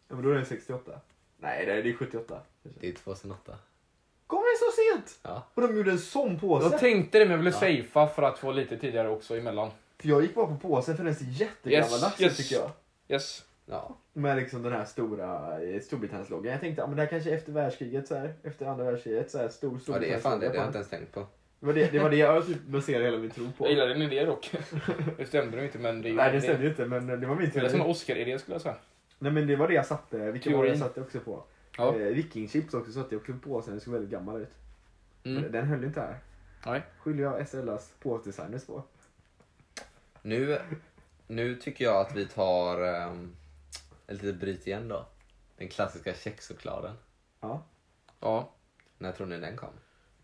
Ja 0.08 0.16
men 0.16 0.24
då 0.26 0.30
är 0.32 0.36
det 0.36 0.46
68. 0.46 0.92
Nej 1.38 1.66
det 1.66 1.72
är, 1.72 1.84
det 1.84 1.90
är 1.90 1.94
78. 1.94 2.40
Det 2.64 2.88
är 2.90 2.94
2008. 2.94 3.56
Kommer 4.28 4.44
det 4.44 4.58
så 4.60 4.72
sent? 4.98 5.20
Ja. 5.24 5.44
Och 5.54 5.62
de 5.62 5.78
gjorde 5.78 5.92
en 5.92 6.00
sån 6.00 6.40
påse? 6.40 6.66
Jag 6.72 6.80
tänkte 6.80 7.20
det 7.20 7.26
men 7.26 7.32
jag 7.32 7.38
ville 7.38 7.50
Ja. 7.50 7.60
safea 7.84 8.08
för 8.08 8.22
att 8.24 8.40
få 8.40 8.52
lite 8.52 8.78
tidigare 8.78 9.10
också 9.10 9.38
emellan. 9.38 9.70
För 10.00 10.08
jag 10.10 10.22
gick 10.22 10.36
bara 10.36 10.48
på 10.48 10.56
påsen 10.58 10.98
för 10.98 11.04
den 11.04 11.16
ser 11.16 11.26
jättegammaldags 11.26 12.14
ut 12.16 12.22
Yes, 12.22 12.40
yes. 12.40 12.50
tycker 12.50 12.62
jag. 12.62 12.72
Yes. 13.08 13.46
Ja. 13.66 13.98
Med 14.14 14.38
liksom 14.38 14.64
den 14.64 14.74
här 14.74 14.86
stora 14.86 15.62
eh, 15.62 15.80
Storbritanniens-loggan. 15.82 16.52
Jag 16.52 16.60
tänkte, 16.62 16.82
ja 16.82 16.88
men 16.88 16.96
det 16.96 17.02
här 17.02 17.10
kanske 17.10 17.30
är 17.32 17.36
efter 17.38 17.52
världskriget 17.52 18.08
så 18.08 18.16
här. 18.16 18.34
Efter 18.44 18.66
andra 18.66 18.84
världskriget 18.86 19.32
så 19.32 19.38
här 19.38 19.50
stor 19.50 19.80
ja, 19.88 20.00
det 20.00 20.14
är 20.14 20.20
fan 20.20 20.40
det. 20.40 20.46
Det 20.46 20.50
har 20.50 20.56
jag 20.56 20.66
inte 20.68 20.78
ens 20.78 20.90
tänkt 20.90 21.12
på. 21.14 21.20
Det 21.60 21.66
var 21.66 21.74
det, 21.74 21.92
det 21.92 22.00
var 22.00 22.10
det 22.10 22.16
jag 22.16 22.46
typ 22.46 22.62
baserade 22.64 23.06
hela 23.06 23.18
min 23.18 23.30
tro 23.30 23.52
på. 23.58 23.66
Jag 23.66 23.72
gillar 23.72 23.88
din 23.88 24.02
idé 24.02 24.26
dock. 24.26 24.52
Det 25.18 25.26
stämde 25.26 25.56
nog 25.58 25.66
inte 25.66 25.78
men 25.80 26.02
det. 26.02 26.14
Nej 26.14 26.32
det 26.32 26.42
stämde 26.42 26.64
ju 26.64 26.70
inte 26.70 26.86
men 26.86 27.08
det 27.08 27.28
var 27.28 27.36
min 27.36 27.50
Det 27.54 27.60
är 27.60 27.70
som 27.70 27.80
en 27.80 27.86
teori. 27.86 27.92
Oscar-idé 27.92 28.40
skulle 28.40 28.56
jag 28.56 28.62
säga. 28.62 28.76
Nej 29.20 29.32
men 29.32 29.48
det 29.48 29.56
var 29.56 29.68
det 29.68 29.74
jag 29.74 29.86
satte. 29.86 30.32
Vilka 30.32 30.58
var 30.58 30.64
det 30.64 30.70
jag 30.70 30.80
satte 30.80 31.02
också 31.02 31.20
på? 31.20 31.44
Ja. 31.78 31.96
Eh, 31.96 32.00
Vikingchips 32.00 32.74
också 32.74 32.92
satte 32.92 33.16
jag 33.16 33.20
också 33.22 33.34
på 33.34 33.40
påsen. 33.40 33.72
Den 33.74 33.82
såg 33.82 33.94
väldigt 33.94 34.12
gammal 34.12 34.42
ut. 34.42 34.50
Men 35.24 35.38
Mm. 35.38 35.52
den 35.52 35.66
höll 35.68 35.84
inte 35.84 36.00
här. 36.02 36.18
Nej. 36.66 36.82
Skyller 37.00 37.24
jag 37.24 37.48
SLAs 37.48 37.92
påsdesigners 38.00 38.66
på. 38.66 38.84
Nu, 40.22 40.62
nu 41.28 41.56
tycker 41.56 41.86
jag 41.86 41.96
att 41.96 42.16
vi 42.16 42.28
tar 42.28 42.82
um, 42.82 43.36
ett 44.08 44.22
litet 44.22 44.40
bryt 44.40 44.68
igen 44.68 44.88
då. 44.88 45.06
Den 45.58 45.68
klassiska 45.68 46.14
kexchokladen. 46.14 46.96
Ja. 47.40 47.64
Ja. 48.20 48.52
När 48.98 49.12
tror 49.12 49.28
ni 49.28 49.38
den 49.38 49.58
kom? 49.58 49.74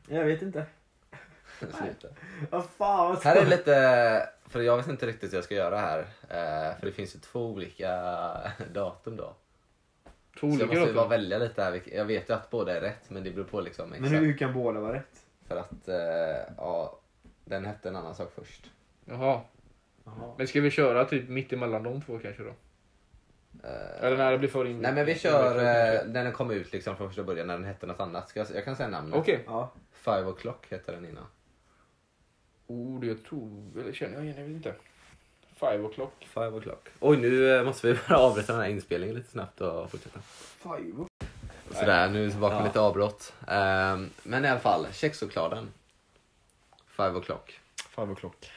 Jag 0.07 0.25
vet 0.25 0.41
inte. 0.41 0.65
Sluta. 1.59 2.07
Vad 2.49 2.65
fan 2.65 3.09
vad 3.09 3.23
Här 3.23 3.35
är 3.35 3.45
lite, 3.45 4.29
för 4.45 4.61
jag 4.61 4.77
vet 4.77 4.87
inte 4.87 5.07
riktigt 5.07 5.31
hur 5.31 5.37
jag 5.37 5.43
ska 5.43 5.55
göra 5.55 5.77
här. 5.77 5.99
Eh, 6.21 6.79
för 6.79 6.85
det 6.85 6.91
finns 6.91 7.15
ju 7.15 7.19
två 7.19 7.45
olika 7.45 7.91
datum 8.73 9.17
då. 9.17 9.35
Två 10.39 10.39
Så 10.39 10.45
jag 10.45 10.53
olika 10.53 10.65
måste 10.65 10.89
ju 10.89 10.93
bara 10.93 11.07
välja 11.07 11.37
lite 11.37 11.63
här. 11.63 11.81
Jag 11.85 12.05
vet 12.05 12.29
ju 12.29 12.33
att 12.33 12.49
båda 12.49 12.77
är 12.77 12.81
rätt 12.81 13.09
men 13.09 13.23
det 13.23 13.31
beror 13.31 13.45
på 13.45 13.61
liksom 13.61 13.89
Men 13.89 14.03
exakt. 14.03 14.21
hur 14.21 14.37
kan 14.37 14.53
båda 14.53 14.79
vara 14.79 14.93
rätt? 14.93 15.25
För 15.47 15.55
att, 15.55 15.87
eh, 15.87 16.53
ja, 16.57 16.99
den 17.45 17.65
hette 17.65 17.89
en 17.89 17.95
annan 17.95 18.15
sak 18.15 18.31
först. 18.35 18.71
Jaha. 19.05 19.41
Jaha. 20.05 20.33
Men 20.37 20.47
ska 20.47 20.61
vi 20.61 20.71
köra 20.71 21.05
typ 21.05 21.29
mitt 21.29 21.53
emellan 21.53 21.83
de 21.83 22.01
två 22.01 22.19
kanske 22.19 22.43
då? 22.43 22.53
Eh, 23.63 24.03
Eller 24.05 24.17
när 24.17 24.31
det 24.31 24.37
blir 24.37 24.49
för 24.49 24.65
in. 24.65 24.79
nej 24.79 24.93
men 24.93 25.05
vi 25.05 25.15
kör 25.19 25.55
eh, 25.57 26.05
när 26.07 26.23
den 26.23 26.31
kom 26.33 26.51
ut 26.51 26.73
liksom 26.73 26.95
från 26.97 27.07
första 27.09 27.23
början 27.23 27.47
när 27.47 27.53
den 27.53 27.65
hette 27.65 27.85
något 27.85 27.99
annat. 27.99 28.29
Ska 28.29 28.39
jag, 28.39 28.47
jag 28.55 28.65
kan 28.65 28.75
säga 28.75 28.89
namnet. 28.89 29.15
Okej. 29.19 29.43
Ja. 29.45 29.71
Five 29.93 30.23
o'clock 30.23 30.69
hette 30.69 30.91
den 30.91 31.05
innan. 31.05 31.25
Oh, 32.67 32.99
det 32.99 33.07
jag 33.07 33.23
tror... 33.25 33.71
Eller 33.81 33.93
känner 33.93 34.15
jag 34.15 34.23
igen, 34.23 34.37
jag 34.37 34.45
vet 34.45 34.55
inte. 34.55 34.75
Five 35.59 35.77
o'clock. 35.83 36.11
Five 36.19 36.49
o'clock. 36.51 36.87
Oj 36.99 37.17
nu 37.17 37.55
eh, 37.57 37.63
måste 37.63 37.87
vi 37.87 37.99
bara 38.09 38.19
avbryta 38.19 38.53
den 38.53 38.61
här 38.61 38.69
inspelningen 38.69 39.15
lite 39.15 39.29
snabbt 39.31 39.61
och 39.61 39.91
fortsätta. 39.91 40.19
Five. 40.19 41.05
Sådär, 41.71 42.09
nu 42.09 42.19
är 42.21 42.25
vi 42.25 42.31
tillbaka 42.31 42.55
med 42.55 42.61
Ja. 42.63 42.67
lite 42.67 42.79
avbrott. 42.79 43.33
Ehm, 43.47 44.09
men 44.23 44.45
i 44.45 44.47
alla 44.47 44.59
fall, 44.59 44.87
kexchokladen. 44.91 45.67
Five 46.87 47.09
o'clock. 47.11 47.51
Five 47.89 48.07
o'clock. 48.13 48.51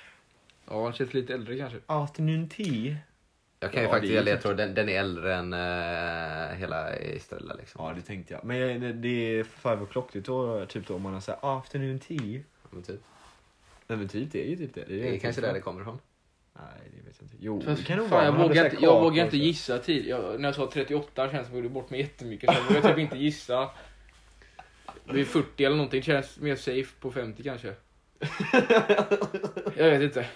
Ja, 0.71 0.85
han 0.85 0.93
känns 0.93 1.15
lite 1.15 1.35
äldre 1.35 1.57
kanske. 1.59 1.79
Afternoon 1.87 2.49
tea. 2.49 2.97
Jag 3.61 3.73
kan 3.73 3.83
Ja, 3.83 3.89
ju 3.89 3.93
faktiskt 3.93 4.13
det 4.13 4.19
är 4.19 4.25
ge 4.25 4.33
ledtråd, 4.33 4.57
den, 4.57 4.75
den 4.75 4.89
är 4.89 4.99
äldre 5.01 5.35
än 5.35 5.53
uh, 5.53 6.57
hela 6.59 6.91
Estrella 6.91 7.55
liksom. 7.55 7.85
Ja, 7.85 7.93
det 7.95 8.01
tänkte 8.03 8.35
jag. 8.35 8.45
Men 8.45 8.57
jag- 8.57 8.81
det- 8.81 8.93
det 8.93 9.39
är 9.39 9.45
five 9.45 9.77
o'clock, 9.77 10.09
det 10.13 10.19
är 10.29 10.67
typ 10.67 10.87
då 10.87 10.99
man 10.99 11.13
har 11.15 11.21
såhär 11.21 11.39
afternoon 11.43 11.99
tea. 11.99 12.41
Men 12.71 12.83
typ. 12.83 13.01
Nej 13.87 13.99
men 13.99 14.09
typ 14.09 14.33
det 14.33 14.45
är 14.47 14.51
ju 14.51 14.57
typ 14.57 14.75
det. 14.75 14.85
Det 14.89 15.15
är 15.15 15.19
kanske 15.19 15.41
där 15.41 15.53
det 15.53 15.61
kommer 15.61 15.81
ifrån. 15.81 15.99
Nej, 16.55 16.65
det 16.97 17.09
vet 17.09 17.17
jag 17.21 17.25
inte. 17.25 17.37
Jo, 17.41 17.61
Fast, 17.63 17.81
det 17.81 17.87
kan 17.87 17.99
nog 17.99 18.09
fan, 18.09 18.17
vara. 18.17 18.25
jag, 18.25 18.33
Man 18.33 18.41
hade 18.41 18.49
vågar 18.49 18.65
inte, 18.65 18.77
jag 18.77 18.83
kakor 18.93 19.01
vågar 19.01 19.25
inte 19.25 19.37
gissa 19.37 19.79
tid. 19.79 20.07
Jag, 20.07 20.41
när 20.41 20.49
jag 20.49 20.55
sa 20.55 20.71
38 20.73 21.31
känns 21.31 21.33
det 21.33 21.37
som 21.37 21.43
att 21.45 21.49
jag 21.51 21.57
gjorde 21.57 21.69
bort 21.69 21.91
mig 21.91 22.01
jättemycket. 22.01 22.51
Så 22.51 22.57
jag 22.61 22.75
vågar 22.75 22.89
typ 22.91 22.99
inte 22.99 23.17
gissa. 23.19 23.71
Vid 25.05 25.27
40 25.27 25.65
eller 25.65 25.77
någonting 25.77 26.03
känns 26.03 26.39
mer 26.39 26.57
safe 26.57 26.95
på 27.01 27.11
50 27.13 27.43
kanske. 27.43 27.75
Jag 29.77 29.91
vet 29.91 30.03
inte. 30.03 30.27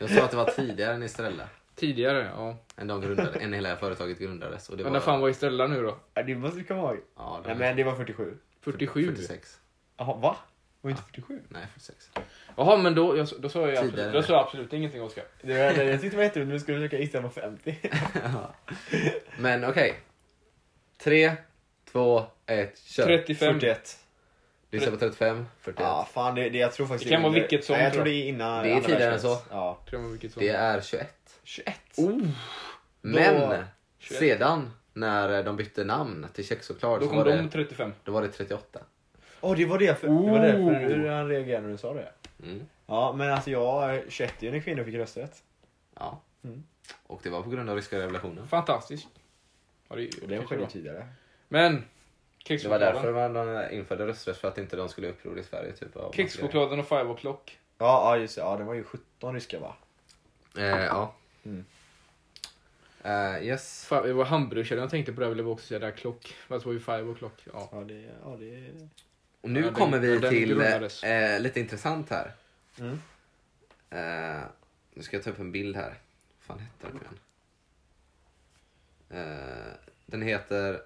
Jag 0.00 0.10
sa 0.10 0.24
att 0.24 0.30
det 0.30 0.36
var 0.36 0.50
tidigare 0.50 0.94
än 0.94 1.02
Estrella. 1.02 1.48
Tidigare, 1.74 2.30
ja. 2.36 2.56
Än 2.76 2.86
de 2.86 3.00
grundade, 3.00 3.38
än 3.38 3.52
hela 3.52 3.76
företaget 3.76 4.18
grundades. 4.18 4.68
Och 4.68 4.76
det 4.76 4.82
Men 4.82 4.92
var, 4.92 4.98
när 4.98 5.04
fan 5.04 5.20
var 5.20 5.28
Estrella 5.28 5.66
nu 5.66 5.82
då? 5.82 5.96
Ja, 6.14 6.22
det 6.22 6.34
måste 6.34 6.58
du 6.58 6.64
komma 6.64 6.80
ihåg. 6.80 7.00
Ja, 7.16 7.42
Nej 7.46 7.54
men 7.54 7.76
det 7.76 7.84
var 7.84 7.94
47. 7.94 8.36
47? 8.60 9.06
46. 9.06 9.60
Jaha, 9.96 10.16
va? 10.16 10.36
Var 10.80 10.90
inte 10.90 11.02
47? 11.02 11.40
Nej, 11.48 11.66
46. 11.72 12.10
Jaha, 12.56 12.76
men 12.76 12.94
då, 12.94 13.16
jag, 13.16 13.28
då 13.38 13.48
sa 13.48 13.60
jag 13.60 13.70
absolut, 13.70 13.90
Tidigare. 13.90 14.12
då 14.12 14.22
sa 14.22 14.32
jag 14.32 14.42
absolut 14.42 14.72
ingenting 14.72 15.02
Oskar. 15.02 15.24
Det 15.42 15.52
var, 15.52 15.82
jag 15.84 16.00
tyckte 16.00 16.08
det 16.08 16.16
var 16.16 16.24
jätteroligt, 16.24 16.52
nu 16.52 16.58
skulle 16.58 16.78
du 16.78 16.88
försöka 16.88 17.02
gissa 17.02 17.22
på 17.22 17.28
50. 17.28 17.78
Men 19.38 19.64
okej. 19.64 20.00
Tre, 20.98 21.32
två, 21.92 22.24
ett, 22.46 22.78
kör. 22.78 23.04
35. 23.04 23.54
41. 23.54 23.98
Gissar 24.70 24.90
på 24.90 24.96
35, 24.96 25.46
41. 25.60 25.84
Ja, 25.84 26.08
fan 26.12 26.34
det, 26.34 26.48
det 26.50 26.58
jag 26.58 26.72
tror 26.72 26.86
faktiskt 26.86 27.08
Det 27.08 27.14
kan 27.14 27.22
vara 27.22 27.32
vilket 27.32 27.64
som, 27.64 27.74
Nej, 27.74 27.84
jag 27.84 27.92
tror 27.92 28.04
det 28.04 28.10
är 28.10 28.24
innan 28.28 28.64
Det 28.64 28.72
är 28.72 28.80
tidigare 28.80 29.14
än 29.14 29.20
så. 29.20 29.38
Ja. 29.50 29.78
Det 30.34 30.48
är 30.48 30.80
21. 30.80 31.40
21. 31.42 31.74
Oh, 31.96 32.26
Men 33.00 33.64
21. 33.98 34.18
sedan 34.18 34.70
när 34.92 35.42
de 35.42 35.56
bytte 35.56 35.84
namn 35.84 36.26
till 36.34 36.46
kexchoklad 36.46 37.00
då 37.00 37.04
så 37.04 37.08
kom 37.08 37.18
var 37.18 37.24
de 37.24 37.36
det, 37.36 37.48
35. 37.48 37.92
då 38.04 38.12
var 38.12 38.22
det 38.22 38.28
38. 38.28 38.80
Åh, 39.40 39.56
det 39.56 39.64
var 39.66 39.78
det 39.78 40.00
för, 40.00 40.06
det 40.08 40.12
var 40.14 40.20
Oh. 40.20 40.42
därför 40.42 40.96
hur 40.96 41.08
han 41.08 41.28
reagerade 41.28 41.62
när 41.62 41.72
du 41.72 41.78
sa 41.78 41.94
det. 41.94 42.12
Mm. 42.42 42.66
Ja, 42.86 43.12
men 43.16 43.32
alltså 43.32 43.50
jag, 43.50 44.00
21 44.08 44.34
när 44.40 44.60
kvinnor 44.60 44.84
fick 44.84 44.94
rösträtt. 44.94 45.42
Ja. 45.94 46.20
Mm. 46.44 46.62
Och 47.06 47.20
det 47.22 47.30
var 47.30 47.42
på 47.42 47.50
grund 47.50 47.70
av 47.70 47.76
ryska 47.76 47.98
revolutionen. 47.98 48.48
Fantastiskt. 48.48 49.08
Ja, 49.88 49.96
det, 49.96 50.02
det 50.02 50.36
kanske 50.36 50.46
skedde 50.46 50.66
tidigare. 50.70 51.06
Men, 51.48 51.84
Det 52.46 52.68
var 52.68 52.78
därför 52.78 53.12
man 53.32 53.70
införde 53.70 54.06
rösträtt 54.06 54.36
för 54.36 54.48
att 54.48 54.58
inte 54.58 54.76
de 54.76 54.88
skulle 54.88 55.08
uppror 55.08 55.38
i 55.38 55.44
Sverige. 55.44 55.72
Typ, 55.72 55.96
av 55.96 56.12
Kexchokladen 56.12 56.80
och 56.80 56.88
Five 56.88 57.04
o'clock. 57.04 57.58
Ja, 57.78 58.16
ja 58.16 58.16
just 58.16 58.34
det. 58.36 58.40
Ja, 58.42 58.56
det 58.56 58.64
var 58.64 58.74
ju 58.74 58.84
17 58.84 59.34
ryska 59.34 59.58
va? 59.60 59.74
Eh, 60.56 60.64
ja. 60.66 61.14
Mm. 61.44 61.64
Eh, 63.02 63.44
yes. 63.46 63.84
Fan, 63.86 64.02
det 64.06 64.12
var 64.12 64.24
hamburgerkedjan 64.24 64.82
jag 64.82 64.90
tänkte 64.90 65.12
på 65.12 65.20
det, 65.20 65.28
vill 65.28 65.38
jag 65.38 65.48
också 65.48 65.66
säga. 65.66 65.78
Där 65.80 65.90
klock. 65.90 66.34
Fast 66.48 66.62
det 66.64 66.66
var 66.68 66.74
ju 66.74 66.80
Five 66.80 67.02
o'clock. 67.02 67.32
Ja. 67.52 67.68
Ja, 67.72 67.78
det, 67.80 68.10
ja, 68.24 68.36
det... 68.40 68.72
Och 69.40 69.50
nu 69.50 69.60
Ja, 69.60 69.66
den- 69.66 69.74
kommer 69.74 69.98
vi 69.98 70.18
den 70.18 70.30
till 70.30 70.48
grundades. 70.48 71.04
eh, 71.04 71.40
lite 71.40 71.60
intressant 71.60 72.10
här. 72.10 72.32
Mm. 72.78 73.00
Eh, 73.90 74.42
nu 74.94 75.02
ska 75.02 75.16
jag 75.16 75.24
ta 75.24 75.30
upp 75.30 75.38
en 75.38 75.52
bild 75.52 75.76
här. 75.76 75.94
Vad 76.46 76.58
fan 76.58 76.58
heter 76.58 76.88
den 76.88 76.96
nu 76.96 77.00
igen? 77.02 77.18
Eh, 79.10 79.72
den 80.06 80.22
heter 80.22 80.82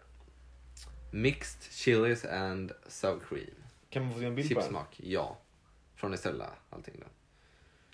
Mixed 1.15 1.73
Chilies 1.73 2.25
and 2.25 2.73
Sour 2.89 3.21
Cream. 3.29 3.55
Kan 3.91 4.03
man 4.05 4.13
få 4.13 4.19
se 4.19 4.27
en 4.27 4.35
bild 4.35 4.49
på 4.49 4.55
den? 4.55 4.63
Chipsmak, 4.63 5.01
ja. 5.03 5.39
Från 5.97 6.15
Estrella, 6.15 6.51
allting 6.71 6.95
då. 7.01 7.07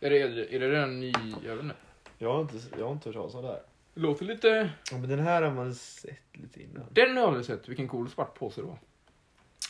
Är 0.06 0.10
det, 0.10 0.18
är 0.54 0.60
det 0.60 0.70
redan 0.70 1.00
ny? 1.00 1.12
Jag 1.44 1.54
vet 1.56 1.62
inte. 1.64 1.76
Jag 2.18 2.32
har 2.34 2.40
inte, 2.40 2.56
jag 2.78 2.84
har 2.86 2.92
inte 2.92 3.08
hört 3.08 3.14
talas 3.16 3.34
om 3.34 3.42
det 3.42 3.48
här. 3.48 3.62
Låter 3.94 4.24
lite... 4.24 4.70
Ja, 4.90 4.98
men 4.98 5.08
den 5.10 5.18
här 5.18 5.42
har 5.42 5.50
man 5.50 5.74
sett 5.74 6.18
lite 6.32 6.62
innan. 6.62 6.84
Den 6.90 7.08
har 7.10 7.16
jag 7.16 7.28
aldrig 7.28 7.46
sett. 7.46 7.68
Vilken 7.68 7.88
cool 7.88 8.10
svart 8.10 8.34
påse 8.38 8.60
det 8.60 8.66
var. 8.66 8.78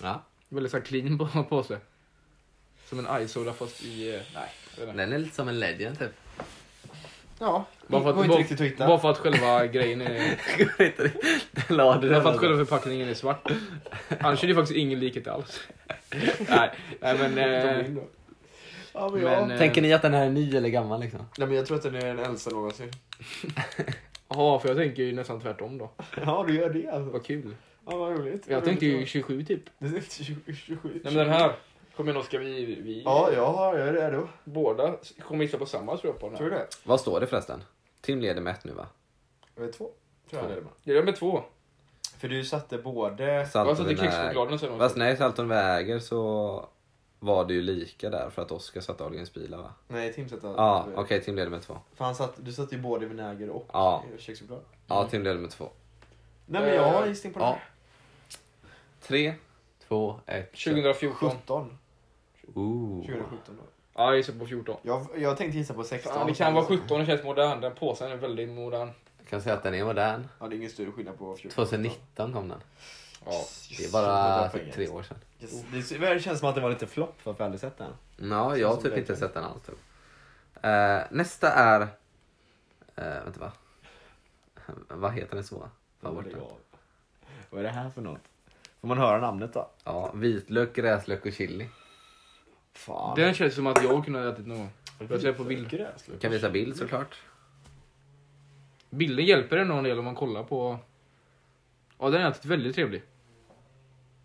Ja. 0.03 0.25
Väldigt 0.49 0.71
så 0.73 0.79
här 0.79 0.85
clean 0.85 1.19
på- 1.19 1.45
påse. 1.49 1.79
Som 2.87 3.07
en 3.07 3.23
isoda 3.23 3.53
fast 3.53 3.83
i... 3.85 4.15
eh, 4.15 4.21
Nej, 4.35 4.51
jag 4.79 4.81
vet 4.87 4.89
inte. 4.89 5.03
Den 5.03 5.13
är 5.13 5.19
lite 5.19 5.35
som 5.35 5.49
en 5.49 5.61
Legend 5.61 5.99
typ. 5.99 6.13
Ja, 7.43 7.65
Bara 7.87 8.03
för, 8.03 8.11
att, 8.11 8.17
inte 8.17 8.29
bara, 8.29 8.39
riktigt 8.39 8.61
att 8.61 8.67
hitta. 8.67 8.87
bara 8.87 8.99
för 8.99 9.11
att 9.11 9.19
själva 9.19 9.67
grejen 9.67 10.01
är... 10.01 10.37
Bara 11.77 12.01
för 12.23 12.31
att 12.31 12.39
själva 12.39 12.57
förpackningen 12.59 13.09
är 13.09 13.15
svart. 13.15 13.51
Annars 14.21 14.45
är 14.45 14.49
det 14.49 14.55
faktiskt 14.55 14.77
ingen 14.79 15.01
likhet 15.01 15.29
alls. 15.29 15.61
nej, 16.49 16.71
nej 17.01 17.17
men... 17.19 17.39
Eh, 17.39 17.87
Ja, 18.93 19.09
men, 19.13 19.23
men, 19.23 19.33
ja. 19.49 19.53
eh, 19.53 19.59
Tänker 19.59 19.83
ni 19.83 19.93
att 19.93 20.03
den 20.03 20.15
här 20.15 20.27
är 20.27 20.31
ny 20.31 20.57
eller 20.57 20.69
gammal 20.69 21.01
liksom? 21.01 21.21
Nej, 21.39 21.49
men 21.49 21.57
jag 21.57 21.67
tror 21.67 21.77
att 21.77 21.83
den 21.83 21.95
är 21.95 22.01
den 22.07 22.19
äldsta 22.19 22.51
någonsin. 22.51 22.91
Ja, 24.29 24.59
för 24.59 24.69
jag 24.69 24.77
tänker 24.77 25.03
ju 25.03 25.13
nästan 25.13 25.41
tvärtom 25.41 25.79
då. 25.79 25.91
Ja, 26.27 26.45
du 26.49 26.55
gör 26.57 26.71
det 26.71 26.89
alltså. 26.89 27.11
Vad 27.11 27.27
kul. 27.27 27.55
Ja, 27.87 27.97
vad 27.97 28.19
roligt. 28.19 28.45
Jag 28.49 28.65
tänkte 28.65 28.87
ju 28.87 29.07
27 29.07 29.45
typ. 29.45 29.63
Det 29.79 29.87
är 29.87 30.25
27. 30.25 30.55
27. 30.55 30.89
Nej 31.05 31.15
men 31.15 31.15
den 31.15 31.29
här. 31.29 31.53
Kom 32.01 32.09
igen 32.09 32.21
Oskar, 32.21 32.39
vi, 32.39 32.65
vi 32.65 33.03
Ja, 33.05 33.31
ja, 33.33 33.79
jag 33.79 33.89
är 33.89 33.93
redo. 33.93 34.29
båda 34.45 34.95
kommer 35.23 35.45
gissa 35.45 35.59
på 35.59 35.67
samma 35.67 35.97
tror 35.97 36.13
jag 36.13 36.21
på 36.21 36.29
den 36.29 36.37
Tror 36.39 36.51
här. 36.51 36.57
du 36.59 36.63
det? 36.65 36.69
Vad 36.85 37.01
står 37.01 37.21
det 37.21 37.27
förresten? 37.27 37.65
Tim 38.01 38.21
leder 38.21 38.41
med 38.41 38.53
ett 38.55 38.65
nu 38.65 38.73
va? 38.73 38.87
Jag 39.57 39.65
är 39.65 39.73
två. 39.73 39.91
Tror 40.31 40.43
jag 40.43 40.51
det 40.51 40.57
är 40.57 40.61
med. 40.61 40.71
Det 40.85 40.97
är 40.99 41.03
med 41.03 41.17
två. 41.17 41.43
För 42.19 42.29
du 42.29 42.45
satte 42.45 42.79
både... 42.79 43.25
Jag 43.25 43.49
satte 43.49 43.77
Salton 43.77 43.97
kexchokladen 43.97 44.59
sen 44.59 44.79
Fast 44.79 44.97
nej, 44.97 45.17
Salton 45.17 45.49
väger 45.49 45.99
så 45.99 46.69
var 47.19 47.45
det 47.45 47.55
ju 47.55 47.63
lika 47.63 48.11
där 48.11 48.31
för 48.31 48.43
att 48.43 48.53
Oskar 48.53 48.81
satte 48.81 49.05
Ahlgrens 49.05 49.35
bilar 49.35 49.59
va? 49.59 49.73
Nej, 49.89 50.13
Tim 50.13 50.29
satte... 50.29 50.47
Ja, 50.47 50.87
okej 50.97 51.23
Tim 51.23 51.37
leder 51.37 51.51
med 51.51 51.63
två. 51.63 51.77
För 51.95 52.05
han 52.05 52.15
satt, 52.15 52.33
du 52.37 52.53
satte 52.53 52.75
ju 52.75 52.81
både 52.81 53.07
vinäger 53.07 53.51
och 53.51 53.67
Ja. 53.73 54.05
kexchoklad. 54.19 54.61
Ja, 54.87 55.09
Tim 55.09 55.23
leder 55.23 55.41
med 55.41 55.51
två. 55.51 55.69
Nej, 56.47 56.63
men 56.63 56.75
jag 56.75 56.93
har 56.93 57.07
gissning 57.07 57.33
på 57.33 57.39
det. 57.39 57.45
Ja. 57.45 57.59
Tre, 59.03 59.35
två, 59.89 60.21
ett, 60.27 60.57
kör. 60.57 60.71
2014. 60.73 61.31
17. 61.47 61.79
Ooh. 62.55 63.07
2017 63.07 63.57
då. 63.57 63.63
Ja, 63.95 64.07
jag 64.07 64.17
gissar 64.17 64.33
på 64.33 64.47
14. 64.47 64.77
Jag, 64.83 65.07
jag 65.17 65.37
tänkte 65.37 65.59
gissa 65.59 65.75
på 65.75 65.85
16. 65.85 66.13
Fan, 66.13 66.27
det 66.27 66.35
kan 66.35 66.55
vara 66.55 66.65
17, 66.65 67.01
det 67.01 67.07
känns 67.07 67.23
modern. 67.23 67.61
Den 67.61 67.75
påsen 67.75 68.11
är 68.11 68.17
väldigt 68.17 68.49
modern. 68.49 68.91
Jag 69.19 69.27
kan 69.29 69.43
säga 69.43 69.55
att 69.55 69.63
den 69.63 69.75
är 69.75 69.85
modern. 69.85 70.29
Ja, 70.39 70.49
det 70.49 70.55
är 70.55 70.57
ingen 70.57 70.71
större 70.71 70.93
skillnad 70.93 71.19
på 71.19 71.37
14. 71.37 71.65
2019 71.65 72.33
kom 72.33 72.49
den. 72.49 72.61
Ja. 73.25 73.45
Det 73.79 73.85
är 73.85 73.93
bara 73.93 74.49
tre 74.49 74.89
år 74.89 75.03
sedan. 75.03 75.19
Yes. 75.41 75.89
Det, 75.89 75.99
det 75.99 76.21
känns 76.21 76.39
som 76.39 76.49
att 76.49 76.55
det 76.55 76.61
var 76.61 76.71
lite 76.71 76.87
flopp 76.87 77.21
för 77.21 77.31
att 77.31 77.41
vi 77.41 77.45
aldrig 77.45 77.61
sett 77.61 77.79
den. 77.79 77.93
Ja, 78.31 78.57
jag 78.57 78.69
har 78.69 78.77
typ 78.77 78.97
inte 78.97 79.17
sett 79.17 79.35
den 79.35 79.45
alls. 79.45 79.63
Typ. 79.63 79.79
Eh, 80.63 81.01
nästa 81.11 81.53
är... 81.53 81.81
Uh, 81.81 81.87
vänta 83.25 83.41
va? 83.41 83.53
Vad 84.89 85.13
heter 85.13 85.35
den 85.35 85.45
så? 85.45 85.69
Vad 86.01 86.15
var 86.15 86.23
det? 86.23 86.37
Vad 87.51 87.61
är 87.61 87.65
det 87.65 87.71
här 87.71 87.91
för 87.91 88.03
något? 88.03 88.21
Får 88.81 88.89
man 88.89 88.99
höra 88.99 89.21
namnet 89.21 89.53
då? 89.53 89.71
Ja, 89.85 90.13
vitlök, 90.15 90.75
gräslök 90.75 91.27
och 91.27 91.33
chili. 91.33 91.69
Fan. 92.73 93.17
Den 93.17 93.35
känns 93.35 93.55
som 93.55 93.67
att 93.67 93.83
jag 93.83 94.05
kunde 94.05 94.19
ha 94.19 94.33
ätit 94.33 94.47
någon. 94.47 94.69
Jag 95.09 95.21
ser 95.21 95.33
på 95.33 95.45
bild. 95.45 95.71
Kan 96.21 96.31
visa 96.31 96.51
bild 96.51 96.77
såklart. 96.77 97.17
Bilden 98.91 99.27
hjälper 99.27 99.57
en 99.57 99.69
någon 99.69 99.85
del 99.85 99.99
om 99.99 100.05
man 100.05 100.15
kollar 100.15 100.43
på... 100.43 100.79
Ja, 101.99 102.11
den 102.11 102.23
är 102.23 102.31
ätit 102.31 102.45
väldigt 102.45 102.75
trevlig. 102.75 103.03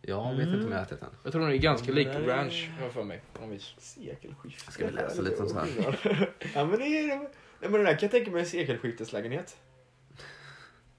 Jag 0.02 0.36
vet 0.36 0.48
inte 0.48 0.66
om 0.66 0.72
jag 0.72 0.80
har 0.80 0.86
ätit 0.86 1.00
den. 1.00 1.10
Jag 1.24 1.32
tror 1.32 1.42
den 1.42 1.52
är 1.52 1.58
ganska 1.58 1.92
lik 1.92 2.08
Nej. 2.08 2.28
Ranch, 2.28 2.70
har 2.78 2.84
jag 2.84 2.94
för 2.94 3.04
mig. 3.04 3.22
På 3.34 3.42
något 3.42 3.56
vis. 3.56 3.76
Sekelskifte. 3.78 4.72
Ska 4.72 4.86
vi 4.86 4.92
läsa 4.92 5.22
lite 5.22 5.44
om 5.44 5.50
så 5.50 5.60
här? 5.60 6.30
ja 6.56 6.66
men 6.66 6.80
det 6.80 6.86
är 6.86 7.18
Nej 7.18 7.30
men 7.60 7.72
den 7.72 7.84
där 7.84 7.92
kan 7.92 8.00
jag 8.02 8.12
tänka 8.12 8.32
mig 8.32 8.40
en 8.40 8.48
sekelskifteslägenhet. 8.48 9.58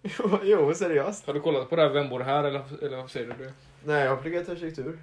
jo, 0.03 0.41
jo, 0.43 0.75
seriöst. 0.75 1.27
Har 1.27 1.35
du 1.35 1.41
kollat 1.41 1.71
på 1.71 1.77
det 1.77 1.83
här 1.83 1.89
Vem 1.89 2.09
bor 2.09 2.21
här 2.21 2.45
eller, 2.45 2.85
eller 2.85 2.97
vad 2.97 3.11
säger 3.11 3.35
du? 3.39 3.53
Nej, 3.85 4.03
jag 4.03 4.11
har 4.11 4.17
pluggat 4.17 4.49
arkitektur. 4.49 4.99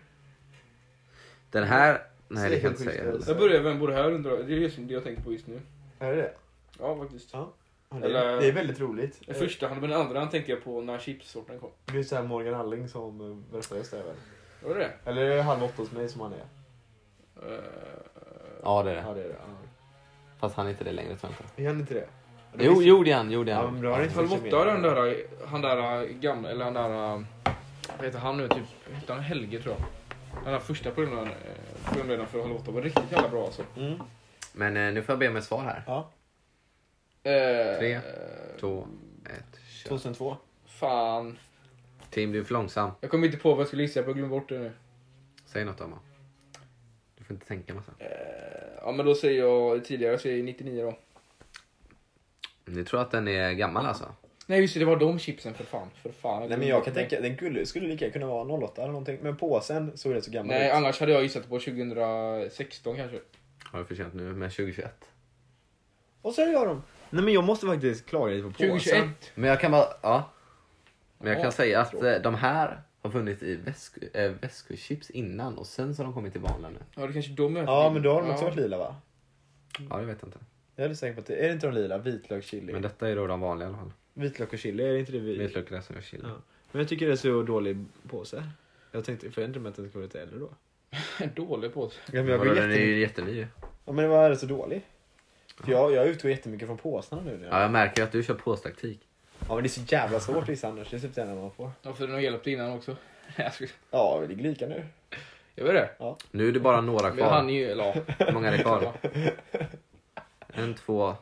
Den 1.51 1.63
här... 1.63 2.01
Nej, 2.33 2.49
det 2.49 2.55
kan 2.59 2.63
jag 2.63 2.71
inte 2.71 2.83
säga. 2.83 3.03
Sekelskifte. 3.03 3.31
Jag 3.31 3.39
börjar 3.39 3.61
Vem 3.61 3.79
bor 3.79 3.91
här 3.91 4.11
undrar 4.11 4.31
Det 4.37 4.53
är 4.53 4.57
just 4.57 4.77
det 4.79 4.93
jag 4.93 5.03
tänker 5.03 5.21
på 5.23 5.31
just 5.31 5.47
nu. 5.47 5.61
Är 5.99 6.09
det 6.15 6.21
det? 6.21 6.33
Ja, 6.79 6.97
faktiskt. 6.97 7.29
Ja. 7.33 7.49
Ja, 7.89 7.97
det, 7.99 8.05
Eller- 8.05 8.27
är, 8.27 8.41
det 8.41 8.47
är 8.47 8.51
väldigt 8.51 8.79
roligt. 8.79 9.21
Den 9.25 9.35
första, 9.35 9.69
men 9.69 9.81
den 9.81 9.93
andra 9.93 10.25
tänkte 10.25 10.51
jag 10.51 10.63
på 10.63 10.81
när 10.81 10.99
chipsorten 10.99 11.59
kom. 11.59 11.69
Det 11.85 11.97
är 11.99 12.03
så 12.03 12.15
här 12.15 12.23
Morgan 12.23 12.53
Alling 12.53 12.87
som 12.89 13.21
uh, 13.21 13.37
berättar 13.51 13.75
just 13.75 13.91
det 13.91 13.97
här, 13.97 14.03
väl? 14.03 14.15
Var 14.63 14.73
det 14.75 14.79
det? 14.79 15.09
Eller 15.09 15.21
är 15.21 15.35
det 15.35 15.41
halv 15.41 15.63
åtta 15.63 15.73
hos 15.77 15.91
mig 15.91 16.09
som 16.09 16.21
han 16.21 16.33
är? 16.33 16.37
Uh, 17.51 17.59
Ja, 18.63 18.83
det 18.83 18.91
är 18.91 18.95
Ja 18.95 19.13
det. 19.13 19.19
det 19.19 19.25
är 19.25 19.29
det. 19.29 19.35
Ja. 19.39 19.45
Fast 20.39 20.55
han 20.55 20.65
är 20.65 20.69
inte 20.69 20.83
det 20.83 20.91
längre 20.91 21.15
tror 21.15 21.31
jag 21.39 21.45
inte. 21.47 21.63
Är 21.63 21.67
han 21.67 21.79
inte 21.79 21.93
det? 21.93 22.07
Jo, 22.59 22.81
gjorde 22.81 23.13
han, 23.13 23.31
gjorde 23.31 23.51
Ja, 23.51 23.57
han. 23.57 23.73
men 23.73 23.81
då 23.83 23.89
har 23.89 23.97
det 23.97 24.03
inte 24.03 24.15
Höll 24.15 24.27
fått 24.27 24.43
borta 24.43 24.63
sig 24.63 24.71
den 24.73 24.81
med. 24.81 24.95
där, 24.95 25.15
han 25.47 25.61
där 25.61 26.05
gamla, 26.07 26.49
eller 26.49 26.65
han 26.65 26.73
där, 26.73 26.89
vad 27.97 28.05
heter 28.05 28.19
han 28.19 28.37
nu, 28.37 28.47
typ, 28.47 28.63
heter 28.93 29.13
han 29.13 29.23
Helge 29.23 29.59
tror 29.61 29.75
jag. 29.75 29.83
Den 30.43 30.53
där 30.53 30.59
första 30.59 30.91
programledaren 30.91 31.27
eh, 31.27 31.72
programledaren 31.85 32.27
för 32.29 32.41
Halv 32.41 32.55
åtta 32.55 32.71
var 32.71 32.81
riktigt 32.81 33.11
jävla 33.11 33.29
bra 33.29 33.45
alltså. 33.45 33.63
Mm. 33.77 33.99
Men 34.53 34.77
eh, 34.77 34.93
nu 34.93 35.01
får 35.01 35.13
jag 35.13 35.19
be 35.19 35.27
om 35.29 35.35
ett 35.35 35.43
svar 35.43 35.63
här. 35.63 35.83
Ja, 35.87 36.09
Eh, 37.25 37.77
Tre. 37.79 37.99
Två, 38.59 38.87
ett, 39.25 39.59
kör. 39.69 39.89
2002. 39.89 40.37
Fan. 40.65 41.37
Tim, 42.09 42.31
du 42.31 42.39
är 42.39 42.43
för 42.43 42.53
långsam. 42.53 42.91
Jag 43.01 43.11
kommer 43.11 43.25
inte 43.25 43.37
på 43.37 43.49
vad 43.49 43.59
jag 43.59 43.67
skulle 43.67 43.81
gissa, 43.83 43.99
jag 43.99 44.05
glömde 44.15 44.27
bort 44.29 44.49
det 44.49 44.59
nu. 44.59 44.71
Säg 45.45 45.65
något 45.65 45.81
Emma. 45.81 45.99
Du 47.17 47.23
får 47.23 47.33
inte 47.33 47.45
tänka 47.47 47.73
massa. 47.73 47.91
Eh, 47.99 48.07
ja 48.81 48.91
men 48.91 49.05
då 49.05 49.15
säger 49.15 49.39
jag 49.39 49.85
tidigare, 49.85 50.11
jag 50.13 50.21
säger 50.21 50.43
99 50.43 50.83
då. 50.83 50.97
Ni 52.65 52.83
tror 52.85 53.01
att 53.01 53.11
den 53.11 53.27
är 53.27 53.51
gammal 53.53 53.85
alltså? 53.85 54.05
Nej 54.53 54.61
just 54.61 54.73
det, 54.73 54.79
det 54.79 54.85
var 54.85 54.95
de 54.97 55.19
chipsen 55.19 55.53
för 55.53 55.63
fan. 55.63 55.87
För 56.01 56.09
fan. 56.11 56.49
Nej 56.49 56.57
men 56.57 56.67
jag 56.67 56.83
kan 56.85 56.93
det. 56.93 56.99
tänka, 56.99 57.21
den 57.21 57.35
skulle, 57.35 57.65
skulle 57.65 57.87
lika 57.87 58.09
kunna 58.11 58.25
vara 58.25 58.43
08 58.65 58.81
eller 58.81 58.91
någonting. 58.91 59.17
Men 59.21 59.37
påsen 59.37 59.97
såg 59.97 60.13
rätt 60.15 60.23
så 60.23 60.31
gammal 60.31 60.47
Nej 60.55 60.67
ut. 60.67 60.73
annars 60.73 60.99
hade 60.99 61.11
jag 61.11 61.23
gissat 61.23 61.49
på 61.49 61.59
2016 61.59 62.95
kanske. 62.95 63.19
Har 63.63 63.79
du 63.79 63.85
för 63.85 63.95
sent 63.95 64.13
nu 64.13 64.23
med 64.33 64.51
2021? 64.51 65.05
Och 66.21 66.33
så 66.33 66.41
gör 66.41 66.65
de. 66.65 66.83
Nej 67.09 67.23
men 67.23 67.33
jag 67.33 67.43
måste 67.43 67.65
faktiskt 67.65 68.05
klaga 68.05 68.33
lite 68.33 68.43
på 68.43 68.49
påsen. 68.49 68.69
2021. 68.69 69.09
Men 69.35 69.49
jag 69.49 69.59
kan 69.59 69.71
bara, 69.71 69.85
ja. 70.01 70.29
Men 71.17 71.27
jag 71.31 71.37
Ja, 71.39 71.43
kan 71.43 71.51
säga 71.51 71.81
att 71.81 71.91
tråkigt. 71.91 72.07
eh, 72.15 72.21
de 72.21 72.35
här 72.35 72.81
har 73.01 73.09
funnits 73.11 73.43
i 73.43 73.55
väsk, 73.55 73.97
äh, 74.13 74.31
väskochips 74.41 75.09
innan 75.09 75.57
och 75.57 75.67
sen 75.67 75.95
så 75.95 76.01
har 76.01 76.05
de 76.05 76.13
kommit 76.13 76.31
till 76.31 76.41
vanliga 76.41 76.69
nu. 76.71 76.79
Ja 76.95 77.07
det 77.07 77.13
kanske 77.13 77.31
är 77.31 77.35
de 77.35 77.55
jag 77.55 77.65
Ja 77.65 77.89
men 77.93 78.01
då 78.01 78.13
har 78.13 78.21
de 78.21 78.27
Ja. 78.27 78.33
också 78.33 78.45
varit 78.45 78.55
lila 78.57 78.77
va? 78.77 78.95
Ja, 79.89 79.97
det 79.97 80.05
vet 80.05 80.17
jag 80.21 80.27
inte. 80.27 80.39
Jag 80.75 80.85
är 80.85 80.89
lite 80.89 80.99
säker 80.99 81.13
på 81.13 81.19
att 81.21 81.25
det 81.27 81.35
är 81.35 81.47
det 81.47 81.53
inte 81.53 81.67
de 81.67 81.73
lila? 81.73 81.97
Vitlök, 81.97 82.43
chili. 82.43 82.73
Men 82.73 82.81
detta 82.81 83.09
är 83.09 83.15
då 83.15 83.27
de 83.27 83.39
vanliga 83.41 83.67
i 83.67 83.69
alla 83.69 83.77
fall. 83.79 83.91
Vitlök 84.13 84.53
och 84.53 84.59
chili, 84.59 84.83
är 84.87 84.93
det 84.93 84.99
inte 84.99 85.11
det 85.11 85.19
vi... 85.19 85.37
Vitlök, 85.37 85.69
gräs 85.69 85.89
och 85.89 86.03
chili. 86.03 86.23
Ja. 86.25 86.35
Men 86.71 86.79
jag 86.79 86.89
tycker 86.89 87.05
det 87.07 87.11
är 87.11 87.15
så 87.15 87.41
dålig 87.43 87.85
påse. 88.09 88.43
Jag 88.91 89.05
tänkte, 89.05 89.31
för 89.31 89.41
jag 89.41 89.49
inte 89.49 89.59
med 89.59 89.69
att 89.69 89.75
den 89.75 89.89
ska 89.89 89.99
vara 89.99 90.05
lite 90.05 90.21
äldre 90.21 90.39
då. 90.39 90.49
Dålig 91.35 91.73
på 91.73 91.85
det. 91.85 91.93
Ja, 92.17 92.23
men 92.23 92.31
jag 92.31 92.37
Vadå, 92.37 92.53
den 92.53 92.71
är 92.71 92.75
ju 92.77 92.99
jätteny. 92.99 93.47
Ja 93.85 93.91
men 93.91 94.09
vad 94.09 94.25
är 94.25 94.29
det 94.29 94.37
så 94.37 94.45
dålig? 94.45 94.81
För 95.63 95.71
jag, 95.71 95.91
jag 95.91 96.07
utgår 96.07 96.31
jättemycket 96.31 96.67
från 96.67 96.77
påsarna 96.77 97.21
nu. 97.21 97.47
Ja, 97.51 97.61
jag- 97.61 97.71
märker 97.71 98.03
att 98.03 98.11
du 98.11 98.23
kör 98.23 98.33
påstaktik. 98.33 98.99
ja 99.47 99.53
men 99.55 99.63
det 99.63 99.67
är 99.67 99.69
så 99.69 99.81
jävla 99.87 100.19
svårt 100.19 100.49
vissa 100.49 100.67
annars. 100.67 100.89
Det 100.89 100.95
är 100.95 100.99
typ 100.99 101.15
det 101.15 101.21
enda 101.21 101.35
man 101.35 101.51
får. 101.51 101.71
Ja 101.81 101.93
för 101.93 102.03
den 102.05 102.13
har 102.13 102.21
hjälpt 102.21 102.47
innan 102.47 102.71
också. 102.71 102.95
Skulle- 103.53 103.69
Ja, 103.91 104.19
vi 104.21 104.27
ligger 104.27 104.43
lika 104.49 104.67
nu. 104.67 104.85
Jag 105.55 105.65
vet 105.65 105.73
det. 105.99 106.15
Nu 106.31 106.47
är 106.47 106.51
det 106.51 106.59
bara 106.59 106.81
några 106.81 107.13
Men 107.13 107.23
han 107.25 107.41
kvar. 107.43 107.49
är 107.51 107.53
ju, 107.53 107.65
eller 107.71 107.83
ja. 107.83 107.95
Hur 108.25 108.33
många 108.33 108.47
är 108.47 108.57
det 108.57 108.63
kvar? 108.63 108.93
En, 110.55 110.73
två, 110.73 111.15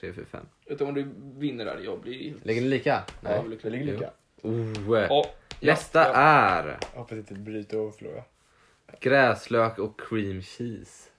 tre, 0.00 0.12
fyra, 0.12 0.24
fem. 0.26 0.46
Utan 0.66 0.86
om 0.88 0.94
du 0.94 1.06
vinner 1.38 1.64
där, 1.64 1.78
jag 1.84 2.00
blir 2.00 2.30
helt... 2.30 2.44
Ligger 2.46 2.60
ni 2.62 2.68
lika? 2.68 2.90
Ja, 2.90 3.04
Nej. 3.20 3.42
vi 3.48 3.58
Vi 3.62 3.70
ligger 3.70 3.92
lika. 3.92 4.10
Oh. 4.42 4.98
Ja, 5.08 5.26
Nästa 5.60 6.00
ja. 6.00 6.12
är 6.14 6.78
Jag 6.92 6.98
hoppas 6.98 7.12
inte 7.18 7.34
bryta 7.34 7.78
och 7.78 7.94
förlora. 7.94 8.24
gräslök 9.00 9.78
och 9.78 10.00
cream 10.00 10.42
cheese. 10.42 11.10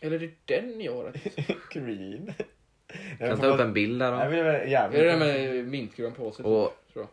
Eller 0.00 0.16
är 0.16 0.18
det 0.46 0.54
den 0.56 0.80
jag 0.80 0.96
har 0.96 1.04
rätt? 1.04 1.68
Green. 1.70 2.32
Kan 3.18 3.38
ta 3.40 3.46
upp 3.46 3.60
en 3.60 3.72
bild 3.72 4.00
där 4.00 4.10
Nej, 4.16 4.24
då. 4.24 4.30
men 4.30 4.44
det 4.44 4.58
är 4.58 4.66
jävligt. 4.66 5.00
Är 5.00 5.04
det 5.04 5.10
den 5.10 5.18
med 5.18 5.68
mintgrön 5.68 6.12
påse? 6.14 6.42
Och 6.42 6.76
Tror 6.92 7.04
jag. 7.04 7.08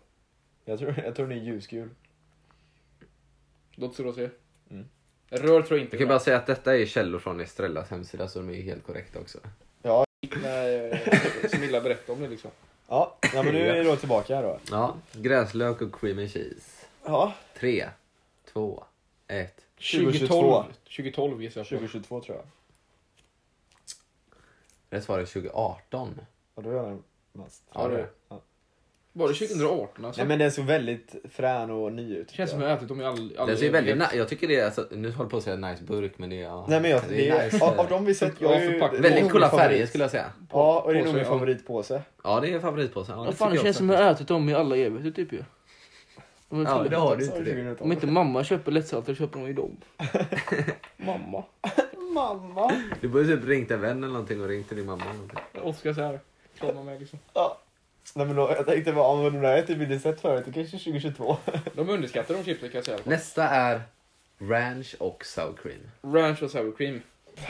Jag 0.73 0.79
tror, 0.79 1.03
jag 1.05 1.15
tror 1.15 1.27
den 1.27 1.37
är 1.37 1.43
ljusgul. 1.43 1.89
Låt 3.75 3.99
oss 3.99 4.15
se. 4.15 4.29
Mm. 4.69 4.85
Rör 5.29 5.61
tror 5.61 5.79
jag 5.79 5.85
inte. 5.85 5.95
jag 5.95 5.99
kan 5.99 6.07
bara 6.07 6.19
säga 6.19 6.37
att 6.37 6.45
detta 6.45 6.77
är 6.77 6.85
källor 6.85 7.19
från 7.19 7.39
Estrellas 7.39 7.89
hemsida 7.89 8.27
så 8.27 8.39
de 8.39 8.49
är 8.49 8.61
helt 8.61 8.83
korrekta 8.83 9.19
också. 9.19 9.39
Nej, 10.41 11.03
Smilla 11.49 11.81
berätta 11.81 12.11
om 12.13 12.21
det 12.21 12.27
liksom. 12.27 12.51
Ja, 12.87 13.17
ja 13.33 13.43
men 13.43 13.53
nu 13.53 13.69
är 13.69 13.75
det 13.75 13.83
då 13.83 13.95
tillbaka 13.95 14.35
här 14.35 14.43
då. 14.43 14.59
Ja, 14.71 14.95
gräslök 15.11 15.81
och 15.81 15.99
cream 15.99 16.19
and 16.19 16.31
cheese. 16.31 16.85
Ja, 17.03 17.33
Tre, 17.59 17.89
två, 18.53 18.83
ett. 19.27 19.61
2022. 19.75 20.63
2012 20.83 21.43
gissar 21.43 21.61
jag 21.61 21.67
på. 21.69 21.75
2022 21.75 22.21
tror 22.21 22.37
jag. 22.37 22.45
Rätt 24.89 25.03
svar 25.03 25.19
är 25.19 25.25
2018. 25.25 26.21
Och 26.53 26.63
då 26.63 26.69
är 26.69 26.73
jag 26.73 27.01
närmast. 27.33 27.63
Ja, 27.73 27.87
det 27.87 27.99
är. 27.99 28.09
Ja. 28.29 28.41
Var 29.17 29.27
det 29.27 29.33
2018 29.33 30.05
alltså? 30.05 30.21
Nej 30.21 30.27
men 30.27 30.39
den 30.39 30.51
såg 30.51 30.65
väldigt 30.65 31.15
frän 31.31 31.71
och 31.71 31.93
ny 31.93 32.15
ut. 32.17 32.27
Det 32.27 32.33
känns 32.33 32.51
som 32.51 32.61
jag 32.61 32.69
har 32.69 32.75
ätit 32.77 32.87
dem 32.87 33.01
i 33.01 33.05
all... 33.05 33.35
all 33.37 33.47
Den 33.47 33.57
ser 33.57 33.71
väldigt 33.71 33.97
ni- 33.97 34.05
Jag 34.17 34.27
tycker 34.29 34.47
det 34.47 34.55
är, 34.59 34.65
alltså, 34.65 34.87
nu 34.91 34.97
håller 35.11 35.23
jag 35.23 35.29
på 35.29 35.37
att 35.37 35.43
säga 35.43 35.55
nice 35.55 35.83
burk 35.83 36.11
men 36.17 36.29
det 36.29 36.35
är... 36.39 36.43
Ja, 36.43 36.65
Nej 36.69 36.81
men 36.81 36.91
jag, 36.91 37.01
det 37.09 37.15
det 37.15 37.29
är 37.29 37.39
är, 37.41 37.45
nice. 37.45 37.65
av, 37.65 37.79
av 37.79 37.89
de 37.89 38.05
vi 38.05 38.13
sett, 38.13 38.33
Ja, 38.39 38.51
jag 38.53 38.63
är 38.63 38.91
det 38.91 38.99
Väldigt 38.99 39.31
coola 39.31 39.49
färger 39.49 39.63
favorit. 39.69 39.89
skulle 39.89 40.03
jag 40.03 40.11
säga. 40.11 40.25
Ja, 40.51 40.81
och 40.85 40.93
det 40.93 40.99
är 40.99 41.05
nog 41.05 41.15
min 41.15 41.25
favoritpåse. 41.25 42.01
Ja 42.23 42.39
det 42.39 42.53
är 42.53 42.59
favoritpåse. 42.59 43.11
Ja, 43.11 43.23
det 43.29 43.31
fan, 43.35 43.51
det 43.53 43.59
känns 43.59 43.77
som 43.77 43.89
jag 43.89 43.97
har 44.03 44.11
ätit 44.11 44.27
dem 44.27 44.49
i 44.49 44.53
alla 44.53 44.77
evigheter 44.77 45.11
typ 45.11 45.33
ju. 45.33 45.43
Om 46.49 46.63
Ja 46.63 46.83
det 46.89 46.95
har 46.97 47.15
du 47.15 47.25
inte 47.25 47.39
det. 47.39 47.45
2012. 47.45 47.81
Om 47.81 47.91
inte 47.91 48.07
mamma 48.07 48.43
köper 48.43 48.71
lättsaltade 48.71 49.15
köper 49.17 49.39
de 49.39 49.47
ju 49.47 49.53
dem. 49.53 49.77
mamma. 50.97 51.43
Mamma! 52.13 52.71
Du 53.01 53.07
borde 53.07 53.25
typ 53.27 53.45
ringt 53.47 53.71
en 53.71 53.81
vän 53.81 53.97
eller 54.03 54.13
någonting 54.13 54.41
och 54.41 54.47
ringt 54.47 54.67
till 54.67 54.77
din 54.77 54.85
mamma. 54.85 55.03
Oskar 55.63 55.93
så 55.93 56.01
här. 56.01 56.19
Krama 56.59 56.83
mig 56.83 56.99
liksom. 56.99 57.19
Ja. 57.33 57.57
Nej 58.15 58.25
men 58.27 58.35
då, 58.35 58.41
jag 58.57 58.65
tänkte 58.65 58.93
bara, 58.93 59.07
om 59.07 59.23
de 59.23 59.33
där 59.33 59.49
har 59.49 59.57
jag 59.57 59.67
typ 59.67 59.81
inte 59.81 59.99
sett 59.99 60.21
förut, 60.21 60.45
det 60.45 60.51
kanske 60.51 60.77
är 60.77 60.79
2022. 60.79 61.37
De 61.73 61.89
underskattar 61.89 62.33
de 62.35 62.43
chipsen 62.43 62.69
kan 62.69 62.77
jag 62.77 62.85
säga. 62.85 62.97
Nästa 63.03 63.49
är 63.49 63.81
ranch 64.37 64.95
och 64.99 65.25
sour 65.25 65.53
cream. 65.63 66.13
Ranch 66.13 66.43
och 66.43 66.51
sour 66.51 66.71
cream. 66.77 67.01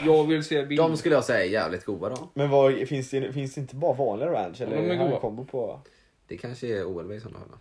Jag 0.04 0.26
vill 0.26 0.44
se 0.44 0.62
bild. 0.64 0.80
De 0.80 0.96
skulle 0.96 1.14
jag 1.14 1.24
säga 1.24 1.44
är 1.44 1.48
jävligt 1.48 1.84
goda 1.84 2.08
då. 2.08 2.28
Men 2.34 2.50
vad, 2.50 2.88
finns, 2.88 3.10
det, 3.10 3.32
finns 3.32 3.54
det 3.54 3.60
inte 3.60 3.76
bara 3.76 3.92
vanliga 3.92 4.32
ranch? 4.32 4.60
Eller 4.60 4.76
de 4.76 4.90
är 4.90 4.96
goda. 4.96 5.14
en 5.14 5.20
kombo 5.20 5.44
på? 5.44 5.80
Det 6.26 6.36
kanske 6.38 6.66
är 6.66 6.84
OLV 6.84 7.12
i 7.12 7.20
sådana 7.20 7.38
fall. 7.38 7.58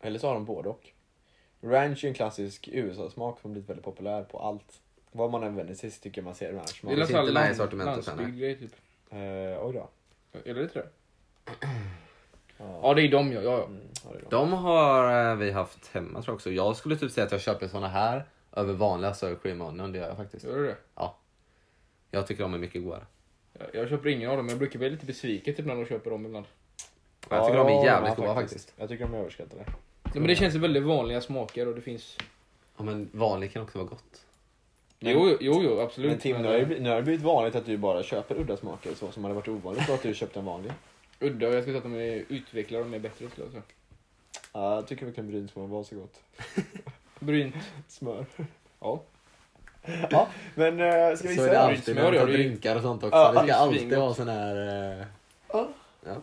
Eller 0.00 0.18
så 0.18 0.26
har 0.26 0.34
de 0.34 0.44
både 0.44 0.68
och. 0.68 0.88
Ranch 1.62 2.04
är 2.04 2.08
en 2.08 2.14
klassisk 2.14 2.68
USA-smak 2.72 3.40
som 3.40 3.52
blivit 3.52 3.70
väldigt 3.70 3.84
populär 3.84 4.22
på 4.22 4.38
allt. 4.38 4.80
Vad 5.12 5.30
man 5.30 5.42
än 5.42 5.56
vänder 5.56 5.74
sig 5.74 5.90
så 5.90 6.00
tycker 6.00 6.22
man 6.22 6.34
ser 6.34 6.52
ranch. 6.52 6.80
Det 6.82 6.86
är 6.92 6.96
finns 6.96 7.00
nästan 7.00 7.20
inte 7.20 7.32
med 7.34 7.42
i 7.42 7.46
land- 7.46 7.56
sortimentet 7.56 8.04
sen, 8.04 8.16
landsbygd-grej, 8.16 8.58
typ. 8.58 8.72
eh, 9.10 9.66
oj 9.66 9.72
då. 9.74 9.88
Eller 10.44 10.62
det 10.62 10.68
tror 10.68 10.84
jag. 10.84 10.90
Ja. 12.58 12.80
Ja 12.82 12.94
det 12.94 13.02
är 13.02 13.08
de 13.10 13.32
ja. 13.32 13.40
ja, 13.42 13.50
ja. 13.58 13.64
Mm, 13.64 13.80
ja, 14.04 14.10
de. 14.22 14.28
De 14.30 14.52
har 14.52 15.30
eh, 15.30 15.36
vi 15.36 15.50
haft 15.50 15.86
hemma 15.92 16.22
tror 16.22 16.32
jag 16.32 16.34
också. 16.34 16.50
Jag 16.50 16.76
skulle 16.76 16.96
typ 16.96 17.12
säga 17.12 17.24
att 17.26 17.32
jag 17.32 17.40
köper 17.40 17.68
såna 17.68 17.88
här 17.88 18.24
över 18.52 18.72
vanliga 18.72 19.14
sour 19.14 19.34
cream 19.42 19.60
onion. 19.62 19.92
Det 19.92 19.98
gör 19.98 20.08
jag 20.08 20.16
faktiskt. 20.16 20.44
Gör 20.44 20.56
du 20.56 20.66
det? 20.66 20.76
Jag 22.10 22.26
tycker 22.26 22.42
de 22.42 22.54
är 22.54 22.58
mycket 22.58 22.82
godare. 22.84 23.02
Jag, 23.58 23.68
jag 23.72 23.88
köper 23.88 24.08
ingen 24.08 24.30
av 24.30 24.36
dem 24.36 24.46
men 24.46 24.50
jag 24.52 24.58
brukar 24.58 24.78
bli 24.78 24.90
lite 24.90 25.06
besviken 25.06 25.54
typ 25.54 25.66
när 25.66 25.74
de 25.74 25.86
köper 25.86 26.10
dem 26.10 26.26
ibland. 26.26 26.46
Jag 27.30 27.46
tycker 27.46 27.58
Ja, 27.58 27.64
de 27.64 27.72
är 27.72 27.76
ja, 27.76 27.84
jävligt 27.84 28.08
ja, 28.18 28.22
goda 28.22 28.34
faktiskt. 28.34 28.72
Jag 28.76 28.88
tycker 28.88 29.04
de 29.04 29.14
är 29.14 29.18
överskattade. 29.18 29.64
Ja, 30.04 30.10
men 30.14 30.26
det 30.26 30.36
känns 30.36 30.54
väldigt 30.54 30.82
vanliga 30.82 31.20
smaker 31.20 31.68
och 31.68 31.74
det 31.74 31.80
finns... 31.80 32.16
Ja, 32.76 32.82
men 32.84 33.08
vanlig 33.12 33.52
kan 33.52 33.62
också 33.62 33.78
vara 33.78 33.88
gott. 33.88 34.24
Men- 34.98 35.12
Jo, 35.12 35.36
jo, 35.40 35.62
jo 35.62 35.80
absolut. 35.80 36.10
Men 36.10 36.20
Tim, 36.20 36.36
nu 36.42 36.48
har, 36.48 36.54
det, 36.54 36.64
blivit- 36.66 36.82
nu 36.82 36.88
har 36.88 36.96
det 36.96 37.02
blivit 37.02 37.22
vanligt 37.22 37.54
att 37.54 37.66
du 37.66 37.76
bara 37.76 38.02
köper 38.02 38.34
udda 38.40 38.56
smaker 38.56 38.94
så 38.94 39.10
som 39.10 39.24
hade 39.24 39.34
varit 39.34 39.48
ovanligt 39.48 39.86
då 39.86 39.92
att 39.94 40.02
du 40.02 40.14
köpte 40.14 40.38
en 40.38 40.44
vanlig. 40.44 40.72
Udda 41.20 41.48
och 41.48 41.54
jag 41.54 41.62
skulle 41.62 41.80
säga 41.80 41.86
att 41.86 41.92
de 41.92 41.94
är 41.94 42.24
utvecklade 42.28 42.84
och 42.84 42.90
mer 42.90 42.98
bättre 42.98 43.28
skulle 43.30 43.44
jag 43.46 43.52
säga. 43.52 43.62
Ja, 44.52 44.74
jag 44.74 44.86
tycker 44.86 45.06
verkligen 45.06 45.30
brynsmör 45.30 45.66
var 45.66 45.84
så 45.84 45.94
gott. 45.96 46.20
Brynt. 47.18 47.54
Smör. 47.88 48.26
Ja. 48.80 49.02
Ja, 50.10 50.28
men 50.54 50.80
äh, 50.80 51.16
ska 51.16 51.28
vi 51.28 51.36
Så 51.36 51.42
är 51.44 51.50
det 51.50 51.60
alltid 51.60 51.94
när 51.94 52.02
Smör 52.02 52.18
man 52.20 52.30
ju. 52.30 52.36
drinkar 52.36 52.76
och 52.76 52.82
sånt 52.82 53.02
också. 53.02 53.16
Ja, 53.16 53.32
det 53.32 53.38
ska 53.38 53.52
är 53.52 53.58
alltid 53.58 53.80
svingott. 53.80 53.98
vara 53.98 54.14
sån 54.14 54.28
här... 54.28 54.56
eh, 55.00 55.06
Ja. 55.48 55.68
Ja. 56.06 56.16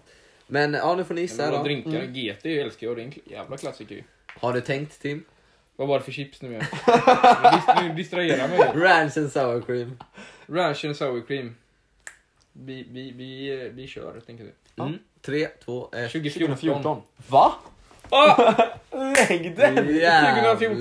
Men 0.48 0.74
ja, 0.74 0.96
nu 0.96 1.04
får 1.04 1.14
ni 1.14 1.22
gissa 1.22 1.52
då. 1.52 1.58
de 1.58 1.64
drinkarna, 1.64 1.96
Mm. 2.00 2.14
GT 2.14 2.46
älskar 2.46 2.88
jag 2.88 2.92
och 2.92 2.96
det 2.96 3.02
är 3.02 3.06
en 3.06 3.14
jävla 3.26 3.58
klassiker 3.58 3.96
ju. 3.96 4.04
Har 4.28 4.54
du 4.54 4.62
tänkt 4.62 5.02
Tim? 5.02 5.24
Vad 5.76 5.88
var 5.88 6.00
det 6.00 6.06
för 6.06 6.12
chips 6.12 6.42
nu 6.42 6.50
igen? 6.50 6.64
Du 6.86 6.92
dist- 7.50 7.82
Du 7.82 7.94
distraherar 7.94 8.48
mig. 8.48 8.60
Ranch 8.88 9.18
and 9.18 9.32
sour 9.32 9.62
cream. 9.62 9.98
Ranch 10.48 10.86
and 10.86 10.96
sour 10.98 11.22
cream. 11.28 11.56
Vi, 12.54 12.88
vi, 12.92 13.12
vi, 13.12 13.62
eh, 13.66 13.72
vi 13.72 13.88
kör 13.88 14.14
helt 14.14 14.30
enkelt. 14.30 14.54
Mm. 14.80 15.00
Tre, 15.22 15.48
två, 15.66 15.90
ett. 15.94 16.12
2014. 16.12 17.02
Va? 17.28 17.54
Ah! 18.10 18.54
Lägg 18.92 19.56
den! 19.58 19.76
2014. 19.76 19.96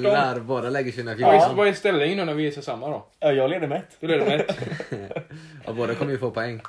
Jävlar, 0.03 0.41
båda 0.41 0.71
lägger 0.71 0.93
2014. 0.93 1.27
Vad 1.33 1.35
Ja. 1.43 1.51
är- 1.51 1.55
Vad 1.55 1.69
är 1.69 1.73
ställningen 1.73 2.17
nu 2.19 2.25
när 2.25 2.35
vi 2.35 2.47
är 2.47 2.61
samma 2.63 2.89
då? 2.91 3.07
Ja, 3.21 3.33
jag 3.33 3.51
leder 3.51 3.67
med 3.69 3.79
ett. 3.79 3.97
Du 4.01 4.07
leder 4.09 4.27
med 4.27 4.41
ett. 4.41 4.57
Ja, 5.67 5.73
båda 5.73 5.95
kommer 5.95 6.13
ju 6.13 6.19
få 6.19 6.31
poäng. 6.31 6.61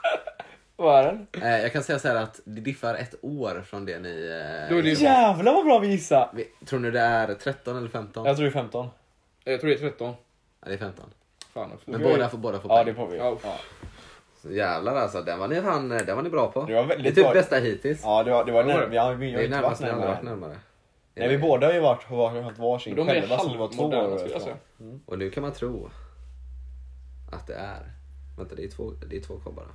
Vad 0.76 1.00
är 1.00 1.04
den? 1.06 1.28
Eh, 1.44 1.62
jag 1.62 1.74
kan 1.74 1.84
säga 1.84 2.00
så 2.00 2.08
här 2.08 2.16
att 2.16 2.40
det 2.46 2.62
diffar 2.62 2.96
ett 2.96 3.16
år 3.22 3.64
från 3.68 3.86
det 3.86 4.00
ni... 4.00 4.10
Eh, 4.10 4.70
Då 4.70 4.78
är 4.80 4.84
det- 4.84 4.90
Jävlar 4.90 5.54
vad 5.54 5.66
bra 5.66 5.80
vi 5.80 5.88
gissade! 5.88 6.30
Vi- 6.34 6.66
Tror 6.66 6.80
ni 6.80 6.92
det 6.92 7.00
är 7.00 7.34
13 7.34 7.78
eller 7.78 7.90
15? 7.90 8.26
Jag 8.26 8.36
tror 8.36 8.44
det 8.46 8.50
är 8.50 8.54
15. 8.54 8.88
Jag 9.44 9.60
tror 9.62 9.70
det 9.70 9.76
är 9.76 9.80
13. 9.80 10.14
Ja, 10.62 10.68
det 10.68 10.74
är 10.74 10.78
15. 10.78 11.06
Fan 11.54 11.72
också. 11.72 11.92
Men 11.92 12.02
båda 12.04 12.30
får, 12.30 12.38
båda 12.38 12.60
får 12.60 12.72
Ja, 12.72 12.76
poäng. 12.76 12.86
det 12.86 12.94
får 12.94 13.08
vi. 13.08 13.18
Ja, 13.18 13.38
jävlar 14.52 14.96
alltså, 14.96 15.22
den 15.22 15.40
var 15.40 15.48
ni, 15.48 15.62
fan, 15.62 15.90
den 15.90 16.16
var 16.16 16.24
ni 16.24 16.30
bra 16.30 16.52
på. 16.52 16.66
Det 16.66 16.74
var 16.74 16.82
Det 16.84 16.94
är 16.94 16.96
väldigt 16.96 17.16
typ 17.16 17.24
bra. 17.24 17.34
bästa 17.34 17.56
hittills. 17.56 18.02
Ja, 18.04 18.24
det 18.24 18.32
var, 18.32 18.46
det 18.46 18.52
var 18.52 18.64
Det 18.64 18.68
var 18.68 18.74
närmare. 18.74 18.90
Vi 18.90 18.98
har, 18.98 19.14
vi 19.14 19.28
det 19.32 19.34
har 19.38 19.42
är 19.42 19.46
inte 19.46 19.62
varit 19.62 19.64
närmast 19.64 19.82
ni 19.82 19.90
aldrig 19.90 20.10
varit 20.10 20.24
närmare. 20.24 20.40
närmare. 20.50 20.60
Nej, 21.16 21.28
vi 21.30 21.38
båda 21.38 21.68
har 21.68 21.74
ju 21.74 21.80
varit, 21.80 22.04
har 22.04 22.42
haft 22.42 22.60
varsin 22.60 22.96
de 22.96 23.10
är 23.10 23.14
själva 23.14 23.40
så 23.40 23.50
det 23.50 23.58
var 23.58 23.68
två 23.68 23.84
år 23.84 24.18
skulle 24.18 24.34
jag 24.34 24.42
säga. 24.42 24.56
Och 25.06 25.20
nu 25.20 25.30
kan 25.30 25.44
man 25.44 25.52
tro 25.54 25.90
att 27.32 27.48
det 27.48 27.54
är... 27.56 27.92
Vänta, 28.38 28.56
det 28.56 28.64
är 28.64 28.68
två, 28.70 28.92
det 29.10 29.16
är 29.18 29.22
två 29.22 29.38
kvar 29.40 29.52
bara. 29.52 29.66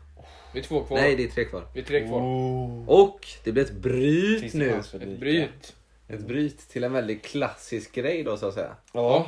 Vi 0.54 0.60
är 0.60 0.64
två 0.64 0.82
kvar. 0.84 0.96
Nej, 0.96 1.16
det 1.16 1.24
är 1.24 1.28
tre 1.28 1.44
kvar. 1.44 1.64
Vi 1.74 1.80
är 1.80 1.84
tre 1.84 2.06
kvar. 2.06 2.20
Oh. 2.20 2.88
Och 2.88 3.26
det 3.44 3.52
blir 3.52 3.64
ett 3.64 3.72
bryt 3.72 4.54
nu. 4.54 4.70
Ett 4.70 5.20
bryt. 5.20 5.76
Ett 6.08 6.26
bryt 6.26 6.68
till 6.68 6.84
en 6.84 6.92
väldigt 6.92 7.24
klassisk 7.24 7.94
grej 7.94 8.22
då 8.22 8.36
så 8.36 8.48
att 8.48 8.54
säga. 8.54 8.76
Ja. 8.92 9.26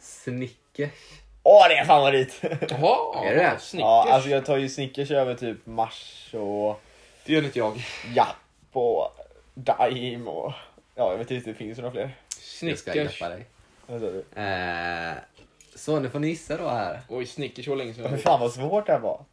Snickers. 0.00 1.21
Åh, 1.42 1.68
det 1.68 1.74
är 1.78 1.84
favorit! 1.84 2.40
Jaha, 2.68 3.24
Är 3.26 3.34
det? 3.36 3.56
Snickers. 3.60 3.80
Ja, 3.84 4.06
alltså 4.12 4.28
jag 4.30 4.46
tar 4.46 4.56
ju 4.56 4.68
Snickers 4.68 5.10
över 5.10 5.34
typ 5.34 5.66
Mars 5.66 6.30
och 6.34 6.80
Det 7.26 7.32
gör 7.32 7.44
inte 7.44 7.58
jag. 7.58 7.76
Japp 8.14 8.36
och 8.72 9.08
Daim 9.54 10.28
och... 10.28 10.52
Ja, 10.94 11.10
jag 11.10 11.18
vet 11.18 11.30
inte, 11.30 11.50
det 11.50 11.54
finns 11.54 11.78
några 11.78 11.90
fler. 11.90 12.02
Jag 12.62 12.78
ska 12.78 12.92
Snickers. 12.92 13.18
dig. 13.18 13.46
Vad 13.86 14.00
sa 14.00 14.06
du? 14.06 14.40
Eh, 14.42 15.12
så 15.76 16.00
nu 16.00 16.10
får 16.10 16.18
ni 16.18 16.28
gissa 16.28 16.56
då 16.56 16.68
här. 16.68 17.00
Oj, 17.08 17.26
Snickers 17.26 17.68
var 17.68 17.76
länge 17.76 17.94
Men 17.98 18.08
sedan. 18.08 18.18
fan 18.18 18.40
vad 18.40 18.52
svårt 18.52 18.86
det 18.86 18.92
här 18.92 19.00
var. 19.00 19.24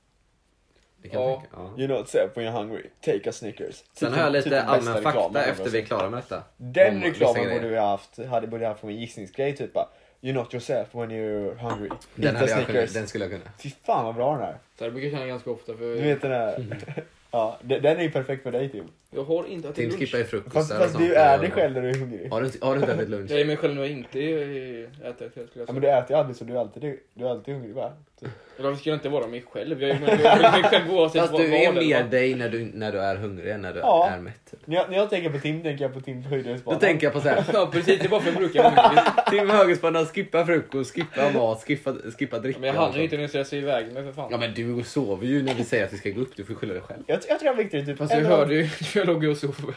Det 1.02 1.10
kan 1.10 1.22
Ja. 1.22 1.36
tänka. 1.36 1.48
Ja. 1.56 1.62
You 1.78 1.88
know 1.88 1.98
what's 2.06 2.18
up 2.26 2.38
when 2.38 2.46
you're 2.48 2.52
hungry, 2.52 2.90
take 3.02 3.30
a 3.30 3.34
Snickers. 3.34 3.84
Sen 3.94 4.14
har 4.14 4.20
jag 4.24 4.34
Typ 4.34 4.46
lite 4.46 4.50
den 4.50 4.66
bästa 4.66 4.74
allmän 4.78 4.94
reklamen 4.96 5.24
fakta 5.34 5.40
jag 5.42 5.50
efter 5.50 5.70
vi 5.70 5.82
är 5.82 5.86
klara 5.86 6.10
med 6.10 6.20
detta. 6.20 6.44
Den 6.58 6.94
Om 6.96 7.00
vissa 7.02 7.10
reklamen 7.14 7.44
grejer. 7.44 7.56
borde 7.60 7.68
vi 7.70 7.78
ha 7.78 7.88
haft, 7.88 8.18
hade 8.30 8.48
borde 8.48 8.64
jag 8.64 8.70
haft 8.70 8.80
som 8.80 8.90
en 8.90 8.96
gissningsgrej 9.00 9.56
typ 9.56 9.74
bara. 9.74 9.88
You 10.22 10.34
not 10.34 10.54
yourself 10.54 10.88
when 10.96 11.12
you're 11.12 11.56
hungry. 11.56 11.90
Den, 12.16 12.36
hade 12.36 12.50
jag 12.50 12.58
kunnat, 12.58 12.68
Snickers. 12.68 12.94
den 12.94 13.08
skulle 13.08 13.24
jag 13.26 13.32
kunna. 13.32 13.52
Fy 13.58 13.70
fan 13.86 14.06
vad 14.06 14.16
bra 14.16 14.34
den 14.38 14.42
är. 14.42 14.58
Så 14.78 14.84
här 14.84 14.92
brukar 14.92 15.08
jag 15.08 15.14
känna 15.14 15.28
ganska 15.28 15.52
ofta 15.52 15.74
för 15.78 15.96
Du 15.96 16.02
vet 16.02 16.22
den 16.22 16.32
där. 16.32 16.66
ja, 17.32 17.58
den 17.62 17.82
den 17.82 17.98
är 17.98 18.02
ju 18.04 18.12
perfekt 18.12 18.44
för 18.44 18.52
dig 18.52 18.70
Tim. 18.70 18.88
Jag 19.16 19.24
har 19.24 19.46
inte 19.48 19.68
ätit 19.68 19.76
Tim 19.76 19.90
lunch. 19.90 20.00
skippar 20.00 20.18
ju 20.18 20.24
frukost. 20.24 20.54
Fast, 20.54 20.72
eller 20.72 20.82
fast 20.82 20.94
sånt 20.94 21.06
du 21.08 21.14
är 21.14 21.38
dig 21.38 21.52
själv 21.52 21.74
när 21.74 21.82
du 21.82 21.90
är 21.90 21.94
hungrig. 21.96 22.32
Har 22.32 22.42
du, 22.42 22.46
inte- 22.48 22.66
har 22.66 22.76
du 22.76 22.82
inte 22.82 22.94
ätit 22.94 23.10
lunch? 23.10 23.32
Jag 23.32 23.42
är 23.42 23.46
mig 23.46 23.58
själv 23.58 23.76
när 23.76 23.82
jag 23.82 23.92
inte 23.92 24.20
eh, 24.20 25.10
äter 25.10 25.30
skulle 25.30 25.46
jag 25.54 25.70
Ja, 25.70 25.74
men 25.74 25.82
säga. 25.82 25.96
du 25.96 26.00
äter 26.04 26.12
ju 26.16 26.20
aldrig 26.20 26.36
så 26.36 26.44
du 26.44 26.54
är 26.54 26.60
alltid, 26.60 26.98
du 27.14 27.26
är 27.26 27.30
alltid 27.30 27.54
hungrig 27.54 27.76
va? 27.76 27.92
Typ. 28.20 28.30
Eller 28.58 28.70
varför 28.70 28.82
ska 28.82 28.90
jag 28.90 28.98
inte 28.98 29.10
vara 29.10 29.28
mig 29.28 29.44
själv? 29.52 29.82
Jag 29.84 29.90
är 29.92 30.00
jag 30.24 30.44
är 30.44 30.52
mig 30.52 30.64
själv 30.64 30.92
oavsett 30.94 31.22
Fast 31.22 31.34
vad- 31.34 31.42
du 31.42 31.56
är 31.56 31.66
vad 31.74 31.76
det 31.84 31.88
mer 31.88 32.04
dig 32.04 32.36
när 32.36 32.50
du, 32.50 32.70
när 32.74 32.92
du 32.92 33.00
är 33.00 33.16
hungrig 33.16 33.52
än 33.52 33.62
när 33.62 33.74
du 33.74 33.80
Ja. 33.80 34.10
är 34.10 34.20
mätt. 34.20 34.52
typ. 34.52 34.60
När 34.66 34.76
jag, 34.76 34.90
när 34.90 34.98
jag 34.98 35.10
tänker 35.10 35.30
på 35.30 35.40
Tim 35.40 35.64
tänker 35.64 35.84
jag 35.86 35.94
på 35.94 36.02
Tim 36.02 36.24
på 36.24 36.30
Då 36.30 36.36
höjdhoppsbanan. 36.36 36.80
tänker 36.80 37.08
jag 37.08 37.14
på 37.14 37.22
såhär. 37.22 37.44
Ja 37.54 37.70
precis, 37.72 38.00
det 38.00 38.06
är 38.06 38.10
bara 38.10 38.22
för 38.22 38.30
att 38.30 38.36
jag 38.36 38.44
brukar 38.44 38.64
vara 38.64 38.88
hungrig. 38.88 39.04
Tim 39.30 39.50
högerspannan, 39.50 40.06
skippa 40.06 40.46
frukost, 40.46 40.94
skippa 40.96 41.32
mat, 41.32 41.64
skippa, 41.68 41.94
skippa 42.20 42.40
dricka. 42.40 42.60
Men 42.60 42.68
jag 42.68 42.76
och 42.76 42.82
hann 42.82 42.90
ju 42.92 42.94
sånt. 42.94 43.04
inte 43.04 43.16
när 43.16 43.24
jag 43.24 43.30
stressade 43.30 43.62
iväg 43.62 43.94
mig 43.94 44.04
för 44.04 44.12
fan. 44.12 44.28
Ja 44.32 44.38
men 44.38 44.54
du 44.54 44.84
sover 44.84 45.28
ju 45.28 45.44
när 45.44 45.54
vi 45.54 45.64
säger 45.64 45.86
att 45.86 45.94
vi 45.94 45.98
ska 45.98 46.10
gå 46.10 46.22
upp, 46.22 46.36
du 46.36 46.44
får 46.46 46.54
skylla 46.54 46.74
dig 46.74 46.82
själv. 46.82 47.04
Jag, 47.08 47.20
jag 47.30 47.40
tror 47.40 47.48
jag 47.48 47.58
fick 47.58 47.72
det 47.72 47.86
typ 47.86 47.98
Fast 47.98 48.14
av- 48.14 48.22
hörde 48.24 48.54
ju, 48.56 48.68
jag 49.00 49.08
låg 49.08 49.24
och 49.24 49.38
sov. 49.38 49.76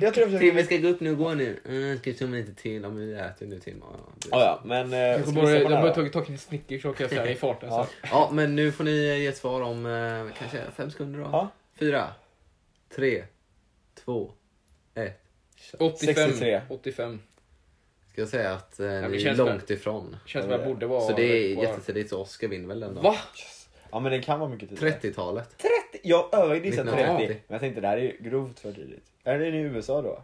Jag 0.00 0.14
tror 0.14 0.28
jag 0.30 0.40
Tim 0.40 0.54
vi 0.54 0.62
försökte... 0.62 0.64
ska 0.64 0.76
gå 0.76 0.88
upp 0.88 1.00
nu, 1.00 1.16
gå 1.16 1.34
nu. 1.34 1.60
Mm, 1.68 1.98
ska 1.98 2.10
vi 2.10 2.16
sova 2.16 2.32
lite 2.32 2.54
till? 2.54 2.82
Ja 2.82 2.88
men 2.88 3.08
vi 3.08 3.14
äter 3.14 3.46
nu 3.46 3.60
Tim. 3.60 3.82
Ja, 3.90 3.96
det- 4.16 4.28
Ja, 4.30 4.40
ja, 4.40 4.60
men... 4.64 4.92
Eh, 4.92 4.98
Jag 4.98 5.20
ska 5.22 5.32
började 5.32 5.46
vi 5.52 5.52
se 5.52 5.52
jag 5.58 5.62
på 5.62 5.68
den 5.68 5.76
här 5.78 5.82
började 5.82 6.02
då? 6.02 6.08
ta 6.08 6.24
tag 6.24 6.34
i 6.34 6.38
Snickers 6.38 6.82
så 6.82 6.92
kan 6.92 7.04
jag 7.04 7.10
säga 7.10 7.30
i 7.30 7.34
farten. 7.34 7.68
Ja. 7.68 7.84
Så. 7.84 7.90
ja 8.02 8.30
men 8.32 8.56
nu 8.56 8.72
får 8.72 8.84
ni 8.84 8.90
ge 9.18 9.26
ett 9.26 9.36
svar 9.36 9.60
om 9.62 9.86
eh, 9.86 10.34
kanske 10.38 10.58
fem 10.76 10.90
sekunder 10.90 11.18
då. 11.20 11.28
Ja. 11.32 11.48
Fyra, 11.78 12.08
tre, 12.94 13.24
två, 14.04 14.32
ett. 14.94 15.22
kör. 15.56 15.82
85. 15.82 16.14
63. 16.14 16.60
85. 16.68 17.20
Ska 18.12 18.20
jag 18.22 18.28
säga 18.28 18.52
att 18.52 18.80
eh, 18.80 18.86
men 18.86 19.10
ni 19.10 19.22
är 19.24 19.34
långt 19.34 19.70
ifrån. 19.70 20.16
Känns 20.26 20.42
som 20.44 20.52
jag 20.52 20.64
borde 20.64 20.86
vara... 20.86 21.00
Så 21.00 21.12
det 21.16 21.22
är 21.22 21.62
jättetidigt 21.62 22.10
så 22.10 22.20
Oscar 22.22 22.48
vinner 22.48 22.68
väl 22.68 22.80
den 22.80 22.94
då. 22.94 23.00
Va? 23.00 23.16
Ja 23.90 24.00
men 24.00 24.12
den 24.12 24.22
kan 24.22 24.40
vara 24.40 24.50
mycket 24.50 24.68
tidigare. 24.68 24.98
30-talet. 25.02 25.58
30! 25.58 25.68
Jag 26.02 26.34
övergissade 26.34 26.90
1930. 26.90 27.26
30. 27.26 27.40
Men 27.46 27.54
jag 27.54 27.60
tänkte 27.60 27.80
det 27.80 27.88
här 27.88 27.96
är 27.96 28.02
ju 28.02 28.16
grovt 28.20 28.60
för 28.60 28.72
tidigt. 28.72 29.04
Är 29.24 29.38
det 29.38 29.46
i 29.46 29.60
USA 29.60 30.02
då? 30.02 30.22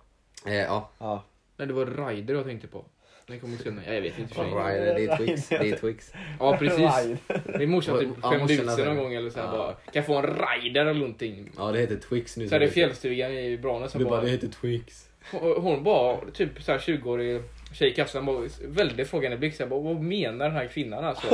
Eh, 0.50 0.54
ja, 0.56 0.90
Ja. 0.98 1.24
Nej, 1.56 1.66
det 1.68 1.74
var 1.74 1.86
Ryder 2.10 2.34
jag 2.34 2.44
tänkte 2.44 2.66
på. 2.66 2.84
Den 3.26 3.40
kommer 3.40 3.56
senare. 3.56 3.84
Ja, 3.86 3.92
Jag 3.94 4.00
vet 4.02 4.18
inte. 4.18 4.40
Right, 4.40 4.96
det 4.96 5.04
är 5.04 5.16
Twix. 5.16 5.48
Det 5.48 5.56
är 5.70 5.76
Twix. 5.76 6.12
Ja, 6.40 6.56
precis. 6.56 7.18
Min 7.58 7.70
morsa 7.70 7.98
typ 7.98 8.22
skämde 8.22 8.54
ut 8.54 8.70
sig 8.70 8.84
någon 8.84 8.96
gång 8.96 9.14
eller 9.14 9.30
så 9.30 9.38
här 9.40 9.46
Ja. 9.46 9.52
bara. 9.58 9.72
Kan 9.72 9.92
jag 9.92 10.06
få 10.06 10.14
en 10.16 10.22
Ryder 10.26 10.80
eller 10.80 10.94
någonting? 10.94 11.50
Ja, 11.58 11.72
det 11.72 11.78
heter 11.78 11.96
Twix 11.96 12.36
nu. 12.36 12.48
Så 12.48 12.54
är 12.54 12.60
det 12.60 12.68
fjällstugan 12.68 13.32
i 13.32 13.58
Branäs 13.58 13.92
som 13.92 13.98
Du 13.98 14.04
bara, 14.04 14.10
bara... 14.16 14.20
det 14.24 14.30
heter 14.30 14.48
Twix. 14.48 15.08
Hon 15.56 15.84
bara, 15.84 16.18
typ 16.32 16.62
så 16.62 16.72
här 16.72 16.78
20-årig 16.78 17.42
tjej 17.72 17.90
i 17.90 17.94
kassan, 17.94 18.26
bara 18.26 18.48
väldigt 18.64 19.08
frågande 19.08 19.36
blick. 19.36 19.54
Jag 19.60 19.68
bara, 19.68 19.80
vad 19.80 20.00
menar 20.02 20.44
den 20.44 20.54
här 20.56 20.66
kvinnan 20.66 21.04
alltså? 21.04 21.26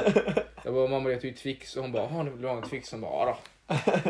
Jag 0.65 0.75
bara, 0.75 0.89
mamma 0.89 1.09
det 1.09 1.15
heter 1.15 1.29
ju 1.29 1.35
Twix. 1.35 1.77
Och 1.77 1.83
hon 1.83 1.93
bara, 1.93 2.23
nu 2.23 2.31
vill 2.31 2.43
du 2.43 2.49
ha 2.49 2.57
en 2.57 2.63
Twix? 2.69 2.93
Hon 2.93 3.01
bara, 3.01 3.13
ja 3.13 3.25
då. 3.27 3.37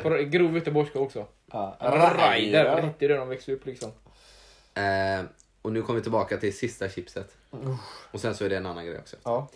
På 0.03 0.09
Grov 0.11 0.55
göteborgska 0.55 0.99
också. 0.99 1.27
Ja. 1.53 1.77
Ryder, 1.81 2.65
det 2.65 2.83
hette 2.83 3.09
det 3.09 3.17
de 3.17 3.29
växte 3.29 3.53
upp 3.53 3.67
liksom. 3.67 3.91
Eh, 4.75 5.25
och 5.63 5.73
nu 5.73 5.83
kommer 5.83 5.97
vi 5.99 6.03
tillbaka 6.03 6.37
till 6.37 6.57
sista 6.57 6.89
chipset. 6.89 7.37
Och 8.11 8.21
sen 8.21 8.35
så 8.35 8.45
är 8.45 8.49
det 8.49 8.57
en 8.57 8.67
annan 8.67 8.87
grej 8.87 8.99
också. 8.99 9.17
Ja, 9.25 9.49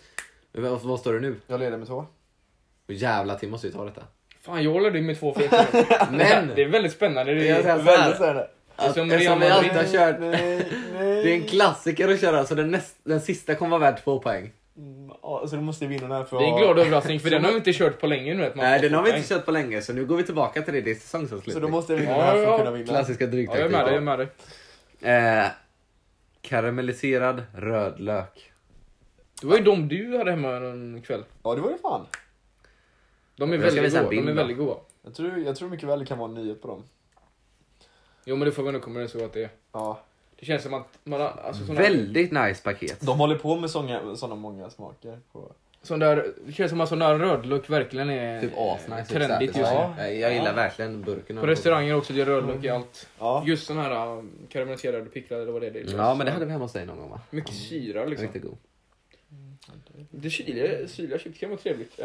Men 0.51 0.63
vad, 0.71 0.81
vad 0.81 0.99
står 0.99 1.13
det 1.13 1.19
nu? 1.19 1.35
jag 1.47 1.59
leder 1.59 1.77
med 1.77 1.87
två. 1.87 2.05
Och 2.87 2.93
jävla 2.93 3.35
Tim 3.35 3.51
måste 3.51 3.67
ju 3.67 3.73
ta 3.73 3.85
detta. 3.85 4.03
Fan, 4.41 4.63
jag 4.63 4.71
håller 4.71 4.91
dig 4.91 5.01
med 5.01 5.19
två 5.19 5.33
feta. 5.33 5.65
Men! 6.11 6.51
Det 6.55 6.63
är 6.63 6.67
väldigt 6.69 6.93
spännande. 6.93 7.33
Det 7.33 7.49
är, 7.49 7.63
Väldigt 7.63 8.17
såhär. 8.17 8.49
att, 8.75 8.93
som 8.93 9.11
eftersom 9.11 9.39
vi 9.39 9.47
alltid 9.49 9.71
har 9.71 9.83
kört, 9.83 10.19
Nej, 10.19 10.67
nej. 10.93 11.23
det 11.23 11.31
är 11.31 11.35
en 11.35 11.47
klassiker 11.47 12.07
att 12.09 12.21
köra 12.21 12.45
så 12.45 12.55
den, 12.55 12.71
näst, 12.71 12.95
den 13.03 13.21
sista 13.21 13.55
kommer 13.55 13.79
vara 13.79 13.91
värd 13.91 14.03
två 14.03 14.19
poäng. 14.19 14.51
Mm, 14.77 15.11
ja, 15.21 15.47
Så 15.47 15.55
du 15.55 15.61
måste 15.61 15.87
vinna 15.87 16.01
den 16.01 16.11
här 16.11 16.23
för 16.23 16.39
det 16.39 16.45
är 16.45 16.47
en 16.49 16.57
glad 16.57 16.79
överraskning 16.79 17.19
för 17.19 17.29
den 17.29 17.43
har 17.43 17.51
vi 17.51 17.57
inte 17.57 17.73
kört 17.73 17.99
på 18.01 18.07
länge 18.07 18.33
nu. 18.33 18.45
Att 18.45 18.55
man 18.55 18.65
Nej 18.65 18.81
den 18.81 18.93
har 18.93 19.03
vi 19.03 19.15
inte 19.17 19.27
kört 19.29 19.45
på 19.45 19.51
länge 19.51 19.81
så 19.81 19.93
nu 19.93 20.05
går 20.05 20.17
vi 20.17 20.23
tillbaka 20.23 20.61
till 20.61 20.73
det, 20.73 20.81
det 20.81 20.91
är 20.91 20.95
Så 20.95 20.99
då 20.99 21.01
säsongsavslutning. 21.25 21.71
måste 21.71 21.93
du 21.93 21.99
vinna 21.99 22.11
Ja, 22.11 22.17
den 22.17 22.25
här 22.25 22.45
för 22.45 22.51
att 22.53 22.59
kunna 22.59 22.71
vinna. 22.71 22.87
Klassiska 22.87 23.23
Ja, 23.23 23.27
jag 23.27 23.33
är 23.33 23.37
drygtaktik. 23.37 23.71
med 23.71 23.85
dig, 23.85 23.93
jag 23.93 23.95
är 23.95 24.01
med 24.01 24.19
dig. 24.19 25.43
eh, 25.45 25.51
karamelliserad 26.41 27.43
rödlök. 27.53 28.51
Det 29.41 29.47
var 29.47 29.57
ju 29.57 29.63
de 29.63 29.87
du 29.87 30.17
hade 30.17 30.31
hemma 30.31 30.55
en 30.55 31.01
kväll. 31.01 31.23
Ja 31.43 31.55
det 31.55 31.61
var 31.61 31.69
det 31.71 31.77
fan. 31.77 32.05
De 33.35 33.49
är 33.53 33.53
Jag 33.57 33.61
väldigt 33.63 33.93
goda. 33.93 34.09
De 34.09 34.27
är 34.27 34.33
väldigt 34.33 34.57
goda. 34.57 34.75
Jag 35.03 35.13
tror, 35.15 35.37
jag 35.39 35.55
tror 35.55 35.69
mycket 35.69 35.89
väl 35.89 35.99
det 35.99 36.05
kan 36.05 36.17
vara 36.17 36.29
en 36.29 36.35
nyhet 36.35 36.61
på 36.61 36.67
dem. 36.67 36.83
Jo 38.25 38.35
men 38.35 38.45
det 38.45 38.51
får 38.51 38.63
vi 38.63 38.71
nog 38.71 38.81
komma 38.81 38.93
överens 38.95 39.15
om 39.15 39.25
att 39.25 39.33
det 39.33 39.43
är. 39.43 39.49
Ja. 39.71 39.99
Det 40.39 40.45
känns 40.45 40.63
som 40.63 40.73
att 40.73 40.99
man 41.03 41.21
har, 41.21 41.27
alltså 41.43 41.65
såna, 41.65 41.81
Väldigt 41.81 42.31
nice 42.31 42.63
paket. 42.63 43.01
De 43.01 43.19
håller 43.19 43.35
på 43.35 43.55
med 43.55 43.69
såna, 43.69 44.15
såna 44.15 44.35
många 44.35 44.69
smaker. 44.69 45.19
På. 45.31 45.51
sån 45.81 45.99
där, 45.99 46.33
det 46.45 46.51
känns 46.51 46.69
som 46.69 46.81
att 46.81 46.89
sån 46.89 46.99
där 46.99 47.19
rödlök 47.19 47.69
verkligen 47.69 48.09
är 48.09 48.41
Typ 48.41 48.51
asnice. 48.57 49.05
trendigt 49.13 49.53
så 49.53 49.59
just 49.59 49.71
nu. 49.71 49.77
Ja. 49.77 50.07
Jag, 50.07 50.33
gillar 50.33 50.45
Ja. 50.47 50.53
verkligen 50.53 51.01
burken. 51.01 51.37
På 51.37 51.47
restauranger 51.47 51.95
också, 51.95 52.13
det 52.13 52.21
är 52.21 52.25
rödlök 52.25 52.63
i 52.63 52.69
allt. 52.69 53.09
Ja. 53.19 53.43
Just 53.45 53.67
sån 53.67 53.77
här 53.77 54.07
um, 54.17 54.31
karamelliserade 54.49 55.05
picklade 55.05 55.41
eller 55.41 55.51
vad 55.51 55.61
det 55.61 55.67
är. 55.67 55.71
det 55.71 55.79
är. 55.79 55.97
Ja 55.97 56.15
men 56.15 56.25
det 56.25 56.31
hade 56.31 56.45
vi 56.45 56.51
hemma 56.51 56.65
hos 56.65 56.73
dig 56.73 56.85
någon 56.85 56.97
gång 56.99 57.09
va? 57.09 57.21
Mycket 57.29 57.53
syra 57.53 58.05
liksom. 58.05 58.27
Riktigt 58.27 58.43
god. 58.43 58.57
Det 60.11 60.29
syrliga, 60.29 60.87
syrliga 60.87 61.19
chips 61.19 61.39
kan 61.39 61.49
vara 61.49 61.59
trevligt. 61.59 61.99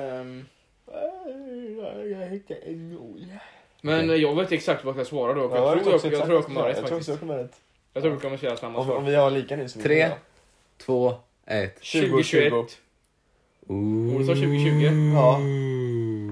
Nål. 2.77 3.27
men 3.81 4.21
jag 4.21 4.35
vet 4.37 4.53
exakt 4.53 4.85
vad 4.85 4.99
jag 4.99 5.07
ska 5.07 5.17
svara 5.17 5.35
då. 5.35 5.41
jag, 5.41 5.51
tror 5.83 6.01
jag, 6.05 6.13
jag, 6.13 6.25
tror 6.25 6.35
jag 6.35 6.45
kommer 6.45 6.61
ha 6.61 6.69
rätt 6.69 6.89
faktiskt. 6.89 7.21
Jag 7.93 8.03
tror 8.03 8.13
vi 8.13 8.21
kommer 8.21 8.37
säga 8.37 8.57
samma 8.57 8.79
Om, 8.79 8.85
svar. 8.87 8.97
om 8.97 9.05
vi 9.05 9.15
har 9.15 9.31
lika 9.31 9.57
nu 9.57 9.69
så 9.69 9.81
Tre. 9.81 9.95
vinner 9.95 10.09
jag. 10.09 10.19
Två, 10.87 11.15
ett. 11.47 11.75
2021. 11.77 12.53
Ooh. 13.67 14.15
Olof 14.15 14.27
sa 14.27 14.35
2020. 14.35 15.13
Ja. 15.15 15.41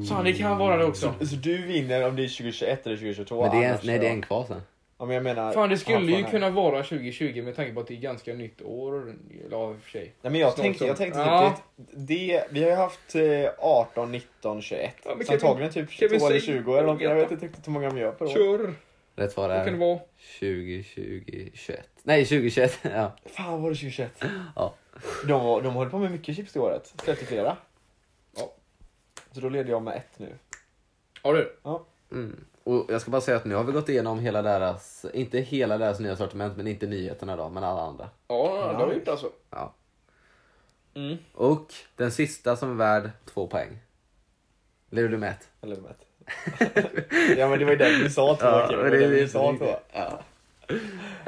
Fan 0.09 0.25
det 0.25 0.33
kan 0.33 0.59
vara 0.59 0.77
det 0.77 0.85
också. 0.85 1.15
Så, 1.21 1.27
så 1.27 1.35
du 1.37 1.67
vinner 1.67 2.09
om 2.09 2.17
det 2.17 2.23
är 2.25 2.29
2021 2.29 2.87
eller 2.87 2.97
2022? 2.97 3.43
Men 3.43 3.51
det 3.51 3.57
är, 3.57 3.63
en, 3.63 3.71
annars 3.71 3.85
nej 3.85 3.99
det 3.99 4.07
är 4.07 4.11
en 4.11 4.23
kvar 4.23 4.45
sen. 4.49 4.61
Ja, 4.99 5.05
men 5.05 5.15
jag 5.15 5.23
menar... 5.25 5.53
Fan 5.53 5.69
det 5.69 5.79
skulle 5.79 6.13
ju 6.17 6.25
kunna 6.25 6.51
vara 6.51 6.83
2020 6.83 7.43
med 7.43 7.57
tanke 7.57 7.73
på 7.73 7.81
att 7.81 7.87
det 7.87 7.95
är 7.95 7.99
ganska 8.01 8.35
nytt 8.35 8.63
år. 8.63 9.15
Ja 9.51 9.71
i 9.71 9.75
och 9.75 9.83
för 9.83 9.91
sig. 9.91 10.13
Nej, 10.23 10.33
men 10.33 10.41
jag 10.41 10.53
Snart 10.53 10.63
tänkte, 10.63 10.79
som- 10.79 10.89
jag 10.89 10.97
tänkte 10.97 11.19
Ja. 11.21 11.55
typ 11.77 11.87
det, 11.93 12.45
vi 12.51 12.63
har 12.63 12.71
ju 12.71 12.77
haft 12.77 13.15
eh, 13.15 13.23
18, 13.59 14.13
19, 14.13 14.63
21. 14.63 14.95
Ja, 15.05 15.15
men 15.17 15.27
så 15.27 15.33
kan 15.33 15.39
vi- 15.41 15.47
antagligen 15.47 15.73
typ 15.73 15.91
kan 15.99 16.09
vi 16.09 16.19
22 16.19 16.27
eller 16.27 16.41
säga- 16.41 16.59
20 16.63 16.75
eller 16.77 16.87
något. 16.87 17.01
Jag 17.01 17.15
vet 17.15 17.31
inte 17.31 17.47
riktigt 17.47 17.67
hur 17.67 17.73
många 17.73 17.91
vi 17.91 18.01
gör 18.01 18.13
per 18.13 18.25
år. 18.25 18.31
Kör! 18.31 18.75
Rätt 19.19 19.33
svar 19.33 19.49
Vad 19.49 19.65
kan 19.65 19.79
det 19.79 19.85
är 19.85 19.89
vara? 19.89 20.01
20, 20.17 20.83
20, 20.83 21.51
21. 21.55 21.89
Nej 22.03 22.25
2021. 22.25 22.79
Ja. 22.83 23.13
Fan 23.27 23.63
var 23.63 23.71
det 23.71 23.77
2021? 23.77 24.25
Ja. 24.57 24.75
De, 25.27 25.45
var- 25.45 25.63
de 25.63 25.75
håller 25.75 25.91
på 25.91 25.99
med 25.99 26.11
mycket 26.11 26.37
chips 26.37 26.53
det 26.53 26.61
året. 26.61 26.95
Släppte 27.05 27.25
flera. 27.25 27.57
Ja. 28.37 28.53
Så 29.33 29.41
då 29.41 29.49
leder 29.49 29.71
jag 29.71 29.83
med 29.83 29.97
ett 29.97 30.19
nu. 30.19 30.35
Ja 31.23 31.33
du. 31.33 31.57
Mm. 32.13 32.45
Och 32.65 32.85
jag 32.89 33.01
ska 33.01 33.11
bara 33.11 33.21
säga 33.21 33.37
att 33.37 33.45
nu 33.45 33.55
har 33.55 33.65
vi 33.65 33.73
gått 33.73 33.89
igenom 33.89 34.19
hela 34.19 34.43
deras, 34.43 35.07
inte 35.15 35.39
hela 35.39 35.79
deras 35.79 36.01
nya 36.01 36.17
sortiment 36.17 36.57
men 36.57 36.67
inte 36.67 36.87
nyheterna 36.87 37.37
då, 37.37 37.49
men 37.49 37.65
alla 37.65 37.83
andra. 37.83 38.11
Ja 38.29 38.69
det 38.73 38.79
har 38.79 38.87
vi 38.89 38.95
gjort 38.95 39.09
alltså. 39.09 39.31
Ja. 39.51 39.75
Mm. 40.95 41.17
Och 41.35 41.75
den 41.97 42.13
sista 42.13 42.57
som 42.57 42.71
är 42.71 42.75
värd 42.75 43.11
två 43.25 43.47
poäng. 43.47 43.79
Lever 44.91 45.09
du 45.09 45.19
med 45.19 45.31
ett? 45.31 45.49
Eller 45.63 45.77
med 45.77 45.91
ett. 45.91 46.07
Ja 47.37 47.49
men 47.49 47.59
det 47.59 47.65
var 47.65 47.73
ju 47.73 47.79
den 47.79 48.01
du 48.01 48.11
sa 48.11 48.37
två 48.37 48.47
Ja, 48.47 48.67
Kim. 48.71 48.79
men 48.79 48.91
Det 48.93 48.99
var 48.99 49.07
det 49.15 49.23
är 49.23 49.27
sa 49.27 49.57
två. 49.59 49.77
Ja. 49.93 50.21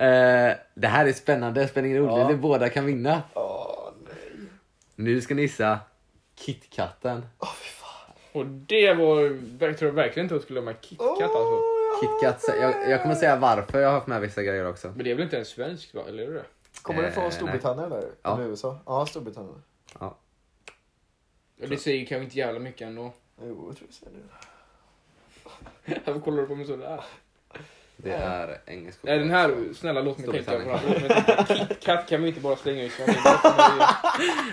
Eh, 0.05 0.57
det 0.75 0.87
här 0.87 1.07
är 1.07 1.13
spännande, 1.13 1.69
spänning 1.69 1.99
roligt. 1.99 2.11
Ja. 2.19 2.29
Vi 2.29 2.35
båda 2.37 2.69
kan 2.69 2.87
vinna. 2.87 3.23
Åh 3.35 3.89
nej. 4.05 4.47
Nu 4.95 5.21
ska 5.21 5.35
ni 5.35 5.43
gissa 5.43 5.79
KitKatten. 6.37 7.27
Och 8.33 8.47
det 8.47 8.95
var, 8.95 9.39
jag 9.61 9.79
tror 9.79 9.91
verkligen 9.91 10.25
inte 10.25 10.35
att 10.35 10.39
jag 10.39 10.43
skulle 10.43 10.61
ha 10.61 10.65
med 10.65 10.81
KitKat 10.81 11.23
alltså. 11.23 11.61
KitKat, 12.01 12.45
jag, 12.61 12.91
jag 12.91 13.03
kommer 13.03 13.15
säga 13.15 13.37
varför 13.37 13.81
jag 13.81 13.89
har 13.89 13.95
haft 13.95 14.07
med 14.07 14.21
vissa 14.21 14.43
grejer 14.43 14.69
också. 14.69 14.89
Men 14.89 15.05
det 15.05 15.11
är 15.11 15.15
väl 15.15 15.25
inte 15.25 15.37
ens 15.37 15.49
svenskt 15.49 15.95
va? 15.95 16.03
Eller 16.09 16.23
är 16.23 16.27
det 16.27 16.33
det? 16.35 16.45
Kommer 16.83 17.03
det 17.03 17.09
Eh, 17.09 17.15
från 17.15 17.33
Storbritannien 17.33 17.93
eller? 17.93 18.09
Ja. 18.23 18.35
Eller 18.39 18.49
USA? 18.51 18.79
Ja, 18.87 19.07
Storbritannien. 19.07 19.63
Ja, 20.01 20.17
Det 21.57 21.77
säger 21.77 22.07
kanske 22.07 22.25
inte 22.25 22.39
jävla 22.39 22.61
mycket 22.61 22.87
ändå. 22.89 23.13
Jo, 23.43 23.65
jag 23.69 23.77
tror 23.77 23.89
jag 23.89 23.95
säger 23.95 24.13
det. 24.13 24.47
Varför 26.05 26.21
kollar 26.21 26.43
du 26.43 26.47
på 26.49 26.55
mig 26.55 26.67
sådär? 26.67 27.01
Det 27.97 28.13
är 28.13 28.59
engelsk 28.67 28.99
Nej 29.03 29.19
den 29.19 29.31
här, 29.31 29.75
snälla 29.75 30.03
låt 30.03 30.19
mig 30.19 30.45
tänka 30.45 30.59
på 30.59 30.79
den. 31.09 31.67
KitKat 31.69 32.09
kan 32.09 32.23
vi 32.23 32.29
inte 32.29 32.41
bara 32.41 32.57
slänga 32.57 32.83
ut. 32.83 32.93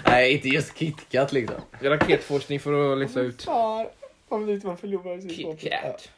Nej, 0.06 0.34
inte 0.34 0.48
just 0.48 0.78
KitKat 0.78 1.32
liksom. 1.32 1.56
Det 1.80 1.88
är 1.88 1.90
raketforskning 1.92 2.60
för 2.60 2.92
att 2.94 2.98
lista 2.98 3.20
ut. 3.20 3.44
Fan, 3.44 3.86
om 4.30 4.46
det 4.46 4.54
inte 4.54 4.68
var 4.68 4.76
förlorare 4.76 5.22
så 5.22 5.30
KitKat. 5.30 6.10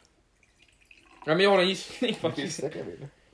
Ja, 1.26 1.34
men 1.34 1.40
jag 1.40 1.50
har 1.50 1.58
en 1.58 1.68
gissning 1.68 2.14
faktiskt. 2.14 2.62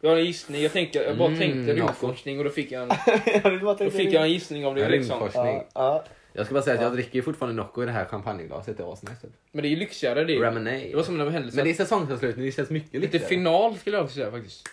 Jag 0.00 0.10
har 0.10 0.16
en 0.16 0.24
gissning. 0.24 0.62
Jag, 0.62 0.72
tänkte, 0.72 0.98
jag 0.98 1.16
bara 1.18 1.28
Mm, 1.28 1.38
tänkte 1.38 1.74
rymdforskning 1.74 2.38
och 2.38 2.44
då 2.44 2.50
fick 2.50 2.72
jag 2.72 2.82
en, 2.82 2.88
Jag 3.44 3.76
då 3.78 3.90
fick 3.90 4.12
jag 4.12 4.22
en 4.22 4.32
gissning 4.32 4.66
av 4.66 4.74
det 4.74 4.88
liksom. 4.88 5.20
Rymdforskning. 5.20 5.54
Ja, 5.56 5.64
ja. 5.74 6.04
Jag 6.36 6.46
ska 6.46 6.52
bara 6.54 6.62
säga 6.62 6.76
att 6.76 6.82
jag 6.82 6.92
dricker 6.92 7.14
ju 7.14 7.22
fortfarande 7.22 7.62
Nocco 7.62 7.82
i 7.82 7.86
det 7.86 7.92
här 7.92 8.04
champagneglaset. 8.04 8.76
Det 8.76 8.82
är 8.82 8.92
asnice. 8.92 9.20
Typ. 9.22 9.30
Men 9.52 9.62
det 9.62 9.68
är 9.68 9.70
ju 9.70 9.76
lyxigare 9.76 10.24
det. 10.24 10.38
Lemonade. 10.38 10.76
Det 10.78 10.96
var 10.96 11.02
som 11.02 11.20
en 11.20 11.32
händelse. 11.32 11.56
Men 11.56 11.64
det 11.64 11.70
är 11.70 11.74
säsongsavslutning, 11.74 12.46
det 12.46 12.52
känns 12.52 12.70
mycket 12.70 12.92
Lite 12.92 13.02
lyxigare. 13.12 13.28
final 13.28 13.78
skulle 13.78 13.96
jag 13.96 14.04
också 14.04 14.14
säga 14.14 14.30
faktiskt. 14.30 14.68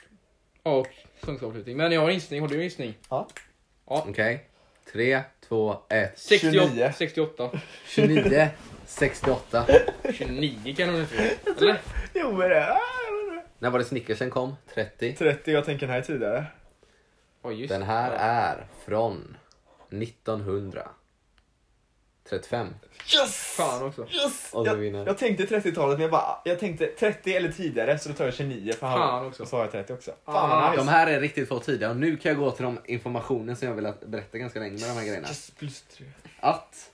Och 0.63 0.87
säsongsavslutning. 1.19 1.77
Men 1.77 1.91
jag 1.91 2.01
har 2.01 2.07
en 2.07 2.13
gissning. 2.13 2.41
Har 2.41 2.47
du 2.47 2.55
en 2.55 2.61
gissning? 2.63 2.97
Okej. 3.85 4.49
Tre, 4.91 5.21
två, 5.47 5.77
ett. 5.89 6.19
68. 6.19 6.67
29. 6.69 6.91
68. 6.97 7.51
29, 7.87 8.49
68. 8.85 9.65
29 10.13 10.75
kan 10.77 10.89
hon 10.89 10.99
inte 11.01 11.15
vara. 11.15 11.57
Eller? 11.57 11.81
Jo 12.13 12.31
men 12.37 12.49
det. 12.49 12.77
När 13.59 13.69
var 13.69 13.79
det 13.79 13.85
Snickersen 13.85 14.29
kom? 14.29 14.55
30. 14.73 15.13
30, 15.13 15.51
jag 15.51 15.65
tänker 15.65 15.87
den 15.87 15.93
här 15.93 16.01
är 16.01 16.05
tidigare. 16.05 16.45
Ja, 17.43 17.51
just 17.51 17.69
Den 17.73 17.83
här 17.83 18.11
det. 18.11 18.17
är 18.17 18.65
från 18.85 19.37
1935. 22.25 22.67
Yes! 23.15 23.35
Fan 23.35 23.83
också. 23.83 24.01
Yes! 24.11 24.49
Och 24.53 24.63
du 24.63 24.69
Jag, 24.69 24.75
vinner. 24.77 25.05
jag 25.05 25.17
tänkte 25.17 25.45
30-talet 25.45 25.97
men 25.97 26.01
jag 26.01 26.11
bara, 26.11 26.37
jag 26.45 26.59
tänkte 26.59 26.87
30 26.87 27.33
eller 27.35 27.51
tidigare 27.51 27.99
så 27.99 28.09
då 28.09 28.15
tar 28.15 28.25
jag 28.25 28.33
29 28.33 28.71
för 28.73 28.79
Fan 28.79 29.01
han 29.01 29.25
också. 29.25 29.43
Och 29.43 29.49
så 29.49 29.55
har 29.55 29.63
jag 29.63 29.71
30 29.71 29.93
också. 29.93 30.11
Ah. 30.25 30.31
Fan 30.33 30.49
vad 30.49 30.71
De 30.77 30.81
nice. 30.81 30.91
här 30.91 31.07
är 31.07 31.19
riktigt 31.21 31.47
få 31.49 31.59
tidiga 31.59 31.89
och 31.89 31.95
nu 31.97 32.17
kan 32.17 32.29
jag 32.31 32.39
gå 32.39 32.51
till 32.51 32.63
de 32.65 32.79
informationen 32.85 33.55
som 33.55 33.67
jag 33.67 33.75
vill 33.75 33.85
att- 33.85 34.01
berätta 34.01 34.37
ganska 34.37 34.59
länge 34.59 34.71
med 34.71 34.81
de 34.89 34.93
här 34.93 35.05
grejerna. 35.05 35.27
Yes, 35.27 35.51
plus 35.57 35.81
3. 35.81 36.05
Att 36.39 36.91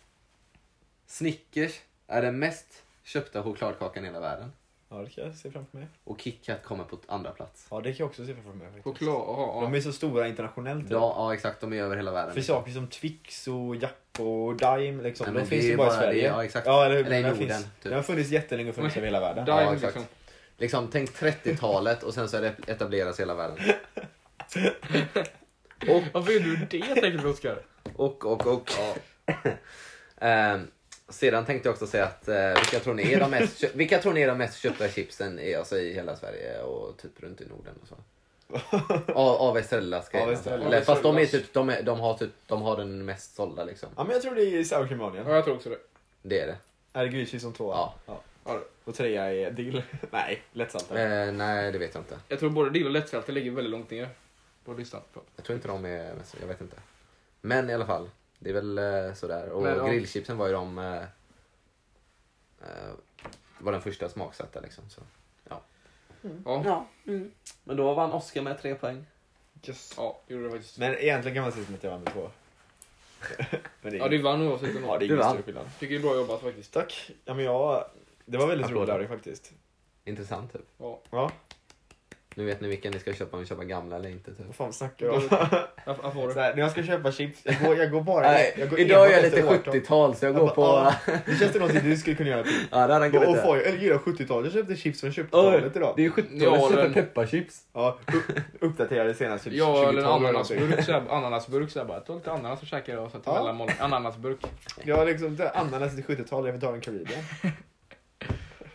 Snickers 1.08 1.80
är 2.08 2.22
den 2.22 2.40
mest 2.40 2.84
köpta 3.04 3.44
chokladkakan 3.44 4.04
i 4.04 4.08
hela 4.08 4.20
världen. 4.20 4.52
Ja 4.92 4.98
det 4.98 5.10
kan 5.10 5.24
jag 5.26 5.36
se 5.36 5.52
framför 5.52 5.78
mig. 5.78 5.88
Och 6.04 6.20
KitKat 6.22 6.64
kommer 6.64 6.84
på 6.84 6.98
andra 7.08 7.32
plats. 7.32 7.68
Ja 7.72 7.82
det 7.82 7.92
kan 7.94 7.98
jag 7.98 8.08
också 8.10 8.26
se 8.26 8.34
framför 8.34 8.52
mig. 8.54 8.68
faktiskt. 8.68 8.84
Choklad, 8.84 9.16
ja, 9.16 9.60
De 9.64 9.74
ja. 9.74 9.78
är 9.78 9.82
så 9.82 9.94
stora 9.94 10.28
internationellt. 10.28 10.86
Ja, 10.90 11.14
ja 11.18 11.34
exakt, 11.34 11.62
de 11.62 11.74
är 11.74 11.78
över 11.84 11.96
hela 11.96 12.12
Det 12.12 12.16
världen. 12.16 12.34
finns 12.34 12.48
saker 12.48 12.72
som 12.72 12.88
Twix 12.88 13.48
och 13.48 13.76
Jack 13.76 14.09
och 14.20 14.56
Dime 14.56 15.04
liksom. 15.04 15.34
Nej, 15.34 15.44
de 15.44 15.50
finns 15.50 15.66
ju 15.66 15.78
bara 15.78 15.88
i 15.94 15.98
Sverige. 15.98 16.22
det- 16.22 16.28
ja, 16.28 16.44
exakt. 16.44 16.68
Ja, 16.68 16.86
eller? 16.86 16.96
Eller 16.96 17.06
i 17.08 17.10
Den 17.10 17.22
Norden, 17.22 17.38
finns, 17.38 17.64
typ. 17.64 17.72
Den 17.84 17.94
har 17.94 18.02
funnits 18.04 18.30
jättelänge 18.30 18.70
och 18.70 18.76
funnits 18.76 18.98
över 18.98 19.08
hela 19.08 19.20
världen. 19.20 19.46
Dime, 19.46 19.58
Ja, 19.62 19.74
exakt. 19.74 19.84
liksom. 19.96 20.04
Liksom, 20.58 20.88
tänk 20.92 21.10
30-talet 21.10 22.04
och 22.04 22.14
sen 22.14 22.30
så 22.30 22.38
är 22.38 22.42
det 22.42 22.54
etableras 22.68 23.20
hela 23.20 23.36
världen. 23.36 23.58
Och, 25.90 26.04
Varför 26.14 26.32
gjorde 26.32 26.46
du 26.46 26.56
det 26.56 26.66
tänkte 27.02 27.10
du 27.10 27.28
Oskar? 27.30 27.62
Och, 27.96 28.26
och, 28.26 28.48
och. 28.48 28.72
Ehm, 30.22 30.68
sedan 31.10 31.46
tänkte 31.46 31.68
jag 31.70 31.74
också 31.74 31.88
säga 31.88 32.06
att 32.06 32.28
eh, 32.28 32.48
vilka, 32.56 32.80
tror 32.80 32.94
ni 32.94 33.14
är 33.14 33.20
de 33.20 33.32
mest, 33.32 33.64
vilka 33.74 33.98
tror 34.02 34.14
ni 34.14 34.22
är 34.22 34.28
de 34.28 34.38
mest 34.38 34.60
köpta 34.60 34.88
chipsen 34.90 35.40
i, 35.40 35.56
alltså, 35.56 35.78
i 35.78 35.94
hela 35.94 36.16
Sverige 36.16 36.62
och 36.62 36.98
typ 36.98 37.12
runt 37.24 37.42
i 37.42 37.46
Norden 37.46 37.74
och 37.82 37.88
så? 37.88 37.96
Av, 39.08 39.36
av 39.36 39.58
Estrellas 39.58 40.10
grejer. 40.10 40.28
Av 40.28 40.34
Estrellas. 40.34 40.68
Eller, 40.68 40.82
Fast 40.82 41.04
de, 41.04 41.18
är 41.18 41.26
typ, 41.26 41.54
de, 41.54 41.70
är, 41.70 41.84
de, 41.84 42.00
har 42.00 42.14
typ, 42.14 42.30
de 42.48 42.62
har 42.62 42.78
den 42.78 43.06
mest 43.06 43.36
sålda 43.36 43.64
liksom. 43.64 43.90
Ja 43.96 44.04
men 44.04 44.14
jag 44.14 44.22
tror 44.22 44.36
det 44.36 44.44
är 44.44 44.64
Sour 44.64 44.88
Cream 44.88 45.02
Onion. 45.02 45.28
Ja, 45.28 45.36
jag 45.36 45.44
tror 45.44 45.56
också 45.56 45.70
det. 45.70 45.78
Det 46.22 46.40
är 46.40 46.48
det. 46.48 46.58
Är 46.94 47.04
det 47.04 47.10
Grillchips 47.10 47.44
som 47.44 47.54
tvåa? 47.54 47.76
Ja. 47.76 47.94
ja. 48.06 48.62
Och 48.84 48.96
trea 48.96 49.34
är 49.34 49.52
dill. 49.52 49.84
Nej, 50.12 50.42
lättsaltad. 50.52 50.98
Eh, 50.98 51.34
nej, 51.34 51.72
det 51.72 51.78
vet 51.78 51.94
jag 51.94 52.02
inte. 52.02 52.20
Jag 52.28 52.40
tror 52.40 52.50
både 52.50 52.70
dill 52.70 52.86
och 52.86 52.92
lättsalta 52.92 53.32
ligger 53.32 53.52
väldigt 53.52 53.72
långt 53.72 53.92
ner 53.92 54.10
på 54.66 54.74
listan. 54.74 55.02
Jag 55.36 55.46
tror 55.46 55.56
inte 55.56 55.68
de 55.68 55.86
är 55.86 56.16
mest, 56.16 56.36
jag 56.40 56.48
vet 56.48 56.62
inte. 56.62 56.78
Men 57.42 57.70
i 57.70 57.74
alla 57.74 57.86
fall, 57.86 58.10
det 58.40 58.50
är 58.50 58.54
väl 58.54 58.78
eh, 58.78 59.14
sådär. 59.14 59.50
Och 59.50 59.64
Men, 59.64 59.86
grillchipsen 59.86 60.38
var 60.38 60.48
ju 60.48 60.54
de... 60.54 60.78
Eh, 60.78 61.04
eh, 62.62 62.94
var 63.60 63.72
den 63.72 63.82
första 63.82 64.10
smaksatta 64.10 64.60
liksom. 64.60 64.84
Så. 64.90 65.02
Ja, 66.46 66.64
Ja. 66.66 66.86
Men 67.64 67.78
då 67.78 67.94
vann 67.94 68.12
Oskar 68.12 68.42
med 68.42 68.62
tre 68.62 68.76
poäng. 68.76 69.06
Yes. 69.68 69.94
ja 69.98 70.20
gjorde 70.28 70.44
det 70.44 70.52
faktiskt. 70.52 70.78
Men 70.78 70.96
egentligen 70.96 71.36
kan 71.36 71.44
man 71.44 71.52
säga 71.52 71.66
att 71.74 71.84
jag 71.84 71.92
vann 71.92 72.04
med 72.04 72.14
två. 72.14 72.30
men 73.82 73.92
det 73.92 73.98
är 73.98 74.00
Ja, 74.00 74.08
du 74.08 74.22
vann 74.22 74.42
oavsett 74.42 74.70
ja, 74.88 74.98
det 74.98 75.06
är 75.06 75.12
ingen 75.12 75.24
större 75.24 75.42
skillnad. 75.42 75.66
Tycker 75.80 75.96
det 75.96 76.00
är 76.00 76.04
bra 76.04 76.16
jobbat 76.16 76.42
faktiskt. 76.42 76.74
Tack. 76.74 77.12
Ja 77.26 77.34
men 77.34 77.46
jag... 77.46 77.86
Det 78.26 78.38
var 78.38 78.48
väldigt 78.48 78.72
roligt 78.72 79.08
faktiskt. 79.08 79.52
Intressant 80.06 80.54
typ. 80.54 80.66
Ja. 80.78 81.02
Ja, 81.10 81.32
Nu 82.40 82.46
vet 82.46 82.62
ni 82.62 82.68
vilka 82.68 82.90
ni 82.90 83.00
ska 83.00 83.14
köpa, 83.14 83.38
om 83.38 83.44
ni 83.44 83.48
köper 83.50 83.64
gamla 83.64 83.96
eller 83.96 84.10
inte 84.10 84.32
typ. 84.36 84.46
vad 84.46 84.56
fan 84.56 84.74
snackar 84.74 85.06
du 85.06 85.12
om? 85.12 85.22
Jag, 85.86 85.96
jag 86.04 86.14
får 86.14 86.32
Så 86.32 86.40
här, 86.40 86.54
när 86.56 86.62
jag 86.62 86.72
ska 86.72 86.84
köpa 86.84 87.12
chips, 87.12 87.40
jag 87.44 87.56
går, 87.66 87.78
jag 87.78 87.92
går 87.92 88.02
bara... 88.02 88.22
Nej, 88.32 88.54
jag 88.58 88.70
går 88.70 88.80
idag 88.80 89.08
är 89.08 89.12
jag 89.12 89.24
lite 89.24 89.38
efter 89.40 89.54
årtal. 89.54 89.74
70-tal 89.76 90.16
så 90.16 90.26
jag 90.26 90.34
Jag 90.34 90.40
går 90.40 90.48
bara, 90.48 90.56
på... 90.56 90.64
ah, 90.64 90.94
Det 91.26 91.36
känns 91.40 91.52
det 91.54 91.60
någonting 91.60 91.90
du 91.90 91.98
skulle 91.98 92.16
kunna 92.16 92.30
göra 92.30 92.44
till. 92.44 92.52
Ja, 92.72 92.78
det 92.78 92.82
hade 92.94 92.94
han 93.06 93.12
kunnat 93.12 93.30
göra. 93.30 93.42
fan, 93.42 93.58
jag 93.66 93.76
gillar 93.78 93.98
70-talet. 93.98 94.54
Jag 94.54 94.62
köpte 94.64 94.76
chips 94.76 95.02
från 95.02 95.10
Oj, 95.10 95.16
70-talet 95.24 95.76
idag. 95.76 95.94
det 95.98 96.06
är 96.06 96.10
70-talet, 96.10 96.42
Ja, 96.42 96.56
jag 96.56 96.70
köper 96.70 96.84
den- 96.84 96.94
pepparchips. 96.94 97.62
Ja, 97.74 98.00
upp- 98.14 98.40
uppdaterade 98.60 99.14
senast 99.14 99.44
typ 99.44 99.54
Ja, 99.54 99.90
eller 99.90 100.00
en 100.02 100.06
2012 100.06 100.24
eller 100.26 100.32
någonting. 100.34 100.58
ananasburk. 100.58 100.86
Så 100.86 100.92
här, 100.92 101.04
ananasburk 101.10 101.72
så 101.72 101.80
här, 101.80 101.86
bara. 101.86 102.00
Ta 102.00 102.16
lite 102.16 102.32
ananas 102.32 102.62
och 102.62 102.68
käka 102.68 102.92
det 102.96 103.00
och 103.02 103.12
så 103.12 103.18
till 103.20 103.24
Ja. 103.26 103.34
mellanmål. 103.40 103.70
Ananasburk. 103.80 104.38
Jag 104.84 104.98
har 104.98 105.06
liksom 105.06 105.38
ananas 105.54 106.00
i 106.00 106.02
70-talet, 106.02 106.46
jag 106.46 106.52
vill 106.52 106.62
ta 106.62 106.74
en 106.74 106.82
Karibien. 106.82 107.24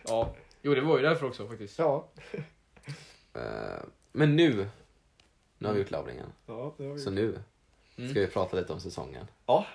Ja. 0.07 0.33
Jo, 0.61 0.75
det 0.75 0.81
var 0.81 0.97
ju 0.97 1.03
därför 1.03 1.25
också 1.27 1.47
faktiskt. 1.47 1.79
Ja. 1.79 2.07
Eh, 3.35 3.83
Men 4.11 4.35
nu, 4.35 4.67
nu 5.57 5.67
har 5.67 5.73
vi 5.73 5.79
gjort 5.79 5.91
lauringen. 5.91 6.27
Ja, 6.45 6.73
det 6.77 6.83
har 6.85 6.93
vi. 6.93 6.99
Så 6.99 7.11
nu 7.11 7.39
Mm. 7.97 8.09
ska 8.11 8.19
vi 8.19 8.27
prata 8.27 8.57
lite 8.57 8.73
om 8.73 8.79
säsongen. 8.79 9.27
Ja. 9.45 9.65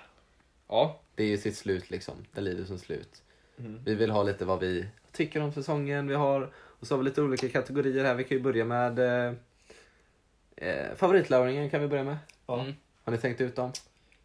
Ja. 0.67 0.99
Det 1.15 1.23
är 1.23 1.27
ju 1.27 1.37
sitt 1.37 1.57
slut 1.57 1.89
liksom. 1.89 2.13
Det 2.33 2.41
lider 2.41 2.65
som 2.65 2.77
slut. 2.79 3.23
Mm. 3.59 3.79
Vi 3.85 3.95
vill 3.95 4.11
ha 4.11 4.23
lite 4.23 4.45
vad 4.45 4.59
vi 4.59 4.85
tycker 5.11 5.41
om 5.41 5.51
säsongen. 5.51 6.07
Vi 6.07 6.13
har, 6.15 6.53
och 6.55 6.87
så 6.87 6.93
har 6.93 6.99
vi 6.99 7.03
lite 7.05 7.21
olika 7.21 7.49
kategorier 7.49 8.03
här. 8.05 8.15
Vi 8.15 8.23
kan 8.23 8.37
ju 8.37 8.43
börja 8.43 8.65
med 8.65 8.99
eh, 8.99 9.33
eh, 10.55 10.95
favoritlauringen 10.95 11.69
kan 11.69 11.81
vi 11.81 11.87
börja 11.87 12.03
med. 12.03 12.17
Ja. 12.47 12.61
Mm. 12.61 12.73
Har 13.03 13.11
ni 13.11 13.17
tänkt 13.17 13.41
ut 13.41 13.55
dem? 13.55 13.71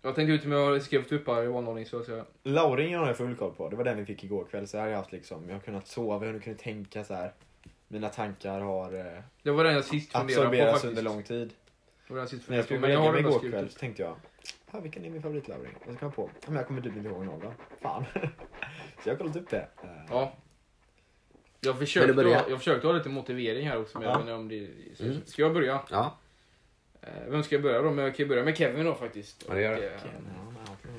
Jag 0.03 0.15
tänkte 0.15 0.33
ut 0.33 0.45
om 0.45 0.53
jag 0.53 0.67
har 0.67 0.79
skrivit 0.79 1.13
upp 1.13 1.27
här 1.27 1.79
i 1.79 1.85
så. 1.85 2.05
jag... 2.09 2.27
Lauringen 2.43 3.01
har 3.01 3.07
jag 3.07 3.17
full 3.17 3.37
koll 3.37 3.55
på. 3.55 3.69
Det 3.69 3.77
var 3.77 3.85
den 3.85 3.97
vi 3.99 4.05
fick 4.05 4.25
igår 4.25 4.45
kväll. 4.45 4.69
Så 4.69 4.77
här 4.77 4.85
har 4.85 4.91
jag 4.91 4.99
haft 4.99 5.13
liksom, 5.13 5.45
jag 5.49 5.55
har 5.55 5.61
kunnat 5.61 5.87
sova, 5.87 6.27
jag 6.27 6.33
har 6.33 6.41
kunnat 6.41 6.59
tänka 6.59 7.05
så 7.05 7.15
här. 7.15 7.33
Mina 7.89 8.09
tankar 8.09 8.61
har 8.61 8.95
eh, 8.95 9.21
Det 9.43 9.51
var 9.51 9.65
den 9.65 9.75
jag 9.75 9.85
sist 9.85 10.13
på 10.13 10.19
absorberats 10.19 10.73
faktiskt. 10.73 10.85
under 10.85 11.03
lång 11.03 11.23
tid. 11.23 11.49
Det 12.07 12.13
var 12.13 12.17
den 12.17 12.19
jag 12.23 12.29
sist 12.29 12.49
När 12.49 12.57
jag 12.57 12.67
funderade 12.67 12.67
skulle 12.67 12.81
på. 12.81 12.81
Men 12.81 12.91
gå 12.91 12.93
jag 12.93 13.01
och 13.01 13.07
har 13.07 13.13
lägga 13.15 13.29
mig 13.29 13.37
igår 13.49 13.51
kväll 13.51 13.71
så 13.71 13.79
tänkte 13.79 14.03
jag, 14.03 14.17
"Ha, 14.71 14.81
vilken 14.81 15.05
är 15.05 15.11
min 15.11 15.23
favoritlauring? 15.23 15.75
Och 15.87 15.93
så 15.93 15.99
kom 15.99 15.99
jag 16.01 16.15
på, 16.17 16.31
men 16.47 16.57
jag 16.57 16.67
kommer 16.67 16.81
typ 16.83 16.97
inte 16.97 17.09
ihåg 17.09 17.25
någon. 17.25 17.55
Fan. 17.83 18.05
så 18.15 19.09
jag 19.09 19.13
har 19.13 19.19
kollat 19.19 19.37
upp 19.37 19.51
det. 19.51 19.69
Eh, 19.83 19.89
Ja. 20.11 20.33
Jag 21.61 21.79
försökte, 21.79 22.23
ha, 22.23 22.31
jag 22.49 22.59
försökte 22.59 22.87
ha 22.87 22.95
lite 22.95 23.09
motivering 23.09 23.69
här 23.69 23.81
också. 23.81 23.99
Men 23.99 24.09
Ja. 24.09 24.13
jag 24.13 24.19
vet 24.19 24.23
inte 24.23 24.35
om 24.35 24.49
det... 24.49 24.69
så- 24.97 25.05
Mm. 25.05 25.17
Ska 25.27 25.43
jag 25.43 25.53
börja? 25.55 25.81
Ja, 25.91 26.19
Eh, 27.03 27.09
Vem 27.29 27.43
ska 27.43 27.55
jag 27.55 27.63
börja 27.63 27.83
då? 27.83 27.91
Men 27.91 28.05
jag 28.05 28.17
kan 28.17 28.25
ju 28.25 28.29
börja 28.29 28.45
med 28.45 28.57
Kevin 28.59 28.85
då 28.85 28.95
faktiskt. 28.95 29.45
Ja, 29.49 29.55
det 29.55 29.61
gör 29.63 29.77
det. 29.77 30.01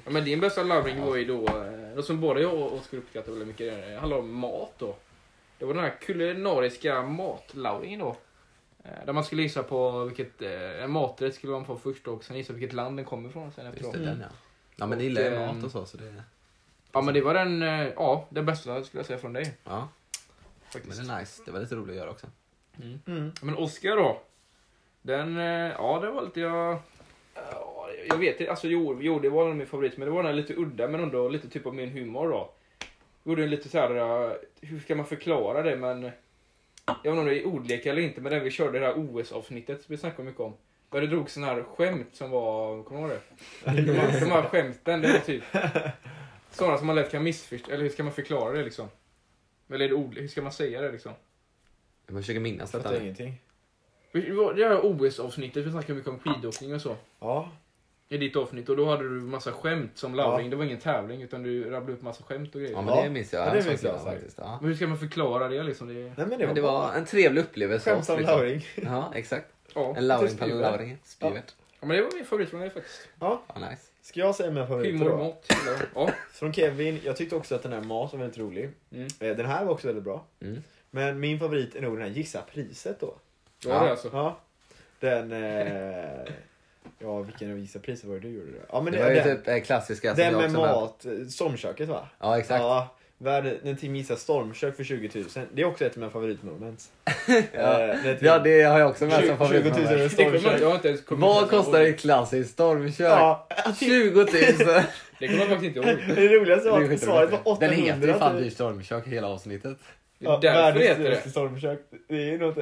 ja, 0.06 0.12
men 0.12 0.26
din 0.26 0.40
bästa 0.40 0.64
lauring 0.64 1.02
var 1.02 1.16
ju 1.16 1.26
då, 1.26 2.02
som 2.04 2.22
både 2.22 2.42
jag 2.42 2.54
och 2.54 2.74
Oskar 2.74 2.98
uppskattar 2.98 3.30
väldigt 3.32 3.48
mycket. 3.48 3.88
Det 3.88 3.98
handlar 4.00 4.18
om 4.18 4.34
mat 4.34 4.74
då. 4.78 4.96
Det 5.60 5.66
var 5.66 5.74
den 5.74 5.84
här 5.84 5.96
kulinariska 6.02 7.02
matlauringen 7.02 8.00
då. 8.00 8.16
Eh, 8.84 9.06
Där 9.06 9.14
man 9.14 9.24
skulle 9.24 9.42
gissa 9.42 9.64
på 9.64 10.04
vilket, 10.06 10.42
eh, 10.42 10.84
en 10.84 10.92
maträtt 10.92 11.36
skulle 11.36 11.54
man 11.54 11.66
få 11.66 11.78
först 11.78 12.08
och 12.08 12.24
sen 12.24 12.38
gissa 12.38 12.54
vilket 12.54 12.74
land 12.74 12.98
den 12.98 13.06
kommer 13.06 13.30
ifrån 13.30 13.52
sen 13.52 13.66
just 13.66 13.76
efteråt. 13.78 13.94
det. 13.94 14.00
Mm. 14.00 14.10
Den 14.12 14.22
ja. 14.22 14.36
Ja 14.76 14.88
men 14.88 14.98
ni 14.98 15.04
gillar 15.04 15.22
ju 15.22 15.38
Och, 15.38 15.56
mat 15.56 15.64
och 15.64 15.72
så. 15.72 15.86
så 15.86 15.98
det, 15.98 16.24
Ja 16.92 17.02
men 17.02 17.14
det 17.14 17.22
var 17.22 17.34
den, 17.34 17.62
eh, 17.64 17.88
ja, 17.96 18.26
den 18.30 18.46
bästa 18.46 18.84
skulle 18.84 19.00
jag 19.00 19.06
säga 19.08 19.20
från 19.20 19.34
dig. 19.34 19.54
ja, 19.64 19.78
men 19.80 20.72
Faktiskt. 20.72 21.08
det 21.08 21.14
är 21.14 21.20
nice. 21.20 21.42
Det 21.46 21.52
var 21.52 21.60
lite 21.60 21.76
roligt 21.76 21.90
att 21.90 21.96
göra 21.96 22.10
också. 22.10 22.28
Mm. 22.82 23.00
Mm. 23.08 23.32
Men 23.42 23.56
Oskar 23.58 23.96
då? 23.96 24.22
Den, 25.02 25.38
eh, 25.38 25.44
ja 25.78 26.00
det 26.00 26.12
var 26.12 26.22
lite 26.22 26.40
jag... 26.40 26.80
ja, 27.36 27.90
Jag 28.10 28.18
vet 28.18 28.40
inte, 28.40 28.52
alltså 28.52 28.68
jo, 28.68 28.98
jo 29.02 29.20
det 29.20 29.30
var 29.30 29.46
nog 29.48 29.56
min 29.56 29.68
favorit 29.68 29.98
men 29.98 30.06
det 30.08 30.12
var 30.14 30.24
den 30.24 30.36
lite 30.36 30.54
udda 30.56 30.88
men 30.88 31.02
ändå 31.04 31.30
lite 31.30 31.50
typ 31.50 31.66
av 31.66 31.76
min 31.76 31.90
humor 31.90 32.30
då. 32.30 32.54
Gjorde 33.28 33.44
en 33.44 33.50
lite 33.50 33.70
så 33.70 33.78
här, 33.78 33.96
eh, 33.96 34.34
hur 34.62 34.80
ska 34.80 34.96
man 34.96 35.06
förklara 35.06 35.62
det 35.62 35.76
men... 35.76 36.04
Jag 36.86 36.96
vet 37.04 37.06
inte 37.06 37.20
om 37.20 37.26
det 37.26 37.42
är 37.42 37.46
ordlek 37.48 37.86
eller 37.86 38.02
inte 38.02 38.22
men 38.22 38.32
den 38.32 38.44
vi 38.44 38.52
körde 38.52 38.80
det 38.80 38.86
här 38.86 38.94
OS-avsnittet 38.98 39.84
som 39.84 39.94
vi 39.94 39.98
snackade 39.98 40.24
mycket 40.24 40.42
om. 40.42 40.54
Där 40.90 41.02
det 41.02 41.08
drog 41.08 41.30
sån 41.30 41.44
här 41.44 41.64
skämt 41.64 42.08
som 42.14 42.32
var, 42.32 42.84
kommer 42.84 43.02
du 43.02 43.08
ihåg 43.08 43.22
det? 43.64 43.82
De 43.82 43.94
här, 43.94 44.20
de 44.20 44.32
här 44.32 44.42
skämten, 44.42 45.02
det 45.02 45.12
var 45.12 45.20
typ 45.20 45.44
sådana 46.52 46.78
som 46.78 46.88
man 46.88 46.96
lätt 46.96 47.12
kan 47.12 47.24
missförstå, 47.24 47.72
eller 47.72 47.84
hur 47.84 47.90
ska 47.90 48.04
man 48.04 48.14
förklara 48.14 48.58
det 48.58 48.64
liksom? 48.64 48.88
Eller 49.70 49.86
är 49.86 49.90
det 49.90 49.96
ordlek, 49.96 50.24
hur 50.24 50.28
ska 50.28 50.42
man 50.42 50.52
säga 50.52 50.82
det 50.82 50.92
liksom? 50.92 51.12
Jag 52.08 52.16
försöker 52.18 52.40
minnas 52.40 52.72
detta. 52.72 53.02
ingenting. 53.02 53.42
Det 54.12 54.32
var 54.32 54.54
det 54.54 54.68
här 54.68 54.80
OS-avsnittet, 54.86 55.66
vi 55.66 55.72
snackade 55.72 55.94
mycket 55.94 56.10
om 56.12 56.20
skidåkning 56.20 56.76
och 56.76 56.82
så. 56.82 56.96
Ja. 57.20 57.52
I 58.10 58.18
ditt 58.18 58.36
avsnitt 58.36 58.70
och 58.70 58.78
då 58.78 58.86
hade 58.86 59.04
du 59.04 59.10
massa 59.10 59.52
skämt 59.52 59.92
som 59.98 60.16
Lauring. 60.16 60.50
Det 60.50 60.56
var 60.56 60.66
ingen 60.66 60.78
tävling 60.80 61.22
utan 61.22 61.44
du 61.44 61.64
rabblade 61.70 61.94
upp 61.94 62.02
massa 62.02 62.24
skämt 62.24 62.56
och 62.56 62.62
grejer. 62.62 62.74
Ja 62.76 62.82
men 62.82 62.96
Ja. 62.96 63.04
det 63.04 63.10
minns 63.10 63.34
jag. 63.34 63.48
Ja, 63.48 63.54
det 63.54 63.66
minns 63.68 63.84
jag 63.84 64.04
faktiskt. 64.04 64.38
Ja. 64.38 64.58
Men 64.62 64.70
hur 64.70 64.76
ska 64.76 64.88
man 64.88 64.98
förklara 65.00 65.48
det 65.48 65.64
liksom? 65.64 65.88
Det, 65.88 65.94
Nej 65.94 66.14
men 66.18 66.30
det 66.30 66.38
Men 66.38 66.48
var, 66.48 66.54
det 66.56 66.62
var 66.62 66.94
en 66.94 67.06
trevlig 67.06 67.42
upplevelse. 67.42 67.90
skämt 67.90 68.00
oss, 68.00 68.06
som 68.06 68.18
liksom. 68.18 68.36
lauring. 68.38 68.66
Ja, 68.76 69.12
exakt. 69.16 69.48
ja. 69.74 69.94
En 69.98 70.08
lauring 70.08 70.38
på 70.38 70.46
lauring. 70.46 70.98
Spyvert. 71.04 71.54
ja, 71.80 71.86
men 71.88 71.98
det 71.98 72.04
var 72.04 72.12
min 72.16 72.26
favorit 72.26 72.50
från 72.50 72.60
dig 72.60 72.70
faktiskt. 72.70 73.08
Ja, 73.20 73.42
Ja, 73.48 73.70
nice. 73.70 73.82
ska 74.02 74.20
jag 74.20 74.36
säga 74.36 74.52
mina 74.52 74.68
favoriter 74.68 74.92
Humor 74.98 75.12
och 75.12 75.18
då? 75.18 75.24
mat. 75.24 75.54
Ja. 75.96 76.10
Från 76.34 76.54
Kevin, 76.54 77.00
jag 77.04 77.16
tyckte 77.16 77.36
också 77.36 77.56
att 77.56 77.64
den 77.64 77.74
här 77.74 77.82
mat 77.82 78.14
var 78.14 78.20
väldigt 78.20 78.38
rolig. 78.38 78.70
Mm. 78.92 79.08
Eh, 79.20 79.36
Den 79.38 79.46
här 79.46 79.66
var 79.66 79.74
också 79.74 79.88
väldigt 79.88 80.04
bra. 80.04 80.26
Mm. 80.42 80.64
Men 80.92 81.20
min 81.20 81.40
favorit 81.40 81.76
är 81.76 81.82
nog 81.82 81.94
den 81.98 82.02
här 82.02 82.10
Gissa 82.10 82.42
priset 82.54 83.00
då. 83.00 83.06
Var 83.66 83.74
Ja. 83.76 83.84
det 83.84 83.92
alltså. 83.92 84.10
Ja. 84.14 84.40
Den... 85.00 85.32
Eh... 85.32 86.34
Ja, 87.00 87.22
vilken 87.22 87.68
priset 87.82 88.06
var 88.06 88.14
det 88.16 88.20
du 88.22 88.30
gjorde? 88.30 88.52
Då? 88.52 88.58
Ja, 88.72 88.82
men 88.82 88.94
Det 88.94 89.00
var 89.04 89.10
ju 89.10 89.16
den, 89.16 89.38
typ 89.38 89.48
eh, 89.48 89.60
klassiska 89.60 90.16
som 90.16 90.24
den 90.24 90.34
med 90.42 90.52
mat, 90.52 91.06
eh, 91.06 91.28
stormköket 91.28 91.90
va? 91.90 92.08
Ja, 92.20 92.40
exakt. 92.40 92.62
Ja, 92.62 92.96
världen, 93.18 93.58
när 93.64 93.74
Tim 93.76 93.96
gissar 93.96 94.16
stormkök 94.16 94.76
för 94.76 94.84
20 94.84 95.10
000. 95.16 95.26
Det 95.54 95.62
är 95.62 95.66
också 95.66 95.86
ett 95.86 95.92
av 95.92 95.98
mina 96.00 96.12
favoritmoments. 96.12 96.90
Ja. 97.28 97.34
Eh, 97.82 97.88
när 97.88 98.16
Tim- 98.16 98.26
Ja, 98.26 98.40
det 98.40 98.62
har 98.64 98.80
jag 98.80 98.90
också 98.90 99.06
med 99.06 99.20
20 99.22 99.28
som 99.38 99.48
20 99.48 99.70
000 99.70 99.74
favorit. 99.74 99.90
är 99.90 100.18
Det 100.18 100.26
kommer 100.26 100.42
jag, 100.42 100.52
stormkök. 100.52 101.04
Vad 101.10 101.50
kostar 101.50 101.82
ett 101.82 102.00
klassiskt 102.00 102.52
stormkök? 102.52 103.08
Ja, 103.12 103.48
20 103.80 104.20
000! 104.20 104.28
Det 105.20 105.28
kommer 105.28 105.40
jag 105.40 105.50
faktiskt 105.50 105.76
inte 105.78 105.90
ihåg. 105.90 106.00
det 106.16 106.28
roligaste 106.28 106.70
Det 106.70 106.76
är 106.76 106.88
var 106.88 106.94
att 106.94 107.00
svaret 107.00 107.32
var 107.32 107.40
800. 107.48 107.68
Den 107.76 107.86
heter 107.86 108.08
ju 108.08 108.14
fan 108.14 108.34
typ. 108.36 108.44
dyrt 108.44 108.54
stormkök 108.54 109.08
hela 109.08 109.28
avsnittet. 109.28 109.78
Det 110.20 110.26
är 110.26 110.30
Ja, 110.30 110.38
därför 110.42 110.80
heter 110.80 111.04
det. 111.24 111.30
stormkök. 111.30 111.80
Det 112.08 112.30
är 112.30 112.38
något... 112.38 112.58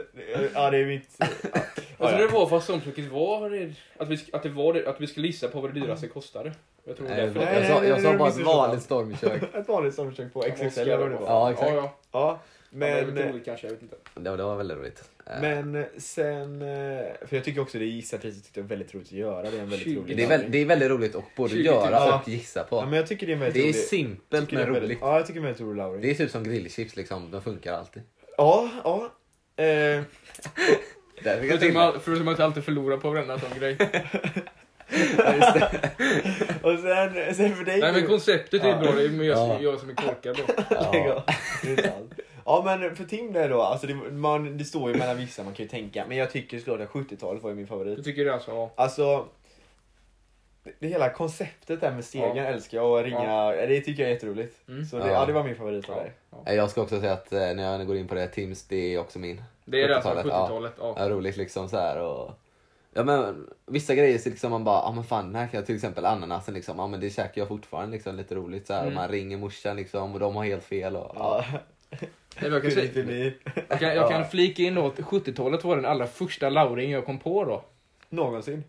Ja, 0.53 0.71
det 0.71 0.77
är 0.77 0.85
mitt... 0.85 1.09
Ja. 1.17 1.27
Jag 1.99 2.13
ja. 2.13 2.17
det 2.17 2.27
var 2.27 2.47
för 2.47 2.57
att 2.57 2.63
stormköket 2.63 3.11
var 3.11 3.49
det- 3.49 3.73
att 3.97 4.07
vi, 4.09 4.19
att 4.33 4.43
det 4.43 4.49
var 4.49 4.73
det, 4.73 4.87
att 4.89 5.01
vi 5.01 5.07
skulle 5.07 5.27
gissa 5.27 5.47
på 5.47 5.61
vad 5.61 5.73
det 5.73 5.79
dyraste 5.79 6.07
kostade. 6.07 6.51
Jag 6.85 6.97
tror 6.97 7.07
det 7.07 7.13
Nej, 7.13 7.23
är 7.23 7.27
därför 7.27 7.39
nej, 7.39 7.55
jag 7.55 7.67
sa, 7.67 7.79
nej, 7.79 7.89
jag 7.89 7.95
nej, 7.95 8.03
sa 8.03 8.09
nej, 8.09 8.17
bara 8.17 8.29
ett 8.29 8.37
vanligt 8.39 8.83
stormkök. 8.83 9.43
Ett 9.53 9.67
vanligt 9.67 9.93
stormkök 9.93 10.33
på 10.33 10.41
XXL. 10.41 10.89
Ja, 10.89 11.51
exakt. 11.51 11.69
Ja, 11.71 11.75
ja. 11.75 11.91
Ja, 12.11 12.39
Men, 12.75 12.89
ja, 12.89 12.95
det 12.95 13.05
lite 13.11 13.29
roligt 13.31 13.45
kanske, 13.45 13.67
jag 13.67 13.71
vet 13.73 13.81
inte. 13.81 13.95
Det 14.15 14.29
var, 14.29 14.37
det 14.37 14.43
var 14.43 14.55
väldigt 14.55 14.77
roligt. 14.77 15.03
Eh, 15.25 15.41
Men 15.41 15.85
sen, 15.97 16.61
eh, 16.61 16.67
för 17.27 17.35
jag 17.35 17.43
tycker 17.43 17.61
också 17.61 17.79
det 17.79 17.85
gissa 17.85 18.17
priset 18.17 18.43
tyckte 18.43 18.59
jag 18.59 18.65
är 18.65 18.69
väldigt 18.69 18.95
roligt 18.95 19.07
att 19.07 19.11
göra. 19.11 19.41
Det 19.51 19.57
är 19.57 19.61
en 19.61 19.69
väldigt 19.69 19.87
20. 19.87 19.99
rolig 19.99 20.17
det, 20.17 20.23
är 20.23 20.27
väl, 20.27 20.45
det 20.49 20.57
är 20.57 20.65
väldigt 20.65 20.89
roligt 20.89 21.15
att 21.15 21.23
både 21.35 21.49
20 21.53 21.57
000. 21.57 21.65
göra 21.65 21.91
Ja. 21.91 22.21
och 22.23 22.29
gissa 22.29 22.59
Ja, 22.59 22.65
på. 22.81 22.81
men 22.85 22.93
jag 22.93 23.07
tycker 23.07 23.27
det 23.27 23.33
är 23.33 23.37
väldigt 23.37 23.63
Det 23.63 23.69
är 23.69 23.73
simpelt 23.73 24.49
det 24.49 24.55
men 24.55 24.65
väldigt- 24.65 24.83
roligt. 24.83 24.97
Ja, 25.01 25.17
jag 25.17 25.27
tycker 25.27 25.39
det 25.39 25.43
är 25.43 25.47
väldigt 25.47 25.61
rolig 25.61 25.77
lauring. 25.77 26.01
Det 26.01 26.09
är 26.11 26.15
typ 26.15 26.31
som 26.31 26.43
grillchips 26.43 26.95
liksom, 26.95 27.31
de 27.31 27.41
funkar 27.41 27.73
alltid. 27.73 28.03
Ja, 28.37 28.69
ja. 28.83 29.11
Eh, 29.63 29.65
jag 29.67 30.03
Förutom 31.23 31.73
det. 31.73 31.87
att 31.87 32.03
förutom 32.03 32.27
att 32.27 32.39
jag 32.39 32.45
alltid 32.45 32.63
förlorar 32.63 32.97
på 32.97 33.09
varenda 33.09 33.39
sån 33.39 33.59
grej. 33.59 33.75
Ja, 33.79 35.31
det. 35.53 35.89
och 36.61 36.79
sen, 36.79 37.35
sen 37.35 37.55
för 37.55 37.63
dig... 37.65 37.79
Nej 37.79 37.93
men 37.93 38.07
konceptet 38.07 38.63
är 38.63 38.67
Ja. 38.69 38.77
bra, 38.77 38.91
det 38.91 39.03
är 39.05 39.09
mer 39.09 39.23
Ja. 39.25 39.57
jag 39.61 39.79
som 39.79 39.89
är 39.89 39.93
korkad 39.93 40.37
då. 40.47 40.53
Ja. 40.93 41.23
Det. 42.45 42.51
Ja 42.51 42.61
men 42.65 42.95
för 42.95 43.03
Tim 43.03 43.33
där 43.33 43.49
då, 43.49 43.61
alltså 43.61 43.87
det, 43.87 43.93
man, 43.95 44.57
det 44.57 44.65
står 44.65 44.91
ju 44.91 44.97
mellan 44.97 45.17
vissa 45.17 45.43
man 45.43 45.53
kan 45.53 45.63
ju 45.63 45.69
tänka, 45.69 46.05
men 46.07 46.17
jag 46.17 46.31
tycker 46.31 46.57
såklart 46.59 46.79
att 46.81 46.89
70-talet 46.89 47.43
var 47.43 47.49
ju 47.49 47.55
min 47.55 47.65
Du 47.65 47.69
favorit. 47.69 48.03
tycker 48.03 48.25
det 48.25 48.33
alltså? 48.33 48.51
Ja. 48.51 48.71
Alltså, 48.75 49.25
det, 50.63 50.71
det 50.79 50.87
hela 50.87 51.09
konceptet 51.09 51.81
där 51.81 51.91
med 51.91 52.05
stegen 52.05 52.35
Ja. 52.37 52.43
älskar 52.43 52.77
jag 52.77 52.91
och 52.91 53.03
ringa, 53.03 53.51
det 53.51 53.81
tycker 53.81 54.03
jag 54.03 54.09
är 54.09 54.13
jätteroligt. 54.13 54.67
Mm. 54.69 54.85
Så 54.85 54.97
det, 54.97 55.07
ja. 55.07 55.11
Ja. 55.13 55.25
det 55.25 55.33
var 55.33 55.43
min 55.43 55.55
favorit 55.55 55.89
av 55.89 55.95
Ja. 56.31 56.39
ja. 56.45 56.53
Jag 56.53 56.69
ska 56.69 56.81
också 56.81 56.99
säga 56.99 57.13
att 57.13 57.33
eh, 57.33 57.39
när 57.39 57.63
jag 57.77 57.87
går 57.87 57.97
in 57.97 58.07
på 58.07 58.15
det, 58.15 58.27
Teams, 58.27 58.67
det 58.67 58.93
är 58.93 58.99
också 58.99 59.19
min. 59.19 59.41
Det 59.65 59.83
är 59.83 59.87
det 59.87 59.95
alltså 59.95 60.09
70-talet, 60.09 60.31
ja. 60.33 60.45
70-talet. 60.47 60.73
Ja. 60.79 60.95
Ja, 60.97 61.09
roligt 61.09 61.37
liksom 61.37 61.69
så 61.69 61.77
här 61.77 62.01
och... 62.01 62.31
Ja 62.97 63.03
men 63.03 63.49
vissa 63.65 63.95
grejer 63.95 64.17
så 64.17 64.29
liksom 64.29 64.51
man 64.51 64.63
bara, 64.63 64.81
ja 64.81 64.91
men 64.91 65.03
fan 65.03 65.25
den 65.25 65.35
här 65.35 65.47
kan 65.47 65.57
jag 65.57 65.65
till 65.65 65.75
exempel 65.75 66.05
ananasen 66.05 66.53
liksom, 66.53 66.79
ja 66.79 66.87
men 66.87 66.99
det 66.99 67.09
käkar 67.09 67.41
jag 67.41 67.47
fortfarande 67.47 67.91
liksom 67.91 68.15
lite 68.15 68.35
roligt 68.35 68.67
så 68.67 68.73
här. 68.73 68.81
Mm. 68.81 68.93
och 68.93 68.95
man 69.01 69.09
ringer 69.09 69.37
morsan 69.37 69.75
liksom 69.75 70.13
och 70.13 70.19
de 70.19 70.35
har 70.35 70.43
helt 70.43 70.63
fel 70.63 70.95
och 70.95 71.11
ja. 71.15 71.43
Jag, 72.39 72.61
kan 72.61 72.71
det 72.71 73.33
jag, 73.69 73.79
kan, 73.79 73.95
jag 73.95 74.09
kan 74.09 74.25
flika 74.25 74.63
in 74.63 74.77
att 74.77 74.99
70-talet 74.99 75.63
var 75.63 75.75
den 75.75 75.85
allra 75.85 76.07
första 76.07 76.49
Lauring 76.49 76.91
jag 76.91 77.05
kom 77.05 77.19
på 77.19 77.45
då. 77.45 77.65
Någonsin. 78.09 78.63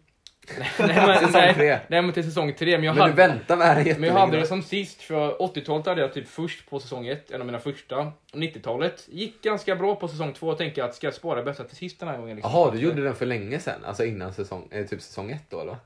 nej, 0.58 0.68
men, 0.78 1.18
Säsong 1.18 1.32
nej, 1.32 1.54
tre. 1.54 1.78
nej 1.88 2.02
men 2.02 2.12
till 2.12 2.24
säsong 2.24 2.54
3. 2.54 2.76
Men 2.76 2.84
jag 2.84 2.94
Men 2.94 3.00
hade, 3.00 3.12
du 3.12 3.16
väntar 3.16 3.56
med 3.56 3.84
den 3.84 4.00
Men 4.00 4.08
jag 4.08 4.16
hade 4.16 4.36
det 4.40 4.46
som 4.46 4.62
sist, 4.62 5.02
för 5.02 5.36
80-talet 5.38 5.86
hade 5.86 6.00
jag 6.00 6.14
typ 6.14 6.28
först 6.28 6.70
på 6.70 6.80
säsong 6.80 7.06
1, 7.06 7.30
en 7.30 7.40
av 7.40 7.46
mina 7.46 7.58
första. 7.58 8.12
90-talet 8.32 9.04
gick 9.08 9.42
ganska 9.42 9.76
bra 9.76 9.94
på 9.94 10.08
säsong 10.08 10.32
2 10.32 10.48
och 10.48 10.58
tänkte 10.58 10.84
att 10.84 10.94
ska 10.94 11.06
jag 11.06 11.14
spara 11.14 11.38
det 11.38 11.44
bästa 11.44 11.64
till 11.64 11.76
sist 11.76 12.00
den 12.00 12.08
här 12.08 12.18
gången? 12.18 12.36
Liksom. 12.36 12.52
Jaha, 12.54 12.70
du 12.70 12.78
gjorde 12.78 13.02
den 13.04 13.14
för 13.14 13.26
länge 13.26 13.58
sedan? 13.58 13.84
Alltså 13.84 14.04
innan 14.04 14.32
säsong, 14.34 14.68
eh, 14.70 14.86
typ 14.86 15.02
säsong 15.02 15.30
ett 15.30 15.44
då 15.50 15.60
eller? 15.60 15.76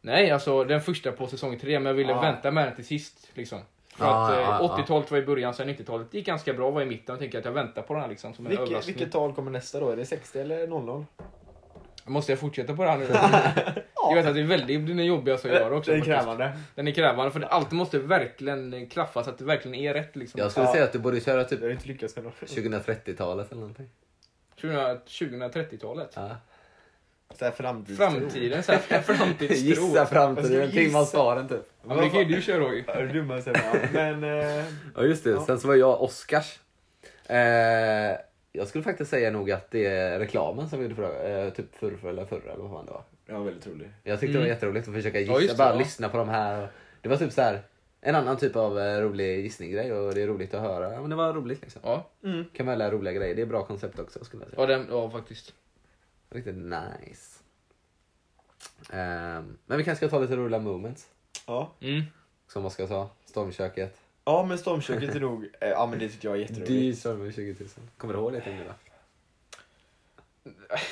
Nej, 0.00 0.30
alltså 0.30 0.64
den 0.64 0.80
första 0.80 1.12
på 1.12 1.26
säsong 1.26 1.58
3, 1.58 1.78
men 1.78 1.86
jag 1.86 1.94
ville 1.94 2.12
Ja. 2.12 2.20
vänta 2.20 2.50
med 2.50 2.66
den 2.66 2.74
till 2.74 2.86
sist. 2.86 3.28
Liksom. 3.34 3.58
För 3.96 4.04
Ah, 4.06 4.26
att 4.26 4.32
eh, 4.32 4.40
ja, 4.40 4.58
ja. 4.62 4.76
80-talet 4.82 5.10
var 5.10 5.18
i 5.18 5.22
början, 5.26 5.54
sen 5.54 5.68
90-talet 5.68 6.14
gick 6.14 6.26
ganska 6.26 6.52
bra, 6.52 6.70
var 6.70 6.82
i 6.82 6.84
mitten. 6.86 7.12
Jag 7.12 7.18
tänker 7.18 7.38
att 7.38 7.44
jag 7.44 7.52
väntar 7.52 7.82
på 7.82 7.92
den 7.94 8.02
här 8.02 8.08
liksom, 8.08 8.34
som 8.34 8.46
en 8.46 8.50
Vilket, 8.50 8.66
överraskning. 8.68 8.96
vilket 8.96 9.12
tal 9.12 9.34
kommer 9.34 9.50
nästa 9.50 9.80
då? 9.80 9.88
Är 9.90 9.96
det 9.96 10.06
60 10.06 10.38
eller 10.40 10.66
00? 10.66 11.04
Måste 12.04 12.32
jag 12.32 12.38
fortsätta 12.38 12.76
på 12.76 12.82
det 12.84 12.90
här 12.90 12.98
nu? 12.98 13.04
Jag 14.08 14.14
vet 14.14 14.26
att 14.26 14.34
det 14.34 14.40
är 14.40 14.44
väldigt 14.44 14.86
den 14.86 14.98
är 14.98 15.04
jobbigast 15.04 15.44
att 15.44 15.50
göra 15.52 15.76
också. 15.76 15.90
Det 15.92 15.96
är 15.96 16.00
krävande. 16.02 16.58
Den 16.74 16.88
är 16.88 16.92
krävande, 16.92 17.30
för 17.30 17.40
det 17.40 17.46
allt 17.46 17.72
måste 17.72 17.98
verkligen 17.98 18.86
klaffa 18.88 19.24
så 19.24 19.30
att 19.30 19.38
det 19.38 19.44
verkligen 19.44 19.74
är 19.74 19.94
rätt. 19.94 20.16
Liksom. 20.16 20.40
Jag 20.40 20.50
skulle 20.50 20.66
Ja. 20.66 20.72
säga 20.72 20.84
att 20.84 20.92
du 20.92 20.98
borde 20.98 21.20
köra 21.20 21.44
typ 21.44 21.60
Jag 21.60 21.66
har 21.66 21.72
inte 21.72 21.88
lyckats 21.88 22.16
ändå. 22.16 22.30
2030-talet 22.40 23.50
eller 23.52 23.60
någonting. 23.60 23.88
2030-talet. 24.60 26.10
Ja. 26.14 26.30
Så 27.38 27.44
här 27.44 27.52
framtidstro. 27.52 28.10
Framtiden, 28.10 28.62
så 28.62 28.72
här, 28.72 28.78
framtidstro. 29.02 29.56
Gissa 29.68 29.96
Jag 29.98 30.08
framtiden, 30.08 30.62
av 30.62 30.74
gissa. 30.74 31.04
svaren 31.04 31.48
typ. 31.48 31.68
Ja, 31.88 31.94
men 31.94 32.04
det 32.04 32.10
kan 32.10 32.18
ju 32.20 32.24
du 32.36 32.42
köra. 32.42 32.74
Ja, 32.74 32.94
det 33.00 33.16
jag 33.18 33.72
vet. 33.72 33.92
Men... 33.92 34.24
Eh, 34.24 34.64
Ja 34.94 35.02
just 35.02 35.24
det, 35.24 35.30
Ja. 35.30 35.46
sen 35.46 35.60
så 35.60 35.68
var 35.68 35.74
jag 35.74 36.02
Oscars. 36.02 36.58
Eh, 37.26 37.36
jag 38.52 38.68
skulle 38.68 38.84
faktiskt 38.84 39.10
säga 39.10 39.30
nog 39.30 39.50
att 39.50 39.70
det 39.70 39.86
är 39.86 40.18
reklamen 40.18 40.68
som 40.68 40.78
vi 40.78 40.84
gjorde 40.84 40.94
förra, 40.94 41.22
eh, 41.44 41.50
typ 41.52 41.76
förra 41.76 42.10
eller 42.10 42.24
förra 42.24 42.52
eller 42.52 42.62
vad 42.62 42.70
fan 42.70 42.86
det 42.86 42.92
var. 42.92 43.02
det 43.26 43.32
var 43.32 43.40
väldigt 43.44 43.66
rolig. 43.66 43.88
Jag 44.02 44.20
tyckte 44.20 44.32
det 44.32 44.38
Mm. 44.38 44.48
var 44.48 44.54
jätteroligt 44.54 44.88
att 44.88 44.94
försöka 44.94 45.20
gissa, 45.20 45.32
Ja, 45.32 45.38
det, 45.48 45.58
bara 45.58 45.72
ja. 45.72 45.78
lyssna 45.78 46.08
på 46.08 46.16
de 46.16 46.28
här. 46.28 46.68
Det 47.00 47.08
var 47.08 47.16
typ 47.16 47.32
så 47.32 47.42
här 47.42 47.62
en 48.00 48.14
annan 48.14 48.36
typ 48.36 48.56
av 48.56 48.78
eh, 48.78 49.00
rolig 49.00 49.40
gissninggrej 49.42 49.92
och 49.92 50.14
det 50.14 50.22
är 50.22 50.26
roligt 50.26 50.54
att 50.54 50.60
höra. 50.60 50.92
Ja, 50.92 51.00
men 51.00 51.10
det 51.10 51.16
var 51.16 51.32
roligt 51.34 51.62
liksom. 51.62 51.80
Ja, 51.84 52.10
Mm. 52.24 52.44
Kan 52.52 52.66
man 52.66 52.78
lära 52.78 52.90
roliga 52.90 53.12
grejer, 53.14 53.34
det 53.34 53.42
är 53.42 53.46
bra 53.46 53.64
koncept 53.66 53.98
också 53.98 54.24
skulle 54.24 54.42
jag 54.42 54.50
säga. 54.50 54.60
ja, 54.62 54.66
den, 54.66 54.86
ja 54.90 55.10
faktiskt. 55.10 55.54
Riktigt 56.30 56.56
nice. 56.56 57.42
Ehm, 58.92 59.58
men 59.66 59.78
vi 59.78 59.84
kanske 59.84 60.06
ska 60.06 60.16
ta 60.16 60.22
lite 60.22 60.36
roliga 60.36 60.60
moments. 60.60 61.06
Ja. 61.46 61.72
Mm. 61.80 62.02
Som 62.48 62.64
Oskar 62.66 62.86
sa, 62.86 63.10
stormköket. 63.24 64.00
ja, 64.24 64.44
men 64.44 64.58
stormköket 64.58 65.14
är 65.14 65.20
nog... 65.20 65.44
Eh, 65.60 65.68
ja, 65.68 65.86
men 65.86 65.98
det 65.98 66.08
tyckte 66.08 66.26
jag 66.26 66.32
var 66.32 66.38
jätteroligt. 66.38 66.98
storm 66.98 67.32
20 67.32 67.56
000. 67.60 67.68
Kommer 67.96 68.14
du 68.14 68.20
ihåg 68.20 68.32
det? 68.32 68.42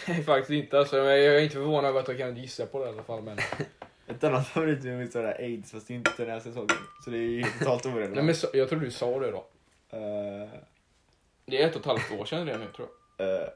Nej, 0.08 0.22
faktiskt 0.24 0.50
inte. 0.50 0.78
Alltså, 0.78 0.96
men 0.96 1.04
jag 1.06 1.36
är 1.36 1.40
inte 1.40 1.54
förvånad 1.54 1.84
över 1.84 2.00
att 2.00 2.08
jag 2.08 2.18
kan 2.18 2.36
gissa 2.36 2.66
på 2.66 2.78
det 2.84 2.90
i 2.90 2.92
alla 2.92 3.02
fall. 3.02 3.22
Men, 3.22 3.38
Ett 4.06 4.24
annat 4.24 4.46
favoritnummer 4.48 5.02
är 5.02 5.06
sådär 5.06 5.36
aids, 5.38 5.70
fast 5.72 5.88
det 5.88 5.94
är 5.94 5.96
inte 5.96 6.10
den 6.16 6.30
här 6.30 6.40
säsongen. 6.40 6.68
Så 7.04 7.10
det 7.10 7.16
är 7.16 7.20
ju 7.20 7.42
totalt 7.58 7.86
orelevant. 7.86 8.14
nej, 8.14 8.24
men 8.24 8.34
så, 8.34 8.46
jag 8.52 8.68
tror 8.68 8.80
du 8.80 8.90
sa 8.90 9.18
det 9.18 9.30
då. 9.30 9.46
Eh, 9.90 10.48
Det 11.46 11.62
är 11.62 11.66
ett 11.68 11.74
och 11.74 11.80
ett 11.80 11.86
halvt 11.86 12.12
år 12.20 12.24
sedan 12.24 12.46
det 12.46 12.58
nu 12.58 12.66
tror 12.76 12.88
jag. 13.16 13.26
eh, 13.42 13.48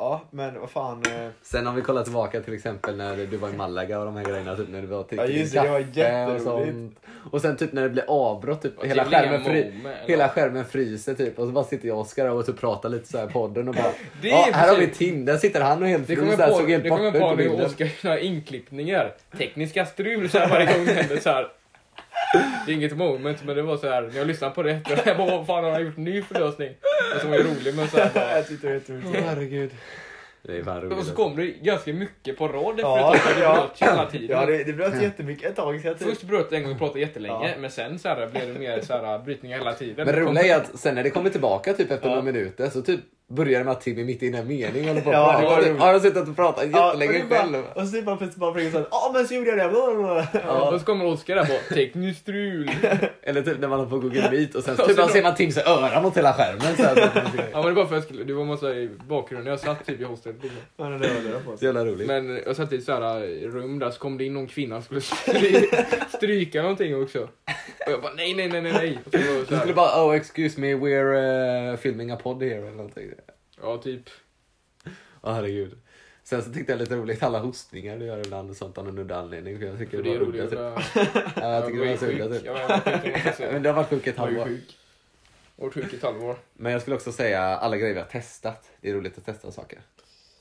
ja, 0.00 0.20
men 0.30 0.60
vad 0.60 0.70
fan. 0.70 1.02
eh, 1.06 1.28
Sen 1.42 1.66
om 1.66 1.74
vi 1.74 1.82
kollar 1.82 2.02
tillbaka 2.02 2.40
till 2.40 2.54
exempel 2.54 2.96
när 2.96 3.16
du 3.16 3.36
var 3.36 3.48
i 3.48 3.52
Malaga 3.52 3.98
och 3.98 4.04
de 4.04 4.16
här 4.16 4.24
grejerna, 4.24 4.56
typ 4.56 4.68
när 4.68 4.80
du 4.80 4.86
var 4.86 5.02
till 5.02 5.18
Ja, 5.18 5.26
just 5.26 5.54
det, 5.54 5.60
det 5.62 5.68
var 5.70 5.78
jätteroligt. 5.92 6.46
och 6.46 6.52
sånt. 6.52 6.98
Och 7.32 7.40
sen 7.40 7.56
typ 7.56 7.72
när 7.72 7.82
det 7.82 7.88
blir 7.88 8.04
avbrott, 8.08 8.62
typ 8.62 8.84
hela 8.84 9.04
skärmen, 9.04 9.42
eller? 9.46 9.72
hela 10.06 10.28
skärmen 10.28 10.64
fryser 10.64 11.14
typ 11.14 11.38
och 11.38 11.46
så 11.46 11.52
bara 11.52 11.64
sitter 11.64 11.88
jag 11.88 11.96
och 11.96 12.00
Oskar 12.02 12.28
och 12.30 12.46
typ 12.46 12.60
pratar 12.60 12.88
lite 12.88 13.08
så 13.08 13.18
här 13.18 13.28
i 13.30 13.32
podden 13.32 13.68
och 13.68 13.74
bara 13.74 13.92
Det 14.22 14.28
ja, 14.28 14.48
här 14.52 14.68
har 14.68 14.76
vi 14.76 14.86
Tim, 14.88 15.24
där 15.24 15.36
sitter 15.36 15.60
han 15.60 15.82
och 15.82 15.88
helt 15.88 16.06
Det 16.06 16.16
fri 16.16 16.16
kommer 16.16 16.36
så 16.36 16.42
här, 16.42 16.50
på, 16.50 16.66
det 16.66 16.88
kommer 16.88 17.12
på 17.12 17.18
på 17.30 17.36
bilden. 17.36 17.66
Oskar 17.66 17.88
gör 18.02 18.16
inklippningar. 18.24 19.14
Tekniska 19.38 19.86
strul 19.86 20.30
så 20.30 20.38
här 20.38 20.48
varje 20.48 20.66
gång 20.76 20.84
det 20.86 20.92
händer 20.92 21.16
så 21.20 21.30
här. 21.30 21.48
Det 22.66 22.72
är 22.72 22.76
inget 22.76 22.96
moment 22.96 23.44
men 23.44 23.56
det 23.56 23.62
var 23.62 23.76
så 23.76 23.88
här 23.88 24.02
när 24.02 24.18
jag 24.18 24.26
lyssnade 24.26 24.54
på 24.54 24.62
det. 24.62 24.80
Jag 25.06 25.16
bara 25.16 25.36
vad 25.36 25.46
fan 25.46 25.64
har 25.64 25.70
han 25.70 25.82
gjort 25.84 25.96
ny 25.96 26.22
förlösning? 26.22 26.70
Och 27.14 27.20
som 27.20 27.30
var 27.30 27.36
ju 27.36 27.42
rolig 27.44 27.74
men 27.76 27.88
så 27.88 27.96
här, 27.98 28.10
bara, 28.14 28.36
jag 28.36 28.48
tyckte 28.48 28.66
det 28.66 28.72
var 28.72 28.74
jätteroligt. 28.80 29.24
Herregud. 29.26 29.70
Det 30.42 30.56
är 30.58 30.62
fan 30.64 30.76
Och 30.76 30.82
roligt. 30.92 31.06
så 31.06 31.14
kom 31.14 31.36
det 31.36 31.46
ganska 31.46 31.92
mycket 31.92 32.38
på 32.38 32.48
rad 32.48 32.70
efter 32.70 32.82
Ja, 32.82 33.14
ett 33.14 33.22
tag. 33.22 33.34
Det 33.36 33.42
ja. 33.42 33.54
bröt 33.54 33.90
hela 33.90 34.10
tiden. 34.10 34.36
Ja, 34.40 34.46
det, 34.46 34.64
det 34.64 34.72
bröt 34.72 35.02
jättemycket 35.02 35.50
ett 35.50 35.56
tag. 35.56 35.82
Typ- 35.82 35.98
Först 35.98 36.22
bröt 36.22 36.50
det 36.50 36.56
en 36.56 36.62
gång 36.62 36.72
och 36.72 36.78
pratade 36.78 37.00
jättelänge, 37.00 37.48
Ja. 37.48 37.54
men 37.60 37.70
sen 37.70 37.98
så 37.98 38.08
här, 38.08 38.26
blev 38.26 38.54
det 38.54 38.60
mer 38.60 38.80
så 38.80 38.92
här, 38.92 39.18
brytningar 39.18 39.58
hela 39.58 39.72
tiden. 39.72 40.06
Men 40.06 40.14
det 40.14 40.20
roliga 40.20 40.44
är 40.44 40.56
att 40.60 40.78
sen 40.80 40.94
när 40.94 41.02
det 41.02 41.10
kommer 41.10 41.30
tillbaka 41.30 41.72
typ 41.74 41.90
efter 41.90 42.06
Ja. 42.08 42.14
några 42.14 42.22
minuter 42.24 42.68
så 42.70 42.82
typ 42.82 43.00
börjar 43.30 43.64
med 43.64 43.72
att 43.72 43.80
Timmy 43.80 44.04
mitt 44.04 44.22
i 44.22 44.26
en 44.36 44.46
mening 44.48 44.88
håller 44.88 45.00
på 45.00 45.12
Ja, 45.12 45.42
ja, 45.42 45.60
det 45.60 45.68
ja, 45.68 45.74
har 45.84 46.00
suttit 46.00 46.28
och 46.28 46.36
pratat 46.36 46.64
Ja, 46.72 46.86
jättelänge 46.86 47.24
och 47.24 47.32
är 47.32 47.36
själv. 47.38 47.64
Och 47.74 47.88
så 47.88 48.02
bara 48.02 48.16
plötsligt 48.16 48.40
bara 48.40 48.50
springer 48.52 48.70
såhär, 48.70 48.86
ja 48.90 49.10
men 49.14 49.28
så 49.28 49.34
gjorde 49.34 49.50
jag 49.50 49.58
det. 49.58 49.68
Blablabla. 49.68 50.28
Ja. 50.46 50.70
Och 50.70 50.80
så 50.80 50.86
kommer 50.86 51.04
Oskar 51.06 51.36
där 51.36 51.44
på 51.44 51.74
tekniskt 51.74 52.20
strul. 52.20 52.70
Eller 53.22 53.42
typ 53.42 53.60
när 53.60 53.68
man 53.68 53.78
har 53.78 53.86
på 53.86 53.98
Google 53.98 54.30
Meet 54.30 54.54
och 54.54 54.64
sen 54.64 54.74
Och 54.74 54.86
typ 54.86 54.96
så 54.96 55.02
då- 55.02 55.08
ser 55.08 55.22
man 55.22 55.34
Tims 55.34 55.58
öra 55.58 56.02
mot 56.02 56.16
hela 56.16 56.32
skärmen. 56.32 56.76
Så, 56.76 56.82
här, 56.82 57.10
Ja 57.52 57.62
men 57.62 57.74
det 57.74 57.80
var 57.80 57.84
för 57.84 57.84
att 57.84 57.90
jag 57.92 58.04
skulle, 58.04 58.24
det 58.24 58.32
var 58.32 58.44
massa 58.44 58.70
i 58.74 58.90
bakgrunden. 59.08 59.50
Jag 59.50 59.60
satt 59.60 59.86
typ 59.86 60.00
i 60.00 60.04
hostelet. 60.04 60.42
liksom. 60.42 60.60
Ja, 60.76 60.84
det 60.84 60.90
var 60.90 61.56
det 61.60 61.64
jävla 61.66 61.84
roligt. 61.84 62.06
Men 62.06 62.40
jag 62.46 62.56
satt 62.56 62.72
i 62.72 62.76
ett 62.76 62.84
så 62.84 62.92
här 62.92 63.20
rum 63.50 63.78
där 63.78 63.90
så 63.90 63.98
kom 63.98 64.18
det 64.18 64.24
in 64.24 64.34
någon 64.34 64.46
kvinna 64.46 64.82
som 64.82 65.00
skulle 65.00 65.00
stry, 65.00 65.68
stryka 66.16 66.62
någonting 66.62 67.02
också. 67.02 67.28
Och 67.86 67.92
jag 67.92 68.02
bara 68.02 68.12
nej 68.16 68.34
nej 68.34 68.48
nej 68.48 68.62
nej 68.62 68.72
nej. 68.72 68.98
Och 69.04 69.10
Du 69.48 69.56
skulle 69.56 69.74
bara 69.74 70.04
oh 70.06 70.16
excuse 70.16 70.60
me 70.60 70.74
we're 70.74 71.70
uh, 71.70 71.76
filming 71.76 72.10
a 72.10 72.18
pod 72.22 72.42
here 72.42 72.54
eller 72.58 72.70
någonting. 72.70 73.10
Ja 73.62 73.78
typ. 73.78 74.02
Åh 75.22 75.32
herregud. 75.34 75.78
Sen 76.22 76.42
så 76.42 76.52
tyckte 76.52 76.72
jag 76.72 76.78
lite 76.78 76.96
roligt 76.96 77.22
alla 77.22 77.38
hostningar 77.38 77.98
du 77.98 78.04
gör 78.06 78.18
ibland 78.18 78.50
och 78.50 78.56
sånt 78.56 78.78
av 78.78 78.84
någon 78.84 78.98
udda 78.98 79.16
anledning. 79.18 79.58
För 79.58 79.66
jag 79.66 79.78
tycker 79.78 79.96
För 79.96 80.04
det 80.04 80.14
är 80.14 80.18
var 80.18 80.26
roligt. 80.26 80.50
typ. 80.50 80.58
Ja, 81.36 81.52
jag 81.54 81.66
tycker 81.66 81.80
det 81.84 81.90
var 81.90 81.96
så 81.96 82.06
udda 82.06 82.28
typ. 82.28 82.44
Jag 82.46 83.36
sjuk. 83.36 83.52
Men 83.52 83.62
det 83.62 83.68
har 83.68 83.76
varit 83.76 83.92
ett 83.92 84.06
Jag 84.06 84.24
var 84.24 84.30
ju 84.30 84.38
halvår. 84.38 84.44
sjuk. 84.44 84.78
Jag 85.56 85.64
var 85.64 85.70
sjuk 85.72 85.92
i 85.92 85.96
ett 85.96 86.02
halvår. 86.02 86.36
Men 86.52 86.72
jag 86.72 86.80
skulle 86.80 86.96
också 86.96 87.12
säga 87.12 87.40
alla 87.42 87.76
grejer 87.76 87.94
vi 87.94 88.00
har 88.00 88.06
testat. 88.06 88.70
Det 88.80 88.90
är 88.90 88.94
roligt 88.94 89.18
att 89.18 89.24
testa 89.24 89.52
saker. 89.52 89.80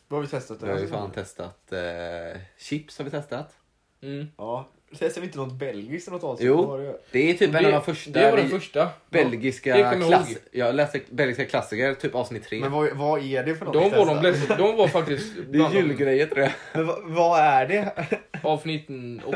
Vad 0.08 0.18
har 0.18 0.22
vi 0.22 0.28
testat? 0.32 0.64
Vi 0.64 0.70
har 0.72 0.80
ju 0.80 0.88
fan 0.88 1.12
testat 1.12 1.72
eh, 1.74 2.42
chips 2.58 2.98
har 2.98 3.06
vi 3.06 3.12
testat. 3.12 3.56
Mm. 4.02 4.28
Ja. 4.38 4.70
Testar 4.98 5.22
vi 5.22 5.28
inte 5.28 5.38
något 5.38 5.54
belgiskt 5.54 6.08
eller 6.08 6.18
något 6.18 6.24
avsnitt? 6.24 6.48
Jo. 6.48 6.96
Det? 7.12 7.30
Är 7.30 7.34
typ 7.34 7.56
en 7.56 7.66
av 7.66 7.72
de 7.72 7.82
första 7.82 8.12
det 8.12 8.32
var 8.32 8.38
den 8.38 8.50
första. 8.50 8.90
belgiska 9.10 9.78
det 9.78 9.84
kommer 9.84 9.96
jag 9.96 10.08
klass... 10.08 10.30
ihåg. 10.30 10.40
Jag 10.52 10.76
läste 10.76 11.02
belgiska 11.10 11.46
klassiker, 11.46 11.94
typ 11.94 12.16
avsnitt 12.16 12.44
tre. 12.44 12.60
Men 12.60 12.72
vad, 12.72 12.98
vad 12.98 13.24
är 13.24 13.44
det 13.44 13.56
för 13.56 13.66
något? 13.66 13.74
De 13.74 13.84
vi 13.84 13.90
var, 13.90 14.06
de, 14.06 14.06
testar? 14.06 14.22
bläst, 14.22 14.58
de 14.58 14.76
var 14.78 14.88
faktiskt 14.88 15.34
Det 15.36 15.42
är 15.42 15.46
bland 15.46 15.74
de 15.74 15.80
julgrejer 15.80 16.28
tror 16.28 16.42
jag. 16.42 16.52
Men 16.74 16.88
vad, 16.88 17.00
vad 17.04 17.40
är 17.40 17.68
det? 17.68 18.08
avsnitt 18.44 18.88
åt, 19.26 19.36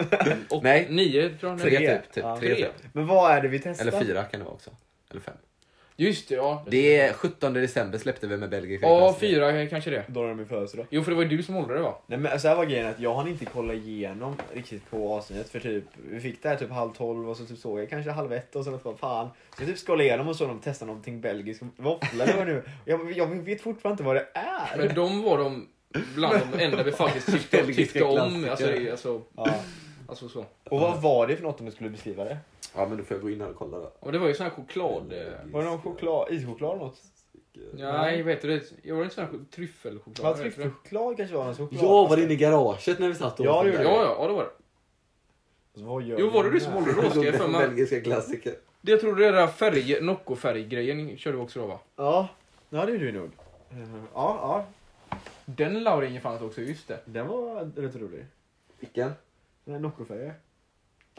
åt, 0.50 0.64
Nej. 0.64 0.88
nio 0.90 1.30
tror 1.30 1.52
jag. 1.52 1.62
Tre 1.62 1.78
det 1.80 1.86
är. 1.86 1.98
typ. 1.98 2.14
typ 2.14 2.24
Ja. 2.24 2.38
tre, 2.40 2.56
Tre. 2.56 2.66
typ. 2.66 2.74
Men 2.94 3.08
vad 3.08 3.32
är 3.32 3.42
det 3.42 3.48
vi 3.48 3.60
testar? 3.60 3.88
Eller 3.88 4.00
fyra 4.00 4.24
kan 4.24 4.40
det 4.40 4.44
vara 4.46 4.56
också. 4.56 4.72
Eller 5.12 5.22
fem. 5.22 5.34
Just 5.96 6.30
det, 6.30 6.36
ja. 6.36 6.64
Det 6.68 6.98
är 7.00 7.14
17 7.14 7.54
december 7.54 7.98
släppte 7.98 8.28
vi 8.28 8.38
med 8.38 8.50
belgiska 8.50 8.88
Ja, 8.88 9.16
fyra 9.20 9.68
kanske 9.68 9.90
det. 9.90 10.04
Då 10.08 10.24
är 10.24 10.28
det 10.28 10.36
min 10.36 10.46
födelsedag. 10.48 10.86
Jo, 10.90 11.04
för 11.04 11.12
det 11.12 11.16
var 11.16 11.24
ju 11.24 11.30
du 11.30 11.44
som 11.44 11.56
hållde 11.56 11.74
det 11.74 11.80
va? 11.82 11.96
Nej 12.08 12.20
men 12.20 12.40
så 12.40 12.48
här 12.48 12.56
var 12.56 12.66
grejen 12.66 12.88
att 12.88 13.00
jag 13.00 13.16
hann 13.16 13.28
inte 13.28 13.46
kolla 13.46 13.74
igenom 13.74 14.36
riktigt 14.54 14.90
på 14.90 15.14
avsnittet 15.14 15.50
för 15.50 15.60
typ 15.60 15.84
vi 16.12 16.20
fick 16.20 16.44
det 16.44 16.50
här 16.50 16.56
typ 16.56 16.70
halv 16.72 16.92
tolv 16.94 17.30
och 17.30 17.38
så 17.38 17.46
typ 17.46 17.58
såg 17.58 17.80
jag 17.80 17.90
kanske 17.90 18.12
halv 18.12 18.34
ett 18.34 18.56
och 18.56 18.64
sen 18.64 18.80
bara 18.84 18.98
fan. 18.98 19.28
Så 19.58 19.62
jag 19.64 19.70
typ 19.70 19.78
scrollade 19.78 20.04
igenom 20.04 20.28
och 20.28 20.36
så 20.36 20.48
de 20.48 20.60
testade 20.60 20.88
någonting 20.88 21.22
belgiskt 21.22 21.64
våffla 21.78 22.24
eller 22.24 22.38
vad 22.38 22.48
nu 22.48 22.64
jag, 22.86 23.12
jag 23.18 23.28
vet 23.28 23.62
fortfarande 23.62 23.94
inte 23.94 24.04
vad 24.04 24.16
det 24.16 24.28
är. 24.34 24.78
Men 24.78 24.96
de 24.96 25.22
var 25.24 25.38
de 25.38 25.68
bland 26.16 26.36
de 26.52 26.64
enda 26.64 26.84
vi 26.84 26.92
faktiskt 26.92 27.32
tyckte, 27.32 27.66
tyckte 27.66 28.04
om. 28.04 28.48
Alltså, 28.50 28.68
det- 28.68 28.92
alltså, 28.92 29.22
Ja. 29.38 29.48
alltså 30.08 30.30
så. 30.30 30.46
Och 30.70 30.80
vad 30.80 31.02
var 31.02 31.28
det 31.28 31.36
för 31.36 31.44
något 31.44 31.60
om 31.60 31.66
du 31.66 31.72
skulle 31.72 31.90
beskriva 31.90 32.24
det? 32.24 32.38
Ja 32.76 32.88
men 32.88 32.98
då 32.98 33.04
får 33.04 33.16
jag 33.18 33.22
gå 33.22 33.30
in 33.30 33.42
här 33.42 33.50
och 33.50 33.56
kolla 33.56 33.80
då. 33.80 33.92
Och 34.00 34.12
det 34.12 34.18
var 34.20 34.28
ju 34.28 34.34
sån 34.34 34.44
här 34.44 34.52
choklad... 34.54 35.14
eh, 35.14 35.52
Var 35.52 35.64
det 35.64 35.70
någon 35.70 35.82
choklad, 35.82 36.28
ischoklad 36.34 36.72
eller 36.76 36.86
något? 36.86 37.02
Nej, 37.74 38.22
vet 38.24 38.42
du 38.42 38.48
det? 38.48 38.64
Jag 38.84 38.96
var 38.96 39.04
inte 39.04 39.16
sån 39.16 39.24
här 39.26 39.34
tryffelchoklad. 39.56 40.32
Ja, 40.32 40.38
tryffelchoklad 40.38 41.18
kanske 41.18 41.36
var 41.36 41.46
någon 41.46 41.56
choklad. 41.56 41.84
Ja, 41.84 42.08
var 42.08 42.16
det 42.18 42.24
inne 42.24 42.34
i 42.34 42.36
garaget 42.36 43.00
när 43.00 43.08
vi 43.08 43.16
satt 43.16 43.40
och 43.40 43.46
Ja, 43.46 43.64
det 43.64 43.70
Ja, 43.70 43.76
gjorde 43.76 43.84
ja, 43.84 44.16
ja, 44.20 44.28
det 44.28 44.34
var 44.34 44.44
det. 44.44 44.50
Så 45.80 45.86
vad 45.86 46.04
gör 46.04 46.20
Jo, 46.20 46.30
var 46.30 46.44
det 46.44 46.50
du 46.50 46.60
som 46.60 46.74
här? 46.74 46.80
hållde 46.80 46.96
det 47.02 47.02
då? 47.02 47.10
Ska 47.10 47.24
jag 47.24 47.36
för 47.42 47.48
mig? 47.48 47.68
Belgiska 47.68 48.02
klassiker. 48.02 48.54
Det 48.82 48.92
jag 48.92 49.02
tror 49.02 49.16
det 49.16 49.32
där 49.32 49.48
färg, 49.48 50.02
Nocco-färggrejen 50.02 51.18
körde 51.18 51.38
vi 51.38 51.44
också 51.44 51.60
då 51.60 51.68
va? 51.68 51.80
Ja, 51.96 52.28
ja 52.70 52.86
det 52.86 52.92
gjorde 52.92 53.06
vi 53.06 53.12
nog. 53.12 53.26
Eh, 53.72 53.78
Ja, 54.14 54.40
ja. 54.42 54.66
Den 55.46 55.84
Lauringen 55.84 56.22
fanns 56.22 56.42
också, 56.42 56.62
just 56.62 56.88
det. 56.88 57.00
Den 57.06 57.28
var 57.28 57.72
rätt 57.76 57.96
rolig. 57.96 58.26
Vilken? 58.80 59.12
Den 59.66 59.82
Noccofärger. 59.82 60.34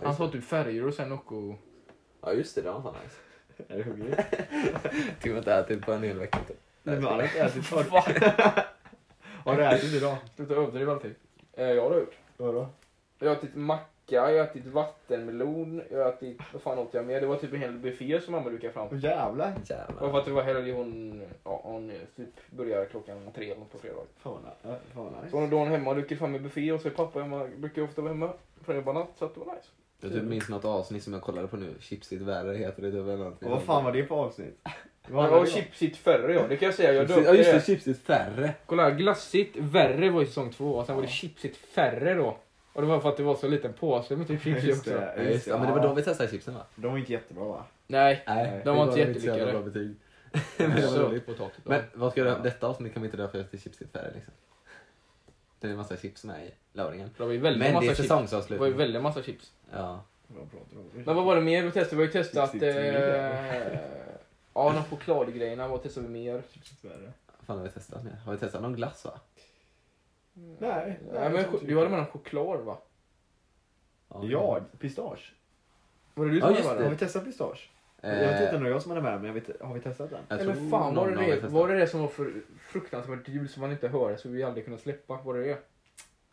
Han 0.03 0.15
sa 0.15 0.29
typ 0.31 0.45
färger 0.45 0.87
och 0.87 0.95
sen 0.95 1.09
Nocco... 1.09 1.55
Ja 2.21 2.33
just 2.33 2.55
det, 2.55 2.63
det 2.63 2.71
var 2.71 2.83
fan 2.83 2.95
nice. 3.05 3.17
Är 3.75 3.77
du 3.77 3.83
hungrig? 3.83 4.17
Tycker 5.17 5.29
man 5.29 5.39
inte 5.39 5.55
ätit 5.55 5.87
på 5.87 5.93
en 5.93 6.03
hel 6.03 6.19
vecka 6.19 6.39
typ. 6.49 6.61
Nej, 6.83 6.97
men 6.97 7.07
alla 7.07 7.17
har 7.17 7.23
inte 7.23 7.39
ätit? 7.41 7.71
Har 9.45 9.57
du 9.57 9.65
ätit 9.65 9.95
idag? 9.95 10.17
Sluta 10.37 10.55
överdriva 10.55 10.93
allting. 10.93 11.15
Eh, 11.53 11.65
ja, 11.65 11.75
det 11.75 11.81
har 11.81 11.91
jag 11.91 12.01
gjort. 12.01 12.17
Vadå? 12.37 12.69
Jag 13.19 13.29
har 13.29 13.37
ätit 13.37 13.55
macka, 13.55 13.89
jag 14.07 14.23
har 14.23 14.31
ätit 14.33 14.67
vattenmelon, 14.67 15.83
jag 15.91 15.99
har 16.05 16.13
ätit... 16.13 16.41
Vad 16.53 16.63
fan 16.63 16.79
åt 16.79 16.95
jag 16.95 17.07
mer? 17.07 17.21
Det 17.21 17.27
var 17.27 17.37
typ 17.37 17.53
en 17.53 17.61
hel 17.61 17.73
buffé 17.73 18.21
som 18.21 18.33
mamma 18.33 18.51
dukade 18.51 18.73
fram. 18.73 18.99
Jävlar. 18.99 19.47
Det 19.47 19.75
var 19.75 19.79
Jävlar. 19.79 20.11
för 20.11 20.19
att 20.19 20.25
det 20.25 20.31
var 20.31 20.43
helg 20.43 20.73
hon... 20.73 21.23
Ja, 21.45 21.61
hon 21.65 21.93
typ 22.17 22.51
började 22.51 22.87
klockan 22.87 23.31
tre 23.35 23.55
på 23.73 23.79
fredag. 23.79 24.03
Fan 24.19 24.33
vad 24.95 25.13
Så 25.13 25.21
nice. 25.23 25.37
hon 25.37 25.51
då 25.51 25.59
hon 25.59 25.69
hemma 25.69 25.91
och 25.91 25.97
dukade 25.97 26.17
fram 26.17 26.35
en 26.35 26.43
buffé 26.43 26.73
och 26.73 26.81
så 26.81 26.89
är 26.89 26.93
pappa 26.93 27.21
hemma, 27.21 27.49
brukar 27.57 27.83
ofta 27.83 28.03
vara 28.03 28.13
hemma. 28.13 28.33
För 28.63 28.73
jag 28.73 28.81
jobbar 28.81 28.93
natt, 28.93 29.11
så 29.19 29.25
att 29.25 29.35
det 29.35 29.41
var 29.41 29.55
nice. 29.55 29.69
Jag 30.05 30.13
typ 30.13 30.23
minns 30.31 30.49
något 30.49 30.65
avsnitt 30.65 31.03
som 31.03 31.13
jag 31.13 31.23
kollade 31.23 31.49
på 31.49 31.57
nu. 31.57 31.75
Chipsigt 31.81 32.23
värre 32.23 32.57
heter 32.57 32.83
det 32.83 32.91
typ 32.91 33.01
eller 33.01 33.17
någonting. 33.17 33.51
Vad 33.51 33.63
fan 33.63 33.85
var 33.85 33.93
det 33.93 34.05
för 34.07 34.15
avsnitt? 34.15 34.59
Det 35.07 35.13
var 35.13 35.47
chipsigt 35.47 35.97
färre 35.97 36.35
ja, 36.35 36.43
det 36.49 36.57
kan 36.57 36.67
jag 36.67 36.75
säga. 36.75 36.93
Jag 36.93 37.05
Ja 37.11 37.17
döpte 37.17 37.33
just 37.33 37.53
det, 37.53 37.61
chipsigt 37.67 38.07
färre. 38.07 38.55
Kolla 38.67 38.83
här, 38.83 38.91
glassigt 38.91 39.57
värre 39.57 40.11
var 40.11 40.23
i 40.23 40.27
säsong 40.27 40.51
två 40.53 40.75
och 40.75 40.87
sen 40.87 40.95
var 40.95 41.03
det 41.03 41.09
chipsigt 41.09 41.57
färre 41.57 42.15
då. 42.15 42.37
Och 42.73 42.83
det 42.83 42.89
var 42.89 43.01
för 43.01 43.09
att 43.09 43.17
det 43.17 43.23
var 43.23 43.35
så 43.35 43.49
liten 43.49 43.73
påse 43.73 44.17
med 44.17 44.29
typ 44.29 44.43
chips 44.43 44.65
Just 44.65 44.81
också. 44.81 44.91
det. 44.91 45.15
Ja, 45.17 45.23
just 45.23 45.47
ja 45.47 45.59
men 45.59 45.67
det 45.67 45.73
var 45.73 45.89
då 45.89 45.95
vi 45.95 46.03
testade 46.03 46.31
chipsen 46.31 46.55
va? 46.55 46.67
De 46.77 46.91
var 46.91 46.99
inte 46.99 47.13
jättebra 47.13 47.45
va? 47.45 47.65
Nej, 47.87 48.23
Nej, 48.27 48.63
de 48.65 48.77
var 48.77 48.83
inte 48.83 48.93
så 48.95 48.99
jättelyckade. 48.99 49.53
bra 49.53 49.63
betyg. 49.63 49.95
Men 50.59 50.71
roligt. 50.71 51.25
Sötpotatis. 51.25 51.65
Men 51.65 51.83
vad 51.95 52.13
ska 52.13 52.21
jag 52.25 52.43
detta 52.43 52.67
avsnitt 52.67 52.93
kan 52.93 53.03
vi 53.03 53.07
inte 53.07 53.17
döpa 53.17 53.43
till 53.43 53.61
chipsigt 53.61 53.93
färre 53.93 54.13
liksom. 54.15 54.33
Det 55.65 55.69
är 55.69 55.71
en 55.71 55.77
massa 55.77 55.97
chips 55.97 56.25
med 56.25 56.47
i 56.47 56.51
lauringen. 56.73 57.11
Det 57.17 57.25
var 57.25 57.33
ju 57.33 57.39
väldigt 57.39 57.59
Men 57.59 57.73
det 57.73 57.87
är 57.87 57.89
massa 57.89 57.97
chips. 57.97 58.09
Det 58.09 58.15
var 58.15 58.21
ju 58.21 58.27
säsongsavslutning. 58.29 58.77
väldigt 58.77 59.03
massa 59.03 59.23
chips. 59.23 59.53
Ja. 59.73 60.01
Bra. 60.27 60.45
Men 60.95 61.05
vad 61.17 61.25
var 61.25 61.37
det 61.37 61.43
mer 61.43 61.63
vi 61.63 61.71
testade? 61.71 61.97
Vi 61.97 62.03
har 62.03 62.15
ju 62.15 62.23
testat... 62.23 62.55
Eh, 62.55 63.81
ja, 64.55 64.73
de 64.73 64.85
chokladgrejerna. 64.85 65.69
Vad 65.69 65.83
testade 65.83 66.07
vi 66.07 66.13
mer? 66.13 66.33
Vad 66.33 67.47
fan 67.47 67.57
har 67.57 67.65
vi 67.65 67.71
testat 67.71 68.05
mer? 68.05 68.17
Har 68.25 68.33
vi 68.33 68.39
testat 68.39 68.63
någon 68.63 68.77
glass 68.77 69.05
va? 69.05 69.21
Nej. 70.59 71.01
Nej, 71.13 71.31
men 71.31 71.45
du 71.67 71.77
hade 71.79 71.89
med 71.91 71.99
någon 71.99 72.07
choklad 72.07 72.61
va? 72.61 72.79
Ja, 74.23 74.61
pistage. 74.79 75.35
Var 76.15 76.27
det 76.27 76.31
du 76.31 76.39
Ja, 76.39 76.47
som 76.47 76.49
hade 76.49 76.59
just 76.59 76.69
med 76.69 76.77
det. 76.77 76.83
Har 76.83 76.91
den? 76.91 76.91
vi 76.91 76.99
testat 76.99 77.25
pistage? 77.25 77.71
Eh, 78.05 78.23
Jag 78.23 78.29
vet 78.33 78.41
inte 78.43 78.57
om 78.57 78.63
det 78.63 78.69
var 78.69 78.75
jag 78.75 78.83
som 78.83 78.91
hade 78.91 79.03
med 79.03 79.15
men 79.21 79.25
jag 79.25 79.35
vet, 79.35 79.61
har 79.63 79.75
vi 79.75 79.81
testat 79.81 80.11
den? 80.11 80.21
jag 80.29 80.41
Eller 80.41 80.55
fan, 80.55 80.95
var 80.95 81.11
det 81.11 81.37
det, 81.41 81.49
var 81.49 81.69
det 81.69 81.75
det 81.79 81.87
som 81.87 82.01
var 82.01 82.09
för 82.09 82.33
fruktansvärt 82.61 83.29
ljud 83.29 83.51
som 83.51 83.61
man 83.61 83.73
inte 83.73 83.89
hörde 83.89 84.17
så 84.19 84.29
vi 84.29 84.43
aldrig 84.43 84.65
kunde 84.65 84.81
släppa? 84.81 85.19
Var 85.25 85.35
det 85.35 85.43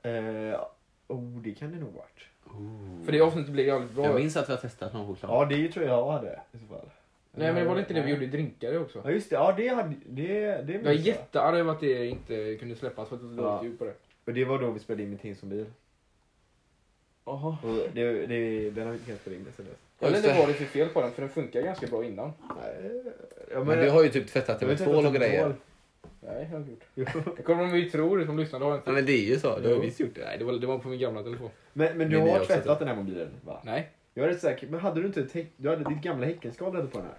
det? 0.01 0.09
Eh, 0.09 0.59
oh, 1.07 1.41
det 1.41 1.51
kan 1.53 1.71
det 1.71 1.77
nog 1.79 1.93
varit. 1.93 2.25
Oh. 2.45 3.05
För 3.05 3.11
det 3.11 3.21
avsnittet 3.21 3.51
blev 3.51 3.65
jävligt 3.67 3.91
bra. 3.91 4.05
Jag 4.05 4.15
minns 4.15 4.37
att 4.37 4.49
vi 4.49 4.53
har 4.53 4.59
testat 4.61 4.93
någon 4.93 5.07
choklad. 5.07 5.31
Ja, 5.31 5.45
det 5.45 5.67
tror 5.71 5.85
jag 5.85 6.11
hade 6.11 6.39
i 6.51 6.57
så 6.57 6.65
fall. 6.75 6.89
Nej 7.33 7.53
men 7.53 7.63
det 7.63 7.69
var 7.69 7.79
inte 7.79 7.93
det 7.93 8.01
vi 8.01 8.11
gjorde 8.11 8.23
i 8.25 8.27
drinkar 8.27 8.77
också? 8.81 9.01
Ja 9.03 9.11
just 9.11 9.29
det, 9.29 9.35
ja 9.35 9.53
det 9.57 9.67
hade, 9.67 9.95
det, 10.05 10.27
det 10.27 10.51
Jag 10.51 10.69
är 10.69 10.73
minns 10.73 10.85
jag. 10.85 10.95
jättearg 10.95 11.57
över 11.59 11.71
att 11.71 11.79
det 11.79 12.05
inte 12.07 12.55
kunde 12.55 12.75
släppas 12.75 13.09
för 13.09 13.15
att 13.15 13.21
det 13.21 13.27
var 13.27 13.43
Ja. 13.43 13.49
dåligt 13.57 13.71
ljud 13.71 13.79
på 13.79 13.85
det. 13.85 13.93
Och 14.25 14.33
det 14.33 14.45
var 14.45 14.59
då 14.59 14.71
vi 14.71 14.79
spelade 14.79 15.03
in 15.03 15.09
med 15.09 15.21
Tim 15.21 15.35
som 15.35 15.49
bil. 15.49 15.65
Jaha. 17.25 17.57
Det, 17.93 18.25
det, 18.27 18.69
den 18.69 18.83
har 18.85 18.91
vi 18.91 18.97
inte 18.97 19.05
kunnat 19.05 19.21
spela 19.21 19.35
in 19.35 19.45
sen 19.55 19.65
dess. 19.65 19.75
Jag 20.01 20.11
vet 20.11 20.25
inte 20.25 20.39
vad 20.39 20.47
det 20.47 20.51
är 20.51 20.53
för 20.53 20.65
fel 20.65 20.89
på 20.89 21.01
den 21.01 21.11
för 21.11 21.21
den 21.21 21.31
funkar 21.31 21.61
ganska 21.61 21.87
bra 21.87 22.05
innan. 22.05 22.33
Nej, 22.61 23.03
ja, 23.51 23.63
Men 23.63 23.79
du 23.79 23.89
har 23.89 24.03
ju 24.03 24.09
typ 24.09 24.27
tvättat 24.27 24.59
det 24.59 24.65
jag 24.65 24.69
med 24.69 24.87
tvål 24.87 25.05
och 25.05 25.13
grejer. 25.13 25.43
tvål. 25.43 25.53
Nej, 26.19 26.43
jag 26.43 26.49
har 26.49 26.57
inte 26.57 26.71
gjort. 26.71 26.83
Jo. 26.95 27.05
Det 27.37 27.43
kommer 27.43 27.63
de 27.63 27.77
ju 27.77 27.89
tro, 27.89 28.15
det 28.15 28.25
som 28.25 28.39
lyssnar. 28.39 28.59
Det 28.59 28.65
har 28.65 28.75
inte 28.75 28.89
Ja 28.89 28.93
men 28.93 29.05
det 29.05 29.11
är 29.11 29.25
ju 29.25 29.39
så, 29.39 29.59
du 29.59 29.73
har 29.73 29.81
visst 29.81 29.99
gjort 29.99 30.15
det. 30.15 30.25
Nej, 30.25 30.37
det 30.37 30.43
var, 30.43 30.53
det 30.53 30.67
var 30.67 30.77
på 30.77 30.87
min 30.87 30.99
gamla 30.99 31.23
telefon. 31.23 31.49
Men, 31.73 31.97
men 31.97 32.09
du 32.09 32.17
Men 32.17 32.29
har 32.29 32.45
tvättat 32.45 32.79
den 32.79 32.87
här 32.87 32.95
mobilen 32.95 33.29
va? 33.45 33.61
Nej. 33.63 33.89
Jag 34.13 34.25
är 34.25 34.29
rätt 34.29 34.41
säker, 34.41 34.67
men 34.67 34.79
hade 34.79 35.01
du 35.01 35.07
inte 35.07 35.21
ett 35.21 35.47
du 35.57 35.69
hade 35.69 35.89
ditt 35.89 36.01
gamla 36.01 36.25
häckenskal 36.25 36.71
hade 36.71 36.83
du 36.83 36.89
på 36.89 36.97
den 36.97 37.07
här? 37.07 37.15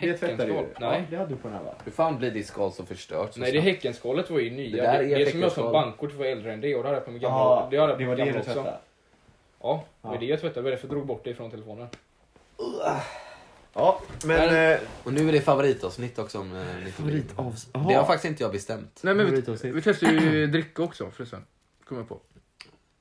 Det 0.00 0.18
tvättade 0.18 0.44
du? 0.44 0.52
Nej. 0.52 0.66
Ja, 0.80 1.02
det 1.10 1.16
hade 1.16 1.30
du 1.30 1.36
på 1.36 1.48
den 1.48 1.56
här 1.56 1.64
va? 1.64 1.74
Hur 1.84 1.92
fan 1.92 2.18
blir 2.18 2.30
ditt 2.30 2.46
skal 2.46 2.72
så 2.72 2.84
förstört 2.84 3.34
så 3.34 3.40
Nej, 3.40 3.52
det 3.52 3.60
häckenskalet 3.60 4.30
var 4.30 4.38
ju 4.38 4.50
nya. 4.50 4.76
Det 4.76 4.82
där 4.82 5.04
det, 5.04 5.14
är 5.14 5.18
det 5.18 5.30
som 5.30 5.40
jag 5.40 5.52
som 5.52 5.72
bankkort 5.72 6.14
var 6.14 6.26
äldre 6.26 6.52
än 6.52 6.60
det 6.60 6.74
och 6.74 6.82
det 6.82 6.88
hade 6.88 6.96
jag 6.96 7.04
på 7.04 7.10
min 7.10 7.20
gamla. 7.20 7.38
Jaha, 7.38 7.68
det 7.70 7.76
hade 7.76 7.92
jag 7.92 7.98
det 7.98 8.06
var 8.06 8.16
det 8.16 8.24
du 8.24 8.42
tvättade? 8.42 8.78
Ja, 9.60 9.84
det 10.02 10.08
var 10.08 10.18
det 10.18 10.26
jag 10.26 10.40
tvättade. 10.40 10.60
Det 10.60 10.62
var 10.62 10.70
därför 10.70 10.86
jag 10.86 10.96
drog 10.96 11.06
bort 11.06 11.24
det 11.24 11.34
från 11.34 11.50
telefonen. 11.50 11.88
Ja, 13.74 14.00
men... 14.24 14.36
Men- 14.36 14.72
eh, 14.72 14.78
Och 15.04 15.12
nu 15.12 15.28
är 15.28 15.32
det 15.32 15.40
favoritavsnitt 15.40 16.18
också 16.18 16.38
om 16.38 16.56
eh, 16.56 16.84
Nickelodeon. 16.84 17.54
Det 17.88 17.94
har 17.94 18.04
faktiskt 18.04 18.24
inte 18.24 18.42
jag 18.42 18.52
bestämt. 18.52 19.00
Nej 19.02 19.14
men 19.14 19.24
vi, 19.26 19.30
Favoritavsnitt. 19.30 19.74
vi 19.74 19.82
testade 19.82 20.12
ju 20.12 20.46
dricka 20.52 20.82
också 20.82 21.10
förresten. 21.10 21.44
Kom 21.84 21.96
jag 21.96 22.08
på. 22.08 22.20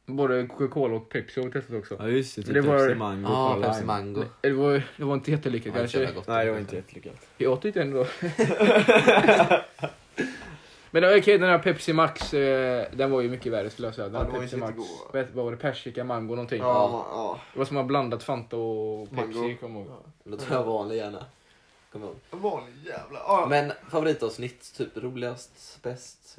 Både 0.06 0.48
Coca-Cola 0.48 0.96
och 0.96 1.10
Pepsi 1.10 1.40
har 1.40 1.48
vi 1.48 1.54
testat 1.54 1.76
också. 1.76 1.96
Ja 2.00 2.08
just 2.08 2.36
det, 2.36 2.42
typ 2.44 2.54
Det 2.54 2.62
var- 2.62 2.78
Pepsi 2.80 2.96
Mango 2.96 3.30
Ja, 3.30 3.58
ah, 3.60 3.62
Pepsi 3.62 3.84
Mango. 3.86 4.24
Det 4.42 4.52
var, 4.52 4.84
det 4.98 5.04
var 5.04 5.14
inte 5.14 5.32
jättelyckat 5.32 5.66
Ja, 5.68 5.72
det 5.74 5.80
kanske. 5.80 5.98
känns 6.06 6.16
gott. 6.16 6.28
Nej 6.28 6.46
det 6.46 6.52
var 6.52 6.60
inte 6.60 6.76
jättelyckat. 6.76 7.16
Jag 7.38 7.62
tyckte 7.62 7.82
ändå. 7.82 8.06
Men 10.92 11.04
okej, 11.04 11.20
okay, 11.20 11.38
den 11.38 11.50
här 11.50 11.60
Pepsi 11.60 11.94
Max, 11.94 12.34
eh, 12.34 12.88
den 12.94 13.12
var 13.12 13.22
ju 13.22 13.30
mycket 13.30 13.52
värre 13.52 13.70
skulle 13.70 13.88
jag 13.88 13.96
säga. 13.96 14.08
Den 14.10 14.14
Ja, 14.16 14.20
här 14.20 14.26
den 14.26 14.34
var 14.34 14.42
Pepsi 14.42 14.58
Max, 14.58 14.78
vet, 15.14 15.34
vad 15.36 15.46
var 15.46 15.52
det? 15.52 15.58
Persika, 15.58 16.04
mango 16.04 16.36
någonting. 16.36 16.62
Ja, 16.62 17.06
ja. 17.12 17.40
Det 17.54 17.60
var 17.60 17.66
som 17.66 17.78
att 17.78 17.84
ha 17.84 17.88
blandat 17.88 18.24
Fanta 18.24 18.58
och 18.58 19.10
Pepsi, 19.12 19.40
Mango. 19.40 19.56
kommer 19.58 19.80
jag 19.80 19.88
ihåg. 19.88 19.98
Då 20.24 20.38
tar 20.38 20.56
jag 20.56 20.64
vanlig 20.64 20.98
gärna. 20.98 21.26
Jag 21.92 22.02
ihåg. 22.02 22.16
Vanlig 22.32 22.74
jävla... 22.86 23.20
Ja, 23.20 23.48
Men 23.50 23.72
favoritavsnitt, 23.90 24.74
typ 24.78 24.98
roligast, 24.98 25.80
bäst? 25.82 26.38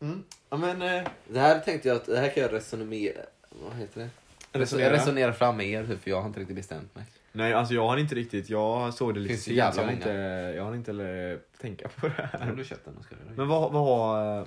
mm. 0.00 0.24
ja 0.50 0.56
men... 0.56 0.82
Eh, 0.82 1.02
Det 1.28 1.40
här 1.40 1.58
tänkte 1.58 1.88
jag 1.88 1.96
att 1.96 2.06
det 2.06 2.18
här 2.18 2.28
kan 2.28 2.42
jag 2.42 2.52
resonera... 2.52 3.20
Vad 3.50 3.74
heter 3.76 4.00
det? 4.00 4.10
Resonera? 4.58 4.92
resonera 4.92 5.32
fram 5.32 5.56
med 5.56 5.66
er, 5.66 5.98
för 6.02 6.10
jag 6.10 6.20
har 6.20 6.26
inte 6.26 6.40
riktigt 6.40 6.56
bestämt 6.56 6.94
mig. 6.94 7.04
Nej, 7.32 7.52
alltså 7.54 7.74
jag 7.74 7.88
har 7.88 7.96
inte 7.96 8.14
riktigt... 8.14 8.50
Jag 8.50 8.94
såg 8.94 9.14
det 9.14 9.20
lite 9.20 9.34
Finns 9.34 9.44
det 9.44 9.54
sent, 9.54 9.74
så 9.74 9.80
jag 9.80 9.86
har 9.86 9.92
inte, 9.92 10.10
jag 10.56 10.64
har 10.64 10.74
inte 10.74 10.90
eller, 10.90 11.40
tänka 11.60 11.88
på 11.88 12.08
det 12.08 12.28
Har 12.32 12.38
här. 12.38 12.52
du 12.52 12.64
köpt 12.64 12.84
den? 12.84 13.02
Ska 13.02 13.14
du? 13.28 13.34
Men 13.36 13.48
vad, 13.48 13.72
vad 13.72 13.82
har... 13.84 14.46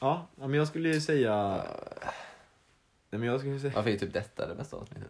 Ja, 0.00 0.26
ja, 0.40 0.46
men 0.48 0.54
jag 0.54 0.68
skulle 0.68 0.88
ju 0.88 1.00
säga... 1.00 1.62
Nej 3.10 3.18
men 3.20 3.22
jag 3.22 3.40
skulle 3.40 3.60
säga... 3.60 3.72
Varför 3.74 3.90
är 3.90 3.98
typ 3.98 4.12
detta 4.12 4.46
det 4.48 4.54
bästa 4.54 4.76
avsnittet? 4.76 5.08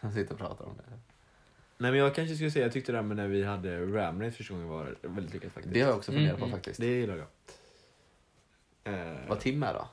Han 0.00 0.12
sitter 0.12 0.32
och 0.32 0.38
pratar 0.40 0.64
om 0.64 0.76
det. 0.76 0.82
Nej 1.78 1.90
men 1.90 2.00
jag 2.00 2.14
kanske 2.14 2.34
skulle 2.34 2.50
säga, 2.50 2.64
jag 2.64 2.72
tyckte 2.72 2.92
det 2.92 2.98
här 2.98 3.02
med 3.02 3.16
när 3.16 3.28
vi 3.28 3.44
hade 3.44 3.86
Ramnate 3.86 4.32
första 4.32 4.54
gången 4.54 4.68
var 4.68 4.96
väldigt 5.02 5.34
lyckat 5.34 5.52
faktiskt. 5.52 5.74
Det 5.74 5.80
har 5.80 5.88
jag 5.88 5.96
också 5.98 6.12
funderat 6.12 6.28
Mm, 6.36 6.40
på 6.40 6.46
mm. 6.46 6.56
faktiskt. 6.58 6.80
Det 6.80 6.86
gillar 6.86 7.16
jag. 7.16 7.26
Eh, 8.94 9.16
Vad 9.28 9.40
Tim 9.40 9.62
är 9.62 9.74
då? 9.74 9.88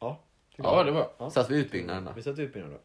Ja. 0.00 0.20
Ja, 0.56 0.84
det 0.84 0.90
var... 0.90 1.10
Ja. 1.18 1.30
Satt 1.30 1.50
vi 1.50 1.56
i 1.56 1.58
utbyggnaden 1.58 2.04
då? 2.04 2.12
Vi 2.16 2.22
satt 2.22 2.38
utbildning 2.38 2.72
då. 2.74 2.80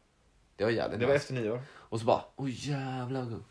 Det 0.56 0.64
var 0.64 0.72
jävligt 0.72 1.00
Det 1.00 1.06
var 1.06 1.14
nice. 1.14 1.24
efter 1.24 1.34
nyår. 1.34 1.62
Och 1.90 2.00
så 2.00 2.06
bara, 2.06 2.22
oj 2.36 2.52
jävlar 2.70 3.22
vad 3.22 3.30
god. 3.30 3.44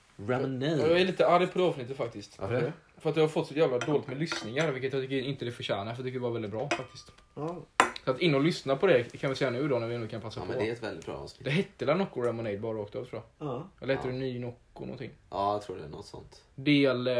Jag 0.62 1.00
är 1.00 1.04
lite 1.04 1.26
arg 1.26 1.46
på 1.46 1.58
det 1.58 1.64
avsnittet 1.64 1.96
faktiskt. 1.96 2.38
Varför 2.38 2.54
det? 2.54 2.72
För 2.98 3.10
att 3.10 3.16
jag 3.16 3.22
har 3.22 3.28
fått 3.28 3.48
så 3.48 3.54
jävla 3.54 3.78
dåligt 3.78 4.06
med 4.06 4.18
lyssningar, 4.18 4.72
vilket 4.72 4.92
jag 4.92 5.02
tycker 5.02 5.16
inte 5.20 5.44
det 5.44 5.52
förtjänar. 5.52 5.84
För 5.84 5.90
jag 6.02 6.06
tycker 6.06 6.18
det 6.18 6.22
var 6.24 6.30
väldigt 6.30 6.50
bra 6.50 6.68
faktiskt. 6.70 7.12
Ja. 7.34 7.56
Så 8.04 8.10
att 8.10 8.20
in 8.20 8.34
och 8.34 8.42
lyssna 8.44 8.76
på 8.76 8.86
det 8.86 9.02
kan 9.18 9.30
vi 9.30 9.36
säga 9.36 9.50
nu 9.50 9.68
då, 9.68 9.78
när 9.78 9.86
vi 9.86 9.94
ändå 9.94 10.06
kan 10.08 10.20
passa 10.20 10.40
Ja 10.40 10.46
på. 10.46 10.50
men 10.52 10.58
det 10.58 10.68
är 10.68 10.72
ett 10.72 10.82
väldigt 10.82 11.06
bra 11.06 11.14
avsnitt. 11.14 11.44
Det 11.44 11.50
hette 11.50 11.84
la 11.84 11.94
Nocco 11.94 12.20
Ramonade 12.22 12.58
bara 12.58 12.78
rakt 12.78 12.94
av 12.96 13.04
tror 13.04 13.22
jag. 13.38 13.48
Ja. 13.48 13.68
Eller 13.80 13.94
hette 13.96 14.08
Ja. 14.08 14.12
det 14.12 14.18
Ny 14.18 14.38
Nocco 14.38 14.80
någonting? 14.80 15.10
Ja, 15.30 15.52
jag 15.52 15.62
tror 15.62 15.76
det 15.76 15.84
är 15.84 15.88
något 15.88 16.06
sånt. 16.06 16.42
Del... 16.54 17.06
Eh, 17.06 17.14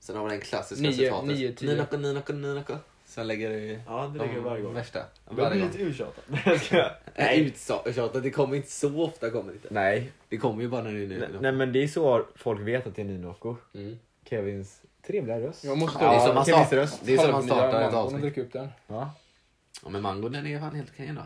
Sen 0.00 0.16
har 0.16 0.24
vi 0.24 0.30
den 0.30 0.40
klassiska 0.40 0.86
Nio- 0.88 0.92
citatet. 0.92 1.26
nio, 1.28 1.52
tio. 1.52 1.70
Ninako, 1.72 1.96
ninako, 1.96 2.32
ninako. 2.32 2.74
Sen 3.10 3.26
lägger 3.26 3.50
det 3.50 3.80
Ja, 3.86 4.10
det 4.12 4.18
lägger 4.18 4.34
jag 4.34 4.42
varje 4.42 4.62
gång. 4.62 4.74
Värsta. 4.74 4.98
Jag 5.28 5.34
Varje 5.34 5.50
blir 5.50 5.60
gång. 5.60 5.70
lite 5.70 5.82
uttjatad. 5.82 6.24
Nej, 6.26 6.42
jag 6.46 6.60
skojar. 6.60 6.98
Nej, 7.16 7.40
uttjatat. 7.46 8.22
Det 8.22 8.30
kommer 8.30 8.56
inte 8.56 8.70
så 8.70 9.02
ofta. 9.04 9.30
Kommer 9.30 9.52
det, 9.52 9.56
inte. 9.56 9.68
Nej. 9.70 10.12
det 10.28 10.36
kommer 10.36 10.62
ju 10.62 10.68
bara 10.68 10.82
när 10.82 10.92
det 10.92 11.02
är 11.02 11.06
nu. 11.06 11.18
Nej, 11.18 11.28
nej 11.40 11.52
men 11.52 11.72
det 11.72 11.82
är 11.82 11.88
så 11.88 12.26
folk 12.36 12.60
vet 12.60 12.86
att 12.86 12.96
det 12.96 13.02
är 13.02 13.06
Ninoko. 13.06 13.56
Mm. 13.74 13.98
Kevins 14.24 14.82
trevliga 15.06 15.40
röst. 15.40 15.64
jag 15.64 15.78
måste 15.78 16.04
Ja, 16.04 16.10
det 16.10 16.16
är 16.16 16.26
som 16.26 16.34
man 16.34 16.44
Kevins 16.44 16.66
startar, 16.66 16.82
röst. 16.82 17.00
det 17.04 17.14
är 17.14 17.18
som 17.18 17.30
man 17.30 17.42
startar 17.42 17.88
ett 17.88 17.94
avsnitt. 17.94 18.38
upp 18.38 18.52
den. 18.52 18.68
Ja. 18.86 19.10
Ja, 19.84 19.88
men 19.88 20.02
mango 20.02 20.28
den 20.28 20.46
är 20.46 20.60
fan 20.60 20.74
helt 20.74 20.90
okej 20.90 21.12
då. 21.16 21.22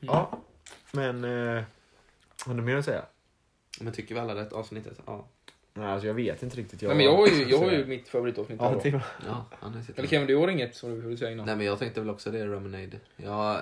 ja. 0.00 0.30
Men... 0.92 1.24
Eh, 1.24 1.62
har 2.46 2.54
du 2.54 2.62
mer 2.62 2.76
att 2.76 2.84
säga? 2.84 3.02
Men 3.80 3.92
tycker 3.92 4.14
vi 4.14 4.20
alla 4.20 4.34
det 4.34 4.52
avsnittet? 4.52 5.00
Ja. 5.06 5.24
Nej, 5.78 5.86
alltså 5.88 6.06
jag 6.06 6.14
vet 6.14 6.42
inte 6.42 6.56
riktigt. 6.56 6.82
Nej, 6.82 6.94
men 6.96 7.04
jag 7.04 7.16
har 7.16 7.26
ju, 7.26 7.44
jag 7.48 7.58
har 7.58 7.70
ju 7.70 7.84
mitt 7.86 8.08
favoritavsnitt 8.08 8.60
Ja. 8.62 8.80
Tim. 8.80 9.00
Ja, 9.26 9.46
han 9.60 9.74
är 9.74 9.80
sitter 9.82 9.98
Eller 9.98 10.08
Kevin, 10.08 10.26
du 10.26 10.36
har 10.36 10.48
inget 10.48 10.74
som 10.76 11.00
du 11.00 11.08
vill 11.08 11.18
säga 11.18 11.30
innan? 11.30 11.46
Nej 11.46 11.56
men 11.56 11.66
jag 11.66 11.78
tänkte 11.78 12.00
väl 12.00 12.10
också 12.10 12.30
det, 12.30 12.46
Ramonade. 12.46 12.96
Jag 13.16 13.58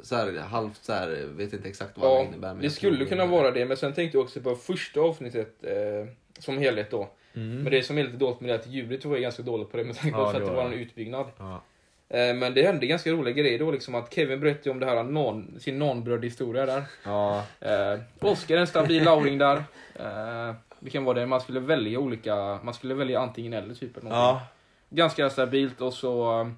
så 0.00 0.16
här, 0.16 0.32
halvt 0.38 0.84
så 0.84 0.92
här, 0.92 1.26
vet 1.36 1.52
inte 1.52 1.68
exakt 1.68 1.98
vad 1.98 2.10
det 2.10 2.14
Ja, 2.14 2.24
innebär. 2.28 2.48
men 2.48 2.58
det 2.58 2.64
jag 2.64 2.72
skulle 2.72 3.04
kunna 3.04 3.26
vara 3.26 3.50
det, 3.50 3.64
men 3.64 3.76
sen 3.76 3.92
tänkte 3.92 4.18
jag 4.18 4.24
också 4.24 4.40
på 4.40 4.54
första 4.54 5.00
avsnittet 5.00 5.54
eh, 5.62 6.06
som 6.38 6.58
helhet 6.58 6.90
då. 6.90 7.08
Mm. 7.34 7.62
Men 7.62 7.72
det 7.72 7.82
som 7.82 7.98
är 7.98 8.04
lite 8.04 8.16
dåligt 8.16 8.40
med 8.40 8.50
det 8.50 8.54
är 8.54 8.58
att 8.58 8.66
ljudet 8.66 9.04
var 9.04 9.16
ganska 9.18 9.42
dåligt 9.42 9.70
på 9.70 9.76
det 9.76 9.84
med 9.84 9.96
tanke 9.96 10.16
på 10.16 10.22
Ja, 10.22 10.26
att 10.28 10.34
det 10.34 10.40
det 10.40 10.46
var 10.50 10.68
det. 10.70 10.74
en 10.76 10.80
utbyggnad. 10.82 11.26
Ja. 11.38 11.62
Eh, 12.08 12.34
men 12.34 12.54
det 12.54 12.62
hände 12.62 12.86
ganska 12.86 13.10
roliga 13.10 13.34
grejer 13.34 13.58
då 13.58 13.70
liksom 13.70 13.94
att 13.94 14.14
Kevin 14.14 14.40
berättade 14.40 14.70
om 14.70 14.80
det 14.80 14.86
här 14.86 15.02
non, 15.04 15.56
sin 15.60 15.78
nonbröd-historia 15.78 16.66
där. 16.66 16.82
Ja. 17.04 17.44
Eh, 17.60 18.00
Oskar 18.20 18.56
en 18.56 18.66
stabil 18.66 19.04
lauring 19.04 19.38
där. 19.38 19.64
Eh, 19.94 20.54
vilken 20.86 21.04
var 21.04 21.14
det? 21.14 21.26
Man 21.26 21.40
skulle 21.40 21.60
välja 21.60 21.98
olika, 21.98 22.60
man 22.62 22.74
skulle 22.74 22.94
välja 22.94 23.20
antingen 23.20 23.52
eller 23.52 23.74
typ. 23.74 23.96
Eller. 23.96 24.10
Ja. 24.10 24.42
Ganska 24.90 25.30
stabilt 25.30 25.80
och 25.80 25.94
så 25.94 26.40
eh, 26.40 26.48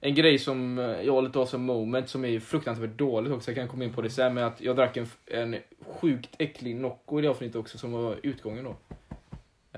en 0.00 0.14
grej 0.14 0.38
som 0.38 0.78
eh, 0.78 0.84
jag 1.02 1.24
lite 1.24 1.38
har 1.38 1.46
som 1.46 1.62
moment 1.62 2.08
som 2.08 2.24
är 2.24 2.40
fruktansvärt 2.40 2.90
dåligt 2.98 3.32
också, 3.32 3.50
jag 3.50 3.56
kan 3.56 3.68
komma 3.68 3.84
in 3.84 3.92
på 3.92 4.02
det 4.02 4.10
sen, 4.10 4.34
men 4.34 4.44
att 4.44 4.60
jag 4.60 4.76
drack 4.76 4.96
en, 4.96 5.06
en 5.26 5.56
sjukt 5.86 6.30
äcklig 6.38 6.76
Nocco 6.76 7.18
i 7.18 7.22
det 7.22 7.28
avsnittet 7.28 7.56
också 7.56 7.78
som 7.78 7.92
var 7.92 8.16
utgången 8.22 8.64
då. 8.64 8.76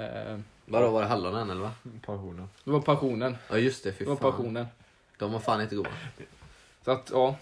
Eh, 0.00 0.38
Vadå, 0.64 0.90
var 0.90 1.00
det 1.02 1.06
hallonen 1.08 1.50
eller 1.50 1.60
va? 1.62 1.72
Passionen. 2.06 2.48
det 2.64 2.70
var 2.70 2.80
passionen. 2.80 3.36
Ja 3.50 3.58
just 3.58 3.84
det, 3.84 3.92
fy 3.92 4.04
Det 4.04 4.08
var 4.10 4.16
fan. 4.16 4.32
passionen. 4.32 4.66
De 5.18 5.32
var 5.32 5.40
fan 5.40 5.60
inte 5.62 5.76
goda. 5.76 5.90
Så 6.84 6.90
att, 6.90 7.10
ja. 7.12 7.36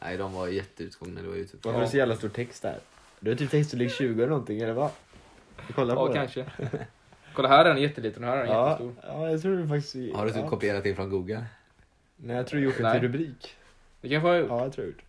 Nej, 0.00 0.16
de 0.16 0.32
var 0.32 0.48
jätteutgångna. 0.48 1.22
Det 1.22 1.28
var 1.28 1.36
ju 1.36 1.46
typ... 1.46 1.64
Varför 1.64 1.78
är 1.78 1.84
det 1.84 1.90
så 1.90 1.96
jävla 1.96 2.16
stor 2.16 2.28
text 2.28 2.62
där? 2.62 2.78
Du 3.20 3.30
har 3.30 3.36
typ 3.36 3.50
textstorlek 3.50 3.92
20 3.92 4.12
eller 4.22 4.26
någonting, 4.30 4.60
eller 4.60 4.72
vad? 4.72 4.90
Du 5.66 5.72
kollar 5.72 5.94
på 5.96 6.00
Ja, 6.02 6.06
det? 6.08 6.14
kanske. 6.14 6.46
Kolla 7.34 7.48
här 7.48 7.64
är 7.64 7.68
den 7.74 7.82
jätteliten 7.82 8.24
och 8.24 8.30
här 8.30 8.36
är 8.36 8.42
den 8.44 8.52
Ja, 8.52 8.70
jättestor. 8.70 8.94
ja, 9.02 9.30
jag 9.30 9.42
tror 9.42 9.56
det 9.56 9.68
faktiskt... 9.68 10.14
Har 10.16 10.26
du 10.26 10.32
typ 10.32 10.42
ja. 10.42 10.48
kopierat 10.48 10.86
in 10.86 10.96
från 10.96 11.10
Google? 11.10 11.44
Nej, 12.16 12.36
jag 12.36 12.46
tror 12.46 12.60
du 12.60 12.66
gjort 12.66 12.76
det 12.76 12.82
Nej. 12.82 12.92
till 13.00 13.08
rubrik. 13.08 13.56
Det 14.00 14.08
kanske 14.08 14.26
har 14.28 14.34
jag 14.34 14.40
gjort. 14.42 14.50
Ja, 14.50 14.62
jag 14.62 14.72
tror 14.72 14.86
jag 14.86 14.92
gjort. 14.92 15.02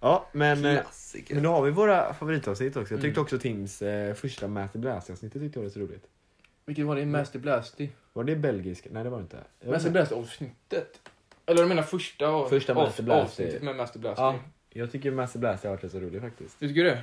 Ja, 0.00 0.26
men... 0.32 0.64
eh, 0.64 0.80
Klassiker. 0.82 1.34
Men 1.34 1.44
då 1.44 1.50
har 1.50 1.62
vi 1.62 1.70
våra 1.70 2.14
favoritavsnitt 2.14 2.76
också. 2.76 2.94
Jag 2.94 3.00
tyckte 3.02 3.18
Mm. 3.20 3.22
också 3.22 3.38
Tims 3.38 3.82
eh, 3.82 4.14
första 4.14 4.48
Master 4.48 4.78
Blast-avsnittet 4.78 5.42
tyckte 5.42 5.58
jag 5.58 5.64
var 5.64 5.70
så 5.70 5.80
roligt. 5.80 6.06
Vilket 6.66 6.86
var 6.86 6.96
det? 6.96 7.06
Master 7.06 7.38
Blasty? 7.38 7.88
Var 8.12 8.24
det 8.24 8.36
belgisk? 8.36 8.86
Nej, 8.90 9.04
det 9.04 9.10
var 9.10 9.18
det 9.18 9.22
inte. 9.22 9.36
Jag 9.60 9.70
Master 9.72 9.88
inte. 9.88 9.90
Blast 9.98 10.12
avsnittet? 10.12 11.00
Eller 11.46 11.62
du 11.62 11.68
menar 11.68 11.82
första, 11.82 12.28
av, 12.28 12.48
Första 12.48 12.72
av, 12.72 12.76
Master 12.78 13.02
Blast. 13.02 13.24
avsnittet 13.24 13.62
med 13.62 13.76
Master 13.76 13.98
Blasty? 14.00 14.22
Ja, 14.22 14.34
jag 14.76 14.92
tycker 14.92 15.10
Master 15.10 15.38
Blast 15.38 15.64
har 15.64 15.70
varit 15.70 15.84
rätt 15.84 15.92
så 15.92 16.00
rolig 16.00 16.20
faktiskt. 16.20 16.60
Du 16.60 16.68
tycker 16.68 16.84
det? 16.84 17.02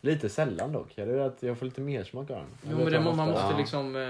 Lite 0.00 0.28
sällan 0.28 0.72
dock. 0.72 0.88
Jag 0.94 1.18
att 1.20 1.42
jag 1.42 1.58
får 1.58 1.66
lite 1.66 1.80
mer 1.80 2.04
smak 2.04 2.30
av 2.30 2.36
den. 2.36 2.46
Jo 2.70 2.78
men 2.78 2.92
det, 2.92 3.00
man 3.00 3.16
måste 3.16 3.46
Ja. 3.50 3.58
liksom, 3.58 3.96
eh, 3.96 4.02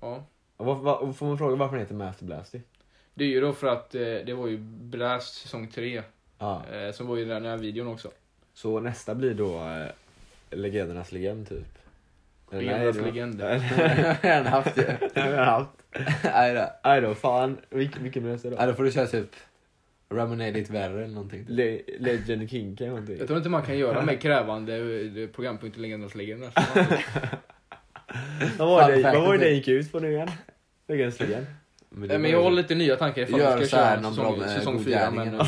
ja. 0.00 0.24
Ja, 0.58 0.64
Var, 0.64 0.74
var, 0.74 1.12
får 1.12 1.26
man 1.26 1.38
fråga 1.38 1.56
varför 1.56 1.72
den 1.76 1.80
heter 1.84 1.94
Master 1.94 2.24
Blasty? 2.24 2.60
Det 3.14 3.24
är 3.24 3.28
ju 3.28 3.40
då 3.40 3.52
för 3.52 3.66
att 3.66 3.94
eh, 3.94 4.00
det 4.00 4.34
var 4.34 4.46
ju 4.46 4.56
Blast 4.58 5.34
säsong 5.34 5.68
3, 5.74 6.02
Ja. 6.38 6.62
eh, 6.72 6.92
som 6.92 7.06
var 7.06 7.16
ju 7.16 7.24
den 7.24 7.44
här 7.44 7.56
videon 7.56 7.88
också. 7.88 8.10
Så 8.54 8.80
nästa 8.80 9.14
blir 9.14 9.34
då 9.34 9.58
eh, 9.60 9.86
Legendernas 10.58 11.12
legend 11.12 11.48
typ? 11.48 11.66
Nej, 12.50 12.60
Legendernas 12.64 12.96
det 12.96 13.02
var- 13.02 13.08
legend. 13.08 13.40
Jag 13.40 13.60
har 13.60 14.22
redan 14.22 14.46
haft 14.46 14.74
det. 14.74 15.10
Det 15.14 15.20
har 15.20 15.30
jag 15.30 15.44
haft. 15.44 15.70
Nej 16.24 16.54
då. 16.54 16.66
Nej 16.84 17.00
då, 17.00 17.14
fan. 17.14 17.56
Vilken, 17.70 18.02
vilken 18.02 18.22
blir 18.22 18.32
nästa 18.32 18.50
då? 18.50 18.56
Nej, 18.56 18.66
då 18.66 18.74
får 18.74 18.84
du 18.84 18.92
köra 18.92 19.06
typ 19.06 19.30
Ramonade 20.14 20.50
lite 20.52 20.72
värre 20.72 21.04
eller 21.04 21.14
någonting. 21.14 21.44
Le 21.48 21.80
Legend 21.98 22.50
King 22.50 22.76
kan 22.76 22.86
någonting. 22.86 23.16
Jag 23.18 23.26
tror 23.26 23.36
inte 23.36 23.48
man 23.48 23.62
kan 23.62 23.78
göra 23.78 24.02
mer 24.06 24.16
krävande 24.16 24.76
eh, 24.76 25.26
programpunkt 25.28 25.76
än 25.76 25.82
Legendernas 25.82 26.14
legend. 26.14 26.42
Vad 28.58 28.68
var 28.68 28.90
det, 28.92 29.02
vad 29.02 29.22
var 29.22 29.38
det 29.38 29.44
är- 29.44 29.48
det 29.48 29.54
gick 29.54 29.68
ut 29.68 29.92
på 29.92 30.00
nu 30.00 30.12
igen? 30.12 30.28
Legendernas 30.88 31.20
legend? 31.20 31.46
Men, 31.90 32.22
men 32.22 32.30
jag 32.30 32.42
har 32.42 32.50
lite 32.50 32.74
nya 32.74 32.96
tankar 32.96 33.22
ifall 33.22 33.40
vi 33.40 33.46
så 33.46 33.66
ska 33.66 33.76
köra 33.76 34.02
säsong, 34.02 34.38
med 34.38 34.50
säsong 34.50 34.76
god 34.76 34.84
4. 34.84 34.98
gärning 34.98 35.16
Men, 35.30 35.40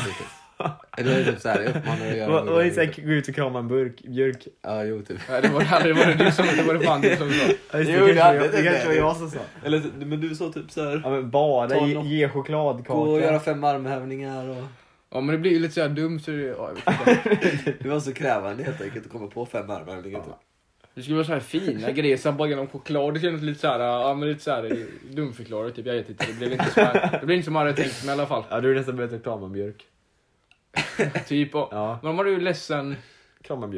eller 0.97 1.11
är 1.15 1.17
det 1.23 1.31
typ 1.31 1.39
såhär, 1.41 1.61
jag 1.61 1.75
uppmanar 1.75 1.99
dig 1.99 2.09
att 2.11 2.17
göra 2.17 2.31
Vad 2.43 2.55
gärning. 2.57 2.73
såhär, 2.73 3.05
gå 3.07 3.11
ut 3.11 3.27
och 3.27 3.35
krama 3.35 3.59
en 3.59 3.67
burk, 3.67 4.01
björk? 4.03 4.47
Ja, 4.61 4.83
jo 4.83 5.01
typ. 5.01 5.17
nej, 5.29 5.41
det 5.41 5.47
var 5.47 5.83
det 5.83 5.93
var 5.93 6.05
det 6.05 6.25
du 6.25 6.31
som, 6.31 6.45
det 6.57 6.63
var 6.63 6.73
det 6.73 6.79
fan 6.79 7.01
du 7.01 7.15
som 7.15 7.31
sa. 7.31 7.45
Ja, 7.71 7.77
just 7.79 7.91
det, 7.91 7.97
Jo, 7.97 8.05
det 8.05 8.13
det 8.13 8.19
kanske, 8.19 8.39
var- 8.39 8.47
det 8.47 8.57
det 8.57 8.63
kanske 8.63 8.85
var 8.87 8.93
där. 8.93 8.99
jag 9.01 9.15
som 9.17 9.29
sa. 9.31 9.39
Eller 9.65 9.81
men 10.05 10.21
du 10.21 10.35
sa 10.35 10.49
typ 10.51 10.71
såhär, 10.71 11.01
Ja 11.03 11.09
men 11.09 11.29
bada, 11.29 11.75
Ta 11.79 11.87
ge, 11.87 11.93
något. 11.93 12.05
ge 12.07 12.29
chokladkaka. 12.29 12.93
gå 12.93 12.99
och 13.11 13.19
göra 13.21 13.39
fem 13.39 13.63
armhävningar 13.63 14.49
och... 14.49 14.63
Ja 15.13 15.21
men 15.21 15.35
det 15.35 15.37
blir 15.41 15.51
ju 15.51 15.59
lite 15.59 15.73
såhär 15.73 15.89
dumt 15.89 16.19
så 16.19 16.31
det, 16.31 16.37
ja, 16.41 16.69
jag 16.85 17.05
vet 17.05 17.53
inte. 17.53 17.73
Det 17.83 17.89
var 17.89 17.99
så 17.99 18.13
krävande 18.13 18.63
helt 18.63 18.81
enkelt 18.81 19.05
att 19.05 19.11
komma 19.11 19.27
på 19.27 19.45
fem 19.45 19.69
armhävningar 19.69 20.19
typ. 20.19 20.33
Det 20.95 21.01
skulle 21.01 21.15
vara 21.15 21.25
så 21.27 21.33
här 21.33 21.39
fina 21.39 21.91
grejer, 21.91 22.17
så 22.17 22.29
här 22.31 22.37
bara 22.37 22.47
genom 22.49 22.67
choklad. 22.67 23.13
Det 23.13 23.19
kändes 23.19 23.41
lite 23.41 23.59
såhär, 23.59 23.79
ja 23.79 24.13
men 24.13 24.29
lite 24.29 24.43
såhär 24.43 24.85
dumförklarat 25.11 25.75
typ. 25.75 25.85
Jag 25.85 25.93
vet 25.93 26.09
inte, 26.09 26.25
det 26.27 26.33
blev 26.33 26.51
inte 26.51 26.65
som, 26.71 26.83
jag- 26.83 27.09
det 27.21 27.25
blev 27.25 27.35
inte 27.37 27.45
som 27.45 27.55
jag 27.55 27.61
hade 27.61 27.73
tänkt 27.73 28.03
mig 28.05 28.09
i 28.15 28.19
alla 28.19 28.27
fall. 28.27 28.43
Ja, 28.49 28.61
du 28.61 28.71
är 28.71 28.75
nästan 28.75 28.95
börjat 28.95 29.23
krama 29.23 29.45
en 29.45 29.51
björk. 29.53 29.83
Typ, 31.27 31.55
och, 31.55 31.67
Ja, 31.71 31.99
men 32.01 32.09
om 32.09 32.15
man 32.15 32.25
är 32.25 32.29
ju 32.29 32.39
ledsen, 32.39 32.95
krama 33.41 33.65
en 33.65 33.71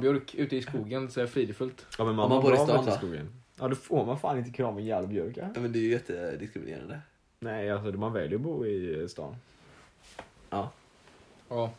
björk. 0.00 0.34
ute 0.34 0.56
i 0.56 0.62
skogen, 0.62 1.10
så 1.10 1.20
är 1.20 1.26
fridfullt. 1.26 1.86
Ja 1.98 2.04
men 2.04 2.14
man, 2.14 2.28
bor 2.42 2.54
i 2.54 2.56
stan 2.56 2.88
i 2.88 2.92
skogen. 2.92 3.42
Ja 3.60 3.68
då 3.68 3.74
får 3.74 4.06
man 4.06 4.18
fan 4.18 4.38
inte 4.38 4.50
krama 4.50 4.80
en 4.80 4.86
jävla 4.86 5.08
björk. 5.08 5.36
Ja? 5.36 5.48
Ja 5.54 5.60
men 5.60 5.72
det 5.72 5.78
är 5.78 5.80
ju 5.82 5.90
jättediskriminerande. 5.90 7.00
Nej 7.38 7.70
alltså 7.70 7.90
man 7.98 8.12
väljer 8.12 8.34
att 8.34 8.40
bo 8.40 8.66
i 8.66 9.06
stan. 9.08 9.36
Ja. 10.50 10.70
Ja. 11.48 11.70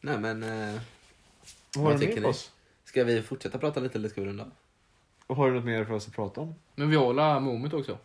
Nej 0.00 0.18
men, 0.18 0.42
eh, 0.42 0.80
Vad 1.76 1.84
har 1.84 1.92
du 1.92 1.98
tycker 1.98 2.08
mer 2.14 2.16
ni? 2.16 2.22
för 2.22 2.28
oss? 2.28 2.52
ska 2.84 3.04
vi 3.04 3.22
fortsätta 3.22 3.58
prata 3.58 3.80
lite 3.80 3.98
eller 3.98 4.08
ska 4.08 4.20
vi 4.20 4.26
runda? 4.26 4.50
Och 5.26 5.36
Har 5.36 5.48
du 5.48 5.54
något 5.54 5.64
mer 5.64 5.84
för 5.84 5.94
oss 5.94 6.08
att 6.08 6.14
prata 6.14 6.40
om? 6.40 6.54
Men 6.74 6.90
vi 6.90 6.96
har 6.96 7.40
moment 7.40 7.74
också. 7.74 7.98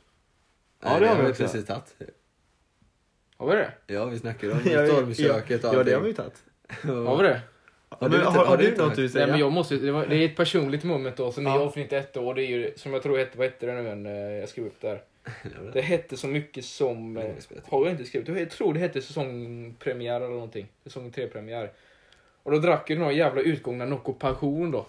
Ja, 0.80 0.90
Nej, 0.90 1.00
det 1.00 1.08
har 1.08 1.16
vi 1.16 1.24
vi 1.24 1.32
också. 1.32 1.44
precis 1.44 1.66
tagit. 1.66 1.96
Har 3.40 3.48
vi 3.48 3.56
det? 3.56 3.72
Ja 3.88 4.06
vi 4.06 4.20
snackade 4.20 4.54
om 4.54 4.60
stormköket 4.64 5.64
och 5.64 5.76
Ja 5.76 5.84
det 5.84 5.94
har 5.94 6.02
vi 6.02 6.08
ju 6.08 6.14
tagit. 6.14 6.44
Har 6.84 7.18
vi 7.18 7.24
det? 7.24 7.42
Har 7.90 8.10
men, 8.10 8.12
du 8.12 8.18
har, 8.26 8.32
har 8.32 8.46
har 8.46 8.58
du 8.58 8.76
något 8.76 8.96
du 8.96 9.02
vill 9.02 9.04
Nej 9.04 9.10
säga? 9.10 9.28
men 9.28 9.40
jag 9.40 9.52
måste, 9.52 9.76
det, 9.76 9.92
var, 9.92 10.06
det 10.06 10.16
är 10.16 10.26
ett 10.26 10.36
personligt 10.36 10.84
moment 10.84 11.18
då, 11.18 11.32
som 11.32 11.46
Ja. 11.46 11.56
är 11.56 11.60
avsnitt 11.60 11.94
ett 11.94 12.18
år. 12.18 12.34
Det 12.34 12.44
är 12.44 12.48
ju, 12.48 12.72
som 12.76 12.94
jag 12.94 13.04
tror 13.04 13.18
hette, 13.18 13.38
vad 13.38 13.48
hette 13.48 13.66
det 13.66 13.74
nu 13.74 13.90
än, 13.90 14.06
eh, 14.06 14.12
jag 14.14 14.50
skrev 14.50 14.66
upp 14.66 14.82
där. 14.82 15.02
Det 15.74 15.82
hette 15.82 16.18
så 16.18 16.28
mycket 16.28 16.66
som, 16.66 17.18
eh, 17.18 17.24
har 17.66 17.86
jag 17.86 17.92
inte 17.92 18.06
skrivit, 18.06 18.28
jag 18.28 18.50
tror 18.50 18.74
det 18.74 18.80
hette 18.80 19.02
säsongpremiär 19.02 20.16
eller 20.16 20.30
någonting. 20.34 20.68
Säsong 20.84 21.12
3-premiär. 21.12 21.72
Och 22.44 22.52
då 22.52 22.58
drack 22.58 22.90
jag 22.90 23.00
några 23.00 23.12
jävla 23.12 23.42
utgångna 23.42 23.86
Nocco 23.86 24.14
Passion 24.14 24.72
då. 24.72 24.86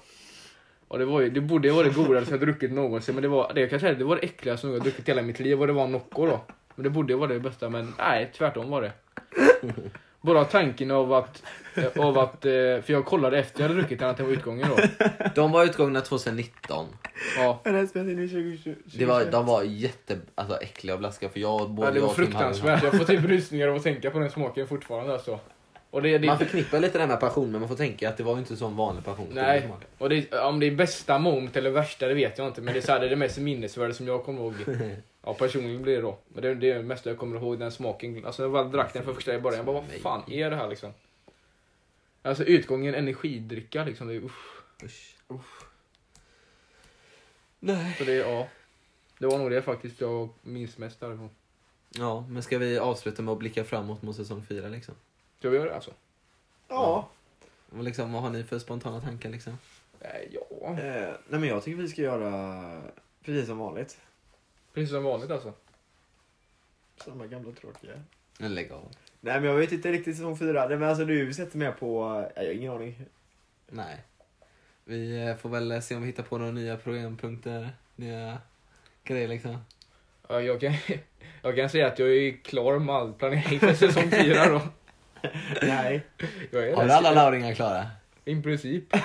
Och 0.89 0.99
det, 0.99 1.05
var 1.05 1.21
ju, 1.21 1.31
det 1.31 1.41
borde 1.41 1.69
ju 1.69 1.75
vara 1.75 1.87
det 1.87 1.95
godaste 1.95 2.31
jag 2.31 2.41
druckit 2.41 2.73
någonsin, 2.73 3.15
men 3.15 3.23
det 3.23 3.29
var 3.29 3.53
det, 3.55 3.61
jag 3.61 3.71
kan 3.71 3.81
säga, 3.81 3.95
det 3.95 4.05
var 4.05 4.17
det 4.17 4.23
äckligaste 4.23 4.67
jag 4.67 4.83
druckit 4.83 5.09
i 5.09 5.11
hela 5.11 5.23
mitt 5.23 5.41
liv 5.41 5.61
och 5.61 5.67
det 5.67 5.73
var 5.73 5.87
Nocco 5.87 6.27
då. 6.27 6.41
Men 6.81 6.85
det 6.85 6.91
borde 6.91 7.17
vara 7.17 7.33
det 7.33 7.41
bästa, 7.41 7.69
men 7.69 7.95
nej, 7.99 8.31
tvärtom 8.37 8.71
var 8.71 8.83
det. 8.83 8.93
Bara 10.21 10.45
tanken 10.45 10.91
av 10.91 11.13
att, 11.13 11.43
av 11.99 12.19
att, 12.19 12.45
eh, 12.45 12.51
för 12.53 12.91
jag 12.93 13.05
kollade 13.05 13.39
efter 13.39 13.61
jag 13.61 13.69
hade 13.69 13.81
druckit 13.81 13.99
den 13.99 14.09
att 14.09 14.17
det 14.17 14.23
var 14.23 14.31
utgången 14.31 14.69
då. 14.77 15.07
De 15.35 15.53
var 15.53 15.65
utgångna 15.65 16.01
2019. 16.01 16.87
Ja, 17.37 17.61
Den 17.65 17.75
här 17.75 17.87
spelas 17.87 18.09
in 18.09 18.19
i 18.19 18.29
2020. 18.29 18.75
Det 18.85 19.05
var, 19.05 19.25
de 19.25 19.47
var 19.47 19.63
jätte, 19.63 20.19
alltså, 20.35 20.57
äckliga 20.57 20.95
och 20.95 21.01
blaskiga 21.01 21.31
för 21.31 21.41
jag, 21.41 21.71
både 21.71 21.89
ja 21.89 21.95
det 21.95 22.01
var 22.01 22.09
och 22.09 22.17
fruktansvärt. 22.17 22.83
Jag 22.83 22.99
får 22.99 23.05
typ 23.05 23.25
rysningar 23.25 23.69
av 23.69 23.77
att 23.77 23.83
tänka 23.83 24.11
på 24.11 24.19
den 24.19 24.31
smaken 24.31 24.67
fortfarande 24.67 25.13
alltså. 25.13 25.39
Och 25.91 26.03
det, 26.03 26.19
det, 26.19 26.27
Man 26.27 26.39
förknippar 26.39 26.81
lite 26.81 26.99
det 26.99 27.03
här 27.03 27.09
med 27.09 27.21
passion 27.21 27.51
men 27.53 27.61
man 27.61 27.69
får 27.69 27.77
tänka 27.77 28.09
att 28.09 28.17
det 28.17 28.23
var 28.23 28.39
inte 28.39 28.57
sån 28.57 28.77
vanlig 28.77 29.05
passion. 29.05 29.29
Nej, 29.33 29.69
och 29.99 30.09
det, 30.09 30.33
om 30.33 30.61
det 30.61 30.67
är 30.67 30.71
bästa 30.71 31.19
moment 31.19 31.57
eller 31.57 31.71
värsta 31.71 32.07
det 32.07 32.15
vet 32.15 32.39
jag 32.39 32.47
inte. 32.47 32.61
Men 32.61 32.75
det 32.75 32.81
är, 32.81 32.83
så 32.83 32.93
här, 32.93 33.01
det, 33.01 33.07
är 33.07 33.11
det 33.11 33.17
mest 33.17 33.39
minnesvärda 33.39 33.95
som 33.95 34.07
jag 34.07 34.25
kommer 34.25 34.41
ihåg. 34.41 34.55
Ja, 35.23 35.35
personligen 35.35 35.83
blir 35.83 35.97
det 35.97 36.03
då. 36.03 36.19
Men 36.29 36.43
det, 36.43 36.55
det 36.55 36.71
är 36.71 36.75
det 36.75 36.83
mesta 36.83 37.11
jag 37.11 37.19
kommer 37.19 37.37
ihåg, 37.37 37.59
den 37.59 37.73
smaken. 37.73 38.27
Alltså 38.27 38.43
när 38.43 38.49
jag 38.49 38.65
väl 38.65 38.73
drack 38.73 38.93
den 38.93 39.05
för 39.05 39.15
första 39.15 39.35
i 39.35 39.41
början, 39.41 39.57
jag 39.57 39.67
bara 39.67 39.81
vad 39.81 39.91
fan 39.91 40.33
är 40.33 40.51
det 40.51 40.57
här 40.57 40.69
liksom? 40.69 40.93
Alltså 42.23 42.45
utgången 42.45 42.95
energidricka 42.95 43.85
liksom, 43.85 44.09
det 44.09 44.15
är 44.15 44.25
usch. 44.25 44.63
Usch. 45.31 45.65
Nej. 47.59 47.95
Så 47.99 48.05
det, 48.05 48.15
ja. 48.15 48.49
Det 49.19 49.27
var 49.27 49.39
nog 49.39 49.51
det 49.51 49.63
faktiskt 49.63 50.01
jag 50.01 50.29
minns 50.43 50.79
mest 50.79 51.01
därifrån. 51.01 51.31
Ja, 51.91 52.25
men 52.29 52.43
ska 52.43 52.59
vi 52.59 52.79
avsluta 52.79 53.23
med 53.23 53.33
att 53.33 53.39
blicka 53.39 53.65
framåt 53.65 54.03
mot 54.03 54.17
säsong 54.17 54.45
fyra 54.49 54.69
liksom? 54.69 54.95
Ska 55.39 55.51
vi 55.51 55.57
göra 55.57 55.69
det 55.69 55.75
alltså? 55.75 55.91
Ja. 56.69 57.09
Och 57.71 57.85
liksom, 57.85 58.13
vad 58.13 58.23
har 58.23 58.31
ni 58.31 58.45
för 58.45 58.59
spontana 58.59 59.01
tankar 59.01 59.29
liksom? 59.29 59.59
Nej, 60.01 60.29
ja. 60.33 60.69
Eh, 60.69 61.15
nej 61.29 61.41
men 61.41 61.45
jag 61.45 61.65
tycker 61.65 61.83
vi 61.83 61.89
ska 61.89 62.03
göra 62.03 62.83
precis 63.25 63.47
som 63.47 63.59
vanligt. 63.59 63.99
Precis 64.75 64.91
som 64.91 65.05
vanligt 65.05 65.31
alltså. 65.31 65.53
Samma 66.97 67.27
gamla 67.27 67.53
tråkiga. 67.53 67.93
Men 68.39 68.55
lägg 68.55 68.73
av. 68.73 68.89
Nej 69.21 69.41
men 69.41 69.51
jag 69.51 69.57
vet 69.57 69.73
inte 69.73 69.93
riktigt 69.93 70.17
säsong 70.17 70.39
fyra. 70.39 70.69
Nej 70.69 70.79
men 70.79 70.89
alltså 70.89 71.05
du 71.05 71.35
sätter 71.35 71.59
med 71.59 71.79
på... 71.79 72.15
Nej, 72.21 72.33
jag 72.37 72.45
har 72.45 72.53
ingen 72.53 72.73
aning. 72.73 73.07
Nej. 73.69 73.97
Vi 74.85 75.27
eh, 75.27 75.37
får 75.37 75.49
väl 75.49 75.73
eh, 75.73 75.81
se 75.81 75.95
om 75.95 76.01
vi 76.01 76.07
hittar 76.07 76.23
på 76.23 76.39
några 76.39 76.53
nya 76.53 76.77
programpunkter, 76.77 77.71
nya 77.97 78.39
grejer 79.05 79.29
liksom. 79.29 79.65
Ja, 80.29 80.41
jag, 80.41 80.61
kan, 80.61 80.75
jag 81.43 81.57
kan 81.57 81.71
säga 81.71 81.87
att 81.87 81.99
jag 81.99 82.09
är 82.09 82.45
klar 82.45 82.79
med 82.79 82.95
all 82.95 83.13
planering 83.13 83.61
för 83.61 83.75
säsong 83.75 84.11
fyra 84.11 84.49
då. 84.49 84.61
Nej. 85.63 86.07
Jag 86.51 86.69
är 86.69 86.77
Har 86.77 86.85
du 86.85 86.93
alla 86.93 87.11
lauringar 87.11 87.55
klara? 87.55 87.87
I 88.25 88.43
princip. 88.43 88.85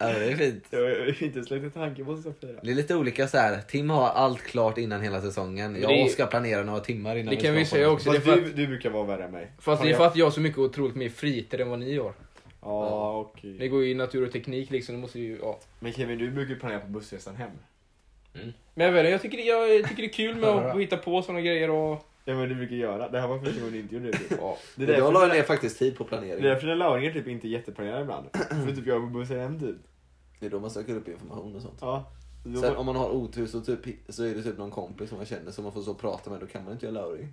Ja, 0.00 0.06
det 0.18 0.24
är 0.32 0.36
fint. 0.36 0.64
Jag 0.70 0.80
har 0.80 1.22
inte 1.22 1.42
släppt 1.44 1.64
en 1.64 1.70
tanke 1.70 2.04
på 2.04 2.16
säsong 2.16 2.34
fyra. 2.40 2.60
Det 2.62 2.70
är 2.70 2.74
lite 2.74 2.94
olika 2.96 3.28
så 3.28 3.38
här. 3.38 3.60
Tim 3.68 3.90
har 3.90 4.08
allt 4.08 4.42
klart 4.42 4.78
innan 4.78 5.00
hela 5.02 5.20
säsongen. 5.20 5.76
Jag 5.80 5.90
det 5.90 6.02
är- 6.02 6.08
ska 6.08 6.26
planera 6.26 6.62
några 6.64 6.80
timmar 6.80 7.16
innan 7.16 7.34
Det 7.34 7.40
kan 7.40 7.54
vi 7.54 7.64
säga 7.64 7.90
också. 7.90 8.10
det 8.10 8.16
är 8.16 8.20
för 8.20 8.36
du, 8.36 8.46
att- 8.46 8.56
du 8.56 8.66
brukar 8.66 8.90
vara 8.90 9.04
värre 9.04 9.24
än 9.24 9.30
mig. 9.30 9.52
Fast 9.58 9.82
det 9.82 9.88
är 9.88 9.90
jag- 9.90 9.98
för 9.98 10.06
att 10.06 10.16
jag 10.16 10.26
har 10.26 10.30
så 10.30 10.40
mycket 10.40 10.58
otroligt 10.58 10.96
mer 10.96 11.08
fritid 11.08 11.60
än 11.60 11.70
vad 11.70 11.78
ni 11.78 11.98
har. 11.98 12.12
Ja 12.62 13.16
okej. 13.18 13.56
Det 13.58 13.68
går 13.68 13.84
ju 13.84 13.90
i 13.90 13.94
natur 13.94 14.26
och 14.26 14.32
teknik 14.32 14.70
liksom, 14.70 14.94
det 14.94 15.00
måste 15.00 15.20
ju, 15.20 15.38
ja. 15.42 15.58
Men 15.80 15.92
Kevin 15.92 16.18
du 16.18 16.30
brukar 16.30 16.54
ju 16.54 16.60
planera 16.60 16.78
på 16.80 16.86
bussresan 16.86 17.36
hem. 17.36 17.50
Men 18.74 18.86
jag 18.86 18.92
vet 18.92 19.10
jag 19.10 19.22
tycker, 19.22 19.36
det- 19.36 19.42
jag 19.44 19.88
tycker 19.88 20.02
det 20.02 20.08
är 20.08 20.12
kul 20.12 20.36
med 20.36 20.48
att 20.48 20.80
hitta 20.80 20.96
på 20.96 21.22
sådana 21.22 21.40
grejer 21.40 21.70
och... 21.70 22.06
Ja 22.24 22.34
men 22.34 22.48
du 22.48 22.54
brukar 22.54 22.76
göra. 22.76 23.08
Det 23.08 23.20
här 23.20 23.28
var 23.28 23.38
första 23.38 23.58
gången 23.60 23.72
du 23.72 23.78
inte 23.80 23.94
gjorde 23.94 24.06
det. 24.10 24.18
typ. 24.18 24.38
Ja. 24.40 24.58
Det 24.76 24.84
är 24.94 24.98
Jag 24.98 25.12
la 25.12 25.26
ner 25.26 25.42
faktiskt 25.42 25.78
tid 25.78 25.96
på 25.98 26.04
det 26.04 26.06
är 26.16 26.18
planering. 26.18 26.42
därför 26.42 26.66
den 26.66 26.78
lauringen 26.78 27.12
typ 27.12 27.28
inte 27.28 27.46
är 27.46 27.50
jätteplanerad 27.50 28.02
ibland. 28.02 28.26
För 28.66 28.72
typ 28.76 28.86
jag 28.86 28.96
är 28.96 29.00
på 29.00 29.06
bussen 29.06 29.40
hem 29.40 29.60
typ. 29.60 29.76
Det 30.40 30.46
är 30.46 30.50
då 30.50 30.60
man 30.60 30.70
söker 30.70 30.96
upp 30.96 31.08
information 31.08 31.56
och 31.56 31.62
sånt. 31.62 31.78
Ja. 31.80 32.04
Då- 32.44 32.60
Sen 32.60 32.76
om 32.76 32.86
man 32.86 32.96
har 32.96 33.10
otur 33.10 33.46
så, 33.46 33.60
typ, 33.60 33.78
så 34.08 34.24
är 34.24 34.34
det 34.34 34.42
typ 34.42 34.58
någon 34.58 34.70
kompis 34.70 35.08
som 35.08 35.18
man 35.18 35.26
känner 35.26 35.50
som 35.50 35.64
man 35.64 35.72
får 35.72 35.82
så 35.82 35.94
prata 35.94 36.30
med, 36.30 36.40
då 36.40 36.46
kan 36.46 36.64
man 36.64 36.72
inte 36.72 36.86
göra 36.86 36.94
lauring. 36.94 37.28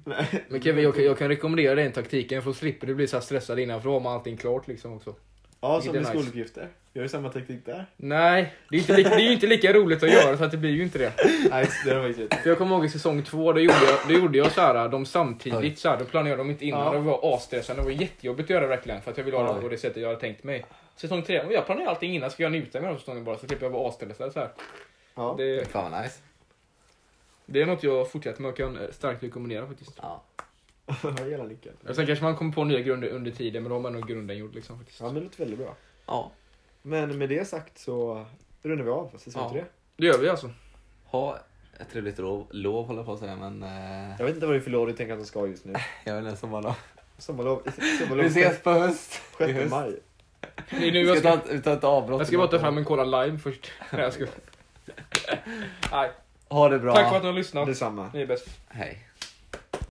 Men 0.50 0.62
Kevin, 0.62 0.84
jag, 0.84 0.96
kan- 0.96 1.04
jag 1.04 1.18
kan 1.18 1.28
rekommendera 1.28 1.76
den 1.76 1.92
taktiken 1.92 2.42
för 2.42 2.50
att 2.50 2.56
slippa 2.58 2.86
du 2.86 2.96
bli 2.96 3.08
så 3.08 3.22
stressad 3.22 3.60
innan, 3.60 3.82
för 3.82 3.90
då 3.90 3.96
har 3.96 4.00
man 4.02 4.14
allting 4.14 4.38
klart 4.38 4.68
liksom 4.68 4.94
också. 4.94 5.16
Ja, 5.62 5.82
som 5.82 5.90
är 5.90 5.94
med 5.94 6.02
nice. 6.02 6.12
skoluppgifter. 6.12 6.68
Gör 6.94 7.04
du 7.04 7.10
samma 7.10 7.30
taktik 7.30 7.66
där? 7.66 7.86
Nej, 7.98 8.54
det 8.70 8.76
är, 8.76 8.80
inte 8.80 8.98
lika, 8.98 9.10
det 9.10 9.16
är 9.16 9.20
ju 9.28 9.34
inte 9.34 9.48
lika 9.48 9.74
roligt 9.74 10.04
att 10.04 10.12
göra 10.12 10.38
så 10.38 10.44
att 10.44 10.52
det 10.52 10.58
blir 10.58 10.70
ju 10.72 10.84
inte 10.84 10.98
det. 10.98 11.14
Nej, 11.50 11.68
det 11.86 11.94
har 11.94 12.08
faktiskt. 12.08 12.34
För 12.42 12.50
jag 12.50 12.58
kommer 12.58 12.76
ihåg 12.76 12.86
i 12.86 12.90
säsong 12.90 13.24
två, 13.24 13.54
då 13.54 13.60
gjorde 13.60 13.76
jag, 13.86 14.00
då 14.08 14.14
gjorde 14.14 14.38
jag 14.38 14.52
så 14.52 14.62
här, 14.62 14.90
de 14.90 15.06
samtidigt, 15.06 15.80
så 15.80 15.90
här, 15.90 16.00
då 16.00 16.06
planerade 16.06 16.30
jag 16.30 16.38
dem 16.40 16.50
inte 16.50 16.66
innan. 16.66 16.86
Ja. 16.86 16.94
Det 16.94 17.00
var 17.00 17.36
asstressande, 17.36 17.82
det 17.82 17.86
var 17.86 18.02
jättejobbigt 18.02 18.46
att 18.46 18.50
göra 18.50 18.68
verkligen. 18.68 19.02
För 19.02 19.12
att 19.12 19.18
jag 19.18 19.24
ville 19.26 19.38
ha 19.38 19.44
det 19.44 19.54
Oj. 19.58 19.62
på 19.62 19.68
det 19.70 19.78
sättet 19.78 20.02
jag 20.02 20.10
hade 20.10 20.22
tänkt 20.22 20.44
mig. 20.44 20.66
Säsong 20.98 21.22
tre, 21.24 21.44
jag 21.52 21.66
planerar 21.66 21.90
allting 21.90 22.16
innan, 22.16 22.32
ska 22.32 22.44
jag 22.44 22.52
njuta 22.52 22.82
med 22.82 22.90
här 22.90 22.98
säsongen 22.98 23.24
bara, 23.24 23.38
så 23.38 23.48
slipper 23.48 23.66
jag 23.66 23.72
vara 23.72 23.90
asstressad 23.90 24.34
så 24.34 24.40
här. 24.40 24.50
Ja. 25.16 25.36
Det, 25.38 25.68
Fan 25.68 25.92
vad 25.92 26.02
nice. 26.04 26.20
det 27.46 27.62
är 27.62 27.66
något 27.66 27.84
jag 27.84 28.12
fortsätter 28.12 28.42
med 28.42 28.52
och 28.52 28.58
kan 28.58 28.78
eh, 28.78 28.92
starkt 28.92 29.24
rekommendera 29.24 29.68
faktiskt. 29.68 29.92
Ja. 30.02 30.24
Jag 31.18 31.30
gillar 31.30 31.46
nyckeln. 31.46 31.76
Och 31.90 31.96
Sen 31.96 32.06
kanske 32.06 32.26
man 32.26 32.36
kommer 32.36 32.54
på 32.54 32.64
nya 32.64 32.80
grunder 32.80 33.08
under 33.10 33.32
tiden, 33.32 33.64
men 33.64 33.70
då 33.70 33.76
har 33.76 33.82
man 33.82 33.94
nog 33.94 34.08
grunden 34.08 34.38
gjord 34.38 34.56
liksom. 34.56 34.78
Faktiskt. 34.78 35.00
Ja, 35.00 35.06
men 35.06 35.16
det 35.16 35.22
låter 35.22 35.38
väldigt 35.38 35.60
bra. 35.60 35.76
ja. 36.06 36.32
Men 36.82 37.18
med 37.18 37.30
det 37.30 37.48
sagt 37.48 37.78
så 37.78 38.26
rundar 38.64 38.84
vi 38.86 38.90
av 38.92 39.08
för 39.10 39.18
säsong 39.18 39.44
Ja. 39.44 39.50
tre. 39.52 39.64
Det 39.98 40.06
gör 40.06 40.18
vi 40.18 40.30
alltså. 40.30 40.50
Ha 41.06 41.38
ett 41.80 41.90
trevligt 41.92 42.18
lov, 42.18 42.48
lov 42.52 42.86
håller 42.88 43.00
jag 43.00 43.06
på 43.06 43.14
att 43.14 43.20
säga, 43.20 43.36
men 43.36 43.64
eh, 43.64 44.16
Jag 44.20 44.26
vet 44.26 44.36
inte 44.36 44.46
vad 44.48 44.56
det 44.56 44.60
är 44.60 44.64
för 44.64 44.72
lov 44.72 44.88
du 44.88 44.94
tänker 44.94 45.14
att 45.14 45.20
de 45.20 45.26
ska 45.26 45.40
ha 45.40 45.48
just 45.48 45.66
nu. 45.66 45.74
jag 46.04 46.16
vet 46.16 46.26
inte, 46.26 46.38
sommarlov. 46.38 46.76
Sommarlov. 47.18 47.62
Vi 47.78 47.98
Sommarlov 47.98 48.26
ses 48.26 48.64
på 48.64 48.72
höst. 48.72 49.22
I 49.40 49.44
6 49.44 49.54
höst. 49.54 49.72
maj. 49.72 50.00
Det 50.70 50.88
är 50.88 50.92
nu 50.92 51.00
jag 51.00 51.18
ska 51.18 51.32
ska, 51.32 51.60
ta, 51.60 51.74
ett 51.74 51.84
avbrott. 51.84 52.20
jag 52.20 52.28
ska 52.28 52.38
bara 52.38 52.48
ta 52.48 52.60
fram 52.60 52.78
en 52.78 52.86
Cola 52.86 53.24
Lime 53.24 53.40
först. 53.40 53.72
Nej, 53.92 54.02
jag 54.02 54.14
ska. 54.14 54.26
Nej. 55.92 56.12
Ha 56.50 56.70
det 56.70 56.80
bra. 56.80 56.96
Tack 56.96 57.10
för 57.10 57.16
att 57.16 57.24
ni 57.24 57.28
har 57.28 57.36
lyssnat. 57.36 57.68
Detsamma. 57.68 58.10
Ni 58.14 58.22
är 58.22 58.26
bäst. 58.26 58.48
Hej. 58.68 59.07